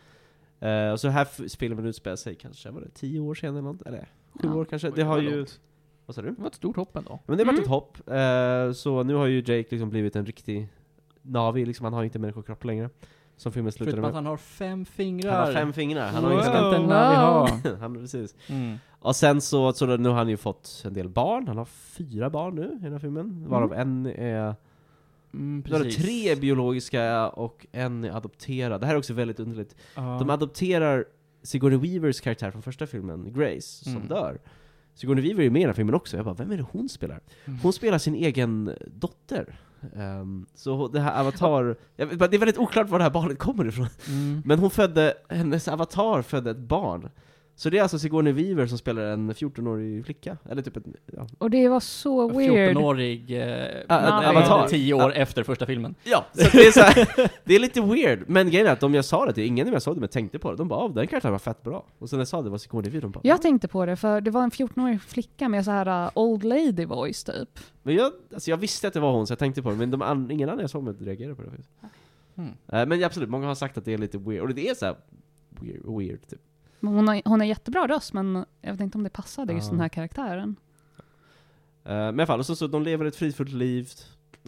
Eh, 0.61 0.91
och 0.91 1.01
så 1.01 1.09
här 1.09 1.23
f- 1.23 1.53
filmen 1.59 1.85
utspelar 1.87 2.17
sig 2.17 2.35
kanske, 2.35 2.71
var 2.71 2.81
det 2.81 2.91
10 2.95 3.21
år 3.21 3.35
senare 3.35 3.59
eller 3.59 3.69
något? 3.73 3.83
Eller 3.83 4.09
7 4.33 4.49
Ja. 4.49 4.55
år 4.55 4.65
kanske? 4.65 4.89
Oj, 4.89 4.93
Det 4.97 5.03
har 5.03 5.15
var 5.15 5.23
ju... 5.23 5.37
långt. 5.37 5.61
Vad 6.07 6.15
sa 6.15 6.23
du? 6.23 6.31
Det 6.31 6.41
var 6.41 6.47
ett 6.49 6.55
stort 6.55 6.77
hopp 6.77 6.97
ändå. 6.97 7.19
Men 7.27 7.37
det 7.39 7.45
har 7.45 7.53
varit 7.53 7.59
Mm. 7.59 7.63
ett 7.65 7.69
hopp, 7.71 7.99
eh, 8.11 8.73
så 8.73 9.03
nu 9.03 9.15
har 9.15 9.27
ju 9.27 9.39
Jake 9.39 9.67
liksom 9.71 9.91
blivit 9.91 10.17
en 10.17 10.27
riktig 10.27 10.69
Navi, 11.23 11.67
liksom, 11.67 11.85
han 11.85 11.93
har 11.93 12.05
inte 12.05 12.19
människokropp 12.19 12.65
längre. 12.65 12.91
Som 13.37 13.53
filmen 13.53 13.73
slutade 13.73 13.91
Förutom 13.91 14.05
att 14.05 14.11
med. 14.11 14.15
han 14.17 14.27
har 14.27 14.37
fem 14.37 14.85
fingrar. 14.85 15.33
Han 15.37 15.47
har 15.47 15.53
fem 15.53 15.73
fingrar, 15.73 16.09
han 16.09 16.25
har 16.25 16.31
Wow. 16.31 16.39
inte 16.39 16.51
Wow. 16.63 16.71
den. 16.73 16.81
Den 16.81 16.89
där 16.91 17.11
vi 17.11 17.17
har. 17.17 17.77
han, 17.81 17.95
precis. 17.95 18.35
Mm. 18.49 18.77
Och 19.01 19.17
sen 19.17 19.41
så, 19.41 19.73
så 19.73 19.97
nu 19.97 20.09
har 20.09 20.17
han 20.17 20.29
ju 20.29 20.37
fått 20.37 20.83
en 20.87 20.95
del 20.95 21.09
barn, 21.09 21.49
han 21.49 21.59
har 21.59 21.65
fyra 21.65 22.31
barn 22.31 22.55
nu 22.55 22.79
i 22.81 22.83
den 22.83 22.93
här 22.93 22.99
filmen, 22.99 23.49
varav 23.49 23.73
en 23.75 24.07
är 24.07 24.55
Mm, 25.35 25.63
precis. 25.63 25.97
tre 25.97 26.35
biologiska 26.35 27.29
och 27.29 27.67
en 27.73 28.05
är 28.05 28.11
adopterad. 28.17 28.81
Det 28.81 28.87
här 28.87 28.95
är 28.95 28.99
också 28.99 29.15
väldigt 29.15 29.41
underligt. 29.41 29.77
Ja. 29.95 30.03
De 30.21 30.31
adopterar 30.31 31.05
Sigourney 31.43 31.79
Weavers 31.79 32.21
karaktär 32.21 32.51
från 32.51 32.63
första 32.63 32.87
filmen, 32.87 33.33
Grace, 33.33 33.85
som 33.85 33.97
Mm. 33.97 34.09
dör. 34.09 34.39
Sigourney 34.95 35.25
Weaver 35.25 35.45
är 35.45 35.51
med 35.51 35.61
i 35.61 35.63
den 35.63 35.69
här 35.69 35.75
filmen 35.75 35.95
också. 35.95 36.17
Jag 36.17 36.25
bara, 36.25 36.35
vem 36.35 36.51
är 36.53 36.57
det 36.57 36.65
hon 36.71 36.89
spelar? 36.89 37.21
Mm. 37.45 37.59
Hon 37.63 37.73
spelar 37.73 37.99
sin 37.99 38.15
egen 38.15 38.71
dotter. 38.87 39.61
Ehm, 39.97 40.47
så 40.55 40.89
det 40.89 41.01
här 41.01 41.21
Avatar, 41.21 41.77
jag 41.97 42.09
det 42.19 42.25
är 42.25 42.39
väldigt 42.39 42.59
oklart 42.59 42.89
var 42.89 42.99
det 42.99 43.05
här 43.05 43.11
barnet 43.11 43.39
kommer 43.39 43.69
ifrån. 43.69 43.87
Mm. 44.09 44.43
Men 44.45 44.59
hon 44.59 44.71
födde, 44.71 45.15
hennes 45.29 45.69
avatar 45.69 46.23
födde 46.23 46.51
ett 46.51 46.59
barn. 46.59 47.09
Så 47.59 47.71
det 47.71 47.79
är 47.79 47.83
alltså 47.83 47.99
Sigourney 47.99 48.33
Weaver 48.33 48.67
som 48.67 48.79
spelar 48.79 49.03
en 49.03 49.33
14-årig 49.33 50.05
flicka. 50.05 50.37
Eller 50.51 50.63
typ 50.63 50.77
ett, 50.77 50.85
ja. 51.07 51.27
Och 51.39 51.51
det 51.51 51.69
var 51.69 51.81
så 51.81 52.29
weird. 52.29 52.77
14-årig 52.77 53.41
eh, 53.41 53.67
Ah, 53.89 54.31
avatar. 54.31 54.69
10 54.69 54.95
år 54.95 55.13
efter 55.13 55.43
första 55.43 55.67
filmen. 55.67 55.95
Ja, 56.05 56.27
så 56.33 56.49
det 56.53 56.67
är 56.67 56.71
så 56.71 56.81
här, 56.81 57.31
det 57.45 57.55
är 57.55 57.59
lite 57.59 57.81
weird, 57.81 58.25
men 58.29 58.51
grejen 58.51 58.67
är 58.67 58.73
att 58.73 58.83
om 58.83 58.95
jag 58.95 59.05
sa 59.05 59.27
det 59.27 59.33
till 59.33 59.45
ingen 59.45 59.67
av 59.67 59.73
jag 59.73 59.83
såg 59.83 59.97
det 59.97 60.01
men 60.01 60.09
tänkte 60.09 60.39
på 60.39 60.51
det, 60.51 60.57
de 60.57 60.69
bara 60.69 60.87
oh, 60.87 60.95
den 60.95 61.07
karaktären 61.07 61.33
var 61.33 61.39
fett 61.39 61.63
bra. 61.63 61.85
Och 61.99 62.11
sen 62.11 62.17
när 62.17 62.21
jag 62.21 62.29
sa 62.29 62.43
det 62.43 62.51
var 62.51 62.59
Sigourney 62.59 62.91
Weaver, 62.91 63.03
de 63.03 63.11
bara 63.13 63.21
Jag 63.23 63.43
tänkte 63.43 63.69
på 63.69 63.87
det 63.87 63.97
för 63.97 64.21
det 64.21 64.31
var 64.31 64.43
en 64.43 64.51
14-årig 64.51 65.03
flicka 65.03 65.49
med 65.49 65.65
så 65.65 65.71
här 65.71 66.05
uh, 66.05 66.11
old 66.15 66.45
lady 66.45 66.85
voice 66.85 67.25
typ. 67.25 67.59
Men 67.83 67.95
jag, 67.95 68.13
alltså 68.35 68.51
jag 68.51 68.57
visste 68.57 68.89
att 68.89 68.95
det 68.95 69.01
var 69.01 69.13
hon 69.13 69.27
så 69.27 69.33
jag 69.33 69.39
tänkte 69.39 69.63
på 69.63 69.71
det, 69.71 69.77
men 69.77 69.91
de, 69.91 70.03
an, 70.03 70.31
ingen 70.31 70.49
annan 70.49 70.61
jag 70.61 70.71
såg 70.71 70.83
med 70.83 71.03
reagerade 71.03 71.35
på 71.35 71.43
det. 71.43 71.51
Mm. 72.43 72.89
Men 72.89 73.05
absolut, 73.05 73.29
många 73.29 73.47
har 73.47 73.55
sagt 73.55 73.79
att 73.79 73.85
det 73.85 73.93
är 73.93 73.99
lite 73.99 74.19
weird, 74.19 74.43
och 74.43 74.55
det 74.55 74.69
är 74.69 74.75
så 74.75 74.87
här 74.87 74.97
weird, 75.61 75.99
weird 75.99 76.29
typ. 76.29 76.41
Hon 76.81 77.09
har, 77.09 77.23
hon 77.25 77.41
har 77.41 77.47
jättebra 77.47 77.87
röst 77.89 78.13
men 78.13 78.45
jag 78.61 78.73
vet 78.73 78.81
inte 78.81 78.99
om 78.99 79.05
det 79.05 79.11
passade 79.11 79.53
just 79.53 79.67
Ja. 79.67 79.71
den 79.71 79.81
här 79.81 79.89
karaktären. 79.89 80.57
Eh, 81.85 81.93
men 81.95 82.15
i 82.15 82.23
alla 82.23 82.27
fall, 82.27 82.41
och 82.41 82.47
så, 82.47 82.57
så 82.57 82.67
de 82.67 82.83
lever 82.83 83.05
ett 83.05 83.17
fridfullt 83.17 83.53
liv, 83.53 83.89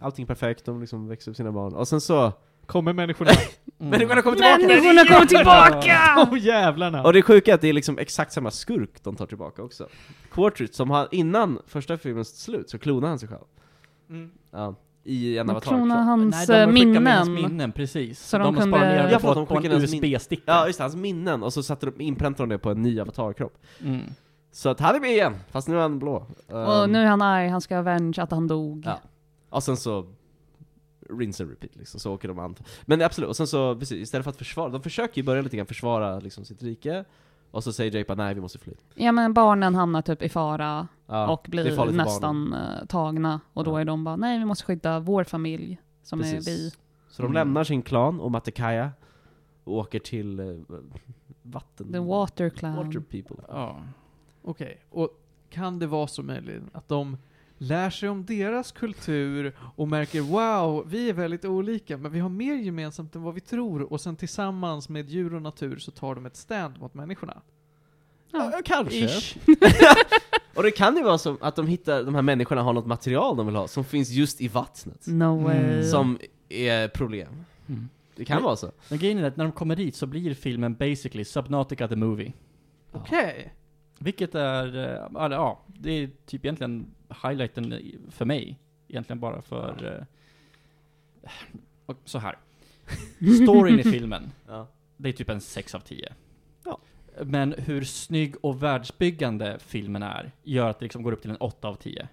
allting 0.01 0.23
är 0.23 0.27
perfekt, 0.27 0.65
de 0.65 0.81
liksom 0.81 1.09
växer 1.09 1.31
upp 1.31 1.36
sina 1.36 1.52
barn, 1.52 1.74
och 1.74 1.89
sen 1.89 2.01
så 2.01 2.32
Kommer 2.66 2.93
människorna? 2.93 3.31
Mm. 3.81 3.90
Människorna 3.90 4.23
kommer 4.23 4.36
tillbaka! 4.36 4.66
Människorna 4.66 5.05
kommer 5.05 5.27
tillbaka! 5.27 6.28
Åh 6.32 6.39
jävlarna! 6.39 7.02
Och 7.05 7.12
det 7.12 7.23
sjuka 7.23 7.51
är 7.51 7.55
att 7.55 7.61
det 7.61 7.69
är 7.69 7.73
liksom 7.73 7.98
exakt 7.98 8.32
samma 8.32 8.51
skurk 8.51 9.02
de 9.02 9.16
tar 9.16 9.27
tillbaka 9.27 9.62
också. 9.62 9.89
Quartridge, 10.32 10.73
som 10.74 10.90
har, 10.90 11.09
innan 11.11 11.59
första 11.66 11.98
filmens 11.98 12.40
slut, 12.43 12.70
så 12.70 12.78
klonade 12.78 13.09
han 13.09 13.19
sig 13.19 13.28
själv. 13.28 13.44
Mm. 14.11 14.31
Ja, 14.51 14.74
I 15.11 15.39
en 15.39 15.51
avatar. 15.51 15.70
klonar 15.70 16.03
hans 16.03 16.49
Nej, 16.49 16.66
de 16.66 16.73
skickat 16.73 17.03
med 17.03 17.16
hans 17.16 17.28
minnen. 17.28 17.51
minnen, 17.51 17.73
precis. 17.73 18.20
Så 18.28 18.39
de 18.39 18.45
de 18.45 18.55
kunde- 18.61 18.77
sparar 18.77 18.91
ner 18.91 18.97
Ja, 18.97 19.03
det 19.03 19.09
för 19.11 19.16
att 19.16 19.23
på, 19.23 19.35
de 19.35 19.47
på 19.47 19.57
en 19.57 19.73
USB-sticka. 19.82 20.43
Ja, 20.47 20.66
just 20.66 20.78
det, 20.78 20.85
hans 20.85 20.97
minnen, 20.97 21.43
och 21.43 21.53
så 21.53 21.62
satte 21.62 21.87
de, 21.87 22.01
inpräntade 22.01 22.49
de 22.49 22.55
det 22.55 22.59
på 22.59 22.70
en 22.70 22.82
ny 22.82 23.01
avatarkropp. 23.01 23.59
Mm. 23.81 24.01
Så 24.53 24.69
att 24.69 24.81
han 24.81 24.95
är 24.97 25.01
med 25.01 25.11
igen, 25.11 25.35
fast 25.51 25.69
nu 25.69 25.77
är 25.77 25.81
han 25.81 25.99
blå. 25.99 26.27
Och 26.47 26.85
Um, 26.85 26.93
nu 26.93 26.99
är 26.99 27.07
han 27.07 27.23
arg, 27.23 27.49
han 27.49 27.61
ska 27.61 27.78
avenge 27.78 28.15
att 28.23 28.31
han 28.31 28.47
dog. 28.49 28.82
Ja. 28.87 29.01
Och 29.49 29.62
sen 29.62 29.77
så 29.77 30.07
rinse 31.19 31.43
and 31.43 31.51
repeat 31.53 31.77
liksom, 31.77 32.01
så 32.01 32.12
åker 32.15 32.28
de 32.28 32.39
an. 32.39 32.55
Men 32.82 33.03
absolut, 33.03 33.28
och 33.31 33.37
sen 33.37 33.47
så, 33.47 33.77
precis, 33.77 33.99
istället 34.03 34.24
för 34.24 34.31
att 34.31 34.37
försvara, 34.37 34.69
de 34.69 34.82
försöker 34.82 35.16
ju 35.20 35.23
börja 35.27 35.43
lite 35.43 35.57
grann 35.57 35.66
försvara 35.66 36.20
liksom 36.20 36.45
sitt 36.45 36.62
rike, 36.62 37.05
och 37.51 37.64
så 37.64 37.72
säger 37.72 37.93
Jake 37.97 38.09
bara 38.09 38.24
nej 38.24 38.35
vi 38.35 38.40
måste 38.40 38.59
fly. 38.59 38.72
Ja 38.94 39.12
men 39.12 39.32
barnen 39.35 39.74
hamnar 39.74 40.02
typ 40.02 40.22
i 40.22 40.28
fara 40.28 40.89
Ja, 41.06 41.28
och 41.32 41.47
blir 41.51 41.77
barnen. 41.77 41.97
nästan 41.97 42.52
eh, 42.55 42.86
tagna. 42.86 43.40
Och 43.52 43.64
då 43.64 43.70
Ja. 43.70 43.81
är 43.81 43.85
de 43.85 44.05
bara, 44.05 44.16
nej 44.16 44.39
vi 44.39 44.44
måste 44.44 44.64
skydda 44.64 45.01
vår 45.01 45.24
familj 45.24 45.81
som 46.02 46.18
Precis. 46.18 46.47
är 46.48 46.52
vi. 46.52 46.70
Så 47.09 47.22
de 47.22 47.27
Mm. 47.27 47.32
lämnar 47.35 47.64
sin 47.64 47.82
klan 47.82 48.20
och 48.20 48.31
Matekaya 48.31 48.90
och 49.64 49.74
åker 49.74 49.98
till 49.98 50.40
eh, 50.40 50.47
vatten... 51.43 51.93
The 51.93 51.98
water 51.98 52.48
clan. 52.51 52.77
Water 52.77 53.01
people. 53.01 53.36
Ja. 53.48 53.81
Okej, 54.43 54.81
och 54.90 55.09
kan 55.51 55.78
det 55.78 55.86
vara 55.86 56.06
så 56.06 56.22
möjligt 56.22 56.62
att 56.72 56.89
de 56.89 57.16
lär 57.62 57.91
sig 57.91 58.09
om 58.09 58.24
deras 58.24 58.73
kultur 58.73 59.57
och 59.77 59.89
märker 59.89 60.20
wow, 60.20 60.85
vi 60.89 61.09
är 61.09 61.12
väldigt 61.12 61.45
olika, 61.45 61.97
men 61.97 62.12
vi 62.12 62.19
har 62.20 62.28
mer 62.28 62.55
gemensamt 62.55 63.15
än 63.16 63.23
vad 63.23 63.35
vi 63.35 63.41
tror 63.41 63.93
och 63.93 64.01
sen 64.01 64.16
tillsammans 64.16 64.89
med 64.89 65.11
djur 65.11 65.35
och 65.35 65.43
natur 65.43 65.78
så 65.78 65.91
tar 65.91 66.15
de 66.15 66.27
ett 66.27 66.37
stand 66.37 66.81
mot 66.81 66.95
människorna. 66.95 67.43
Ja, 68.32 68.53
kanske. 68.65 68.97
Ish. 68.97 69.37
Och 70.55 70.62
det 70.62 70.70
kan 70.70 70.97
ju 70.97 71.03
vara 71.03 71.19
som 71.19 71.39
att 71.41 71.57
de 71.57 71.66
hittar, 71.66 72.05
de 72.05 72.15
här 72.15 72.23
människorna 72.23 72.62
har 72.62 72.73
något 72.73 72.87
material 72.87 73.37
de 73.37 73.47
vill 73.47 73.57
ha, 73.57 73.69
som 73.69 73.85
finns 73.85 74.11
just 74.11 74.41
i 74.41 74.49
vattnet. 74.49 75.07
No 75.07 75.43
way. 75.45 75.57
Mm. 75.59 75.85
Som 75.85 76.19
är 76.49 76.89
problem. 76.89 77.45
Mm. 77.69 77.89
Det 78.16 78.24
kan 78.24 78.37
Men- 78.37 78.45
vara 78.45 78.57
så. 78.57 78.73
Men 78.89 78.99
grejen 78.99 79.19
är 79.19 79.24
att 79.24 79.37
när 79.37 79.45
de 79.45 79.53
kommer 79.53 79.77
dit 79.77 79.97
så 79.97 80.07
blir 80.07 80.35
filmen 80.35 80.74
basically 80.74 81.24
Subnautica 81.24 81.89
the 81.89 81.97
Movie. 81.97 82.32
Okej. 82.93 83.53
Vilket 84.02 84.35
är, 84.35 84.66
eh, 84.77 85.22
eller, 85.24 85.36
ja, 85.36 85.60
det 85.66 85.90
är 85.90 86.10
typ 86.27 86.44
egentligen 86.44 86.86
highlighten 87.22 87.82
för 88.10 88.24
mig. 88.24 88.59
Egentligen 88.89 89.20
bara 89.20 89.43
för, 89.43 89.97
eh, 89.97 91.31
och 91.86 91.97
så 92.05 92.18
här. 92.18 92.39
Storyn 93.43 93.78
i 93.81 93.82
filmen, 93.82 94.31
Ja. 94.48 94.66
det 94.97 95.09
är 95.09 95.12
typ 95.12 95.28
en 95.28 95.40
6 95.40 95.74
av 95.74 95.81
10. 95.81 96.12
Ja. 96.64 96.78
Men 97.24 97.55
hur 97.59 97.85
snygg 97.85 98.35
och 98.43 98.62
världsbyggande 98.62 99.59
filmen 99.60 100.02
är, 100.02 100.31
gör 100.43 100.70
att 100.70 100.78
det 100.78 100.85
liksom 100.85 101.02
går 101.02 101.12
upp 101.12 101.22
till 101.22 101.31
en 101.31 101.36
8 101.36 101.68
av 101.68 101.74
10. 101.74 102.09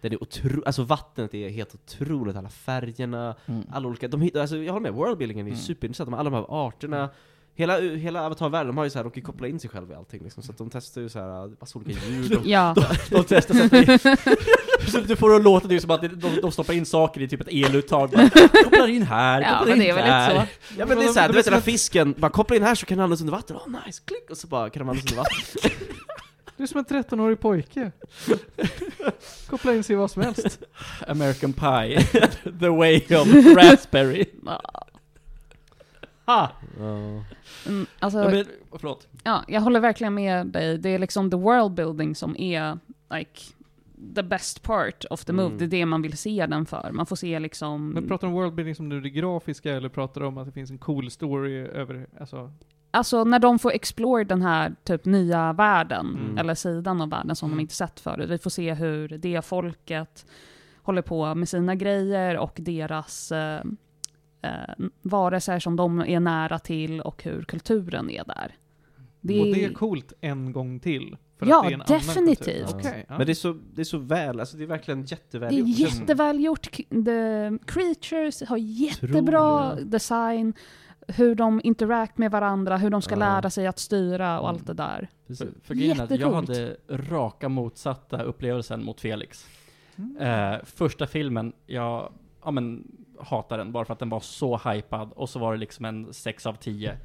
Det 0.00 0.08
är 0.08 0.22
otro, 0.22 0.62
alltså 0.66 0.82
vattnet 0.82 1.34
är 1.34 1.48
helt 1.48 1.74
otroligt, 1.74 2.36
alla 2.36 2.48
färgerna, 2.48 3.34
Mm. 3.46 3.62
alla 3.70 3.88
olika, 3.88 4.08
de 4.08 4.20
hittar, 4.22 4.40
alltså 4.40 4.56
jag 4.56 4.72
håller 4.72 4.82
med, 4.82 4.92
worldbuildingen 4.92 5.46
är 5.46 5.50
Mm. 5.50 5.60
superintressant, 5.62 6.14
alla 6.14 6.30
de 6.30 6.36
här 6.36 6.46
arterna, 6.48 7.10
Hela, 7.54 7.80
hela 7.80 8.26
Avatar-världen, 8.26 8.66
de 8.66 8.76
har 8.76 8.84
ju 8.84 8.90
så 8.90 8.98
här, 8.98 9.04
de 9.04 9.10
kan 9.10 9.20
ju 9.20 9.24
koppla 9.24 9.48
in 9.48 9.60
sig 9.60 9.70
själva 9.70 9.94
i 9.94 9.96
allting 9.96 10.22
liksom, 10.24 10.42
så 10.42 10.52
att 10.52 10.58
de 10.58 10.70
testar 10.70 11.00
ju 11.00 11.08
så 11.08 11.18
här, 11.18 11.50
massa 11.60 11.78
olika 11.78 12.06
djur, 12.08 12.28
de, 12.28 12.50
Ja, 12.50 12.74
De 13.10 13.24
testar 13.28 13.54
sätta 13.54 13.78
in... 13.78 13.98
Så 14.90 15.00
du 15.00 15.16
får 15.16 15.30
det 15.30 15.36
att 15.36 15.42
låta 15.42 15.68
det 15.68 15.80
som 15.80 15.90
att 15.90 16.00
de, 16.02 16.40
de 16.42 16.52
stoppar 16.52 16.72
in 16.74 16.86
saker 16.86 17.20
i 17.20 17.28
typ 17.28 17.40
ett 17.40 17.48
eluttag. 17.50 18.10
Bara, 18.10 18.30
Kopplar 18.64 18.88
in 18.88 19.02
här, 19.02 19.40
ja 19.40 19.48
kopplar 19.58 19.66
men 19.66 19.72
in 19.72 19.78
det 19.78 19.90
är 19.90 19.94
väl 19.94 20.04
där. 20.04 20.32
lite 20.34 20.46
så. 20.46 20.80
Ja 20.80 20.86
men 20.86 20.98
det 20.98 21.04
är 21.04 21.08
såhär, 21.08 21.28
du 21.28 21.34
vet 21.34 21.44
den 21.44 21.54
där 21.54 21.60
fisken, 21.72 22.14
bara 22.18 22.30
koppla 22.30 22.56
in 22.56 22.62
här 22.62 22.74
så 22.74 22.86
kan 22.86 22.98
den 22.98 23.04
andas 23.04 23.20
under 23.20 23.32
vatten, 23.32 23.56
åh 23.56 23.66
oh, 23.66 23.86
nice, 23.86 24.02
klick! 24.04 24.30
Och 24.30 24.36
så 24.36 24.46
bara 24.46 24.70
kan 24.70 24.80
de 24.86 24.88
andas 24.88 25.04
under 25.04 25.16
vatten. 25.16 25.70
Du 26.56 26.62
är 26.62 26.66
som 26.68 26.78
en 26.78 26.84
13-årig 26.84 27.40
pojke. 27.40 27.92
Koppla 29.50 29.74
in 29.74 29.84
sig 29.84 29.94
i 29.94 29.96
vad 29.96 30.10
som 30.10 30.22
helst. 30.22 30.58
American 31.08 31.52
Pie, 31.52 32.02
the 32.60 32.68
way 32.68 32.96
of 32.96 33.56
raspberry. 33.56 34.24
Ja! 36.24 36.50
Mm, 36.78 37.86
alltså, 37.98 38.18
Ja, 38.18 38.30
men, 38.30 38.44
förlåt. 38.78 39.08
Ja, 39.24 39.44
jag 39.48 39.60
håller 39.60 39.80
verkligen 39.80 40.14
med 40.14 40.46
dig. 40.46 40.78
Det 40.78 40.88
är 40.88 40.98
liksom 40.98 41.30
the 41.30 41.36
world 41.36 41.72
building 41.74 42.14
som 42.14 42.36
är 42.36 42.78
like 43.18 43.40
the 44.14 44.22
best 44.22 44.62
part 44.62 45.04
of 45.10 45.24
the 45.24 45.32
move. 45.32 45.46
Mm. 45.46 45.58
Det 45.58 45.64
är 45.64 45.68
det 45.68 45.86
man 45.86 46.02
vill 46.02 46.16
se 46.18 46.46
den 46.46 46.66
för. 46.66 46.90
Man 46.92 47.06
får 47.06 47.16
se 47.16 47.38
liksom... 47.38 47.88
Men 47.90 48.08
pratar 48.08 48.26
du 48.26 48.34
om 48.34 48.40
worldbuilding 48.40 48.74
som 48.74 48.88
nu 48.88 49.00
det 49.00 49.10
grafiska, 49.10 49.72
eller 49.76 49.88
pratar 49.88 50.20
du 50.20 50.26
om 50.26 50.38
att 50.38 50.46
det 50.46 50.52
finns 50.52 50.70
en 50.70 50.78
cool 50.78 51.10
story 51.10 51.56
över, 51.58 52.06
alltså? 52.20 52.52
Alltså 52.90 53.24
när 53.24 53.38
de 53.38 53.58
får 53.58 53.72
explore 53.72 54.24
den 54.24 54.42
här 54.42 54.74
typ 54.84 55.04
nya 55.04 55.52
världen, 55.52 56.06
Mm. 56.24 56.38
eller 56.38 56.54
sidan 56.54 57.00
av 57.00 57.10
världen 57.10 57.36
som 57.36 57.46
Mm. 57.48 57.56
de 57.58 57.62
inte 57.62 57.74
sett 57.74 58.00
förut. 58.00 58.30
Vi 58.30 58.38
får 58.38 58.50
se 58.50 58.74
hur 58.74 59.08
det 59.08 59.44
folket 59.44 60.26
håller 60.82 61.02
på 61.02 61.34
med 61.34 61.48
sina 61.48 61.74
grejer 61.74 62.38
och 62.38 62.52
deras 62.56 63.32
eh, 63.32 63.60
eh, 64.42 64.50
varelser 65.02 65.58
som 65.58 65.76
de 65.76 66.00
är 66.00 66.20
nära 66.20 66.58
till 66.58 67.00
och 67.00 67.24
hur 67.24 67.42
kulturen 67.42 68.10
är 68.10 68.24
där. 68.24 68.54
Det 69.20 69.40
Och 69.40 69.46
det 69.46 69.64
är 69.64 69.72
coolt 69.72 70.12
en 70.20 70.52
gång 70.52 70.80
till? 70.80 71.16
För 71.38 71.46
Ja, 71.46 71.58
att 71.58 71.68
det 71.68 71.68
är 71.68 71.74
en 71.74 71.80
annan 71.80 71.98
definitivt. 71.98 72.74
Okej, 72.74 73.04
ja. 73.08 73.16
Men 73.18 73.26
det 73.26 73.32
är, 73.32 73.34
så, 73.34 73.58
det 73.74 73.80
är 73.80 73.84
så 73.84 73.98
väl, 73.98 74.40
alltså 74.40 74.56
det 74.56 74.62
är 74.62 74.66
verkligen 74.66 75.04
jätteväl 75.04 75.54
Det 75.54 75.60
är 75.60 75.64
gjort. 75.64 75.78
jättevälgjort. 75.78 76.70
The 76.88 77.58
creatures 77.66 78.42
har 78.48 78.56
jättebra 78.56 79.74
design. 79.74 80.54
Hur 81.08 81.34
de 81.34 81.60
interact 81.64 82.18
med 82.18 82.30
varandra, 82.30 82.76
hur 82.76 82.90
de 82.90 83.02
ska 83.02 83.14
Ja. 83.14 83.18
lära 83.18 83.50
sig 83.50 83.66
att 83.66 83.78
styra 83.78 84.40
och 84.40 84.48
Mm. 84.48 84.54
allt 84.56 84.66
det 84.66 84.74
där. 84.74 85.08
Precis. 85.26 85.46
För, 85.62 85.74
för 85.74 85.74
är 85.82 86.20
jag 86.20 86.32
hade 86.32 86.76
raka 86.88 87.48
motsatta 87.48 88.22
upplevelsen 88.22 88.84
mot 88.84 89.00
Felix. 89.00 89.46
Mm. 89.96 90.16
Eh, 90.16 90.60
första 90.64 91.06
filmen, 91.06 91.52
jag 91.66 92.12
ja, 92.44 92.50
men, 92.50 92.84
hatar 93.22 93.58
den 93.58 93.72
bara 93.72 93.84
för 93.84 93.92
att 93.92 93.98
den 93.98 94.08
var 94.08 94.20
så 94.20 94.56
hypad 94.56 95.12
och 95.12 95.28
så 95.28 95.38
var 95.38 95.52
det 95.52 95.58
liksom 95.58 95.84
en 95.84 96.12
6 96.14 96.46
av 96.46 96.54
10. 96.54 96.96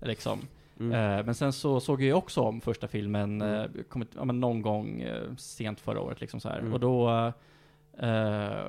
Liksom. 0.00 0.40
Mm. 0.80 1.18
Eh, 1.18 1.24
men 1.24 1.34
sen 1.34 1.52
så 1.52 1.80
såg 1.80 2.02
jag 2.02 2.18
också 2.18 2.40
om 2.40 2.60
första 2.60 2.88
filmen, 2.88 3.42
Mm. 3.42 3.54
eh, 3.60 3.82
kommit, 3.88 4.08
ja, 4.16 4.24
någon 4.24 4.62
gång 4.62 5.00
eh, 5.00 5.34
sent 5.36 5.80
förra 5.80 6.00
året 6.00 6.20
liksom 6.20 6.40
så 6.40 6.48
här. 6.48 6.58
Mm. 6.58 6.72
Och 6.72 6.80
då, 6.80 7.10
eh, 7.98 8.64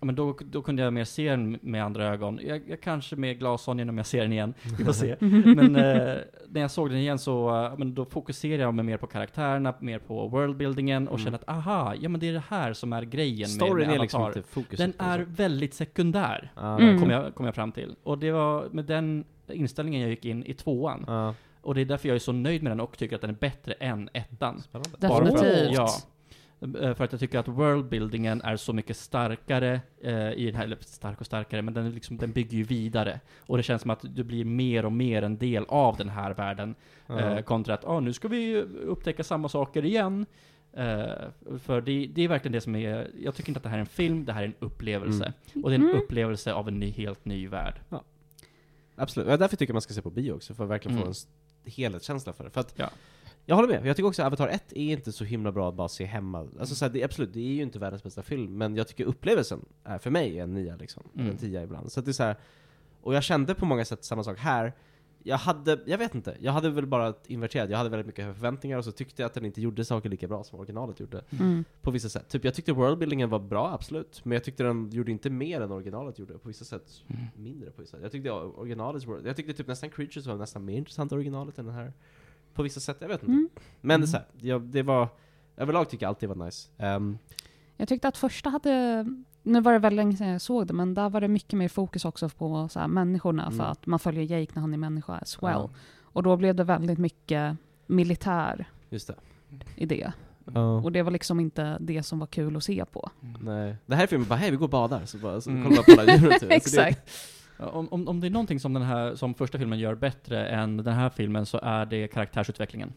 ja, 0.00 0.06
men 0.06 0.14
då, 0.14 0.36
då 0.44 0.62
kunde 0.62 0.82
jag 0.82 0.92
mer 0.92 1.04
se 1.04 1.30
den 1.30 1.58
med 1.62 1.84
andra 1.84 2.06
ögon. 2.06 2.40
Jag, 2.42 2.62
jag 2.68 2.80
kanske 2.80 3.16
med 3.16 3.38
glasögon 3.38 3.88
om 3.88 3.96
jag 3.98 4.06
ser 4.06 4.22
den 4.22 4.32
igen, 4.32 4.54
vi 4.78 4.84
får 4.84 4.92
se. 4.92 5.16
Men 5.20 5.76
eh, 5.76 6.16
när 6.48 6.60
jag 6.60 6.70
såg 6.70 6.90
den 6.90 6.98
igen 6.98 7.18
så, 7.18 7.64
eh, 7.64 7.78
men 7.78 7.94
då 7.94 8.04
fokuserade 8.04 8.62
jag 8.62 8.74
mig 8.74 8.84
mer 8.84 8.96
på 8.96 9.06
karaktärerna, 9.06 9.74
mer 9.80 9.98
på 9.98 10.28
worldbuildingen 10.28 11.08
och 11.08 11.14
Mm. 11.18 11.24
kände 11.24 11.38
att 11.38 11.48
aha, 11.48 11.94
ja 12.00 12.08
men 12.08 12.20
det 12.20 12.28
är 12.28 12.32
det 12.32 12.42
här 12.48 12.72
som 12.72 12.92
är 12.92 13.02
grejen 13.02 13.38
med, 13.38 13.48
Storyn 13.50 13.86
med 13.88 13.96
är 13.96 14.00
liksom 14.00 14.26
inte 14.26 14.42
fokuset. 14.42 14.78
Den 14.78 15.06
är 15.08 15.18
väldigt 15.18 15.74
sekundär, 15.74 16.52
Ja, 16.56 16.78
Mm. 16.80 17.00
kom, 17.00 17.10
jag, 17.10 17.34
kom 17.34 17.46
jag 17.46 17.54
fram 17.54 17.72
till. 17.72 17.94
Och 18.02 18.18
det 18.18 18.32
var 18.32 18.68
med 18.72 18.84
den 18.84 19.24
inställningen 19.52 20.00
jag 20.00 20.10
gick 20.10 20.24
in 20.24 20.44
i 20.46 20.54
tvåan. 20.54 21.04
Ja. 21.06 21.34
Och 21.60 21.74
det 21.74 21.80
är 21.80 21.84
därför 21.84 22.08
jag 22.08 22.14
är 22.14 22.18
så 22.18 22.32
nöjd 22.32 22.62
med 22.62 22.72
den 22.72 22.80
och 22.80 22.98
tycker 22.98 23.16
att 23.16 23.20
den 23.22 23.30
är 23.30 23.34
bättre 23.34 23.72
än 23.72 24.08
ettan. 24.12 24.60
Spännande. 24.62 24.90
Definitivt. 24.98 25.70
Ja. 25.76 25.88
Eh, 26.60 26.94
För 26.94 27.04
att 27.04 27.12
jag 27.12 27.20
tycker 27.20 27.38
att 27.38 27.48
worldbuildingen 27.48 28.40
är 28.42 28.56
så 28.56 28.72
mycket 28.72 28.96
starkare 28.96 29.80
eh, 30.00 30.32
i 30.32 30.46
den 30.46 30.54
här, 30.54 30.64
eller 30.64 30.76
stark 30.80 31.20
och 31.20 31.26
starkare, 31.26 31.62
men 31.62 31.74
den, 31.74 31.90
liksom, 31.90 32.16
den 32.16 32.32
bygger 32.32 32.56
ju 32.58 32.64
vidare. 32.64 33.20
Och 33.38 33.56
det 33.56 33.62
känns 33.62 33.82
som 33.82 33.90
att 33.90 34.04
du 34.16 34.24
blir 34.24 34.44
mer 34.44 34.84
och 34.84 34.92
mer 34.92 35.22
en 35.22 35.38
del 35.38 35.64
av 35.68 35.96
den 35.96 36.08
här 36.08 36.34
världen. 36.34 36.74
Ja. 37.06 37.20
Eh, 37.20 37.42
kontra 37.42 37.74
att, 37.74 37.84
ah, 37.84 38.00
nu 38.00 38.12
ska 38.12 38.28
vi 38.28 38.56
upptäcka 38.62 39.24
samma 39.24 39.48
saker 39.48 39.84
igen. 39.84 40.26
Eh, 40.72 41.12
för 41.58 41.80
det, 41.80 42.06
det 42.14 42.22
är 42.22 42.28
verkligen 42.28 42.52
det 42.52 42.60
som 42.60 42.74
är, 42.76 43.10
jag 43.22 43.34
tycker 43.34 43.50
inte 43.50 43.58
att 43.58 43.62
det 43.64 43.68
här 43.68 43.76
är 43.76 43.80
en 43.80 43.86
film, 43.86 44.24
det 44.24 44.32
här 44.32 44.42
är 44.42 44.46
en 44.46 44.54
upplevelse. 44.58 45.32
Och 45.62 45.70
det 45.70 45.74
är 45.76 45.78
en 45.78 45.88
Mm. 45.90 45.96
upplevelse 46.02 46.52
av 46.52 46.68
en 46.68 46.78
ny, 46.80 46.90
helt 46.90 47.24
ny 47.24 47.48
värld. 47.48 47.74
Absolut, 48.96 49.28
och 49.28 49.38
därför 49.38 49.56
tycker 49.56 49.70
jag 49.70 49.74
man 49.74 49.82
ska 49.82 49.94
se 49.94 50.02
på 50.02 50.10
bio 50.10 50.32
också, 50.32 50.54
för 50.54 50.64
att 50.64 50.70
verkligen 50.70 50.96
få 50.96 51.02
Mm. 51.02 51.06
en 51.08 51.12
s- 51.12 51.26
helhetskänsla 51.64 52.32
för 52.32 52.44
det. 52.44 52.50
För 52.50 52.60
att, 52.60 52.72
Ja. 52.76 52.90
Jag 53.48 53.56
håller 53.56 53.68
med, 53.68 53.86
jag 53.86 53.96
tycker 53.96 54.08
också 54.08 54.22
att 54.22 54.26
Avatar 54.26 54.48
1 54.48 54.72
är 54.72 54.92
inte 54.92 55.12
så 55.12 55.24
himla 55.24 55.52
bra 55.52 55.68
att 55.68 55.74
bara 55.74 55.88
se 55.88 56.04
hemma. 56.04 56.48
Alltså 56.60 56.74
så 56.74 56.84
här, 56.84 56.92
det, 56.92 57.00
är 57.00 57.04
absolut, 57.04 57.32
det 57.32 57.40
är 57.40 57.54
ju 57.54 57.62
inte 57.62 57.78
världens 57.78 58.02
bästa 58.02 58.22
film, 58.22 58.58
men 58.58 58.76
jag 58.76 58.88
tycker 58.88 59.04
upplevelsen 59.04 59.64
är 59.84 59.98
för 59.98 60.10
mig 60.10 60.38
en 60.38 60.54
nia 60.54 60.76
liksom. 60.76 61.02
Mm. 61.14 61.30
En 61.30 61.36
tia 61.36 61.62
ibland. 61.62 61.92
Så 61.92 62.00
det 62.00 62.10
är 62.10 62.12
så 62.12 62.22
här, 62.22 62.36
och 63.02 63.14
jag 63.14 63.22
kände 63.22 63.54
på 63.54 63.66
många 63.66 63.84
sätt 63.84 64.04
samma 64.04 64.24
sak 64.24 64.38
här. 64.38 64.72
Jag 65.22 65.36
hade, 65.36 65.80
jag 65.86 65.98
vet 65.98 66.14
inte, 66.14 66.36
jag 66.40 66.52
hade 66.52 66.70
väl 66.70 66.86
bara 66.86 67.14
inverterat, 67.26 67.70
jag 67.70 67.78
hade 67.78 67.90
väldigt 67.90 68.06
mycket 68.06 68.24
förväntningar 68.24 68.78
och 68.78 68.84
så 68.84 68.92
tyckte 68.92 69.22
jag 69.22 69.26
att 69.26 69.34
den 69.34 69.44
inte 69.44 69.60
gjorde 69.60 69.84
saker 69.84 70.08
lika 70.08 70.28
bra 70.28 70.44
som 70.44 70.58
originalet 70.58 71.00
gjorde. 71.00 71.24
Mm. 71.40 71.64
På 71.80 71.90
vissa 71.90 72.08
sätt. 72.08 72.28
Typ 72.28 72.44
jag 72.44 72.54
tyckte 72.54 72.72
worldbuildingen 72.72 73.30
var 73.30 73.38
bra, 73.38 73.72
absolut. 73.72 74.24
Men 74.24 74.32
jag 74.32 74.44
tyckte 74.44 74.62
den 74.62 74.90
gjorde 74.90 75.10
inte 75.10 75.30
mer 75.30 75.60
än 75.60 75.72
originalet 75.72 76.18
gjorde. 76.18 76.38
På 76.38 76.48
vissa 76.48 76.64
sätt 76.64 77.02
Mm. 77.08 77.22
mindre 77.36 77.70
på 77.70 77.80
vissa 77.80 77.90
sätt. 77.90 78.02
Jag 78.02 78.12
tyckte 78.12 78.30
originalets 78.30 79.06
world, 79.06 79.26
jag 79.26 79.36
tyckte 79.36 79.52
typ 79.52 79.66
nästan 79.66 79.90
Creatures 79.90 80.26
var 80.26 80.36
nästan 80.36 80.64
mer 80.64 80.76
intressant 80.76 81.12
originalet 81.12 81.58
än 81.58 81.66
den 81.66 81.74
här. 81.74 81.92
På 82.58 82.62
vissa 82.62 82.80
sätt, 82.80 82.96
jag 83.00 83.08
vet 83.08 83.22
inte. 83.22 83.32
Mm. 83.32 83.48
Men 83.80 84.00
det, 84.00 84.04
är 84.04 84.08
så 84.08 84.16
här, 84.16 84.26
jag, 84.40 84.62
det 84.62 84.82
var, 84.82 85.08
överlag 85.56 85.88
tycker 85.90 86.04
jag 86.06 86.08
alltid 86.08 86.28
var 86.28 86.44
nice. 86.44 86.68
Ehm, 86.78 87.18
Jag 87.76 87.88
tyckte 87.88 88.08
att 88.08 88.16
första 88.16 88.50
hade, 88.50 89.06
nu 89.42 89.60
var 89.60 89.72
det 89.72 89.78
väldigt 89.78 89.96
länge 89.96 90.16
sedan 90.16 90.28
jag 90.28 90.40
såg 90.40 90.66
det, 90.66 90.72
men 90.74 90.94
där 90.94 91.08
var 91.10 91.20
det 91.20 91.28
mycket 91.28 91.52
mer 91.58 91.68
fokus 91.68 92.04
också 92.04 92.28
på 92.28 92.68
så 92.68 92.80
här, 92.80 92.88
människorna, 92.88 93.42
Mm. 93.46 93.58
för 93.58 93.64
att 93.64 93.86
man 93.86 93.98
följer 93.98 94.22
Jake 94.38 94.52
när 94.54 94.60
han 94.60 94.74
är 94.74 94.78
människa 94.78 95.12
as 95.18 95.42
well. 95.42 95.52
ja, 95.52 95.70
Och 96.02 96.22
då 96.22 96.36
blev 96.36 96.54
det 96.54 96.64
väldigt 96.64 96.98
mycket 96.98 97.56
militär 97.86 98.66
just 98.90 99.06
det. 99.08 99.14
i 99.76 99.86
det. 99.86 100.12
Ja. 100.54 100.80
Och 100.80 100.92
det 100.92 101.02
var 101.02 101.10
liksom 101.10 101.40
inte 101.40 101.76
det 101.80 102.02
som 102.02 102.18
var 102.18 102.26
kul 102.26 102.56
att 102.56 102.64
se 102.64 102.84
på. 102.92 103.10
Nej. 103.40 103.76
Det 103.86 103.94
här 103.94 104.02
är 104.02 104.06
filmen 104.06 104.28
bara, 104.28 104.34
hej 104.34 104.50
vi 104.50 104.56
går 104.56 104.66
och 104.66 104.70
badar, 104.70 105.04
så, 105.04 105.18
bara, 105.18 105.40
så 105.40 105.50
Mm. 105.50 105.62
kollar 105.64 105.76
man 105.76 105.84
på 105.96 106.00
alla 106.00 106.16
djuren 106.16 106.38
typ. 106.40 106.48
Det- 106.48 106.54
Exakt. 106.54 107.10
Om, 107.58 107.88
om, 107.88 108.08
om 108.08 108.20
det 108.20 108.26
är 108.26 108.30
någonting 108.30 108.60
som 108.60 108.72
den 108.72 108.82
här, 108.82 109.14
som 109.14 109.34
första 109.34 109.58
filmen 109.58 109.78
gör 109.78 109.94
bättre 109.94 110.46
än 110.48 110.76
den 110.76 110.94
här 110.94 111.10
filmen 111.10 111.46
så 111.46 111.58
är 111.62 111.86
det 111.86 112.08
karaktärsutvecklingen. 112.08 112.92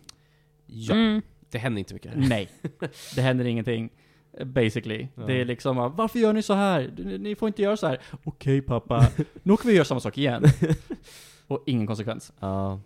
Ja, 0.65 0.93
Mm. 0.93 1.21
det 1.49 1.57
händer 1.57 1.79
inte 1.79 1.93
mycket. 1.93 2.11
Nej. 2.15 2.49
Det 3.15 3.21
händer 3.21 3.45
ingenting. 3.45 3.89
Basically. 4.45 5.07
Ja. 5.15 5.23
Det 5.25 5.41
är 5.41 5.45
liksom 5.45 5.75
varför 5.95 6.19
gör 6.19 6.33
ni 6.33 6.41
så 6.41 6.53
här? 6.53 6.93
Ni- 6.97 7.17
Ni 7.17 7.35
får 7.35 7.47
inte 7.47 7.61
göra 7.61 7.77
så 7.77 7.88
här. 7.88 7.97
Okej 8.23 8.61
pappa, 8.61 9.07
nu 9.43 9.53
åker 9.53 9.67
vi 9.67 9.73
göra 9.75 9.85
samma 9.85 9.99
sak 9.99 10.17
igen. 10.17 10.43
Och 11.47 11.63
ingen 11.65 11.88
konsekvens. 11.88 12.33
Ja. 12.39 12.79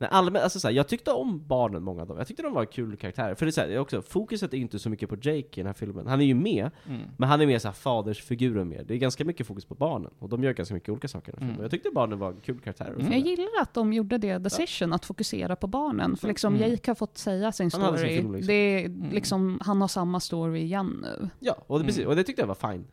Nej, 0.00 0.10
allmänt, 0.12 0.42
alltså 0.42 0.60
såhär, 0.60 0.74
jag 0.74 0.88
tyckte 0.88 1.10
om 1.12 1.46
barnen, 1.46 1.82
många 1.82 2.02
av 2.02 2.08
dem. 2.08 2.18
Jag 2.18 2.26
tyckte 2.26 2.42
de 2.42 2.52
var 2.52 2.64
kul 2.64 2.96
karaktärer. 2.96 3.34
För 3.34 3.46
det 3.46 3.50
är 3.50 3.52
så 3.52 3.60
här, 3.60 3.78
också, 3.78 4.02
fokuset 4.02 4.54
är 4.54 4.58
inte 4.58 4.78
så 4.78 4.90
mycket 4.90 5.08
på 5.08 5.14
Jake 5.16 5.38
i 5.38 5.48
den 5.56 5.66
här 5.66 5.72
filmen. 5.72 6.06
Han 6.06 6.20
är 6.20 6.24
ju 6.24 6.34
med, 6.34 6.70
Mm. 6.86 7.00
men 7.16 7.28
han 7.28 7.40
är 7.40 7.46
mer 7.46 7.58
såhär 7.58 7.72
fadersfiguren 7.72 8.68
mer. 8.68 8.84
Det 8.84 8.94
är 8.94 8.98
ganska 8.98 9.24
mycket 9.24 9.46
fokus 9.46 9.64
på 9.64 9.74
barnen, 9.74 10.10
och 10.18 10.28
de 10.28 10.44
gör 10.44 10.52
ganska 10.52 10.74
mycket 10.74 10.88
olika 10.88 11.08
saker 11.08 11.28
i 11.28 11.30
den 11.32 11.38
här 11.40 11.46
filmen. 11.46 11.54
Mm. 11.54 11.62
Jag 11.64 11.70
tyckte 11.70 11.90
barnen 11.94 12.18
var 12.18 12.34
kul 12.44 12.58
karaktärer. 12.60 12.94
Mm. 13.00 13.12
Jag 13.12 13.20
gillar 13.20 13.62
att 13.62 13.74
de 13.74 13.92
gjorde 13.92 14.18
det 14.18 14.38
decision, 14.38 14.92
att 14.92 15.04
fokusera 15.04 15.56
på 15.56 15.66
barnen. 15.66 16.16
För 16.16 16.28
liksom 16.28 16.56
Mm. 16.56 16.70
Jake 16.70 16.90
har 16.90 16.94
fått 16.94 17.18
säga 17.18 17.52
sin 17.52 17.70
Han 17.72 17.82
hade 17.82 17.98
sin 17.98 18.06
story. 18.06 18.16
film, 18.18 18.32
liksom. 18.32 18.46
Det 18.46 18.54
är 18.54 18.84
Mm. 18.86 19.10
liksom, 19.10 19.58
han 19.64 19.80
har 19.80 19.88
samma 19.88 20.20
story 20.20 20.60
igen 20.60 20.98
nu. 21.02 21.28
Ja, 21.40 21.56
och 21.66 21.78
det, 21.78 21.84
precis, 21.84 21.98
Mm. 22.00 22.10
och 22.10 22.16
det 22.16 22.24
tyckte 22.24 22.42
jag 22.42 22.46
var 22.46 22.72
fine. 22.72 22.84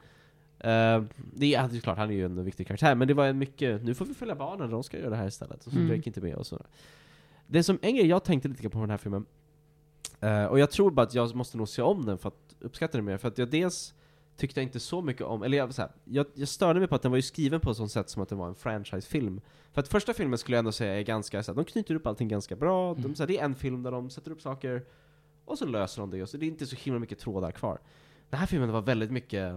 Uh, 0.65 1.03
det 1.33 1.55
är, 1.55 1.67
det 1.67 1.77
är 1.77 1.79
klart, 1.79 1.97
han 1.97 2.09
är 2.09 2.13
ju 2.13 2.25
en 2.25 2.43
viktig 2.43 2.67
karaktär, 2.67 2.95
men 2.95 3.07
det 3.07 3.13
var 3.13 3.25
en 3.25 3.37
mycket, 3.37 3.83
nu 3.83 3.93
får 3.93 4.05
vi 4.05 4.13
följa 4.13 4.35
barnen, 4.35 4.69
de 4.69 4.83
ska 4.83 4.97
göra 4.97 5.09
det 5.09 5.15
här 5.15 5.27
istället. 5.27 5.63
Så 5.63 5.69
Mm. 5.69 5.87
Drake 5.87 6.09
inte 6.09 6.21
med 6.21 6.35
och 6.35 6.45
så. 6.47 6.65
Det 7.47 7.63
som, 7.63 7.79
en 7.81 7.95
grej 7.95 8.07
jag 8.07 8.23
tänkte 8.23 8.47
lite 8.49 8.69
på 8.69 8.79
den 8.79 8.89
här 8.89 8.97
filmen, 8.97 9.25
eh, 10.19 10.45
och 10.45 10.59
jag 10.59 10.71
tror 10.71 10.91
bara 10.91 11.01
att 11.01 11.13
jag 11.13 11.35
måste 11.35 11.57
nog 11.57 11.69
se 11.69 11.81
om 11.81 12.05
den 12.05 12.17
för 12.17 12.27
att 12.27 12.55
uppskatta 12.59 12.97
den 12.97 13.05
mer, 13.05 13.17
för 13.17 13.27
att 13.27 13.37
jag 13.37 13.49
dels 13.49 13.93
tyckte 14.37 14.59
jag 14.59 14.67
inte 14.67 14.79
så 14.79 15.01
mycket 15.01 15.21
om, 15.21 15.43
eller 15.43 15.57
jag, 15.57 15.73
så 15.73 15.81
här, 15.81 15.91
jag, 16.03 16.25
jag 16.33 16.47
störde 16.47 16.79
mig 16.79 16.87
på 16.87 16.95
att 16.95 17.01
den 17.01 17.11
var 17.11 17.17
ju 17.17 17.21
skriven 17.21 17.59
på 17.59 17.71
ett 17.71 17.77
sånt 17.77 17.91
sätt 17.91 18.09
som 18.09 18.21
att 18.23 18.29
det 18.29 18.35
var 18.35 18.47
en 18.47 18.55
franchisefilm. 18.55 19.41
För 19.73 19.81
att 19.81 19.87
första 19.87 20.13
filmen 20.13 20.37
skulle 20.39 20.57
jag 20.57 20.59
ändå 20.59 20.71
säga 20.71 20.99
är 20.99 21.01
ganska, 21.03 21.43
så 21.43 21.51
här, 21.51 21.55
de 21.55 21.65
knyter 21.65 21.95
upp 21.95 22.07
allting 22.07 22.27
ganska 22.27 22.55
bra, 22.55 22.93
de, 22.93 22.99
Mm. 22.99 23.15
så 23.15 23.23
här, 23.23 23.27
det 23.27 23.37
är 23.39 23.45
en 23.45 23.55
film 23.55 23.83
där 23.83 23.91
de 23.91 24.09
sätter 24.09 24.31
upp 24.31 24.41
saker, 24.41 24.85
och 25.45 25.57
så 25.57 25.65
löser 25.65 26.01
de 26.01 26.09
det, 26.11 26.21
och 26.21 26.29
så 26.29 26.37
det 26.37 26.45
är 26.45 26.47
inte 26.47 26.65
så 26.67 26.75
himla 26.75 26.99
mycket 26.99 27.19
trådar 27.19 27.51
kvar. 27.51 27.79
Den 28.29 28.39
här 28.39 28.47
filmen 28.47 28.71
var 28.71 28.81
väldigt 28.81 29.11
mycket, 29.11 29.53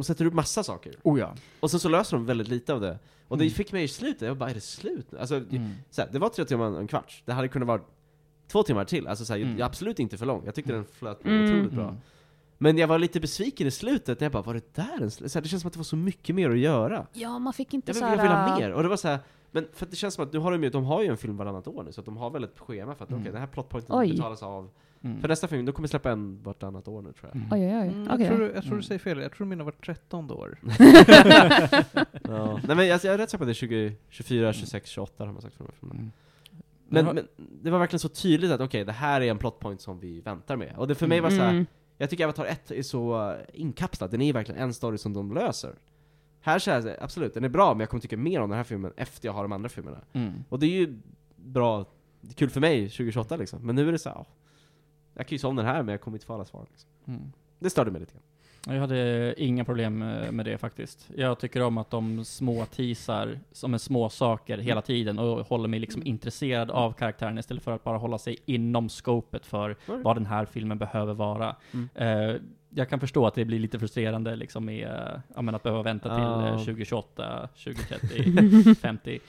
de 0.00 0.04
sätter 0.04 0.24
upp 0.24 0.34
massa 0.34 0.62
saker, 0.62 0.94
Oh 1.02 1.20
ja. 1.20 1.34
och 1.60 1.70
sen 1.70 1.80
så 1.80 1.88
löser 1.88 2.16
de 2.16 2.26
väldigt 2.26 2.48
lite 2.48 2.74
av 2.74 2.80
det. 2.80 2.98
Och 3.28 3.38
det 3.38 3.44
Mm. 3.44 3.54
fick 3.54 3.72
mig 3.72 3.84
i 3.84 3.88
slutet, 3.88 4.22
jag 4.28 4.36
bara, 4.36 4.50
är 4.50 4.54
det 4.54 4.60
slut? 4.60 5.14
Alltså, 5.14 5.36
Mm. 5.36 5.70
så 5.90 6.02
här, 6.02 6.08
det 6.12 6.18
var 6.18 6.28
tre 6.28 6.44
timmar 6.44 6.70
och 6.70 6.80
en 6.80 6.86
kvart, 6.86 7.22
det 7.24 7.32
hade 7.32 7.48
kunnat 7.48 7.68
vara 7.68 7.80
två 8.48 8.62
timmar 8.62 8.84
till, 8.84 9.06
alltså 9.06 9.24
så 9.24 9.32
här, 9.32 9.40
Mm. 9.40 9.58
jag, 9.58 9.66
absolut 9.66 9.98
inte 9.98 10.18
för 10.18 10.26
lång. 10.26 10.42
Jag 10.44 10.54
tyckte 10.54 10.72
den 10.72 10.84
flöt 10.84 11.22
på 11.22 11.28
Mm. 11.28 11.44
otroligt 11.44 11.72
bra. 11.72 11.94
Men 12.58 12.78
jag 12.78 12.88
var 12.88 12.98
lite 12.98 13.20
besviken 13.20 13.66
i 13.66 13.70
slutet, 13.70 14.20
jag 14.20 14.32
bara 14.32 14.42
var 14.42 14.54
det 14.54 14.74
där 14.74 14.96
en 15.02 15.08
sl-" 15.08 15.28
så 15.28 15.38
här, 15.38 15.42
Det 15.42 15.48
känns 15.48 15.62
som 15.62 15.68
att 15.68 15.72
det 15.72 15.78
var 15.78 15.84
så 15.84 15.96
mycket 15.96 16.34
mer 16.34 16.50
att 16.50 16.58
göra. 16.58 17.06
Ja, 17.12 17.38
man 17.38 17.52
fick 17.52 17.74
inte 17.74 17.88
Jag 17.90 17.96
så 17.96 18.04
vill, 18.04 18.10
jag 18.18 18.18
här... 18.24 18.44
vill 18.44 18.52
ha 18.52 18.58
mer, 18.58 18.72
och 18.72 18.82
det 18.82 18.88
var 18.88 18.96
så 18.96 19.08
här, 19.08 19.18
men 19.50 19.68
för 19.72 19.84
att 19.86 19.90
det 19.90 19.96
känns 19.96 20.14
som 20.14 20.24
att 20.24 20.32
nu 20.32 20.38
har 20.38 20.52
de 20.52 20.62
ju, 20.62 20.70
de 20.70 20.84
har 20.84 21.02
ju 21.02 21.08
en 21.08 21.16
film 21.16 21.36
varannat 21.36 21.68
år 21.68 21.82
nu, 21.82 21.92
så 21.92 22.00
att 22.00 22.04
de 22.04 22.16
har 22.16 22.30
väl 22.30 22.44
ett 22.44 22.58
schema 22.58 22.94
för 22.94 23.04
att 23.04 23.10
Mm. 23.10 23.22
okej, 23.22 23.32
den 23.32 23.40
här 23.40 23.46
plotpointen 23.48 23.96
betalas 24.10 24.42
av. 24.42 24.70
Mm. 25.02 25.20
För 25.20 25.28
nästa 25.28 25.48
film, 25.48 25.64
de 25.66 25.72
kommer 25.72 25.88
släppa 25.88 26.10
en 26.10 26.42
vartannat 26.42 26.88
år 26.88 27.02
nu 27.02 27.12
tror 27.12 27.30
jag. 27.32 27.36
Mm. 27.36 27.48
Oj, 27.52 27.60
oj, 27.76 27.82
oj. 27.82 27.88
Mm, 27.88 28.08
Okej. 28.12 28.26
jag, 28.26 28.36
tror, 28.36 28.38
du- 28.38 28.44
jag 28.54 28.62
tror 28.62 28.64
Mm. 28.72 28.76
du 28.78 28.82
säger 28.82 28.98
fel, 28.98 29.18
jag 29.18 29.32
tror 29.32 29.44
du 29.44 29.48
menar 29.48 29.64
vart 29.64 29.84
trettonde 29.86 30.34
år. 30.34 30.58
ja. 32.22 32.60
Nej 32.66 32.76
men 32.76 32.86
jag, 32.86 33.00
jag 33.04 33.14
är 33.14 33.18
rätt 33.18 33.30
säker 33.30 33.38
på 33.38 33.44
att 33.44 33.48
det 33.48 33.52
är 33.52 33.54
20, 33.54 33.92
24, 34.08 34.52
26, 34.52 34.90
28 34.90 35.24
har 35.26 35.32
man 35.32 35.42
sagt 35.42 35.54
för 35.56 35.64
de 35.64 35.68
här 35.70 35.76
filmerna. 35.80 36.00
Mm. 36.00 36.12
Men, 36.88 37.04
men 37.14 37.26
det 37.62 37.70
var 37.70 37.78
verkligen 37.78 38.00
så 38.00 38.08
tydligt 38.08 38.50
att 38.50 38.60
okej, 38.60 38.84
det 38.84 38.92
här 38.92 39.20
är 39.20 39.30
en 39.30 39.38
plotpoint 39.38 39.80
som 39.80 40.00
vi 40.00 40.20
väntar 40.20 40.56
med. 40.56 40.74
Och 40.76 40.88
det 40.88 40.94
för 40.94 41.06
mig 41.06 41.20
var 41.20 41.30
så 41.30 41.36
här, 41.36 41.50
Mm. 41.50 41.66
jag 41.98 42.10
tycker 42.10 42.24
Avatar 42.24 42.44
1 42.44 42.70
är 42.70 42.82
så 42.82 43.34
inkapslad, 43.52 44.10
den 44.10 44.22
är 44.22 44.32
verkligen 44.32 44.60
en 44.62 44.74
story 44.74 44.98
som 44.98 45.12
de 45.12 45.34
löser. 45.34 45.74
Här 46.40 46.58
så 46.58 46.70
här, 46.70 46.96
absolut, 47.00 47.34
den 47.34 47.44
är 47.44 47.48
bra, 47.48 47.74
men 47.74 47.80
jag 47.80 47.88
kommer 47.90 48.00
tycka 48.00 48.16
mer 48.16 48.40
om 48.40 48.50
den 48.50 48.56
här 48.56 48.64
filmen 48.64 48.92
efter 48.96 49.28
jag 49.28 49.32
har 49.32 49.42
de 49.42 49.52
andra 49.52 49.68
filmerna. 49.68 49.98
Mm. 50.12 50.32
Och 50.48 50.58
det 50.58 50.66
är 50.66 50.70
ju 50.70 50.98
bra, 51.36 51.84
det 52.20 52.30
är 52.30 52.34
kul 52.34 52.50
för 52.50 52.60
mig 52.60 52.80
2028 52.88 53.36
liksom, 53.36 53.66
men 53.66 53.76
nu 53.76 53.88
är 53.88 53.92
det 53.92 53.98
så 53.98 54.08
här, 54.08 54.24
jag 55.16 55.26
kan 55.26 55.38
ju 55.38 55.38
den 55.56 55.66
här 55.66 55.82
men 55.82 55.92
jag 55.92 56.00
kommer 56.00 56.16
inte 56.16 56.26
få 56.26 56.34
alla 56.34 56.44
svar 56.44 56.66
liksom. 56.70 56.90
Mm. 57.06 57.32
Det 57.58 57.70
störde 57.70 57.90
mig 57.90 58.00
lite 58.00 58.12
grann. 58.12 58.22
Jag 58.74 58.80
hade 58.80 59.34
inga 59.42 59.64
problem 59.64 60.02
eh, 60.02 60.30
med 60.32 60.44
det 60.46 60.58
faktiskt. 60.58 61.08
Jag 61.16 61.38
tycker 61.38 61.62
om 61.62 61.78
att 61.78 61.90
de 61.90 62.24
små 62.24 62.64
teasar 62.66 63.38
som 63.52 63.74
är 63.74 63.78
små 63.78 64.08
saker 64.08 64.58
hela 64.58 64.82
tiden 64.82 65.18
och 65.18 65.46
håller 65.46 65.68
mig 65.68 65.80
liksom 65.80 66.02
intresserad 66.06 66.70
av 66.70 66.92
karaktären 66.92 67.38
istället 67.38 67.62
för 67.62 67.72
att 67.72 67.84
bara 67.84 67.98
hålla 67.98 68.18
sig 68.18 68.36
inom 68.44 68.88
scopet 68.88 69.46
för 69.46 69.76
Mm. 69.88 70.02
vad 70.02 70.16
den 70.16 70.26
här 70.26 70.44
filmen 70.44 70.78
behöver 70.78 71.14
vara. 71.14 71.56
Mm. 71.72 71.88
Eh, 71.94 72.36
jag 72.70 72.88
kan 72.88 73.00
förstå 73.00 73.26
att 73.26 73.34
det 73.34 73.44
blir 73.44 73.58
lite 73.58 73.78
frustrerande 73.78 74.36
liksom 74.36 74.64
med, 74.64 74.88
eh, 74.88 75.20
att 75.54 75.62
behöva 75.62 75.82
vänta 75.82 76.08
till 76.14 76.24
Ja. 76.24 76.48
eh, 76.48 76.58
2028, 76.58 77.48
2030, 77.64 78.74
50. 78.74 79.20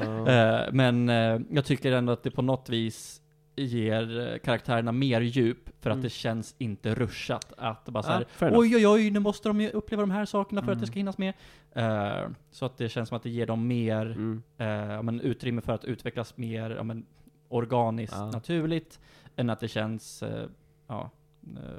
Ja. 0.00 0.28
Eh, 0.28 0.72
men 0.72 1.08
jag 1.50 1.64
tycker 1.64 1.92
ändå 1.92 2.12
att 2.12 2.22
det 2.22 2.30
på 2.30 2.42
något 2.42 2.68
vis 2.68 3.20
ger 3.56 4.32
eh, 4.32 4.38
karaktärerna 4.38 4.92
mer 4.92 5.20
djup 5.20 5.70
för 5.80 5.90
att 5.90 5.94
Mm. 5.94 6.02
det 6.02 6.10
känns 6.10 6.54
inte 6.58 6.94
ruschat. 6.94 7.52
Att 7.56 7.84
bara 7.84 8.02
såhär, 8.02 8.20
Ja, 8.20 8.26
fair 8.30 8.48
enough. 8.48 8.60
oj 8.60 8.76
oj 8.76 8.86
oj, 8.88 9.10
nu 9.10 9.20
måste 9.20 9.48
de 9.48 9.60
ju 9.60 9.70
uppleva 9.70 10.00
de 10.02 10.10
här 10.10 10.24
sakerna 10.24 10.60
för 10.62 10.72
att 10.72 10.76
Mm. 10.76 10.80
det 10.80 10.86
ska 10.86 10.94
hinnas 10.98 11.18
med. 11.18 11.34
Eh, 11.72 12.28
så 12.50 12.66
att 12.66 12.78
det 12.78 12.88
känns 12.88 13.08
som 13.08 13.16
att 13.16 13.22
det 13.22 13.30
ger 13.30 13.46
dem 13.46 13.66
mer 13.66 14.06
Mm. 14.06 14.42
ja, 14.56 15.02
men 15.02 15.20
utrymme 15.20 15.60
för 15.60 15.72
att 15.72 15.84
utvecklas 15.84 16.36
mer 16.36 16.70
ja, 16.70 16.82
men 16.82 17.06
organiskt, 17.48 18.16
Ja. 18.18 18.30
naturligt, 18.30 19.00
än 19.36 19.50
att 19.50 19.60
det 19.60 19.68
känns 19.68 20.22
eh, 20.22 20.46
ja, 20.86 21.10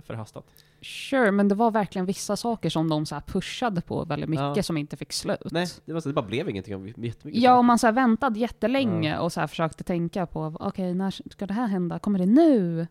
förhastat. 0.01 0.45
Sure, 0.81 1.31
men 1.31 1.47
det 1.47 1.55
var 1.55 1.71
verkligen 1.71 2.05
vissa 2.05 2.35
saker 2.37 2.69
som 2.69 2.89
de 2.89 3.05
så 3.05 3.15
här 3.15 3.21
pushade 3.21 3.81
på 3.81 4.05
väldigt 4.05 4.29
mycket 4.29 4.55
Ja. 4.57 4.63
som 4.63 4.77
inte 4.77 4.97
fick 4.97 5.13
slut. 5.13 5.37
Nej, 5.51 5.67
det, 5.85 5.93
var 5.93 6.01
så, 6.01 6.09
det 6.09 6.13
bara 6.15 6.25
blev 6.25 6.49
ingenting 6.49 6.75
om 6.75 6.87
jättemycket 6.87 7.41
Ja, 7.41 7.57
och 7.57 7.65
man 7.65 7.79
så 7.79 7.91
väntade 7.91 8.39
jättelänge 8.39 9.17
och 9.19 9.31
så 9.33 9.47
försökte 9.47 9.83
tänka 9.83 10.25
på, 10.25 10.53
okej, 10.59 10.93
när 10.93 11.11
ska 11.31 11.47
det 11.47 11.53
här 11.53 11.67
hända? 11.67 11.99
Kommer 11.99 12.19
det 12.19 12.25
nu? 12.25 12.87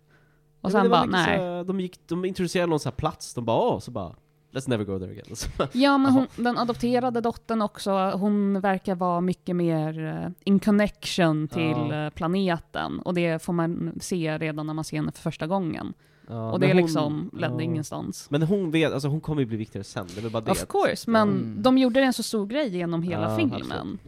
Och 0.61 0.71
Ja, 0.71 0.71
sen 0.71 0.91
bara, 0.91 1.05
nej. 1.05 1.39
Så, 1.39 1.63
de, 1.65 1.81
gick, 1.81 2.09
de 2.09 2.25
introducerade 2.25 2.71
någon 2.71 2.81
här 2.85 2.93
plats, 2.93 3.35
de 3.35 3.45
bara 3.45 3.59
åh, 3.59 3.79
så 3.79 3.91
bara 3.91 4.15
Let's 4.53 4.69
never 4.69 4.85
go 4.85 4.99
there 4.99 5.11
again. 5.11 5.25
Så, 5.37 5.49
Ja, 5.73 5.99
men 5.99 6.13
hon, 6.13 6.27
den 6.37 6.59
adopterade 6.59 7.21
dottern 7.21 7.63
också, 7.63 7.93
hon 8.11 8.61
verkar 8.61 8.95
vara 8.95 9.21
mycket 9.21 9.57
mer 9.57 10.05
eh, 10.07 10.31
in 10.45 10.59
connection 10.61 11.49
till 11.49 11.63
Ja. 11.91 12.05
eh, 12.05 12.11
planeten. 12.11 13.01
Och 13.01 13.15
det 13.15 13.43
får 13.43 13.53
man 13.53 13.93
se 14.01 14.39
redan 14.39 14.67
när 14.67 14.75
man 14.75 14.85
ser 14.85 14.97
henne 14.97 15.13
för 15.13 15.23
första 15.23 15.47
gången. 15.47 15.95
Ja, 16.31 16.53
och 16.53 16.61
men 16.61 16.69
det 16.69 16.75
hon- 16.75 16.83
liksom 16.83 17.31
ledde 17.33 17.55
ja. 17.55 17.61
ingenstans. 17.63 18.31
Men 18.31 18.43
hon 18.43 18.71
vet, 18.71 18.93
alltså 18.93 19.09
hon 19.09 19.21
kommer 19.21 19.41
ju 19.43 19.47
bli 19.47 19.57
viktigare 19.57 19.85
sen, 19.85 20.07
det 20.15 20.25
är 20.27 20.31
bara 20.31 20.41
det. 20.43 20.51
Of 20.51 20.67
course, 20.69 21.11
men 21.11 21.29
Mm. 21.29 21.63
de 21.63 21.79
gjorde 21.79 22.01
en 22.01 22.13
så 22.13 22.23
stor 22.23 22.47
grej 22.47 22.69
genom 22.77 23.03
hela 23.03 23.31
Ja, 23.31 23.37
filmen. 23.37 23.99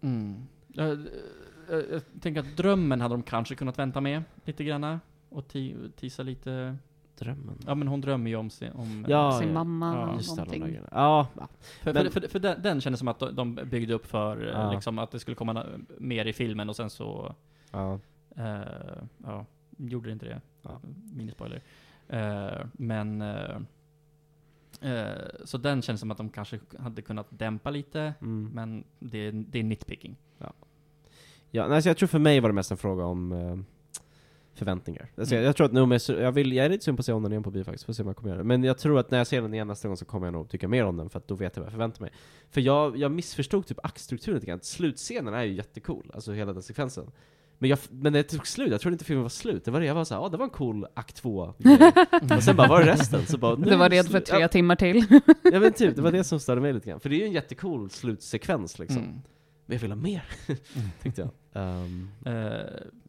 Mm. 0.00 0.36
Jag, 0.68 0.88
jag, 1.70 1.84
jag 1.92 2.02
tänker 2.20 2.40
att 2.40 2.56
drömmen 2.56 3.00
hade 3.00 3.14
de 3.14 3.22
kanske 3.22 3.54
kunnat 3.54 3.78
vänta 3.78 4.00
med 4.00 4.22
lite 4.44 4.64
granna. 4.64 5.00
Och 5.30 5.46
ti- 5.52 5.90
tisa 5.96 6.22
lite. 6.22 6.76
Drömmen. 7.18 7.58
Ja 7.66 7.74
men 7.74 7.88
hon 7.88 8.00
drömmer 8.00 8.30
ju 8.30 8.36
om 8.36 8.50
sin, 8.50 8.72
om 8.72 9.04
eh, 9.04 9.10
Ja, 9.10 9.38
Sin 9.38 9.48
ja. 9.48 9.54
mamma 9.54 9.94
Ja, 9.94 10.08
och 10.08 10.16
Just 10.16 10.36
någonting. 10.36 10.78
Ja. 10.92 11.26
För, 11.82 11.92
Men- 11.92 12.10
för, 12.10 12.20
för, 12.20 12.28
för 12.28 12.38
den, 12.38 12.62
den 12.62 12.80
kändes 12.80 12.98
som 12.98 13.08
att 13.08 13.18
de- 13.18 13.34
de 13.34 13.54
byggde 13.54 13.94
upp 13.94 14.06
för 14.06 14.46
eh, 14.46 14.50
Ja. 14.52 14.72
liksom, 14.72 14.98
att 14.98 15.10
det 15.10 15.18
skulle 15.20 15.34
komma 15.34 15.64
mer 15.98 16.24
i 16.24 16.32
filmen 16.32 16.68
och 16.68 16.76
sen 16.76 16.90
så, 16.90 17.34
ja. 17.70 17.98
eh, 18.36 18.58
ja, 19.24 19.46
gjorde 19.78 20.12
inte 20.12 20.26
det. 20.26 20.40
Ja. 20.62 20.80
Minispoiler. 21.14 21.62
Eh, 22.08 22.66
men, 22.72 23.22
eh, 23.22 23.56
eh, 24.80 25.12
så 25.44 25.58
den 25.58 25.82
känns 25.82 26.00
som 26.00 26.10
att 26.10 26.16
de 26.18 26.28
kanske 26.28 26.60
hade 26.78 27.02
kunnat 27.02 27.26
dämpa 27.30 27.70
lite, 27.70 28.14
Mm. 28.20 28.50
men 28.54 28.84
det, 28.98 29.18
är- 29.18 29.32
det 29.32 29.58
är 29.58 29.62
nitpicking. 29.64 30.16
Ja, 31.50 31.68
nej, 31.68 31.82
så 31.82 31.88
jag 31.88 31.96
tror 31.96 32.06
för 32.06 32.18
mig 32.18 32.40
var 32.40 32.48
det 32.48 32.54
mest 32.54 32.70
en 32.70 32.76
fråga 32.76 33.04
om 33.04 33.64
förväntningar. 34.54 35.08
Alltså, 35.18 35.34
jag, 35.34 35.38
Mm. 35.40 35.46
jag 35.46 35.56
tror 35.56 35.64
att 35.66 35.72
nu 35.72 35.80
om 35.80 35.90
jag, 35.90 36.00
jag, 36.08 36.32
vill, 36.32 36.52
jag 36.52 36.66
är 36.66 36.70
lite 36.70 36.84
sugen 36.84 36.96
på 36.96 37.00
att 37.00 37.06
se 37.06 37.12
om 37.12 37.22
den 37.22 37.32
igen 37.32 37.42
på 37.42 37.50
bio 37.50 37.64
faktiskt, 37.64 37.84
får 37.84 37.92
se 37.92 38.02
om 38.02 38.06
jag 38.08 38.16
kommer 38.16 38.28
göra 38.30 38.38
det. 38.38 38.44
Men 38.44 38.64
jag 38.64 38.78
tror 38.78 38.98
att 38.98 39.10
när 39.10 39.18
jag 39.18 39.26
ser 39.26 39.42
den 39.42 39.54
igen 39.54 39.66
nästa 39.66 39.88
gång 39.88 39.96
så 39.96 40.04
kommer 40.04 40.26
jag 40.26 40.32
nog 40.32 40.48
tycka 40.48 40.68
mer 40.68 40.84
om 40.84 40.96
den, 40.96 41.10
för 41.10 41.18
att 41.18 41.28
då 41.28 41.34
vet 41.34 41.56
jag 41.56 41.60
vad 41.60 41.66
jag 41.66 41.72
förväntar 41.72 42.00
mig. 42.00 42.10
För 42.50 42.60
jag, 42.60 42.96
jag 42.96 43.12
missförstod 43.12 43.66
typ 43.66 43.78
aktstrukturen 43.82 44.34
lite 44.34 44.46
grann. 44.46 44.60
Slutscenen 44.62 45.34
är 45.34 45.42
ju 45.42 45.52
jättecool, 45.52 46.10
alltså 46.14 46.32
hela 46.32 46.52
den 46.52 46.62
sekvensen. 46.62 47.10
Men, 47.58 47.70
jag, 47.70 47.78
men 47.90 48.12
det 48.12 48.22
tog 48.22 48.46
slut, 48.46 48.70
jag 48.70 48.80
trodde 48.80 48.94
inte 48.94 49.04
filmen 49.04 49.22
var 49.22 49.28
slut. 49.28 49.64
Det 49.64 49.70
var 49.70 49.80
det, 49.80 49.86
jag 49.86 49.94
var 49.94 50.04
såhär, 50.04 50.22
ja 50.22 50.28
det 50.28 50.36
var 50.36 50.44
en 50.44 50.50
cool 50.50 50.86
akt 50.94 51.16
2 51.16 51.54
Och 52.36 52.42
sen 52.42 52.56
bara, 52.56 52.68
var 52.68 52.80
är 52.80 52.84
resten? 52.86 53.26
Så 53.26 53.38
bara, 53.38 53.54
nu 53.56 53.64
Du 53.70 53.76
var 53.76 53.88
red 53.90 54.06
för 54.08 54.20
tre 54.20 54.48
timmar 54.48 54.76
till. 54.76 55.06
Ja, 55.10 55.20
ja 55.52 55.60
men 55.60 55.72
typ, 55.72 55.96
det 55.96 56.02
var 56.02 56.12
det 56.12 56.24
som 56.24 56.40
störde 56.40 56.60
mig 56.60 56.72
lite 56.72 56.88
grann. 56.90 57.00
För 57.00 57.08
det 57.08 57.16
är 57.16 57.18
ju 57.18 57.24
en 57.26 57.32
jättecool 57.32 57.90
slutsekvens 57.90 58.78
liksom. 58.78 58.98
Mm. 59.02 59.12
Men 59.66 59.74
jag 59.74 59.80
vill 59.80 59.90
ha 59.90 59.96
mer, 59.96 60.24
tyckte 61.02 61.20
jag. 61.52 61.62
Um, 61.62 62.10
Eh, 62.24 62.60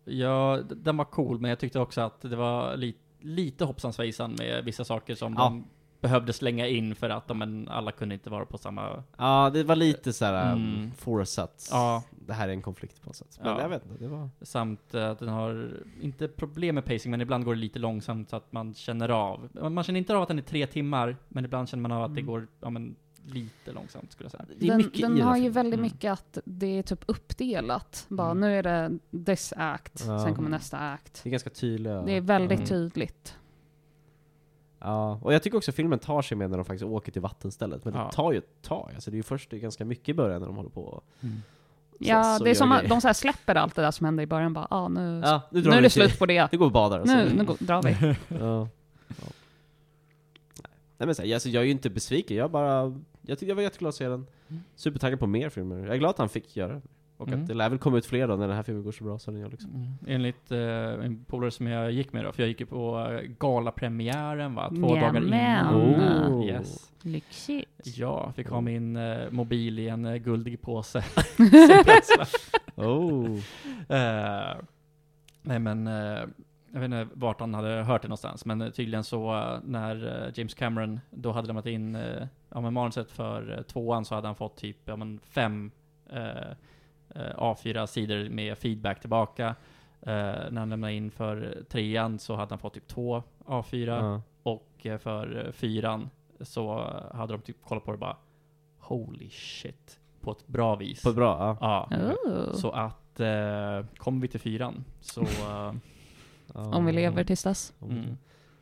ja, 0.06 0.60
den 0.70 0.98
var 0.98 1.06
cool, 1.06 1.40
men 1.40 1.50
jag 1.50 1.60
tyckte 1.60 1.80
också 1.80 2.02
att 2.02 2.22
det 2.22 2.36
var 2.36 2.78
li 2.78 2.96
lite 3.22 3.66
hoppsan 3.66 3.94
svejsan 3.94 4.36
med 4.40 4.64
vissa 4.66 4.84
saker 4.86 5.16
som 5.16 5.34
Ja. 5.38 5.44
de 5.44 5.66
behövde 6.02 6.34
slänga 6.34 6.68
in 6.68 6.96
för 6.96 7.10
att 7.10 7.28
de, 7.28 7.38
men 7.38 7.68
alla 7.70 7.92
kunde 7.92 8.16
inte 8.16 8.30
vara 8.30 8.46
på 8.46 8.58
samma... 8.58 9.04
Ja, 9.18 9.50
det 9.54 9.64
var 9.64 9.76
lite 9.76 10.14
såhär 10.14 10.52
Mm. 10.54 10.76
mm. 10.76 10.92
forsatt. 10.92 11.68
Ja. 11.72 12.04
Det 12.28 12.34
här 12.34 12.48
är 12.48 12.52
en 12.54 12.62
konflikt 12.62 13.02
på 13.02 13.10
något 13.10 13.16
sätt. 13.16 13.40
Men 13.44 13.52
Ja. 13.52 13.62
jag 13.62 13.70
vet 13.70 13.86
inte, 13.86 14.04
det 14.04 14.08
var... 14.10 14.30
Samt 14.42 14.96
att 14.96 15.20
den 15.20 15.30
har, 15.30 15.72
inte 16.02 16.28
problem 16.28 16.76
med 16.76 16.86
pacing, 16.86 17.12
men 17.12 17.22
ibland 17.22 17.46
går 17.46 17.54
det 17.56 17.60
lite 17.62 17.80
långsamt 17.80 18.30
så 18.30 18.36
att 18.36 18.52
man 18.52 18.74
känner 18.74 19.10
av. 19.10 19.50
Man 19.72 19.84
känner 19.84 19.98
inte 20.00 20.16
av 20.16 20.22
att 20.22 20.28
den 20.28 20.38
är 20.38 20.44
tre 20.44 20.68
timmar, 20.68 21.16
men 21.28 21.46
ibland 21.46 21.70
känner 21.70 21.82
man 21.82 21.92
av 21.92 22.04
att 22.04 22.16
det 22.16 22.22
Mm. 22.22 22.32
går, 22.34 22.48
ja 22.62 22.70
men, 22.70 22.96
lite 23.26 23.72
långsamt 23.72 24.12
skulle 24.12 24.26
jag 24.26 24.32
säga. 24.32 24.46
Det 24.60 24.66
är 24.66 24.70
Den, 24.70 24.78
mycket 24.78 25.00
i 25.00 25.02
den 25.02 25.18
här 25.18 25.24
har 25.24 25.38
ju 25.38 25.50
väldigt 25.50 25.74
Mm. 25.80 25.82
mycket 25.92 26.12
att 26.12 26.38
det 26.46 26.68
är 26.80 26.84
typ 26.84 27.04
uppdelat. 27.08 28.06
Bara 28.10 28.32
Mm. 28.32 28.42
nu 28.42 28.56
är 28.60 28.64
det 28.64 29.00
this 29.26 29.54
act, 29.58 30.04
Ja. 30.08 30.24
sen 30.24 30.36
kommer 30.36 30.50
nästa 30.50 30.78
act. 30.80 31.22
Det 31.24 31.30
är 31.30 31.32
ganska 31.32 31.50
tydliga... 31.50 32.02
Det 32.02 32.12
är 32.12 32.22
väldigt 32.22 32.58
Mm. 32.60 32.68
tydligt. 32.70 33.36
Ja, 34.80 35.20
och 35.24 35.34
jag 35.34 35.44
tycker 35.44 35.58
också 35.58 35.72
filmen 35.72 36.00
tar 36.00 36.22
sig 36.22 36.38
med 36.38 36.50
när 36.50 36.58
de 36.58 36.66
faktiskt 36.66 36.84
åker 36.86 37.12
till 37.12 37.22
vattenstället. 37.22 37.86
Men 37.86 37.94
Ja. 37.94 38.04
det 38.10 38.16
tar 38.16 38.32
ju 38.32 38.38
ett 38.38 38.62
tag. 38.62 38.92
Alltså 38.96 39.12
det 39.12 39.16
är 39.16 39.18
ju 39.18 39.24
först 39.24 39.50
det 39.50 39.56
är 39.58 39.60
ganska 39.60 39.86
mycket 39.86 40.10
i 40.10 40.14
början 40.14 40.40
när 40.42 40.48
de 40.48 40.56
håller 40.58 40.70
på 40.70 40.82
och 40.84 41.04
Ja, 42.02 42.24
slåss 42.24 42.40
och 42.40 42.46
det 42.46 42.52
är 42.52 42.56
som 42.56 42.72
att 42.72 42.90
de 42.90 43.02
så 43.02 43.08
här 43.08 43.14
släpper 43.14 43.56
allt 43.56 43.76
det 43.76 43.82
där 43.82 43.92
som 43.92 44.06
hände 44.06 44.24
i 44.24 44.26
början. 44.28 44.54
Bara, 44.54 44.68
ah, 44.70 44.88
nu, 44.88 45.22
Ja, 45.26 45.42
nu, 45.52 45.62
nu 45.62 45.70
är 45.70 45.82
det 45.82 45.90
slut 45.90 46.20
på 46.20 46.26
det. 46.26 46.48
Nu 46.52 46.58
går 46.58 46.66
vi 46.66 46.70
och 46.70 46.72
badar. 46.74 47.00
och 47.00 47.08
så- 47.08 47.16
Nu, 47.16 47.30
nu 47.38 47.46
går, 47.46 47.56
drar 47.60 47.84
vi. 47.84 47.96
Ja. 48.40 48.68
ja. 49.08 49.28
Nej 50.98 51.06
men 51.06 51.16
så 51.16 51.22
här, 51.22 51.34
alltså, 51.34 51.50
jag 51.50 51.62
är 51.62 51.66
ju 51.66 51.72
inte 51.72 51.90
besviken, 51.90 52.38
jag 52.38 52.52
bara... 52.52 52.82
Jag 53.22 53.40
tyckte 53.40 53.46
jag 53.46 53.56
var 53.56 53.64
jätteglad 53.64 53.90
att 53.90 53.96
se 53.96 54.08
den. 54.08 54.28
Mm. 54.48 54.64
Supertaggad 54.76 55.20
på 55.20 55.28
mer 55.28 55.50
filmer. 55.50 55.78
Jag 55.78 55.90
är 55.94 55.98
glad 55.98 56.10
att 56.10 56.18
han 56.18 56.30
fick 56.30 56.58
göra 56.58 56.74
det. 56.74 56.82
Och 57.20 57.28
Mm. 57.28 57.42
att 57.42 57.48
det 57.48 57.54
lär 57.54 57.70
väl 57.70 57.80
komma 57.80 57.98
ut 57.98 58.06
fler 58.06 58.28
då 58.28 58.36
när 58.36 58.48
den 58.48 58.56
här 58.56 58.64
filmen 58.64 58.84
går 58.84 58.92
så 58.92 59.04
bra 59.04 59.20
som 59.20 59.34
den 59.34 59.42
gör 59.44 59.50
liksom. 59.50 59.72
Mm. 59.76 59.88
Enligt 60.08 60.52
eh, 60.52 61.06
en 61.06 61.26
polare 61.28 61.52
som 61.52 61.68
jag 61.68 61.92
gick 61.92 62.14
med 62.14 62.26
då, 62.26 62.32
för 62.32 62.44
jag 62.44 62.48
gick 62.48 62.60
ju 62.60 62.66
på 62.66 63.00
eh, 63.12 63.22
galapremiären 63.40 64.56
va, 64.56 64.70
två 64.70 64.96
dagar 64.96 65.12
Nämen. 65.20 65.34
innan. 65.34 65.76
Oh. 65.76 66.46
Yes. 66.46 66.92
Lyxigt. 67.02 67.70
Ja, 67.98 68.32
fick 68.36 68.50
ha 68.50 68.62
min 68.62 68.96
eh, 68.96 69.18
mobil 69.32 69.80
i 69.80 69.88
en 69.90 70.06
eh, 70.06 70.16
guldig 70.16 70.62
påse. 70.62 71.04
Oh. 72.76 73.38
Eh, 73.90 74.56
nej 75.42 75.60
men, 75.60 75.88
eh, 75.88 75.94
jag 76.74 76.80
vet 76.80 76.84
inte 76.84 77.08
vart 77.14 77.40
han 77.40 77.54
hade 77.54 77.70
hört 77.84 78.02
det 78.02 78.08
någonstans, 78.08 78.46
men 78.46 78.62
eh, 78.62 78.70
tydligen 78.70 79.04
så 79.04 79.38
eh, 79.38 79.60
när 79.64 80.24
eh, 80.26 80.32
James 80.36 80.54
Cameron 80.54 81.00
då 81.10 81.32
hade 81.32 81.48
lämnat 81.48 81.66
in 81.66 81.98
ja, 82.50 82.62
men 82.62 82.74
manuset 82.74 83.12
för 83.12 83.52
eh, 83.58 83.62
tvåan 83.64 84.06
så 84.06 84.16
hade 84.16 84.28
han 84.28 84.36
fått 84.36 84.58
typ 84.58 84.78
ja, 84.86 84.96
men 84.96 85.20
fem 85.24 85.72
eh, 87.16 87.22
eh, 87.22 87.36
A4-sidor 87.38 88.30
med 88.30 88.58
feedback 88.58 89.00
tillbaka. 89.02 89.56
Eh, 90.02 90.12
när 90.52 90.60
han 90.60 90.70
lämnade 90.70 90.94
in 90.94 91.12
för 91.12 91.64
trean 91.70 92.20
så 92.20 92.36
hade 92.36 92.50
han 92.50 92.60
fått 92.60 92.74
typ 92.74 92.88
två 92.88 93.24
A4 93.46 93.86
Ja. 93.88 94.22
och 94.44 94.86
eh, 94.86 94.98
för 94.98 95.52
fyran 95.54 96.10
så 96.42 96.92
hade 97.14 97.34
de 97.34 97.42
typ 97.42 97.58
kollat 97.66 97.86
på 97.86 97.92
det 97.92 97.96
och 97.96 98.00
bara 98.00 98.18
Holy 98.80 99.30
shit. 99.30 100.00
På 100.22 100.32
ett 100.32 100.48
bra 100.48 100.76
vis. 100.76 101.04
På 101.04 101.10
ett 101.10 101.16
bra, 101.16 101.58
ja. 101.62 101.88
Ja. 101.92 102.14
Oh. 102.32 102.54
Så 102.54 102.72
att, 102.72 103.20
eh, 103.20 103.86
kommer 103.98 104.22
vi 104.22 104.28
till 104.28 104.40
fyran 104.40 104.84
så... 105.02 105.26
ja. 105.44 105.74
Om 106.54 106.86
vi 106.86 106.92
lever 106.92 107.24
tills 107.24 107.44
dess. 107.44 107.74
Mm. 107.82 108.18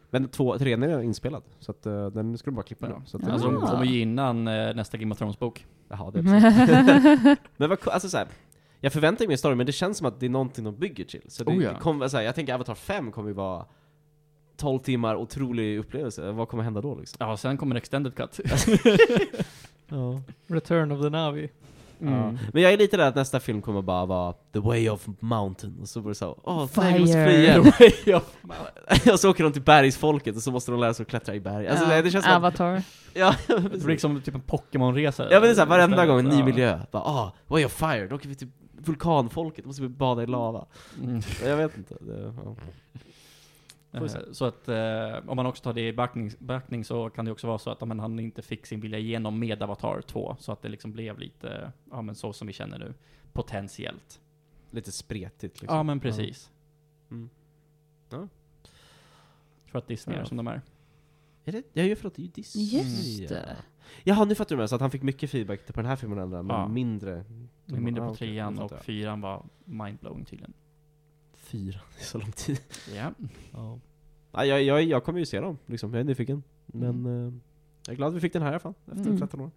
Men 0.09 0.27
två, 0.27 0.57
trean 0.57 0.83
är 0.83 1.01
inspelad, 1.01 1.43
så 1.59 1.71
att 1.71 1.87
uh, 1.87 2.07
den 2.07 2.37
ska 2.37 2.51
de 2.51 2.55
bara 2.55 2.63
klippa 2.65 2.89
Ja. 2.89 2.97
nu. 2.99 3.05
Så 3.05 3.17
att, 3.17 3.23
Ja. 3.23 3.31
Alltså 3.31 3.47
de 3.51 3.63
Ah. 3.63 3.67
kommer 3.71 3.85
ju 3.85 3.99
innan 4.01 4.47
eh, 4.47 4.75
nästa 4.75 4.97
Game 4.97 5.11
of 5.13 5.19
Thrones-bok. 5.21 5.65
Jaha, 5.89 6.11
det 6.11 6.19
är. 6.19 7.37
Men 7.57 7.69
vad, 7.69 7.87
alltså 7.87 8.09
så 8.09 8.17
här, 8.17 8.27
jag 8.81 8.93
förväntar 8.93 9.23
mig 9.23 9.27
mer 9.27 9.37
story, 9.37 9.55
men 9.55 9.65
det 9.65 9.71
känns 9.71 9.97
som 9.97 10.07
att 10.07 10.19
det 10.19 10.25
är 10.25 10.29
någonting 10.29 10.63
de 10.63 10.75
bygger 10.75 11.03
till. 11.05 11.21
Så 11.27 11.43
det, 11.43 11.51
Oh 11.51 11.63
ja. 11.63 11.73
det 11.73 11.79
kommer, 11.79 12.07
så 12.07 12.17
här, 12.17 12.23
jag 12.23 12.35
tänker 12.35 12.53
Avatar 12.53 12.75
5 12.75 13.11
kommer 13.11 13.29
ju 13.29 13.33
vara 13.35 13.65
12 14.57 14.79
timmar 14.79 15.15
otrolig 15.15 15.79
upplevelse. 15.79 16.31
Vad 16.31 16.49
kommer 16.49 16.63
hända 16.63 16.81
då 16.81 16.95
liksom? 16.95 17.17
Ja, 17.19 17.37
sen 17.37 17.57
kommer 17.57 17.75
Extended 17.75 18.15
Cut. 18.15 18.39
Ja. 19.89 20.21
Return 20.47 20.91
of 20.91 21.01
the 21.01 21.09
Navi. 21.09 21.49
Mm. 22.01 22.37
Men 22.53 22.63
jag 22.63 22.73
är 22.73 22.77
lite 22.77 22.97
rädd 22.97 23.07
att 23.07 23.15
nästa 23.15 23.39
film 23.39 23.61
kommer 23.61 23.81
bara 23.81 24.05
vara 24.05 24.33
The 24.53 24.59
Way 24.59 24.89
of 24.89 25.07
Mountain, 25.19 25.77
och 25.81 25.89
så 25.89 26.01
blir 26.01 26.09
det 26.09 26.15
så 26.15 26.39
åh 26.43 26.67
nej 26.77 26.93
vi 26.93 26.99
måste 26.99 27.13
Fire. 27.13 27.25
fly 27.27 27.43
igen. 27.43 27.63
Way 27.79 28.13
of 28.15 29.07
och 29.13 29.19
så 29.19 29.29
åker 29.29 29.43
de 29.43 29.53
till 29.53 29.61
bergsfolket 29.61 30.35
och 30.35 30.41
så 30.41 30.51
måste 30.51 30.71
de 30.71 30.79
lära 30.79 30.93
sig 30.93 31.03
att 31.03 31.09
klättra 31.09 31.35
i 31.35 31.39
berg. 31.39 31.67
Alltså 31.67 31.85
Ja, 31.93 32.01
det 32.01 32.11
känns 32.11 32.25
som 32.25 32.31
att, 32.33 32.37
Avatar. 32.37 32.83
ja, 33.13 33.35
Det 33.47 33.59
blir 33.69 33.87
liksom 33.87 34.21
typ 34.21 34.35
en 34.35 34.41
Pokémon-resa. 34.41 35.23
Ja 35.23 35.29
men 35.31 35.41
det 35.41 35.49
är 35.49 35.53
såhär, 35.53 35.67
varenda 35.67 36.05
gång, 36.05 36.23
ny 36.23 36.39
Ja. 36.39 36.45
miljö. 36.45 36.79
Bara, 36.91 37.03
ah, 37.03 37.33
Way 37.47 37.65
of 37.65 37.71
Fire, 37.71 38.07
då 38.07 38.15
åker 38.15 38.29
vi 38.29 38.35
till 38.35 38.47
vulkanfolket, 38.79 39.63
då 39.63 39.67
måste 39.67 39.81
vi 39.81 39.89
bada 39.89 40.23
i 40.23 40.25
lava. 40.27 40.65
Mm. 41.03 41.21
Jag 41.45 41.57
vet 41.57 41.77
inte. 41.77 41.95
Det, 42.01 42.21
ja. 42.21 42.31
Får 42.33 42.55
vi 42.55 42.55
se. 42.61 42.71
Eh, 42.93 43.01
Så 44.31 44.45
att 44.45 44.67
eh, 44.67 45.29
om 45.29 45.35
man 45.35 45.45
också 45.45 45.63
tar 45.63 45.73
det 45.73 45.87
i 45.87 45.93
backning, 45.93 46.31
backning 46.39 46.83
så 46.85 47.09
kan 47.09 47.25
det 47.25 47.31
också 47.31 47.47
vara 47.47 47.57
så 47.57 47.69
att 47.69 47.77
ja, 47.81 47.85
men 47.85 47.99
han 47.99 48.19
inte 48.19 48.41
fick 48.41 48.65
sin 48.65 48.79
vilja 48.79 48.99
igenom 48.99 49.39
med 49.39 49.63
Avatar 49.63 50.01
2, 50.01 50.35
så 50.39 50.51
att 50.51 50.61
det 50.61 50.69
liksom 50.69 50.91
blev 50.91 51.19
lite, 51.19 51.71
ja 51.91 52.01
men 52.01 52.15
så 52.15 52.33
som 52.33 52.47
vi 52.47 52.53
känner 52.53 52.79
nu, 52.79 52.93
potentiellt. 53.33 54.21
Lite 54.71 54.91
spretigt 54.91 55.61
liksom. 55.61 55.77
Ja 55.77 55.83
men 55.83 55.99
precis. 55.99 56.51
Mm. 57.11 57.29
Ja. 58.09 58.27
För 59.65 59.79
att 59.79 59.87
Disney 59.87 60.15
är 60.15 60.19
Ja. 60.21 60.25
som 60.25 60.37
de 60.37 60.47
är. 60.47 60.61
Är 61.45 61.51
det? 61.51 61.63
Ja, 61.73 61.95
förlåt, 61.95 62.15
det 62.15 62.21
är 62.21 62.23
ju 62.23 62.31
Disney. 62.31 62.65
Just 62.65 63.29
det. 63.29 63.55
Jaha, 64.03 64.25
nu 64.25 64.35
fattar 64.35 64.55
du 64.55 64.59
med, 64.59 64.69
så 64.69 64.75
att 64.75 64.81
han 64.81 64.91
fick 64.91 65.01
mycket 65.03 65.29
feedback 65.31 65.65
på 65.67 65.73
den 65.81 65.85
här 65.85 65.95
filmen 65.95 66.17
den, 66.17 66.29
men 66.29 66.47
Ja. 66.55 66.67
mindre... 66.67 67.25
Är 67.67 67.79
mindre 67.79 68.03
Ja, 68.03 68.09
på 68.09 68.15
trean 68.15 68.59
och 68.59 68.71
jag. 68.71 68.79
fyran 68.83 69.21
var 69.21 69.45
mindblowing 69.65 70.25
tydligen. 70.25 70.53
Fyra, 71.47 71.79
det 71.95 72.01
är 72.01 72.05
så 72.05 72.17
lång 72.17 72.31
tid. 72.31 72.61
Ja. 72.95 73.11
Ja. 73.53 73.79
Ja, 74.31 74.45
jag, 74.45 74.63
jag, 74.63 74.83
jag 74.83 75.03
kommer 75.03 75.19
ju 75.19 75.25
se 75.25 75.39
dem, 75.39 75.57
liksom. 75.65 75.93
Jag 75.93 75.99
är 75.99 76.03
nyfiken. 76.03 76.43
Men 76.65 76.89
Mm. 76.89 77.27
eh, 77.27 77.33
jag 77.85 77.93
är 77.93 77.97
glad 77.97 78.09
att 78.09 78.15
vi 78.15 78.19
fick 78.19 78.33
den 78.33 78.41
här 78.41 78.49
i 78.49 78.53
alla 78.53 78.59
fall, 78.59 78.73
efter 78.85 79.05
Mm. 79.05 79.17
13 79.19 79.41
år. 79.41 79.51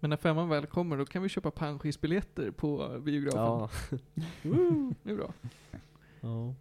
Men 0.00 0.10
när 0.10 0.16
femman 0.16 0.48
väl 0.48 0.66
kommer, 0.66 0.96
då 0.96 1.04
kan 1.06 1.22
vi 1.22 1.28
köpa 1.28 1.50
panschisbiljetter 1.50 2.50
på 2.50 3.00
biografen. 3.04 3.40
Ja. 3.40 3.70
Det 5.02 5.10
är 5.10 5.16
bra. 5.16 5.32
ja. 6.20 6.54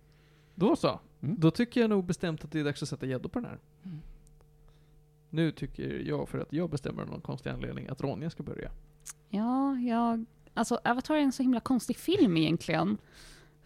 Då 0.56 0.76
så. 0.76 1.00
Mm. 1.22 1.36
Då 1.40 1.52
tycker 1.52 1.82
jag 1.82 1.90
nog 1.90 2.06
bestämt 2.06 2.44
att 2.44 2.52
det 2.52 2.60
är 2.60 2.64
dags 2.64 2.84
att 2.84 2.90
sätta 2.90 3.06
gäddor 3.06 3.30
på 3.30 3.40
den 3.40 3.50
här. 3.50 3.58
Mm. 3.84 4.00
Nu 5.30 5.52
tycker 5.52 6.00
jag, 6.08 6.30
för 6.30 6.40
att 6.40 6.54
jag 6.54 6.70
bestämmer 6.70 7.02
av 7.04 7.10
någon 7.10 7.22
konstig 7.22 7.50
anledning, 7.50 7.88
att 7.88 8.02
Ronja 8.02 8.30
ska 8.30 8.44
börja. 8.44 8.72
Ja, 9.30 9.76
jag... 9.76 10.26
Alltså 10.54 10.80
Avatar 10.84 11.16
är 11.16 11.20
en 11.20 11.32
så 11.32 11.44
himla 11.44 11.60
konstig 11.60 11.98
film 11.98 12.38
egentligen. 12.38 12.98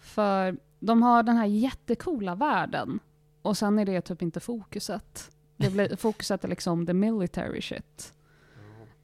För 0.04 0.58
de 0.80 1.02
har 1.02 1.24
den 1.24 1.38
här 1.38 1.46
jättekola 1.46 2.36
världen. 2.36 3.00
Och 3.42 3.58
sen 3.58 3.80
är 3.80 3.86
det 3.86 4.02
typ 4.02 4.22
inte 4.22 4.40
fokuset. 4.40 5.32
Det 5.58 5.70
blir, 5.70 5.96
fokuset 5.98 6.44
är 6.44 6.48
liksom 6.48 6.86
the 6.86 6.94
military 6.94 7.62
shit. 7.62 8.14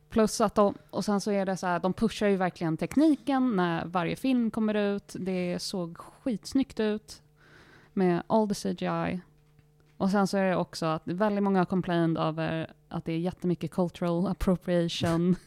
Plus 0.09 0.41
att 0.41 0.55
de, 0.55 0.75
och 0.89 1.05
sen 1.05 1.21
så 1.21 1.31
är 1.31 1.45
det 1.45 1.57
så 1.57 1.67
här, 1.67 1.79
de 1.79 1.93
pushar 1.93 2.27
ju 2.27 2.35
verkligen 2.35 2.77
tekniken 2.77 3.55
när 3.55 3.85
varje 3.85 4.15
film 4.15 4.51
kommer 4.51 4.73
ut. 4.73 5.15
Det 5.19 5.59
såg 5.59 5.97
skitsnyggt 5.97 6.79
ut 6.79 7.21
med 7.93 8.23
all 8.27 8.49
the 8.49 8.55
CGI. 8.55 9.21
Och 9.97 10.09
sen 10.09 10.27
så 10.27 10.37
är 10.37 10.43
det 10.43 10.55
också 10.55 10.85
att 10.85 11.01
väldigt 11.05 11.43
många 11.43 11.59
har 11.59 11.65
complained 11.65 12.17
över 12.17 12.73
att 12.89 13.05
det 13.05 13.13
är 13.13 13.17
jättemycket 13.17 13.71
cultural 13.71 14.27
appropriation. 14.27 15.35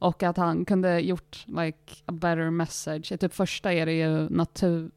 och 0.00 0.22
att 0.22 0.36
han 0.36 0.64
kunde 0.64 1.00
gjort 1.00 1.44
like 1.46 1.94
a 2.06 2.12
better 2.12 2.50
message. 2.50 3.12
I 3.12 3.18
typ 3.18 3.34
första 3.34 3.72
är 3.72 3.86
det 3.86 3.92
ju 3.92 4.28
natur, 4.28 4.90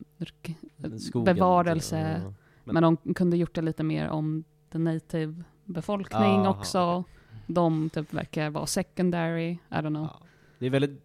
Skogen, 0.99 1.35
bevarelse. 1.35 2.21
ja. 2.25 2.34
men, 2.63 2.84
de 2.84 3.13
kunde 3.13 3.38
gjort 3.38 3.55
det 3.55 3.61
lite 3.61 3.84
mer 3.84 4.07
om 4.09 4.43
the 4.71 4.77
native 4.77 5.43
befolkning 5.65 6.21
Aha, 6.21 6.49
också. 6.49 7.03
De 7.47 7.89
typ 7.89 8.13
verkar 8.13 8.49
vara 8.49 8.65
secondary, 8.65 9.49
I 9.51 9.57
don't 9.69 9.88
know. 9.88 10.03
Ja. 10.13 10.21
Det 10.59 10.65
är 10.65 10.69
väldigt 10.69 11.01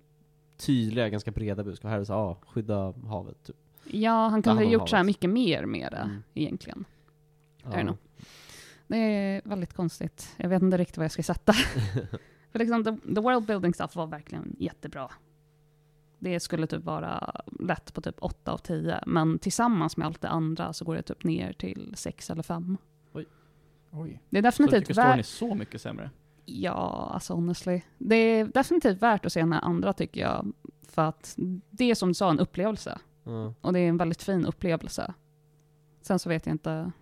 tydliga, 0.56 1.08
ganska 1.08 1.30
breda 1.30 1.64
budskap. 1.64 1.88
Här 1.88 1.96
är 1.96 2.00
det 2.00 2.06
så 2.06 2.14
ah, 2.14 2.38
skydda 2.46 2.92
havet, 2.92 3.44
typ. 3.44 3.56
Ja, 3.84 4.28
han 4.28 4.42
kunde 4.42 4.64
om 4.64 4.70
gjort 4.70 4.88
så 4.88 4.96
här 4.96 5.02
havet. 5.02 5.06
mycket 5.06 5.30
mer 5.30 5.66
med 5.66 5.92
det 5.92 5.96
Mm. 5.98 6.22
egentligen. 6.34 6.84
Ja. 7.62 7.70
don't 7.70 7.82
know. 7.82 7.96
Det 8.86 8.96
är 8.96 9.42
väldigt 9.44 9.72
konstigt. 9.74 10.34
Jag 10.36 10.48
vet 10.48 10.62
inte 10.62 10.76
riktigt 10.76 10.96
vad 10.96 11.04
jag 11.04 11.12
ska 11.12 11.22
sätta. 11.22 11.52
För 12.52 12.58
liksom, 12.58 12.84
the, 12.84 13.14
the 13.14 13.20
world 13.20 13.46
building 13.46 13.74
stuff 13.74 13.96
var 13.96 14.06
verkligen 14.06 14.56
jättebra. 14.58 15.10
Det 16.18 16.40
skulle 16.40 16.66
typ 16.66 16.84
vara 16.84 17.40
lätt 17.60 17.94
på 17.94 18.00
typ 18.00 18.16
8 18.18 18.52
av 18.52 18.58
10, 18.58 19.00
men 19.06 19.38
tillsammans 19.38 19.96
med 19.96 20.06
allt 20.06 20.20
det 20.20 20.28
andra 20.28 20.72
så 20.72 20.84
går 20.84 20.94
det 20.94 21.02
typ 21.02 21.24
ner 21.24 21.52
till 21.52 21.94
6 21.96 22.30
eller 22.30 22.42
5. 22.42 22.76
Oj. 23.90 24.22
Det 24.30 24.38
är 24.38 24.42
Så 24.42 24.62
du 24.62 24.66
definitivt 24.66 24.88
tycker 24.88 24.94
storyn 24.94 25.18
är 25.18 25.22
så 25.22 25.54
mycket 25.54 25.82
sämre? 25.82 26.10
Ja, 26.44 27.10
alltså 27.14 27.34
honestly. 27.34 27.80
Det 27.98 28.16
är 28.16 28.44
definitivt 28.44 29.02
värt 29.02 29.26
att 29.26 29.32
se 29.32 29.40
den 29.40 29.52
här 29.52 29.60
andra 29.60 29.92
tycker 29.92 30.20
jag. 30.20 30.52
För 30.88 31.02
att 31.02 31.34
det 31.70 31.90
är 31.90 31.94
som 31.94 32.08
du 32.08 32.14
sa, 32.14 32.30
en 32.30 32.38
upplevelse. 32.38 32.98
Ja. 33.24 33.54
Och 33.60 33.72
det 33.72 33.78
är 33.80 33.88
en 33.88 33.96
väldigt 33.96 34.22
fin 34.22 34.46
upplevelse. 34.46 35.14
Sen 36.02 36.18
så 36.18 36.28
vet 36.28 36.46
jag 36.46 36.54
inte 36.54 36.92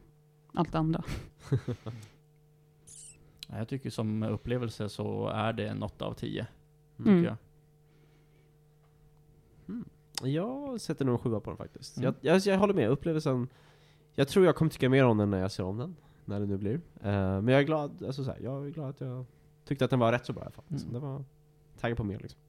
allt 0.54 0.72
det 0.72 0.78
andra. 0.78 1.02
Ja, 3.46 3.58
Jag 3.58 3.68
tycker 3.68 3.90
som 3.90 4.22
upplevelse 4.22 4.88
så 4.88 5.28
är 5.28 5.52
det 5.52 5.66
en 5.68 5.82
8 5.82 6.04
av 6.04 6.14
10. 6.14 6.46
Mm. 6.98 7.12
Mm. 7.12 7.24
Jag. 7.24 7.36
Jag 10.22 10.80
sätter 10.80 11.04
nog 11.04 11.12
en 11.14 11.18
sjua 11.18 11.40
på 11.40 11.50
den 11.50 11.56
faktiskt. 11.56 11.96
Mm. 11.96 12.04
Jag, 12.04 12.34
jag, 12.34 12.40
jag 12.40 12.58
håller 12.58 12.74
med, 12.74 12.88
upplevelsen 12.90 13.48
Jag 14.14 14.28
tror 14.28 14.46
jag 14.46 14.56
kommer 14.56 14.70
tycka 14.70 14.88
mer 14.88 15.04
om 15.04 15.18
den 15.18 15.30
när 15.30 15.40
jag 15.40 15.52
ser 15.52 15.64
om 15.64 15.78
den, 15.78 15.96
när 16.24 16.40
det 16.40 16.46
nu 16.46 16.56
blir. 16.56 16.74
Eh, 16.74 16.80
men 17.40 17.48
jag 17.48 17.60
är 17.60 17.64
glad, 17.64 18.04
alltså 18.04 18.24
så 18.24 18.30
här, 18.30 18.38
jag 18.40 18.66
är 18.66 18.70
glad 18.70 18.90
att 18.90 19.00
jag 19.00 19.24
tyckte 19.64 19.84
att 19.84 19.90
den 19.90 19.98
var 19.98 20.12
rätt 20.12 20.26
så 20.26 20.32
bra 20.32 20.42
i 20.42 20.44
alla 20.44 20.52
fall. 20.52 20.64
Mm. 20.68 20.78
Så 20.78 20.88
det 20.88 20.98
var 20.98 21.24
taggad 21.80 21.96
på 21.96 22.04
mer 22.04 22.18
liksom. 22.18 22.40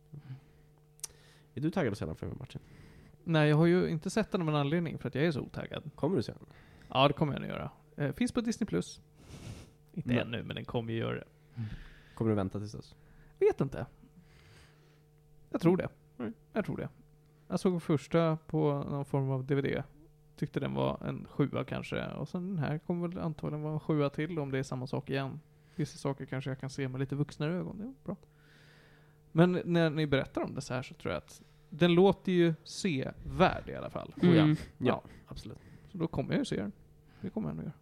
Är 1.54 1.62
du 1.62 1.70
taggad 1.70 1.92
att 1.92 1.98
se 1.98 2.06
den 2.06 2.16
filmen 2.16 2.38
Martin? 2.40 2.62
Nej, 3.24 3.50
jag 3.50 3.58
har 3.58 3.66
ju 3.66 3.90
inte 3.90 4.10
sett 4.10 4.32
den 4.32 4.42
av 4.42 4.50
en 4.50 4.56
anledning, 4.56 4.98
för 4.98 5.08
att 5.08 5.16
jag 5.16 5.24
är 5.24 5.32
så 5.32 5.42
otaggad. 5.42 5.84
Kommer 5.96 6.18
du 6.18 6.24
se 6.24 6.32
den? 6.32 6.46
Ja, 6.90 7.08
det 7.08 7.14
kommer 7.14 7.34
jag 7.34 7.42
nog 7.42 7.50
göra. 7.50 7.72
Eh, 7.98 8.12
finns 8.12 8.32
på 8.32 8.42
Disney+. 8.42 8.68
Plus. 8.68 9.02
Inte 9.98 10.10
Men- 10.10 10.18
ännu, 10.28 10.44
men 10.44 10.56
den 10.56 10.66
kommer 10.66 10.94
ju 10.94 11.00
göra 11.00 11.16
det. 11.16 11.28
Kommer 12.16 12.30
du 12.32 12.36
vänta 12.36 12.60
tills 12.60 12.72
dess? 12.72 12.96
Vet 13.40 13.62
inte. 13.62 13.86
Jag 15.50 15.62
tror 15.62 15.78
det. 15.78 15.90
Mm. 16.20 16.34
Jag 16.54 16.66
tror 16.66 16.78
det. 16.78 16.90
Jag 17.48 17.60
såg 17.60 17.84
första 17.84 18.38
på 18.48 18.74
någon 18.90 19.06
form 19.06 19.30
av 19.30 19.46
DVD. 19.46 19.84
Tyckte 20.36 20.60
den 20.60 20.74
var 20.74 21.04
en 21.06 21.26
sjua 21.30 21.64
kanske. 21.64 22.08
Och 22.08 22.30
sen 22.30 22.48
den 22.48 22.58
här 22.58 22.78
kommer 22.78 23.08
väl 23.08 23.20
antagligen 23.20 23.62
vara 23.64 23.74
en 23.74 23.80
sjua 23.80 24.10
till 24.10 24.40
om 24.40 24.52
det 24.52 24.60
är 24.60 24.64
samma 24.64 24.88
sak 24.88 25.10
igen. 25.10 25.40
Vissa 25.76 25.98
saker 25.98 26.26
kanske 26.26 26.50
jag 26.50 26.60
kan 26.60 26.70
se 26.70 26.88
med 26.88 27.00
lite 27.00 27.16
vuxnare 27.16 27.54
ögon. 27.54 27.78
Det 27.78 27.84
är 27.84 27.94
bra. 28.06 28.16
Men 29.32 29.62
när 29.66 29.90
ni 29.90 30.08
berättar 30.08 30.42
om 30.44 30.56
det 30.56 30.62
så 30.62 30.74
här 30.74 30.82
så 30.84 30.94
tror 30.94 31.14
jag 31.14 31.18
att 31.18 31.42
den 31.70 31.94
låter 31.94 32.32
ju 32.32 32.54
sevärd 32.64 33.70
i 33.70 33.76
alla 33.76 33.90
fall. 33.90 34.14
Oh 34.22 34.36
ja. 34.36 34.44
Mm. 34.44 34.56
Ja, 34.78 35.04
absolut. 35.28 35.58
Så 35.92 35.98
då 35.98 36.08
kommer 36.08 36.32
jag 36.32 36.40
ju 36.40 36.46
se 36.46 36.56
den. 36.62 36.72
Det 37.22 37.30
kommer 37.30 37.50
jag 37.50 37.56
nog 37.56 37.66
göra. 37.66 37.74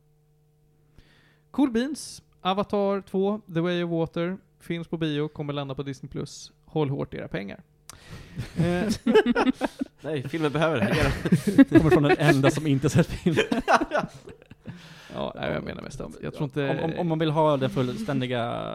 Cool 1.56 1.72
Beans, 1.72 2.22
Avatar 2.42 3.02
2, 3.02 3.42
The 3.54 3.62
Way 3.62 3.84
of 3.84 3.92
Water, 3.92 4.38
finns 4.60 4.88
på 4.88 4.98
bio, 4.98 5.28
kommer 5.28 5.54
landa 5.54 5.76
på 5.76 5.84
Disney+. 5.84 6.10
Plus. 6.10 6.52
Håll 6.66 6.90
hårt 6.90 7.14
era 7.14 7.28
pengar. 7.28 7.64
Nej, 10.02 10.30
filmen 10.30 10.52
behöver 10.52 10.80
det. 10.80 11.12
Den. 11.56 11.66
Kommer 11.80 11.90
från 11.90 12.04
den 12.04 12.18
enda 12.20 12.52
som 12.52 12.68
inte 12.68 12.90
sett 12.90 13.08
filmen. 13.08 13.46
ja, 15.14 15.34
nej, 15.36 15.54
jag 15.54 15.64
menar 15.64 15.82
mest 15.82 16.02
jag 16.22 16.34
tror 16.34 16.44
inte... 16.44 16.70
Om, 16.70 16.80
om, 16.80 17.00
om 17.00 17.08
man 17.08 17.20
vill 17.20 17.32
ha 17.32 17.58
den 17.58 17.70
fullständiga 17.70 18.74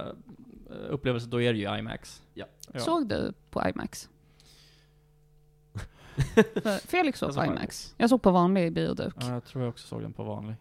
eh, 0.70 0.76
upplevelsen, 0.88 1.30
då 1.30 1.42
är 1.42 1.52
det 1.52 1.58
ju 1.58 1.78
IMAX. 1.78 2.22
Ja. 2.34 2.46
Ja. 2.72 2.80
Såg 2.80 3.08
du 3.08 3.32
på 3.50 3.68
IMAX? 3.68 4.08
För 6.34 6.88
Felix 6.88 7.18
såg 7.18 7.28
Jag 7.28 7.34
på 7.34 7.40
såg 7.40 7.46
på 7.46 7.52
IMAX. 7.52 7.94
Jag 7.96 8.10
såg 8.10 8.22
på 8.22 8.30
vanlig 8.30 8.72
bioduk. 8.72 9.14
Ja, 9.20 9.32
jag 9.32 9.44
tror 9.44 9.64
jag 9.64 9.70
också 9.70 9.86
såg 9.86 10.02
den 10.02 10.12
på 10.12 10.24
vanlig. 10.24 10.56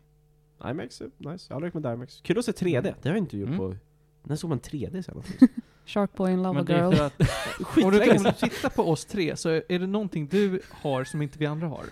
IMAX 0.66 1.02
är 1.02 1.10
nice, 1.18 1.46
jag 1.50 1.56
har 1.56 1.62
lekt 1.62 1.74
med 1.74 1.94
IMAX. 1.94 2.22
Kul 2.22 2.38
att 2.40 2.46
se 2.46 2.52
3D, 2.52 2.82
det 2.82 3.10
har 3.10 3.16
jag 3.16 3.18
inte 3.18 3.38
gjort 3.38 3.48
Mm. 3.48 3.58
på... 3.60 3.76
När 4.24 4.36
såg 4.36 4.50
man 4.50 4.60
3D 4.60 5.02
senast? 5.02 5.30
Sharkboy 5.86 6.32
in 6.32 6.44
Love 6.44 6.54
Men 6.56 6.66
det 6.66 6.74
är 6.76 6.84
Girl. 6.92 6.96
för 6.96 7.06
att, 7.06 7.20
om, 7.84 7.92
du, 7.92 8.12
om 8.18 8.24
du 8.24 8.32
tittar 8.32 8.70
på 8.70 8.84
oss 8.92 9.06
tre 9.06 9.36
så 9.36 9.50
är 9.50 9.64
är 9.70 9.80
det 9.80 9.88
någonting 9.88 10.28
du 10.28 10.62
har 10.72 11.04
som 11.04 11.22
inte 11.22 11.40
vi 11.40 11.46
andra 11.46 11.68
har. 11.68 11.84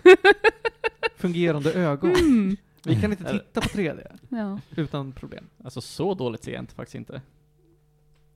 Fungerande 1.15 1.73
ögon. 1.73 2.11
Mm. 2.11 2.56
Vi 2.84 3.02
kan 3.02 3.11
inte 3.11 3.23
titta 3.31 3.61
på 3.61 3.68
3D 3.68 4.18
Ja. 4.30 4.60
utan 4.76 5.11
problem. 5.11 5.45
alltså 5.64 5.81
så 5.81 6.14
dåligt 6.14 6.44
ser 6.44 6.52
jag 6.52 6.61
inte, 6.64 6.76
faktiskt 6.76 6.95
inte. 6.95 7.22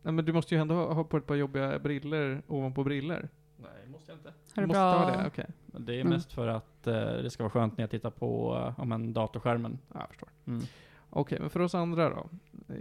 Nej, 0.04 0.14
men 0.14 0.26
du 0.26 0.34
måste 0.34 0.56
ju 0.56 0.62
ändå 0.62 0.76
ha, 0.76 0.94
ha 0.94 1.04
på 1.04 1.18
ett 1.18 1.28
par 1.28 1.36
jobbiga 1.36 1.80
briller 1.80 2.42
ovanpå 2.48 2.84
briller. 2.84 3.30
Nej, 3.58 3.70
måste 3.92 4.12
jag 4.12 4.18
inte. 4.20 4.34
Har 4.56 4.62
du 4.62 4.68
måste 4.68 4.78
bra 4.80 4.98
ha 5.06 5.12
det, 5.22 5.28
okej. 5.28 5.46
Det 5.72 5.96
är 5.96 6.02
Mm. 6.02 6.14
mest 6.14 6.34
för 6.34 6.48
att 6.48 6.88
eh, 6.88 6.94
det 6.94 7.30
ska 7.30 7.44
vara 7.44 7.52
skönt 7.52 7.78
när 7.78 7.84
jag 7.84 7.92
tittar 7.92 8.10
på 8.10 8.56
eh, 8.78 8.80
om 8.80 8.92
en 8.92 9.14
datorskärmen. 9.14 9.80
Ja, 9.94 10.00
jag 10.00 10.10
förstår. 10.10 10.30
Mm. 10.46 10.64
Okej, 11.10 11.40
men 11.40 11.50
för 11.50 11.60
oss 11.60 11.76
andra 11.76 12.10
då? 12.10 12.30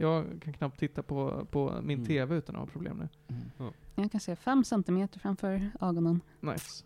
Jag 0.01 0.25
kan 0.45 0.53
knappt 0.53 0.79
titta 0.81 1.03
på, 1.03 1.47
på 1.51 1.75
min 1.83 1.99
Mm. 1.99 2.07
TV 2.07 2.37
utan 2.37 2.55
att 2.57 2.61
ha 2.61 2.67
problem 2.67 2.97
nu. 3.57 3.71
Jag 3.95 4.13
kan 4.13 4.21
se 4.21 4.37
fem 4.37 4.65
centimeter 4.65 5.19
framför 5.21 5.71
ögonen. 5.81 6.21
Nice. 6.41 6.85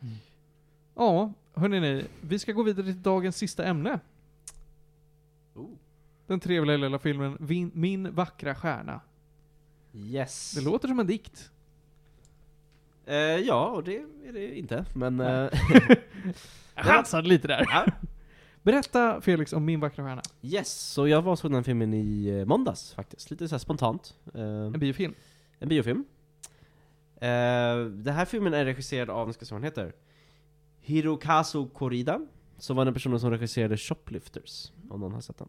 Mm. 0.00 0.14
Ja, 0.94 1.32
hörni 1.54 1.80
ni, 1.80 2.04
vi 2.20 2.38
ska 2.38 2.52
gå 2.52 2.62
vidare 2.62 2.86
till 2.86 3.02
dagens 3.02 3.36
sista 3.36 3.64
ämne. 3.64 4.00
Oh. 5.54 5.70
Den 6.26 6.40
trevliga 6.40 6.76
lilla 6.76 6.98
filmen 6.98 7.36
Vin, 7.40 7.70
Min 7.74 8.14
vackra 8.14 8.54
stjärna. 8.54 9.00
Yes. 9.92 10.52
Det 10.52 10.60
låter 10.60 10.88
som 10.88 11.00
en 11.00 11.06
dikt. 11.06 11.50
Eh, 13.06 13.16
ja, 13.16 13.68
och 13.70 13.84
det 13.84 13.96
är 14.26 14.32
det 14.32 14.58
inte, 14.58 14.84
men... 14.94 15.20
Eh, 15.20 15.26
Jag 16.76 16.84
chansade 16.84 17.28
lite 17.28 17.48
där. 17.48 17.66
ja. 17.70 17.86
Berätta 18.62 19.20
Felix 19.20 19.52
om 19.52 19.64
Min 19.64 19.80
vackra 19.80 20.04
stjärna. 20.04 20.22
Yes, 20.42 20.72
så 20.92 21.08
jag 21.08 21.22
var 21.22 21.32
och 21.32 21.38
såg 21.38 21.52
den 21.52 21.64
filmen 21.64 21.94
i 21.94 22.26
eh, 22.28 22.44
måndags 22.46 22.94
faktiskt. 22.94 23.30
Lite 23.30 23.48
så 23.48 23.54
här 23.54 23.58
spontant. 23.58 24.14
Eh, 24.34 24.42
En 24.42 24.72
biofilm. 24.78 25.14
en 25.58 25.68
biofilm. 25.68 26.04
Eh, 27.16 27.84
den 27.86 28.14
här 28.14 28.24
filmen 28.24 28.54
är 28.54 28.64
regisserad 28.64 29.10
av, 29.10 29.26
nu 29.26 29.32
ska 29.32 29.42
jag 29.42 29.48
se 29.48 29.54
vad 29.54 29.60
han 29.62 29.64
heter, 29.70 29.92
Hirokazu 30.80 31.68
Korida. 31.68 32.20
Som 32.58 32.76
var 32.76 32.84
den 32.84 32.94
personen 32.94 33.20
som 33.20 33.30
regisserade 33.30 33.76
Shoplifters, 33.76 34.72
om 34.90 35.00
någon 35.00 35.12
har 35.12 35.20
sett 35.20 35.38
den. 35.38 35.48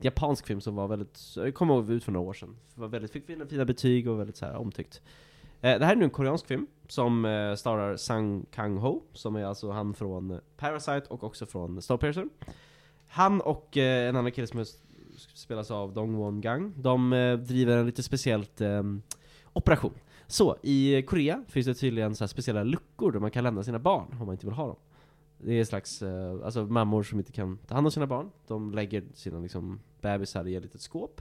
Japansk 0.00 0.46
film 0.46 0.60
som 0.60 0.74
var 0.76 0.88
väldigt, 0.88 1.20
jag 1.36 1.54
kommer 1.54 1.74
ihåg 1.74 1.90
ut 1.90 2.04
för 2.04 2.12
några 2.12 2.28
år 2.28 2.32
sedan. 2.34 2.56
Var 2.74 2.88
väldigt, 2.88 3.10
fick 3.12 3.26
fina, 3.26 3.46
fina 3.46 3.64
betyg 3.64 4.08
och 4.08 4.20
väldigt 4.20 4.36
så 4.36 4.46
här 4.46 4.56
omtyckt. 4.56 5.02
Eh, 5.60 5.78
det 5.78 5.84
här 5.84 5.92
är 5.92 5.96
nu 5.96 6.04
en 6.04 6.10
koreansk 6.10 6.46
film 6.46 6.66
som 6.88 7.24
eh, 7.24 7.54
starrar 7.54 7.96
Sang 7.96 8.46
Kang-ho, 8.52 9.02
som 9.12 9.36
är 9.36 9.44
alltså 9.44 9.70
han 9.70 9.94
från 9.94 10.30
eh, 10.30 10.38
Parasite 10.56 11.06
och 11.08 11.24
också 11.24 11.46
från 11.46 11.82
Snowpiercer. 11.82 12.28
Han 13.08 13.40
och 13.40 13.76
eh, 13.76 14.08
en 14.08 14.16
annan 14.16 14.32
kille 14.32 14.46
som 14.46 14.64
spelas 15.34 15.70
av 15.70 15.94
Dong 15.94 16.16
Won 16.16 16.40
Gang, 16.40 16.72
de 16.76 17.12
eh, 17.12 17.38
driver 17.38 17.76
en 17.76 17.86
lite 17.86 18.02
speciellt 18.02 18.60
eh, 18.60 18.82
operation. 19.52 19.94
Så, 20.26 20.56
i 20.62 21.02
Korea 21.02 21.44
finns 21.48 21.66
det 21.66 21.74
tydligen 21.74 22.14
så 22.14 22.24
här 22.24 22.28
speciella 22.28 22.62
luckor 22.62 23.12
där 23.12 23.20
man 23.20 23.30
kan 23.30 23.44
lämna 23.44 23.62
sina 23.62 23.78
barn 23.78 24.06
om 24.20 24.26
man 24.26 24.34
inte 24.34 24.46
vill 24.46 24.54
ha 24.54 24.66
dem. 24.66 24.76
Det 25.38 25.52
är 25.52 25.58
en 25.58 25.66
slags, 25.66 26.02
alltså 26.44 26.66
mammor 26.66 27.02
som 27.02 27.18
inte 27.18 27.32
kan 27.32 27.58
ta 27.66 27.74
hand 27.74 27.86
om 27.86 27.90
sina 27.90 28.06
barn, 28.06 28.30
de 28.46 28.72
lägger 28.74 29.04
sina 29.14 29.38
liksom 29.38 29.80
bebisar 30.00 30.48
i 30.48 30.54
ett 30.54 30.62
litet 30.62 30.80
skåp. 30.80 31.20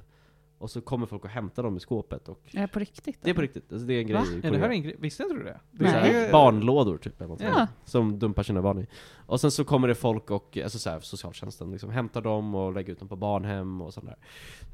Och 0.60 0.72
så 0.72 0.82
kommer 0.82 1.06
folk 1.06 1.24
och 1.24 1.30
hämtar 1.30 1.64
dem 1.64 1.78
i 1.78 1.80
skåpet 1.80 2.30
och 2.30 2.42
Är 2.52 2.62
det 2.62 2.68
på 2.68 2.80
riktigt? 2.80 3.18
det 3.22 3.30
är 3.30 3.34
på 3.34 3.42
riktigt, 3.42 3.72
alltså 3.74 3.88
det 3.88 3.94
är 3.94 4.00
en 4.02 4.08
grej 4.08 4.18
Va? 4.18 4.26
i 4.26 4.36
Ja, 4.36 4.42
Korea. 4.42 4.52
det 4.52 4.58
här 4.60 4.70
är 4.70 4.74
en 4.74 4.82
grej. 4.84 4.96
Visste 5.00 5.24
inte 5.24 5.36
du 5.36 5.44
det? 5.44 5.60
det 5.72 5.86
är 5.86 6.02
Nej. 6.02 6.14
här 6.14 6.32
barnlådor 6.32 6.98
typ, 6.98 7.22
eller 7.22 7.28
något 7.30 7.40
sånt, 7.42 7.54
Ja. 7.58 7.68
som 7.86 8.20
dumpar 8.20 8.44
sina 8.44 8.62
barn 8.62 8.80
i. 8.80 8.88
Och 9.26 9.42
sen 9.42 9.52
så 9.52 9.64
kommer 9.64 9.88
det 9.88 9.96
folk 9.96 10.32
och, 10.32 10.58
alltså 10.64 10.80
så 10.80 10.90
här, 10.90 11.00
socialtjänsten 11.00 11.72
liksom 11.72 11.90
hämtar 11.90 12.22
dem 12.22 12.56
och 12.56 12.74
lägger 12.74 12.94
ut 12.94 13.00
dem 13.00 13.08
på 13.08 13.16
barnhem 13.16 13.82
och 13.82 13.94
sånt 13.94 14.06
där. 14.06 14.16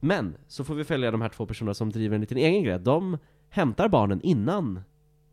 Men, 0.01 0.35
så 0.47 0.63
får 0.63 0.75
vi 0.75 0.83
följa 0.83 1.11
de 1.11 1.21
här 1.21 1.29
två 1.29 1.45
personerna 1.45 1.73
som 1.73 1.89
driver 1.89 2.15
en 2.15 2.21
liten 2.21 2.37
egen 2.37 2.63
grej. 2.63 2.79
De 2.79 3.17
hämtar 3.49 3.89
barnen 3.89 4.21
innan 4.21 4.79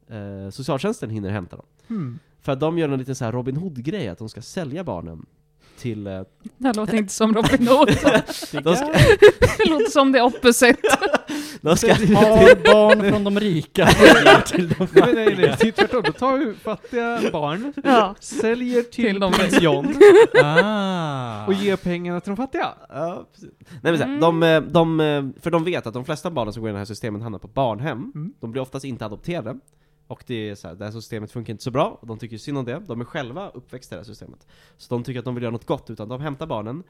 eh, 0.08 0.50
socialtjänsten 0.50 1.10
hinner 1.10 1.30
hämta 1.30 1.56
dem. 1.56 1.66
Hmm. 1.88 2.18
För 2.40 2.52
att 2.52 2.60
de 2.60 2.78
gör 2.78 2.88
en 2.88 2.98
liten 2.98 3.14
så 3.14 3.24
här 3.24 3.32
Robin 3.32 3.56
Hood-grej, 3.56 4.08
att 4.08 4.18
de 4.18 4.28
ska 4.28 4.42
sälja 4.42 4.84
barnen 4.84 5.26
till... 5.80 6.06
Eh, 6.06 6.12
Det 6.58 6.66
här 6.66 6.74
låter 6.74 6.94
inte 6.96 7.12
som 7.12 7.34
Robin 7.34 7.68
Hood. 7.68 7.88
de 8.64 8.76
ska, 8.76 8.86
det 9.58 9.70
låter 9.70 9.90
som 9.90 10.12
det 10.12 10.22
opposite. 10.22 10.76
de 11.60 11.76
ska, 11.76 11.94
Tar 11.94 12.72
barn 12.72 13.10
från 13.10 13.24
de 13.24 13.40
rika 13.40 13.86
till 14.46 14.68
de 14.68 14.88
Nej, 14.92 15.14
nej, 15.14 15.34
nej. 15.36 15.44
Är 15.44 15.70
tvärtom. 15.72 16.02
Då 16.06 16.12
tar 16.12 16.36
vi 16.36 16.54
fattiga 16.54 17.20
barn, 17.32 17.72
Ja. 17.84 18.14
säljer 18.20 18.82
till, 18.82 19.04
Till 19.04 19.20
de- 19.20 19.32
prins 19.32 19.60
John 19.60 19.94
Ah. 20.42 21.46
och 21.46 21.52
ger 21.54 21.76
pengarna 21.76 22.20
till 22.20 22.30
de 22.30 22.36
fattiga. 22.36 22.68
Ja, 22.88 23.26
precis. 23.34 23.50
Nej 23.70 23.78
men 23.82 23.98
så 23.98 24.04
här, 24.04 24.10
Mm. 24.16 24.20
de, 24.20 24.42
eh, 24.42 24.60
de, 24.60 25.00
eh, 25.00 25.42
för 25.42 25.50
de 25.50 25.64
vet 25.64 25.86
att 25.86 25.94
de 25.94 26.04
flesta 26.04 26.30
barnen 26.30 26.52
som 26.52 26.62
går 26.62 26.70
i 26.70 26.72
det 26.72 26.78
här 26.78 26.84
systemet 26.84 27.22
hamnar 27.22 27.38
på 27.38 27.48
barnhem, 27.48 28.12
Mm. 28.14 28.32
de 28.40 28.52
blir 28.52 28.62
oftast 28.62 28.84
inte 28.84 29.04
adopterade. 29.04 29.56
Och 30.10 30.24
det 30.26 30.50
är 30.50 30.54
så 30.54 30.68
här, 30.68 30.74
det 30.74 30.84
här 30.84 30.92
systemet 30.92 31.32
funkar 31.32 31.50
inte 31.50 31.64
så 31.64 31.70
bra, 31.70 31.98
och 32.00 32.06
de 32.06 32.18
tycker 32.18 32.38
synd 32.38 32.58
om 32.58 32.64
det. 32.64 32.78
De 32.86 33.00
är 33.00 33.04
själva 33.04 33.50
uppväxta 33.50 33.94
i 33.94 33.96
det 33.96 34.00
här 34.00 34.04
systemet. 34.04 34.46
Så 34.76 34.94
de 34.94 35.04
tycker 35.04 35.18
att 35.18 35.24
de 35.24 35.34
vill 35.34 35.42
göra 35.42 35.52
något 35.52 35.66
gott, 35.66 35.90
utan 35.90 36.08
de 36.08 36.20
hämtar 36.20 36.46
barnen, 36.46 36.82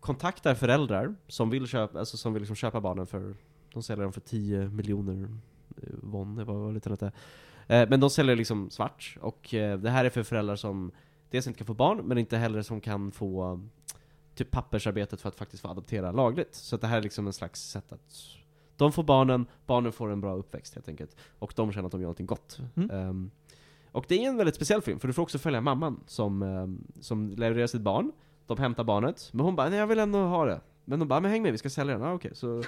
kontaktar 0.00 0.54
föräldrar 0.54 1.14
som 1.28 1.50
vill 1.50 1.66
köpa, 1.66 1.98
alltså 1.98 2.16
som 2.16 2.32
vill 2.32 2.42
liksom 2.42 2.56
köpa 2.56 2.80
barnen 2.80 3.06
för, 3.06 3.34
de 3.72 3.82
säljer 3.82 4.02
dem 4.02 4.12
för 4.12 4.20
10 4.20 4.68
miljoner 4.68 5.28
eh, 5.82 5.88
won, 6.02 6.36
det 6.36 6.44
var 6.44 6.72
lite 6.72 6.90
lite. 6.90 7.12
Eh, 7.66 7.88
men 7.88 8.00
de 8.00 8.10
säljer 8.10 8.36
liksom 8.36 8.70
svart, 8.70 9.16
och 9.20 9.54
eh, 9.54 9.78
det 9.78 9.90
här 9.90 10.04
är 10.04 10.10
för 10.10 10.22
föräldrar 10.22 10.56
som 10.56 10.92
dels 11.30 11.46
inte 11.46 11.58
kan 11.58 11.66
få 11.66 11.74
barn, 11.74 11.98
men 12.04 12.18
inte 12.18 12.36
heller 12.36 12.62
som 12.62 12.80
kan 12.80 13.12
få 13.12 13.60
typ 14.34 14.50
pappersarbetet 14.50 15.20
för 15.20 15.28
att 15.28 15.36
faktiskt 15.36 15.62
få 15.62 15.68
adoptera 15.68 16.12
lagligt. 16.12 16.54
Så 16.54 16.74
att 16.74 16.80
det 16.80 16.86
här 16.86 16.98
är 16.98 17.02
liksom 17.02 17.26
en 17.26 17.32
slags 17.32 17.60
sätt 17.70 17.92
att 17.92 18.43
de 18.76 18.92
får 18.92 19.02
barnen, 19.02 19.46
barnen 19.66 19.92
får 19.92 20.10
en 20.12 20.20
bra 20.20 20.34
uppväxt 20.34 20.74
helt 20.74 20.88
enkelt. 20.88 21.16
Och 21.38 21.52
de 21.56 21.72
känner 21.72 21.86
att 21.86 21.92
de 21.92 22.00
gör 22.00 22.06
någonting 22.06 22.26
gott. 22.26 22.58
Mm. 22.74 22.90
Ehm, 22.90 23.30
och 23.92 24.04
det 24.08 24.24
är 24.24 24.28
en 24.28 24.36
väldigt 24.36 24.54
speciell 24.54 24.82
film, 24.82 24.98
för 25.00 25.08
du 25.08 25.14
får 25.14 25.22
också 25.22 25.38
följa 25.38 25.60
mamman 25.60 26.00
som, 26.06 26.42
um, 26.42 26.84
som 27.00 27.30
levererar 27.30 27.66
sitt 27.66 27.80
barn. 27.80 28.12
De 28.46 28.58
hämtar 28.58 28.84
barnet, 28.84 29.28
men 29.32 29.44
hon 29.44 29.56
bara 29.56 29.68
'Nej 29.68 29.78
jag 29.78 29.86
vill 29.86 29.98
ändå 29.98 30.18
ha 30.18 30.44
det' 30.44 30.60
Men 30.84 30.98
de 30.98 31.08
bara 31.08 31.20
'Men 31.20 31.30
häng 31.30 31.42
med, 31.42 31.52
vi 31.52 31.58
ska 31.58 31.70
sälja 31.70 31.98
den' 31.98 32.04
ah, 32.04 32.14
okej, 32.14 32.30
så... 32.34 32.46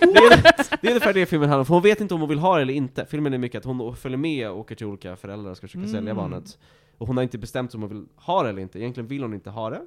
det, 0.00 0.04
är, 0.04 0.80
det 0.80 0.86
är 0.86 0.90
ungefär 0.90 1.14
det 1.14 1.26
filmen 1.26 1.48
handlar 1.48 1.60
om, 1.60 1.66
för 1.66 1.74
hon 1.74 1.82
vet 1.82 2.00
inte 2.00 2.14
om 2.14 2.20
hon 2.20 2.28
vill 2.28 2.38
ha 2.38 2.56
det 2.56 2.62
eller 2.62 2.74
inte. 2.74 3.06
Filmen 3.06 3.34
är 3.34 3.38
mycket 3.38 3.58
att 3.58 3.64
hon 3.64 3.96
följer 3.96 4.18
med 4.18 4.50
och 4.50 4.58
åker 4.58 4.74
till 4.74 4.86
olika 4.86 5.16
föräldrar 5.16 5.50
och 5.50 5.56
ska 5.56 5.66
försöka 5.66 5.86
sälja 5.86 6.10
Mm. 6.12 6.16
barnet. 6.16 6.58
Och 6.98 7.06
hon 7.06 7.16
har 7.16 7.24
inte 7.24 7.38
bestämt 7.38 7.74
om 7.74 7.80
hon 7.82 7.90
vill 7.90 8.06
ha 8.16 8.42
det 8.42 8.48
eller 8.48 8.62
inte, 8.62 8.78
egentligen 8.80 9.06
vill 9.06 9.22
hon 9.22 9.34
inte 9.34 9.50
ha 9.50 9.70
det. 9.70 9.86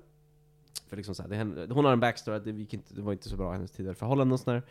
För 0.90 0.98
liksom 0.98 1.16
så 1.16 1.24
här, 1.24 1.30
det 1.68 1.74
hon 1.74 1.86
har 1.86 1.94
en 1.94 2.00
backstory, 2.00 2.38
att 2.38 2.44
det, 2.44 2.52
gick 2.52 2.74
inte, 2.74 2.94
det 2.94 3.02
var 3.02 3.12
inte 3.12 3.30
så 3.30 3.38
bra 3.38 3.52
hennes 3.52 3.72
tidigare 3.72 3.96
förhållanden 3.96 4.34
och 4.34 4.40
sådär. 4.40 4.64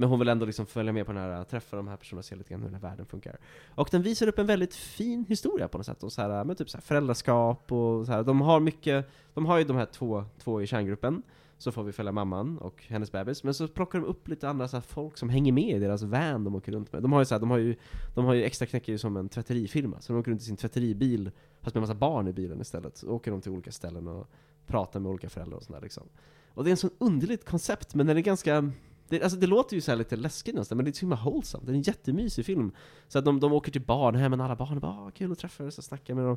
Men 0.00 0.08
hon 0.08 0.18
vill 0.18 0.28
ändå 0.28 0.46
liksom 0.46 0.66
följa 0.66 0.92
med 0.92 1.06
på 1.06 1.12
den 1.12 1.22
här, 1.22 1.38
äh, 1.38 1.44
träffa 1.44 1.76
de 1.76 1.88
här 1.88 1.96
personerna 1.96 2.18
och 2.18 2.24
se 2.24 2.36
lite 2.36 2.50
grann 2.50 2.60
hur 2.60 2.68
den 2.68 2.74
här 2.74 2.90
världen 2.90 3.06
funkar. 3.06 3.38
Och 3.74 3.88
den 3.90 4.02
visar 4.02 4.26
upp 4.26 4.38
en 4.38 4.46
väldigt 4.46 4.74
fin 4.74 5.24
historia 5.28 5.68
på 5.68 5.78
något 5.78 5.86
sätt, 5.86 6.02
och 6.02 6.12
så 6.12 6.22
här, 6.22 6.38
äh, 6.38 6.44
med 6.44 6.58
typ 6.58 6.70
så 6.70 6.76
här 6.76 6.82
föräldraskap 6.82 7.72
och 7.72 8.06
så 8.06 8.12
här. 8.12 8.22
De 8.22 8.40
har 8.40 8.60
mycket, 8.60 9.10
de 9.34 9.46
har 9.46 9.58
ju 9.58 9.64
de 9.64 9.76
här 9.76 9.86
två, 9.86 10.24
två 10.38 10.62
i 10.62 10.66
kärngruppen, 10.66 11.22
så 11.58 11.72
får 11.72 11.82
vi 11.82 11.92
följa 11.92 12.12
mamman 12.12 12.58
och 12.58 12.84
hennes 12.88 13.12
bebis, 13.12 13.44
men 13.44 13.54
så 13.54 13.68
plockar 13.68 13.98
de 13.98 14.04
upp 14.04 14.28
lite 14.28 14.48
andra 14.48 14.68
så 14.68 14.76
här, 14.76 14.82
folk 14.82 15.16
som 15.16 15.28
hänger 15.28 15.52
med 15.52 15.76
i 15.76 15.78
deras 15.78 16.02
van 16.02 16.44
de 16.44 16.54
åker 16.54 16.72
runt 16.72 16.92
med. 16.92 17.02
De 17.02 17.12
har 17.12 17.20
ju, 17.20 17.24
så 17.24 17.34
här, 17.34 17.40
de 17.40 17.50
har 17.50 17.58
ju, 17.58 17.76
de 18.14 18.24
har 18.24 18.34
ju 18.34 18.44
extra 18.44 18.66
knäcker 18.66 18.96
som 18.96 19.16
en 19.16 19.28
tvätterifirma, 19.28 20.00
så 20.00 20.12
de 20.12 20.18
åker 20.18 20.30
runt 20.30 20.42
i 20.42 20.44
sin 20.44 20.56
tvätteribil, 20.56 21.30
fast 21.60 21.74
med 21.74 21.80
en 21.80 21.82
massa 21.82 21.94
barn 21.94 22.28
i 22.28 22.32
bilen 22.32 22.60
istället. 22.60 22.96
Så 22.96 23.08
åker 23.08 23.30
de 23.30 23.40
till 23.40 23.52
olika 23.52 23.72
ställen 23.72 24.08
och 24.08 24.26
pratar 24.66 25.00
med 25.00 25.10
olika 25.10 25.28
föräldrar 25.28 25.56
och 25.56 25.62
sådär 25.62 25.80
liksom. 25.80 26.08
Och 26.54 26.64
det 26.64 26.70
är 26.70 26.72
en 26.72 26.76
så 26.76 26.90
underligt 26.98 27.44
koncept, 27.44 27.94
men 27.94 28.06
den 28.06 28.16
är 28.16 28.20
ganska 28.20 28.72
det, 29.10 29.22
alltså 29.22 29.38
det 29.38 29.46
låter 29.46 29.74
ju 29.74 29.80
så 29.80 29.90
här 29.90 29.98
lite 29.98 30.16
läskigt 30.16 30.54
nästan, 30.54 30.76
men 30.76 30.84
det 30.84 30.90
är 30.90 30.92
så 30.92 31.00
himla 31.00 31.16
wholesome. 31.24 31.64
Det 31.66 31.72
är 31.72 31.74
en 31.74 31.82
jättemysig 31.82 32.46
film. 32.46 32.72
Så 33.08 33.18
att 33.18 33.24
de, 33.24 33.40
de 33.40 33.52
åker 33.52 33.72
till 33.72 33.80
barnhemmen, 33.80 34.40
alla 34.40 34.56
barn 34.56 34.80
bara 34.80 34.92
ah, 34.92 35.10
kul 35.10 35.32
att 35.32 35.38
träffas 35.38 35.78
och 35.78 35.84
snacka 35.84 36.14
med 36.14 36.24
dem. 36.24 36.36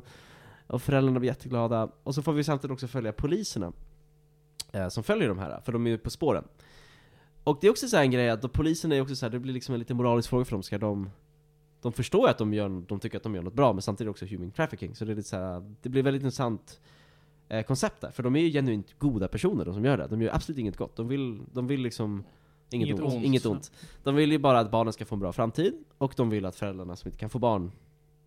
Och 0.66 0.82
föräldrarna 0.82 1.20
blir 1.20 1.30
jätteglada. 1.30 1.88
Och 2.02 2.14
så 2.14 2.22
får 2.22 2.32
vi 2.32 2.44
samtidigt 2.44 2.72
också 2.72 2.88
följa 2.88 3.12
poliserna. 3.12 3.72
Eh, 4.72 4.88
som 4.88 5.04
följer 5.04 5.28
de 5.28 5.38
här, 5.38 5.60
för 5.60 5.72
de 5.72 5.86
är 5.86 5.90
ju 5.90 5.98
på 5.98 6.10
spåren. 6.10 6.44
Och 7.44 7.58
det 7.60 7.66
är 7.66 7.70
också 7.70 7.88
så 7.88 7.96
här 7.96 8.04
en 8.04 8.10
grej 8.10 8.30
att 8.30 8.42
då 8.42 8.48
poliserna 8.48 8.94
är 8.94 9.00
också 9.00 9.16
så 9.16 9.26
här, 9.26 9.30
det 9.30 9.38
blir 9.38 9.52
liksom 9.52 9.74
en 9.74 9.78
lite 9.78 9.94
moralisk 9.94 10.28
fråga 10.28 10.44
för 10.44 10.52
dem. 10.52 10.62
Ska 10.62 10.78
de... 10.78 11.10
De 11.82 11.92
förstår 11.92 12.26
ju 12.26 12.30
att 12.30 12.38
de, 12.38 12.54
gör, 12.54 12.82
de 12.88 13.00
tycker 13.00 13.16
att 13.16 13.22
de 13.22 13.34
gör 13.34 13.42
något 13.42 13.54
bra, 13.54 13.72
men 13.72 13.82
samtidigt 13.82 14.10
också 14.10 14.26
human 14.26 14.50
trafficking. 14.50 14.94
Så 14.94 15.04
det 15.04 15.12
är 15.12 15.16
lite 15.16 15.28
så 15.28 15.36
här, 15.36 15.74
det 15.82 15.88
blir 15.88 16.02
väldigt 16.02 16.22
intressant 16.22 16.80
eh, 17.48 17.62
koncept 17.62 18.00
där. 18.00 18.10
För 18.10 18.22
de 18.22 18.36
är 18.36 18.40
ju 18.40 18.50
genuint 18.50 18.98
goda 18.98 19.28
personer, 19.28 19.64
de 19.64 19.74
som 19.74 19.84
gör 19.84 19.96
det. 19.96 20.06
De 20.06 20.22
gör 20.22 20.34
absolut 20.34 20.58
inget 20.58 20.76
gott. 20.76 20.96
De 20.96 21.08
vill, 21.08 21.42
de 21.52 21.66
vill 21.66 21.80
liksom 21.80 22.24
Inget, 22.74 22.88
Inget 22.88 23.00
ont. 23.00 23.14
ont. 23.14 23.24
Inget 23.24 23.46
ont. 23.46 23.72
De 24.02 24.14
vill 24.14 24.32
ju 24.32 24.38
bara 24.38 24.58
att 24.58 24.70
barnen 24.70 24.92
ska 24.92 25.04
få 25.04 25.14
en 25.14 25.20
bra 25.20 25.32
framtid, 25.32 25.74
och 25.98 26.14
de 26.16 26.30
vill 26.30 26.46
att 26.46 26.56
föräldrarna 26.56 26.96
som 26.96 27.08
inte 27.08 27.18
kan 27.18 27.30
få 27.30 27.38
barn 27.38 27.72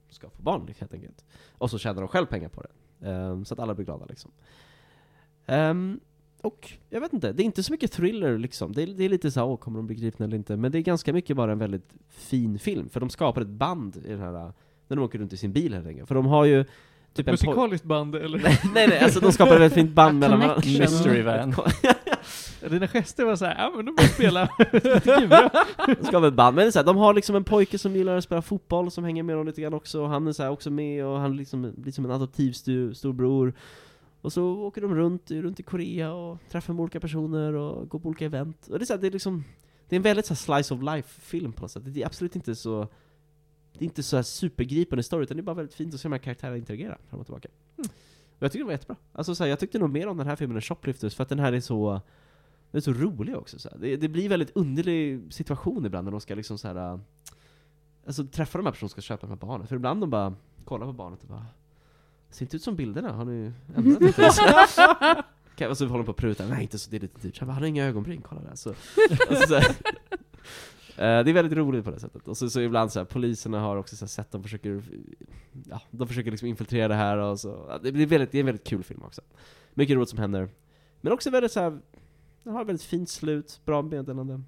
ska 0.10 0.30
få 0.30 0.41
barn 0.41 0.68
helt 0.80 0.94
enkelt. 0.94 1.26
Och 1.52 1.69
så 1.72 1.78
tjänar 1.78 2.02
de 2.02 2.07
själv 2.07 2.26
pengar 2.26 2.49
på 2.49 2.61
det. 2.61 3.07
Ehm, 3.10 3.45
så 3.45 3.53
att 3.53 3.60
alla 3.60 3.74
blir 3.76 3.86
glada 3.86 4.06
liksom. 4.06 4.32
Ehm, 5.45 5.99
och 6.41 6.72
jag 6.90 7.02
vet 7.02 7.14
inte, 7.14 7.32
det 7.32 7.44
är 7.44 7.45
inte 7.45 7.64
så 7.64 7.72
mycket 7.72 7.91
thriller 7.91 8.38
liksom. 8.38 8.72
Det 8.74 8.84
är, 8.84 8.88
det 8.88 9.03
är 9.03 9.10
lite 9.10 9.32
så 9.32 9.40
här, 9.40 9.48
åh, 9.48 9.57
kommer 9.57 9.80
de 9.80 9.88
bli 9.88 9.95
gripna 9.95 10.26
eller 10.26 10.38
inte? 10.38 10.57
Men 10.57 10.72
det 10.72 10.78
är 10.78 10.82
ganska 10.82 11.14
mycket 11.14 11.36
bara 11.36 11.52
en 11.52 11.60
väldigt 11.60 11.94
fin 12.10 12.60
film, 12.60 12.90
för 12.90 12.99
de 12.99 13.10
skapar 13.10 13.41
ett 13.41 13.48
band 13.48 13.95
i 14.06 14.10
den 14.10 14.19
här, 14.19 14.32
när 14.88 14.95
de 14.95 14.99
åker 14.99 15.19
runt 15.19 15.34
i 15.34 15.38
sin 15.38 15.53
bil 15.53 15.74
helt 15.74 15.88
enkelt. 15.88 16.07
För 16.07 16.15
de 16.15 16.26
har 16.26 16.45
ju 16.45 16.64
typ 17.14 17.28
en 17.28 17.36
poj- 17.36 17.45
Musikaliskt 17.48 17.86
band 17.86 18.15
eller? 18.15 18.40
nej, 18.44 18.60
nej, 18.74 18.88
nej, 18.88 18.99
alltså 18.99 19.19
de 19.19 19.32
skapar 19.32 19.53
ett 19.53 19.61
väldigt 19.61 19.74
fint 19.74 19.91
band 19.91 20.19
mellan 20.19 20.40
varandra. 20.40 20.61
Mystery 20.80 21.22
van. 21.22 21.53
Dina 22.69 22.88
gester 22.88 23.26
var 23.26 23.35
såhär, 23.35 23.56
ja 23.57 23.73
men 23.76 23.85
de 23.85 23.95
vill 23.98 24.10
spela 24.10 24.49
lite 25.88 26.18
ett 26.27 26.34
band, 26.34 26.56
men 26.56 26.56
det 26.56 26.69
är 26.69 26.72
så 26.72 26.80
här, 26.80 26.85
de 26.85 26.98
har 26.98 27.14
liksom 27.14 27.35
en 27.35 27.44
pojke 27.44 27.77
som 27.77 27.95
gillar 27.95 28.18
att 28.18 28.23
spela 28.23 28.41
fotboll 28.41 28.91
som 28.91 29.03
hänger 29.03 29.23
med 29.23 29.35
dem 29.35 29.45
lite 29.45 29.61
grann 29.61 29.73
också, 29.73 30.02
och 30.02 30.10
han 30.10 30.27
är 30.27 30.31
så 30.31 30.44
här 30.44 30.49
också 30.49 30.69
med, 30.69 31.06
och 31.06 31.19
han 31.19 31.38
liksom, 31.38 31.73
blir 31.77 31.91
som 31.94 32.06
en 32.06 32.11
adoptiv 32.11 32.52
stu- 32.52 32.94
storbror. 32.94 33.53
Och 34.22 34.34
så 34.34 34.44
åker 34.44 34.81
de 34.81 34.95
runt, 34.95 35.31
runt 35.31 35.60
i 35.60 35.64
Korea 35.64 36.14
och 36.14 36.38
träffar 36.49 36.73
med 36.73 36.81
olika 36.81 36.99
personer 36.99 37.53
och 37.53 37.89
går 37.89 37.99
på 37.99 38.10
olika 38.10 38.26
event. 38.26 38.68
Och 38.68 38.80
det 38.80 38.84
är, 38.84 38.85
så 38.85 38.94
här, 38.94 39.02
det 39.02 39.07
är 39.07 39.11
liksom, 39.11 39.44
det 39.89 39.95
är 39.95 39.98
en 39.98 40.03
väldigt 40.03 40.26
så 40.26 40.35
slice 40.35 40.73
of 40.73 40.81
life-film 40.81 41.53
på 41.53 41.61
något 41.61 41.72
sätt. 41.72 41.84
Det 41.85 42.02
är 42.02 42.06
absolut 42.06 42.35
inte 42.35 42.56
så 42.56 42.88
det 43.77 43.84
är 43.84 43.85
inte 43.85 44.03
så 44.03 44.15
här 44.15 44.23
supergripande 44.23 45.03
story, 45.03 45.23
utan 45.23 45.38
det 45.38 45.41
är 45.41 45.44
bara 45.44 45.56
väldigt 45.56 45.76
fint 45.76 45.94
att 45.94 45.99
se 45.99 46.07
de 46.07 46.11
här 46.11 46.19
karaktärerna 46.19 46.57
interagera 46.57 46.98
fram 47.10 47.19
och 47.19 47.26
tillbaka. 47.26 47.49
Mm. 47.77 47.89
Och 48.38 48.44
jag 48.44 48.52
tycker 48.52 48.64
det 48.64 48.65
var 48.65 48.72
jättebra. 48.72 48.95
Alltså 49.14 49.35
så 49.35 49.44
här, 49.44 49.49
jag 49.49 49.60
tyckte 49.60 49.80
nog 49.80 49.89
mer 49.89 50.07
om 50.07 50.18
den 50.18 50.27
här 50.27 50.35
filmen 50.35 50.57
än 50.57 50.61
Shoplifters, 50.61 51.15
för 51.15 51.23
att 51.23 51.30
den 51.30 51.39
här 51.39 51.53
är 51.53 51.60
så 51.60 52.02
den 52.72 52.77
är 52.77 52.81
så 52.81 52.94
rolig 52.94 53.38
också. 53.38 53.60
Så. 53.60 53.69
Det, 53.80 53.95
det 53.98 54.07
blir 54.07 54.30
väldigt 54.30 54.52
underlig 54.57 55.34
situation 55.34 55.85
ibland 55.85 56.06
när 56.06 56.11
de 56.11 56.22
ska 56.22 56.35
liksom 56.35 56.57
så 56.57 56.68
här, 56.68 56.94
äh, 56.94 56.99
Alltså 58.06 58.26
träffa 58.26 58.57
de 58.57 58.65
här 58.65 58.72
personerna 58.72 58.89
som 58.89 58.89
ska 58.89 59.02
köpa 59.02 59.27
de 59.27 59.30
här 59.30 59.38
barnen. 59.48 59.68
För 59.68 59.76
ibland 59.76 60.02
de 60.02 60.10
bara 60.10 60.35
kollar 60.65 60.85
på 60.85 60.94
barnet 60.94 61.22
och 61.23 61.27
bara 61.30 61.45
Ser 62.30 62.45
inte 62.45 62.56
ut 62.56 62.64
som 62.64 62.76
bilderna, 62.76 63.11
har 63.11 63.26
ni 63.26 63.52
ändrat 63.76 64.02
lite? 64.02 64.22
Kan- 65.56 65.69
Och 65.69 65.77
så 65.77 65.85
håller 65.85 65.98
de 65.99 66.06
på 66.06 66.11
och 66.11 66.18
prutar, 66.18 66.48
nej 66.48 66.61
inte 66.61 66.80
så, 66.80 66.89
det 66.91 66.98
är 66.98 67.02
lite 67.02 67.19
dyrt. 67.22 67.39
Han 67.39 67.49
har 67.49 67.64
inga 67.64 67.85
ögonbryn, 67.85 68.22
kolla 68.22 68.41
där. 68.41 68.56
Så, 68.56 68.69
alltså, 69.30 69.48
så 69.48 69.56
här, 69.56 69.65
Eh, 70.98 70.98
det 71.23 71.31
är 71.31 71.34
väldigt 71.34 71.57
roligt 71.57 71.85
på 71.85 71.91
det 71.91 71.99
sättet. 71.99 72.27
Och 72.27 72.38
så, 72.38 72.49
så 72.49 72.61
ibland 72.61 72.91
så 72.91 72.99
här, 72.99 73.06
poliserna 73.06 73.60
har 73.60 73.77
också 73.77 73.95
så 73.95 74.06
här, 74.06 74.10
sett 74.10 74.31
de 74.31 74.44
försöker, 74.44 74.84
ja, 75.69 75.81
de 75.91 76.07
försöker 76.07 76.31
liksom 76.31 76.48
infiltrera 76.48 76.88
det 76.88 76.95
här 76.95 77.18
och 77.18 77.39
så. 77.39 77.80
Det, 77.84 77.91
blir 77.91 78.07
väldigt, 78.07 78.31
det 78.31 78.38
är 78.38 78.39
en 78.39 78.45
väldigt 78.45 78.68
kul 78.68 78.84
film 78.84 79.02
också. 79.03 79.22
Mycket 79.73 79.95
roligt 79.95 80.10
som 80.10 80.19
händer. 80.19 80.49
Men 81.02 81.14
också 81.14 81.30
väldigt 81.30 81.52
så 81.52 81.60
här, 81.60 81.80
den 82.48 82.53
har 82.56 82.61
ett 82.61 82.68
väldigt 82.68 82.84
fint 82.86 83.10
slut, 83.10 83.61
bra 83.65 83.82
meddelande. 83.82 84.41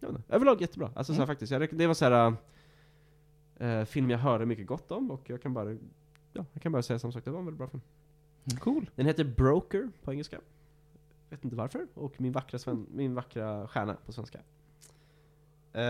Jag 0.00 0.08
vet 0.08 0.16
inte, 0.18 0.34
överlag 0.34 0.60
jättebra. 0.60 0.90
Alltså 0.94 1.12
så 1.12 1.16
här, 1.16 1.18
Mm. 1.24 1.26
faktiskt, 1.26 1.52
jag, 1.52 1.68
det 1.78 1.86
var 1.86 1.94
så 1.94 2.04
här 2.04 2.34
eh, 3.56 3.84
film 3.84 4.10
jag 4.10 4.18
hörde 4.18 4.46
mycket 4.46 4.66
gott 4.66 4.90
om 4.92 5.10
och 5.10 5.30
jag 5.30 5.42
kan 5.42 5.54
bara, 5.54 5.72
ja, 6.32 6.44
jag 6.52 6.62
kan 6.62 6.72
bara 6.72 6.82
säga 6.82 6.98
som 6.98 7.12
sagt, 7.12 7.24
det 7.24 7.30
var 7.30 7.38
en 7.38 7.44
väldigt 7.44 7.58
bra 7.58 7.68
film. 7.68 7.80
Cool. 8.60 8.90
Den 8.96 9.06
heter 9.06 9.24
Broker 9.24 9.88
på 10.02 10.12
engelska. 10.12 10.40
Vet 11.30 11.44
inte 11.44 11.56
varför. 11.56 11.86
Och 11.94 12.20
min 12.20 12.32
vackra, 12.32 12.58
sven- 12.58 12.86
min 12.94 13.14
vackra 13.14 13.68
stjärna 13.68 13.96
på 14.06 14.12
svenska. 14.12 14.38
Eh, 15.72 15.82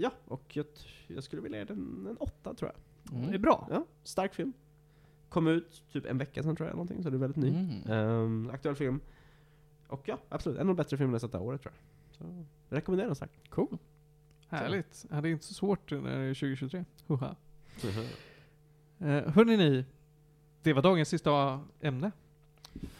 ja, 0.00 0.10
och 0.24 0.56
jag, 0.56 0.66
jag 1.06 1.24
skulle 1.24 1.42
vilja 1.42 1.58
ge 1.58 1.64
den 1.64 2.06
en 2.10 2.16
åtta 2.16 2.54
tror 2.54 2.70
jag. 2.70 2.80
Det 3.20 3.24
är 3.24 3.28
Mm. 3.28 3.42
bra. 3.42 3.68
Ja, 3.70 3.84
stark 4.04 4.34
film. 4.34 4.52
Kom 5.28 5.46
ut 5.46 5.82
typ 5.92 6.06
en 6.06 6.18
vecka 6.18 6.42
sedan 6.42 6.56
tror 6.56 6.68
jag, 6.68 6.74
någonting, 6.76 7.02
så 7.02 7.10
det 7.10 7.16
är 7.16 7.18
väldigt 7.18 7.36
ny. 7.42 7.48
Mm. 7.48 7.90
Ehm, 7.92 8.50
aktuell 8.52 8.74
film. 8.74 9.00
Och 9.90 10.02
ja, 10.08 10.18
absolut. 10.28 10.58
En 10.58 10.60
av 10.60 10.66
de 10.66 10.76
bättre 10.76 10.96
filmerna 10.96 11.14
jag 11.14 11.20
sett 11.20 11.32
det 11.32 11.38
här 11.38 11.44
året 11.44 11.62
tror 11.62 11.74
jag. 11.74 12.16
Så, 12.16 12.44
jag 12.68 12.76
rekommenderar 12.76 13.08
den 13.08 13.16
starkt. 13.16 13.50
Cool. 13.50 13.78
Härligt. 14.48 15.06
Ja, 15.10 15.20
det 15.20 15.28
är 15.28 15.32
inte 15.32 15.44
så 15.44 15.54
svårt 15.54 15.90
när 15.90 16.18
det 16.18 16.24
är 16.24 16.34
2023. 16.34 16.84
Huha. 17.06 17.36
Eh, 18.98 19.32
hörni 19.32 19.56
ni, 19.56 19.84
det 20.62 20.72
var 20.72 20.82
dagens 20.82 21.08
sista 21.08 21.60
ämne. 21.80 22.12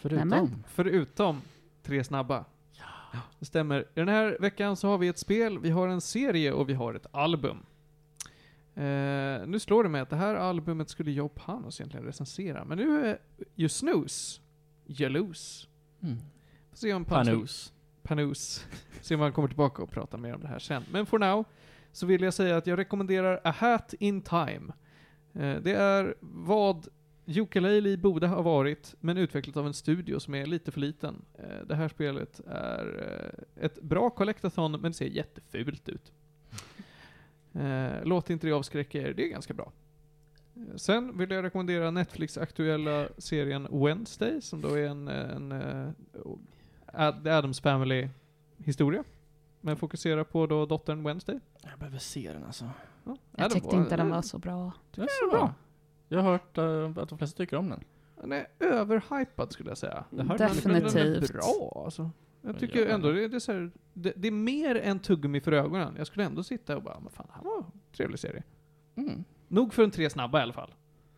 Förutom. 0.01 0.29
Nämen. 0.29 0.65
Förutom 0.69 1.43
tre 1.83 2.05
snabba. 2.05 2.45
Ja. 2.73 3.21
Det 3.39 3.45
stämmer. 3.45 3.81
I 3.81 3.85
den 3.95 4.09
här 4.09 4.37
veckan 4.41 4.77
så 4.77 4.89
har 4.89 4.99
vi 4.99 5.09
ett 5.09 5.19
spel, 5.19 5.59
vi 5.59 5.71
har 5.71 5.89
en 5.89 6.01
serie 6.01 6.53
och 6.53 6.69
vi 6.69 6.75
har 6.75 6.95
ett 6.95 7.07
album. 7.11 7.57
Eh, 8.75 9.47
nu 9.47 9.59
slår 9.59 9.83
det 9.83 9.89
mig 9.89 10.01
att 10.01 10.11
det 10.11 10.17
här 10.17 10.35
albumet 10.35 10.89
skulle 10.89 11.11
Joe 11.11 11.29
Panos 11.29 11.81
egentligen 11.81 12.07
recensera, 12.07 12.65
men 12.65 12.79
nu 12.79 13.07
är 13.07 13.19
ju 13.55 13.69
Snooze, 13.69 14.41
you 14.87 15.09
lose. 15.09 15.67
Mm. 16.03 16.19
Får 16.71 16.77
se 16.77 16.93
om 16.95 17.05
Panos- 17.07 17.73
Panos. 18.03 18.67
Se 19.01 19.15
om 19.15 19.21
han 19.21 19.33
kommer 19.33 19.49
tillbaka 19.49 19.83
och 19.83 19.91
pratar 19.91 20.19
mer 20.19 20.35
om 20.35 20.41
det 20.41 20.49
här 20.49 20.59
sen. 20.59 20.83
Men 20.93 21.07
for 21.07 21.19
now 21.19 21.45
så 21.93 22.07
vill 22.07 22.23
jag 22.23 22.35
säga 22.35 22.57
att 22.57 22.67
jag 22.67 22.79
rekommenderar 22.79 23.41
A 23.45 23.55
Hat 23.59 23.95
in 23.99 24.23
Time. 24.23 24.73
Eh, 25.35 25.57
Det 25.63 25.73
är 25.73 26.15
vad 26.21 26.89
Yooka-Laylee 27.27 27.97
borde 27.97 28.27
ha 28.27 28.43
varit, 28.43 28.95
men 29.01 29.19
utvecklat 29.19 29.57
av 29.57 29.67
en 29.67 29.75
studio 29.75 30.19
som 30.21 30.35
är 30.35 30.47
lite 30.47 30.71
för 30.73 30.81
liten. 30.81 31.23
Eh, 31.39 31.67
Det 31.67 31.75
här 31.75 31.89
spelet 31.89 32.41
är 32.47 33.05
eh, 33.59 33.65
ett 33.65 33.83
bra 33.83 34.11
collectathon, 34.11 34.73
men 34.81 34.95
ser 34.95 35.07
jättefult 35.07 35.89
ut. 35.89 36.13
Låt 38.05 38.31
inte 38.31 38.47
det 38.47 38.53
avskräcka 38.53 38.99
er, 38.99 39.15
det 39.15 39.25
är 39.25 39.29
ganska 39.29 39.55
bra. 39.55 39.73
Sen 40.77 41.19
vill 41.19 41.31
jag 41.31 41.45
rekommendera 41.45 41.91
Netflix-aktuella 41.91 43.09
serien 43.19 43.69
Wednesday, 43.85 44.41
som 44.41 44.61
då 44.61 44.75
är 44.75 44.87
en, 44.89 45.09
en 45.09 45.53
The 46.93 47.31
Addams 47.31 47.61
Family 47.61 48.09
historia. 48.59 49.05
Men 49.61 49.77
fokuserar 49.77 50.25
på 50.25 50.47
då 50.47 50.67
dottern 50.67 51.03
Wednesday. 51.05 51.41
Jag 51.63 51.79
behöver 51.79 51.99
se 51.99 52.33
den 52.33 52.45
alltså. 52.45 52.65
Ja, 53.05 53.17
Jag 53.37 53.45
Adam 53.45 53.51
tyckte 53.61 53.77
inte 53.77 53.97
den 53.97 54.11
var 54.11 54.23
så 54.23 54.39
bra. 54.39 54.73
Den 54.95 55.05
är 55.05 55.25
så 55.25 55.31
bra. 55.31 55.55
Jag 56.09 56.23
har 56.23 56.33
hört 56.33 56.59
eh, 56.59 57.03
att 57.03 57.09
de 57.09 57.19
flesta 57.19 57.37
tycker 57.37 57.57
om 57.57 57.69
den. 57.69 57.85
Den 58.21 58.33
är 58.33 58.47
överhypad 58.61 59.53
skulle 59.53 59.71
jag 59.71 59.79
säga. 59.79 60.05
Man. 60.11 60.27
Men 60.27 60.37
den 60.37 60.51
är 60.51 60.81
Definitivt. 60.81 61.33
bra 61.33 61.83
alltså. 61.85 62.11
Jag 62.43 62.55
Ja, 62.55 62.59
tycker 62.59 62.87
ändå 62.87 63.13
det, 63.13 63.29
det, 63.29 63.37
är 63.37 63.41
så 63.41 63.53
här, 63.53 63.71
det, 63.93 64.13
det 64.17 64.29
är 64.29 64.33
mer 64.33 64.75
än 64.75 64.99
tuggummi 64.99 65.41
för 65.41 65.53
ögonen. 65.53 65.95
Jag 65.99 66.07
skulle 66.07 66.25
ändå 66.25 66.43
sitta 66.43 66.77
och 66.77 66.83
bara, 66.83 67.01
men 67.01 67.11
fan, 67.11 67.27
det 67.29 67.33
här 67.35 67.43
var 67.43 67.57
en 67.59 67.65
trevlig 67.97 68.19
serie. 68.19 68.43
Mm. 68.97 69.25
Nog 69.49 69.75
för 69.75 69.85
en 69.85 69.91
tre 69.91 70.11
snabba 70.11 70.39
i 70.39 70.43
alla 70.43 70.53
fall. 70.53 70.75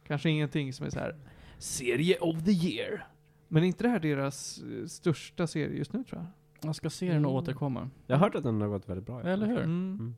Kanske 0.06 0.30
ingenting 0.30 0.72
som 0.72 0.86
är 0.86 0.90
så 0.90 0.98
här 0.98 1.16
serie 1.58 2.18
of 2.18 2.44
the 2.44 2.50
year. 2.52 3.06
Men 3.52 3.62
är 3.62 3.66
inte 3.66 3.84
det 3.84 3.88
här 3.88 4.00
deras 4.00 4.58
eh, 4.62 4.86
största 4.86 5.46
serie 5.46 5.76
just 5.78 5.92
nu 5.92 6.04
tror 6.04 6.20
jag? 6.20 6.26
Jag 6.68 6.74
ska 6.76 6.90
se 6.90 7.06
den 7.12 7.24
och 7.24 7.30
Mm. 7.30 7.42
återkomma. 7.42 7.90
Jag 8.06 8.16
har 8.16 8.24
hört 8.24 8.34
att 8.34 8.42
den 8.42 8.60
har 8.60 8.68
gått 8.68 8.88
väldigt 8.88 9.06
bra. 9.06 9.22
Eller 9.22 9.46
hur? 9.46 9.56
Mm. 9.58 9.96
Mm. 10.00 10.14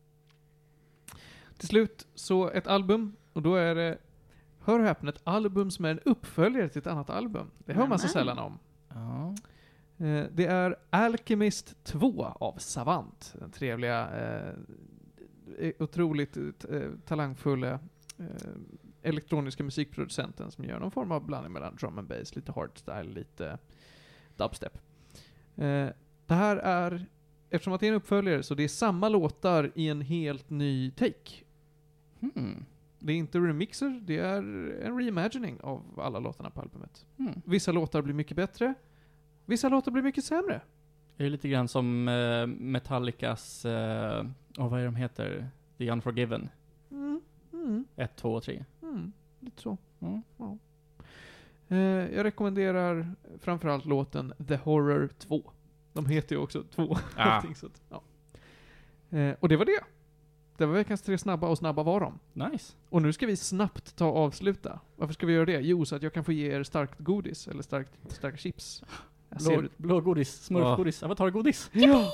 Till 1.59 1.69
slut 1.69 2.07
så 2.15 2.51
ett 2.51 2.67
album, 2.67 3.17
och 3.33 3.43
då 3.43 3.55
är 3.55 3.75
det, 3.75 3.99
hör 4.61 4.79
och 4.79 4.85
häpna, 4.85 5.09
ett 5.11 5.21
album 5.25 5.71
som 5.71 5.85
är 5.85 5.91
en 5.91 5.99
uppföljare 6.05 6.69
till 6.69 6.79
ett 6.79 6.87
annat 6.87 7.11
album. 7.11 7.51
Det 7.59 7.73
hör 7.73 7.87
man 7.87 7.99
så 7.99 8.03
Nämen. 8.07 8.13
sällan 8.13 8.39
om. 8.39 8.59
Ja. 8.89 9.35
Eh, 10.07 10.27
Det 10.33 10.47
är 10.47 10.77
Alchemist 10.91 11.85
2 11.85 12.25
av 12.25 12.55
Savant. 12.59 13.35
Den 13.39 13.51
trevliga, 13.51 14.09
eh, 14.11 14.55
eh, 15.59 15.73
otroligt 15.79 16.37
eh, 16.71 16.81
talangfulla 17.07 17.71
eh, 18.19 18.27
elektroniska 19.05 19.65
musikproducenten 19.65 20.51
som 20.51 20.65
gör 20.65 20.81
någon 20.81 20.91
form 20.91 21.13
av 21.13 21.27
blandning 21.27 21.53
mellan 21.53 21.77
drum 21.77 21.99
and 21.99 22.09
bass, 22.09 22.37
lite 22.37 22.53
hardstyle, 22.53 23.15
lite 23.15 23.59
dubstep. 24.37 24.79
Eh, 25.57 25.89
Det 26.27 26.35
här 26.35 26.57
är, 26.57 27.07
eftersom 27.51 27.73
att 27.73 27.81
det 27.81 27.87
är 27.87 27.91
en 27.91 27.97
uppföljare, 27.97 28.43
så 28.43 28.55
det 28.55 28.65
är 28.65 28.69
samma 28.69 29.09
låtar 29.09 29.73
i 29.75 29.89
en 29.89 30.01
helt 30.01 30.51
ny 30.51 30.91
take. 30.91 31.45
Mm. 32.21 32.65
Det 32.99 33.13
är 33.13 33.17
inte 33.17 33.39
remixer, 33.39 34.01
det 34.05 34.19
är 34.19 34.37
en 34.87 34.99
reimagining 34.99 35.61
av 35.61 36.01
alla 36.01 36.19
låtarna 36.19 36.51
på 36.51 36.61
albumet. 36.61 37.07
Mm. 37.19 37.43
Vissa 37.45 37.73
låtar 37.73 38.03
blir 38.03 38.15
mycket 38.15 38.37
bättre, 38.37 38.75
vissa 39.47 39.69
låtar 39.69 39.93
blir 39.93 40.03
mycket 40.03 40.25
sämre. 40.25 40.61
Det 41.17 41.25
är 41.25 41.31
lite 41.31 41.49
grann 41.49 41.69
som 41.69 42.09
eh, 42.09 42.47
Metallicas, 42.47 43.65
eh, 43.65 44.27
oh, 44.59 44.69
vad 44.69 44.81
är 44.81 44.85
de 44.85 44.97
heter? 44.97 45.49
The 45.79 45.91
Unforgiven. 45.91 46.49
Mm, 46.91 47.21
mm, 47.53 47.85
1, 47.97 48.17
2 48.17 48.35
och 48.35 48.43
3. 48.43 48.65
Mm, 48.95 49.13
lite 49.41 49.63
så. 49.63 49.79
Mm. 50.01 50.23
Ja. 50.37 50.59
Eh, 51.69 51.79
jag 52.15 52.25
rekommenderar 52.25 53.15
framförallt 53.41 53.85
låten 53.85 54.33
The 54.49 54.57
Horror 54.57 55.09
2. 55.19 55.53
De 55.93 56.07
heter 56.07 56.37
ju 56.37 56.43
också 56.43 56.63
2. 56.63 56.97
Ah. 57.17 57.43
så 57.55 57.67
att, 57.67 57.83
ja. 57.89 58.03
eh, 59.19 59.35
och 59.41 59.49
det 59.49 59.57
var 59.57 59.65
det. 59.65 59.81
Det 60.57 60.67
var 60.67 60.75
veckans 60.75 61.03
tre 61.03 61.19
snabba 61.19 61.49
och 61.49 61.59
snabba 61.59 61.83
var 61.83 62.01
de. 62.01 62.19
Nice. 62.51 62.73
Och 62.89 63.03
nu 63.03 63.13
ska 63.13 63.27
vi 63.27 63.37
snabbt 63.37 63.97
ta 63.97 64.07
och 64.07 64.17
avsluta. 64.17 64.81
Varför 64.97 65.15
ska 65.15 65.27
vi 65.27 65.33
göra 65.33 65.45
det? 65.47 65.61
Jo, 65.61 65.85
så 65.85 65.97
att 65.97 66.03
jag 66.03 66.13
kan 66.13 66.25
få 66.25 66.33
ge 66.33 66.53
er 66.53 66.63
starkt 66.63 66.99
godis, 66.99 67.49
eller 67.49 67.63
starkt, 67.63 67.93
starka 68.09 68.37
chips. 68.37 68.85
Blå, 69.31 69.63
blå 69.77 70.01
godis, 70.01 70.43
smurfgodis, 70.45 71.03
avatargodis. 71.03 71.71
Ja! 71.73 72.11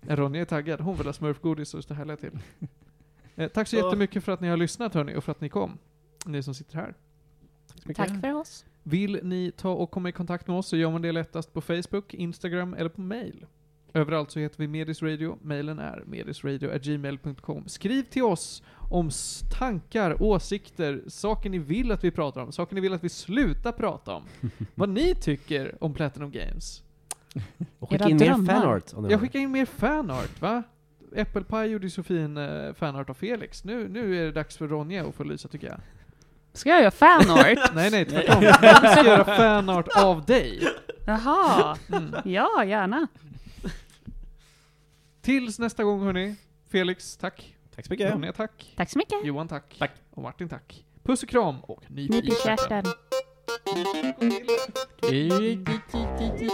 Ronja 0.00 0.40
är 0.40 0.44
taggad. 0.44 0.80
Hon 0.80 0.96
vill 0.96 1.06
ha 1.06 1.12
smurfgodis 1.12 1.74
och 1.74 1.84
stå 1.84 1.94
härliga 1.94 2.16
till. 2.16 2.38
Eh, 3.36 3.48
tack 3.48 3.68
så 3.68 3.76
Ja. 3.76 3.84
jättemycket 3.84 4.24
för 4.24 4.32
att 4.32 4.40
ni 4.40 4.48
har 4.48 4.56
lyssnat 4.56 4.94
hörni, 4.94 5.16
och 5.16 5.24
för 5.24 5.32
att 5.32 5.40
ni 5.40 5.48
kom. 5.48 5.78
Ni 6.26 6.42
som 6.42 6.54
sitter 6.54 6.76
här. 6.76 6.94
Tack 7.94 8.20
för 8.20 8.34
oss. 8.34 8.64
Vill 8.82 9.20
ni 9.22 9.52
ta 9.56 9.70
och 9.70 9.90
komma 9.90 10.08
i 10.08 10.12
kontakt 10.12 10.46
med 10.46 10.56
oss 10.56 10.66
så 10.66 10.76
gör 10.76 10.90
man 10.90 11.02
det 11.02 11.12
lättast 11.12 11.52
på 11.52 11.60
Facebook, 11.60 12.14
Instagram 12.14 12.74
eller 12.74 12.88
på 12.88 13.00
mail. 13.00 13.46
Överallt 13.94 14.30
så 14.30 14.38
heter 14.38 14.58
vi 14.58 14.68
Medis 14.68 15.02
Radio. 15.02 15.38
Mailen 15.42 15.78
är 15.78 16.02
medisradio.gmail.com. 16.06 17.68
Skriv 17.68 18.02
till 18.02 18.22
oss 18.22 18.62
om 18.90 19.10
tankar, 19.58 20.22
åsikter, 20.22 21.02
saker 21.06 21.50
ni 21.50 21.58
vill 21.58 21.92
att 21.92 22.04
vi 22.04 22.10
pratar 22.10 22.40
om, 22.42 22.52
saker 22.52 22.74
ni 22.74 22.80
vill 22.80 22.92
att 22.92 23.04
vi 23.04 23.08
slutar 23.08 23.72
prata 23.72 24.14
om. 24.14 24.24
Vad 24.74 24.88
ni 24.88 25.14
tycker 25.14 25.84
om 25.84 25.94
Platinum 25.94 26.30
Games. 26.30 26.82
Och 27.78 27.90
skicka 27.90 28.08
in 28.08 28.16
mer 28.16 28.46
fanart 28.46 28.92
Jag 29.10 29.20
skickar 29.20 29.38
in 29.38 29.50
mer 29.50 29.66
fanart, 29.66 30.40
va? 30.40 30.62
Apple 31.16 31.44
Pie 31.44 31.66
gjorde 31.66 31.86
ju 31.86 31.90
så 31.90 32.02
fin 32.02 32.36
eh, 32.36 32.72
fanart 32.72 33.10
av 33.10 33.14
Felix. 33.14 33.64
Nu, 33.64 33.88
nu 33.88 34.18
är 34.18 34.24
det 34.24 34.32
dags 34.32 34.56
för 34.56 34.68
Ronja 34.68 35.06
att 35.08 35.14
få 35.14 35.24
lysa 35.24 35.48
tycker 35.48 35.66
jag. 35.66 35.80
Ska 36.54 36.68
jag 36.68 36.80
göra 36.80 36.90
fanart? 36.90 37.58
nej, 37.74 37.90
nej, 37.90 38.04
tvärtom. 38.04 38.42
Jag 38.62 38.92
ska 38.92 39.04
göra 39.04 39.24
fanart 39.24 39.88
av 39.96 40.24
dig. 40.24 40.68
Jaha. 41.06 41.76
Mm. 41.92 42.14
Ja, 42.24 42.64
gärna. 42.64 43.06
Tills 45.22 45.58
nästa 45.58 45.84
gång, 45.84 46.02
hörni. 46.02 46.36
Felix, 46.70 47.16
tack. 47.16 47.54
Tack 47.74 47.86
så 47.86 47.92
mycket. 47.92 48.12
Ronja, 48.12 48.32
tack. 48.32 48.74
Tack 48.76 48.90
så 48.90 48.98
mycket. 48.98 49.24
Johan, 49.24 49.48
tack. 49.48 49.76
Tack. 49.78 49.90
Och 50.10 50.22
Martin, 50.22 50.48
tack. 50.48 50.84
Puss 51.02 51.22
och 51.22 51.28
kram 51.28 51.60
och 51.60 51.82
nyfikenheten. 51.88 52.84
Nyfikenheten. 55.10 56.50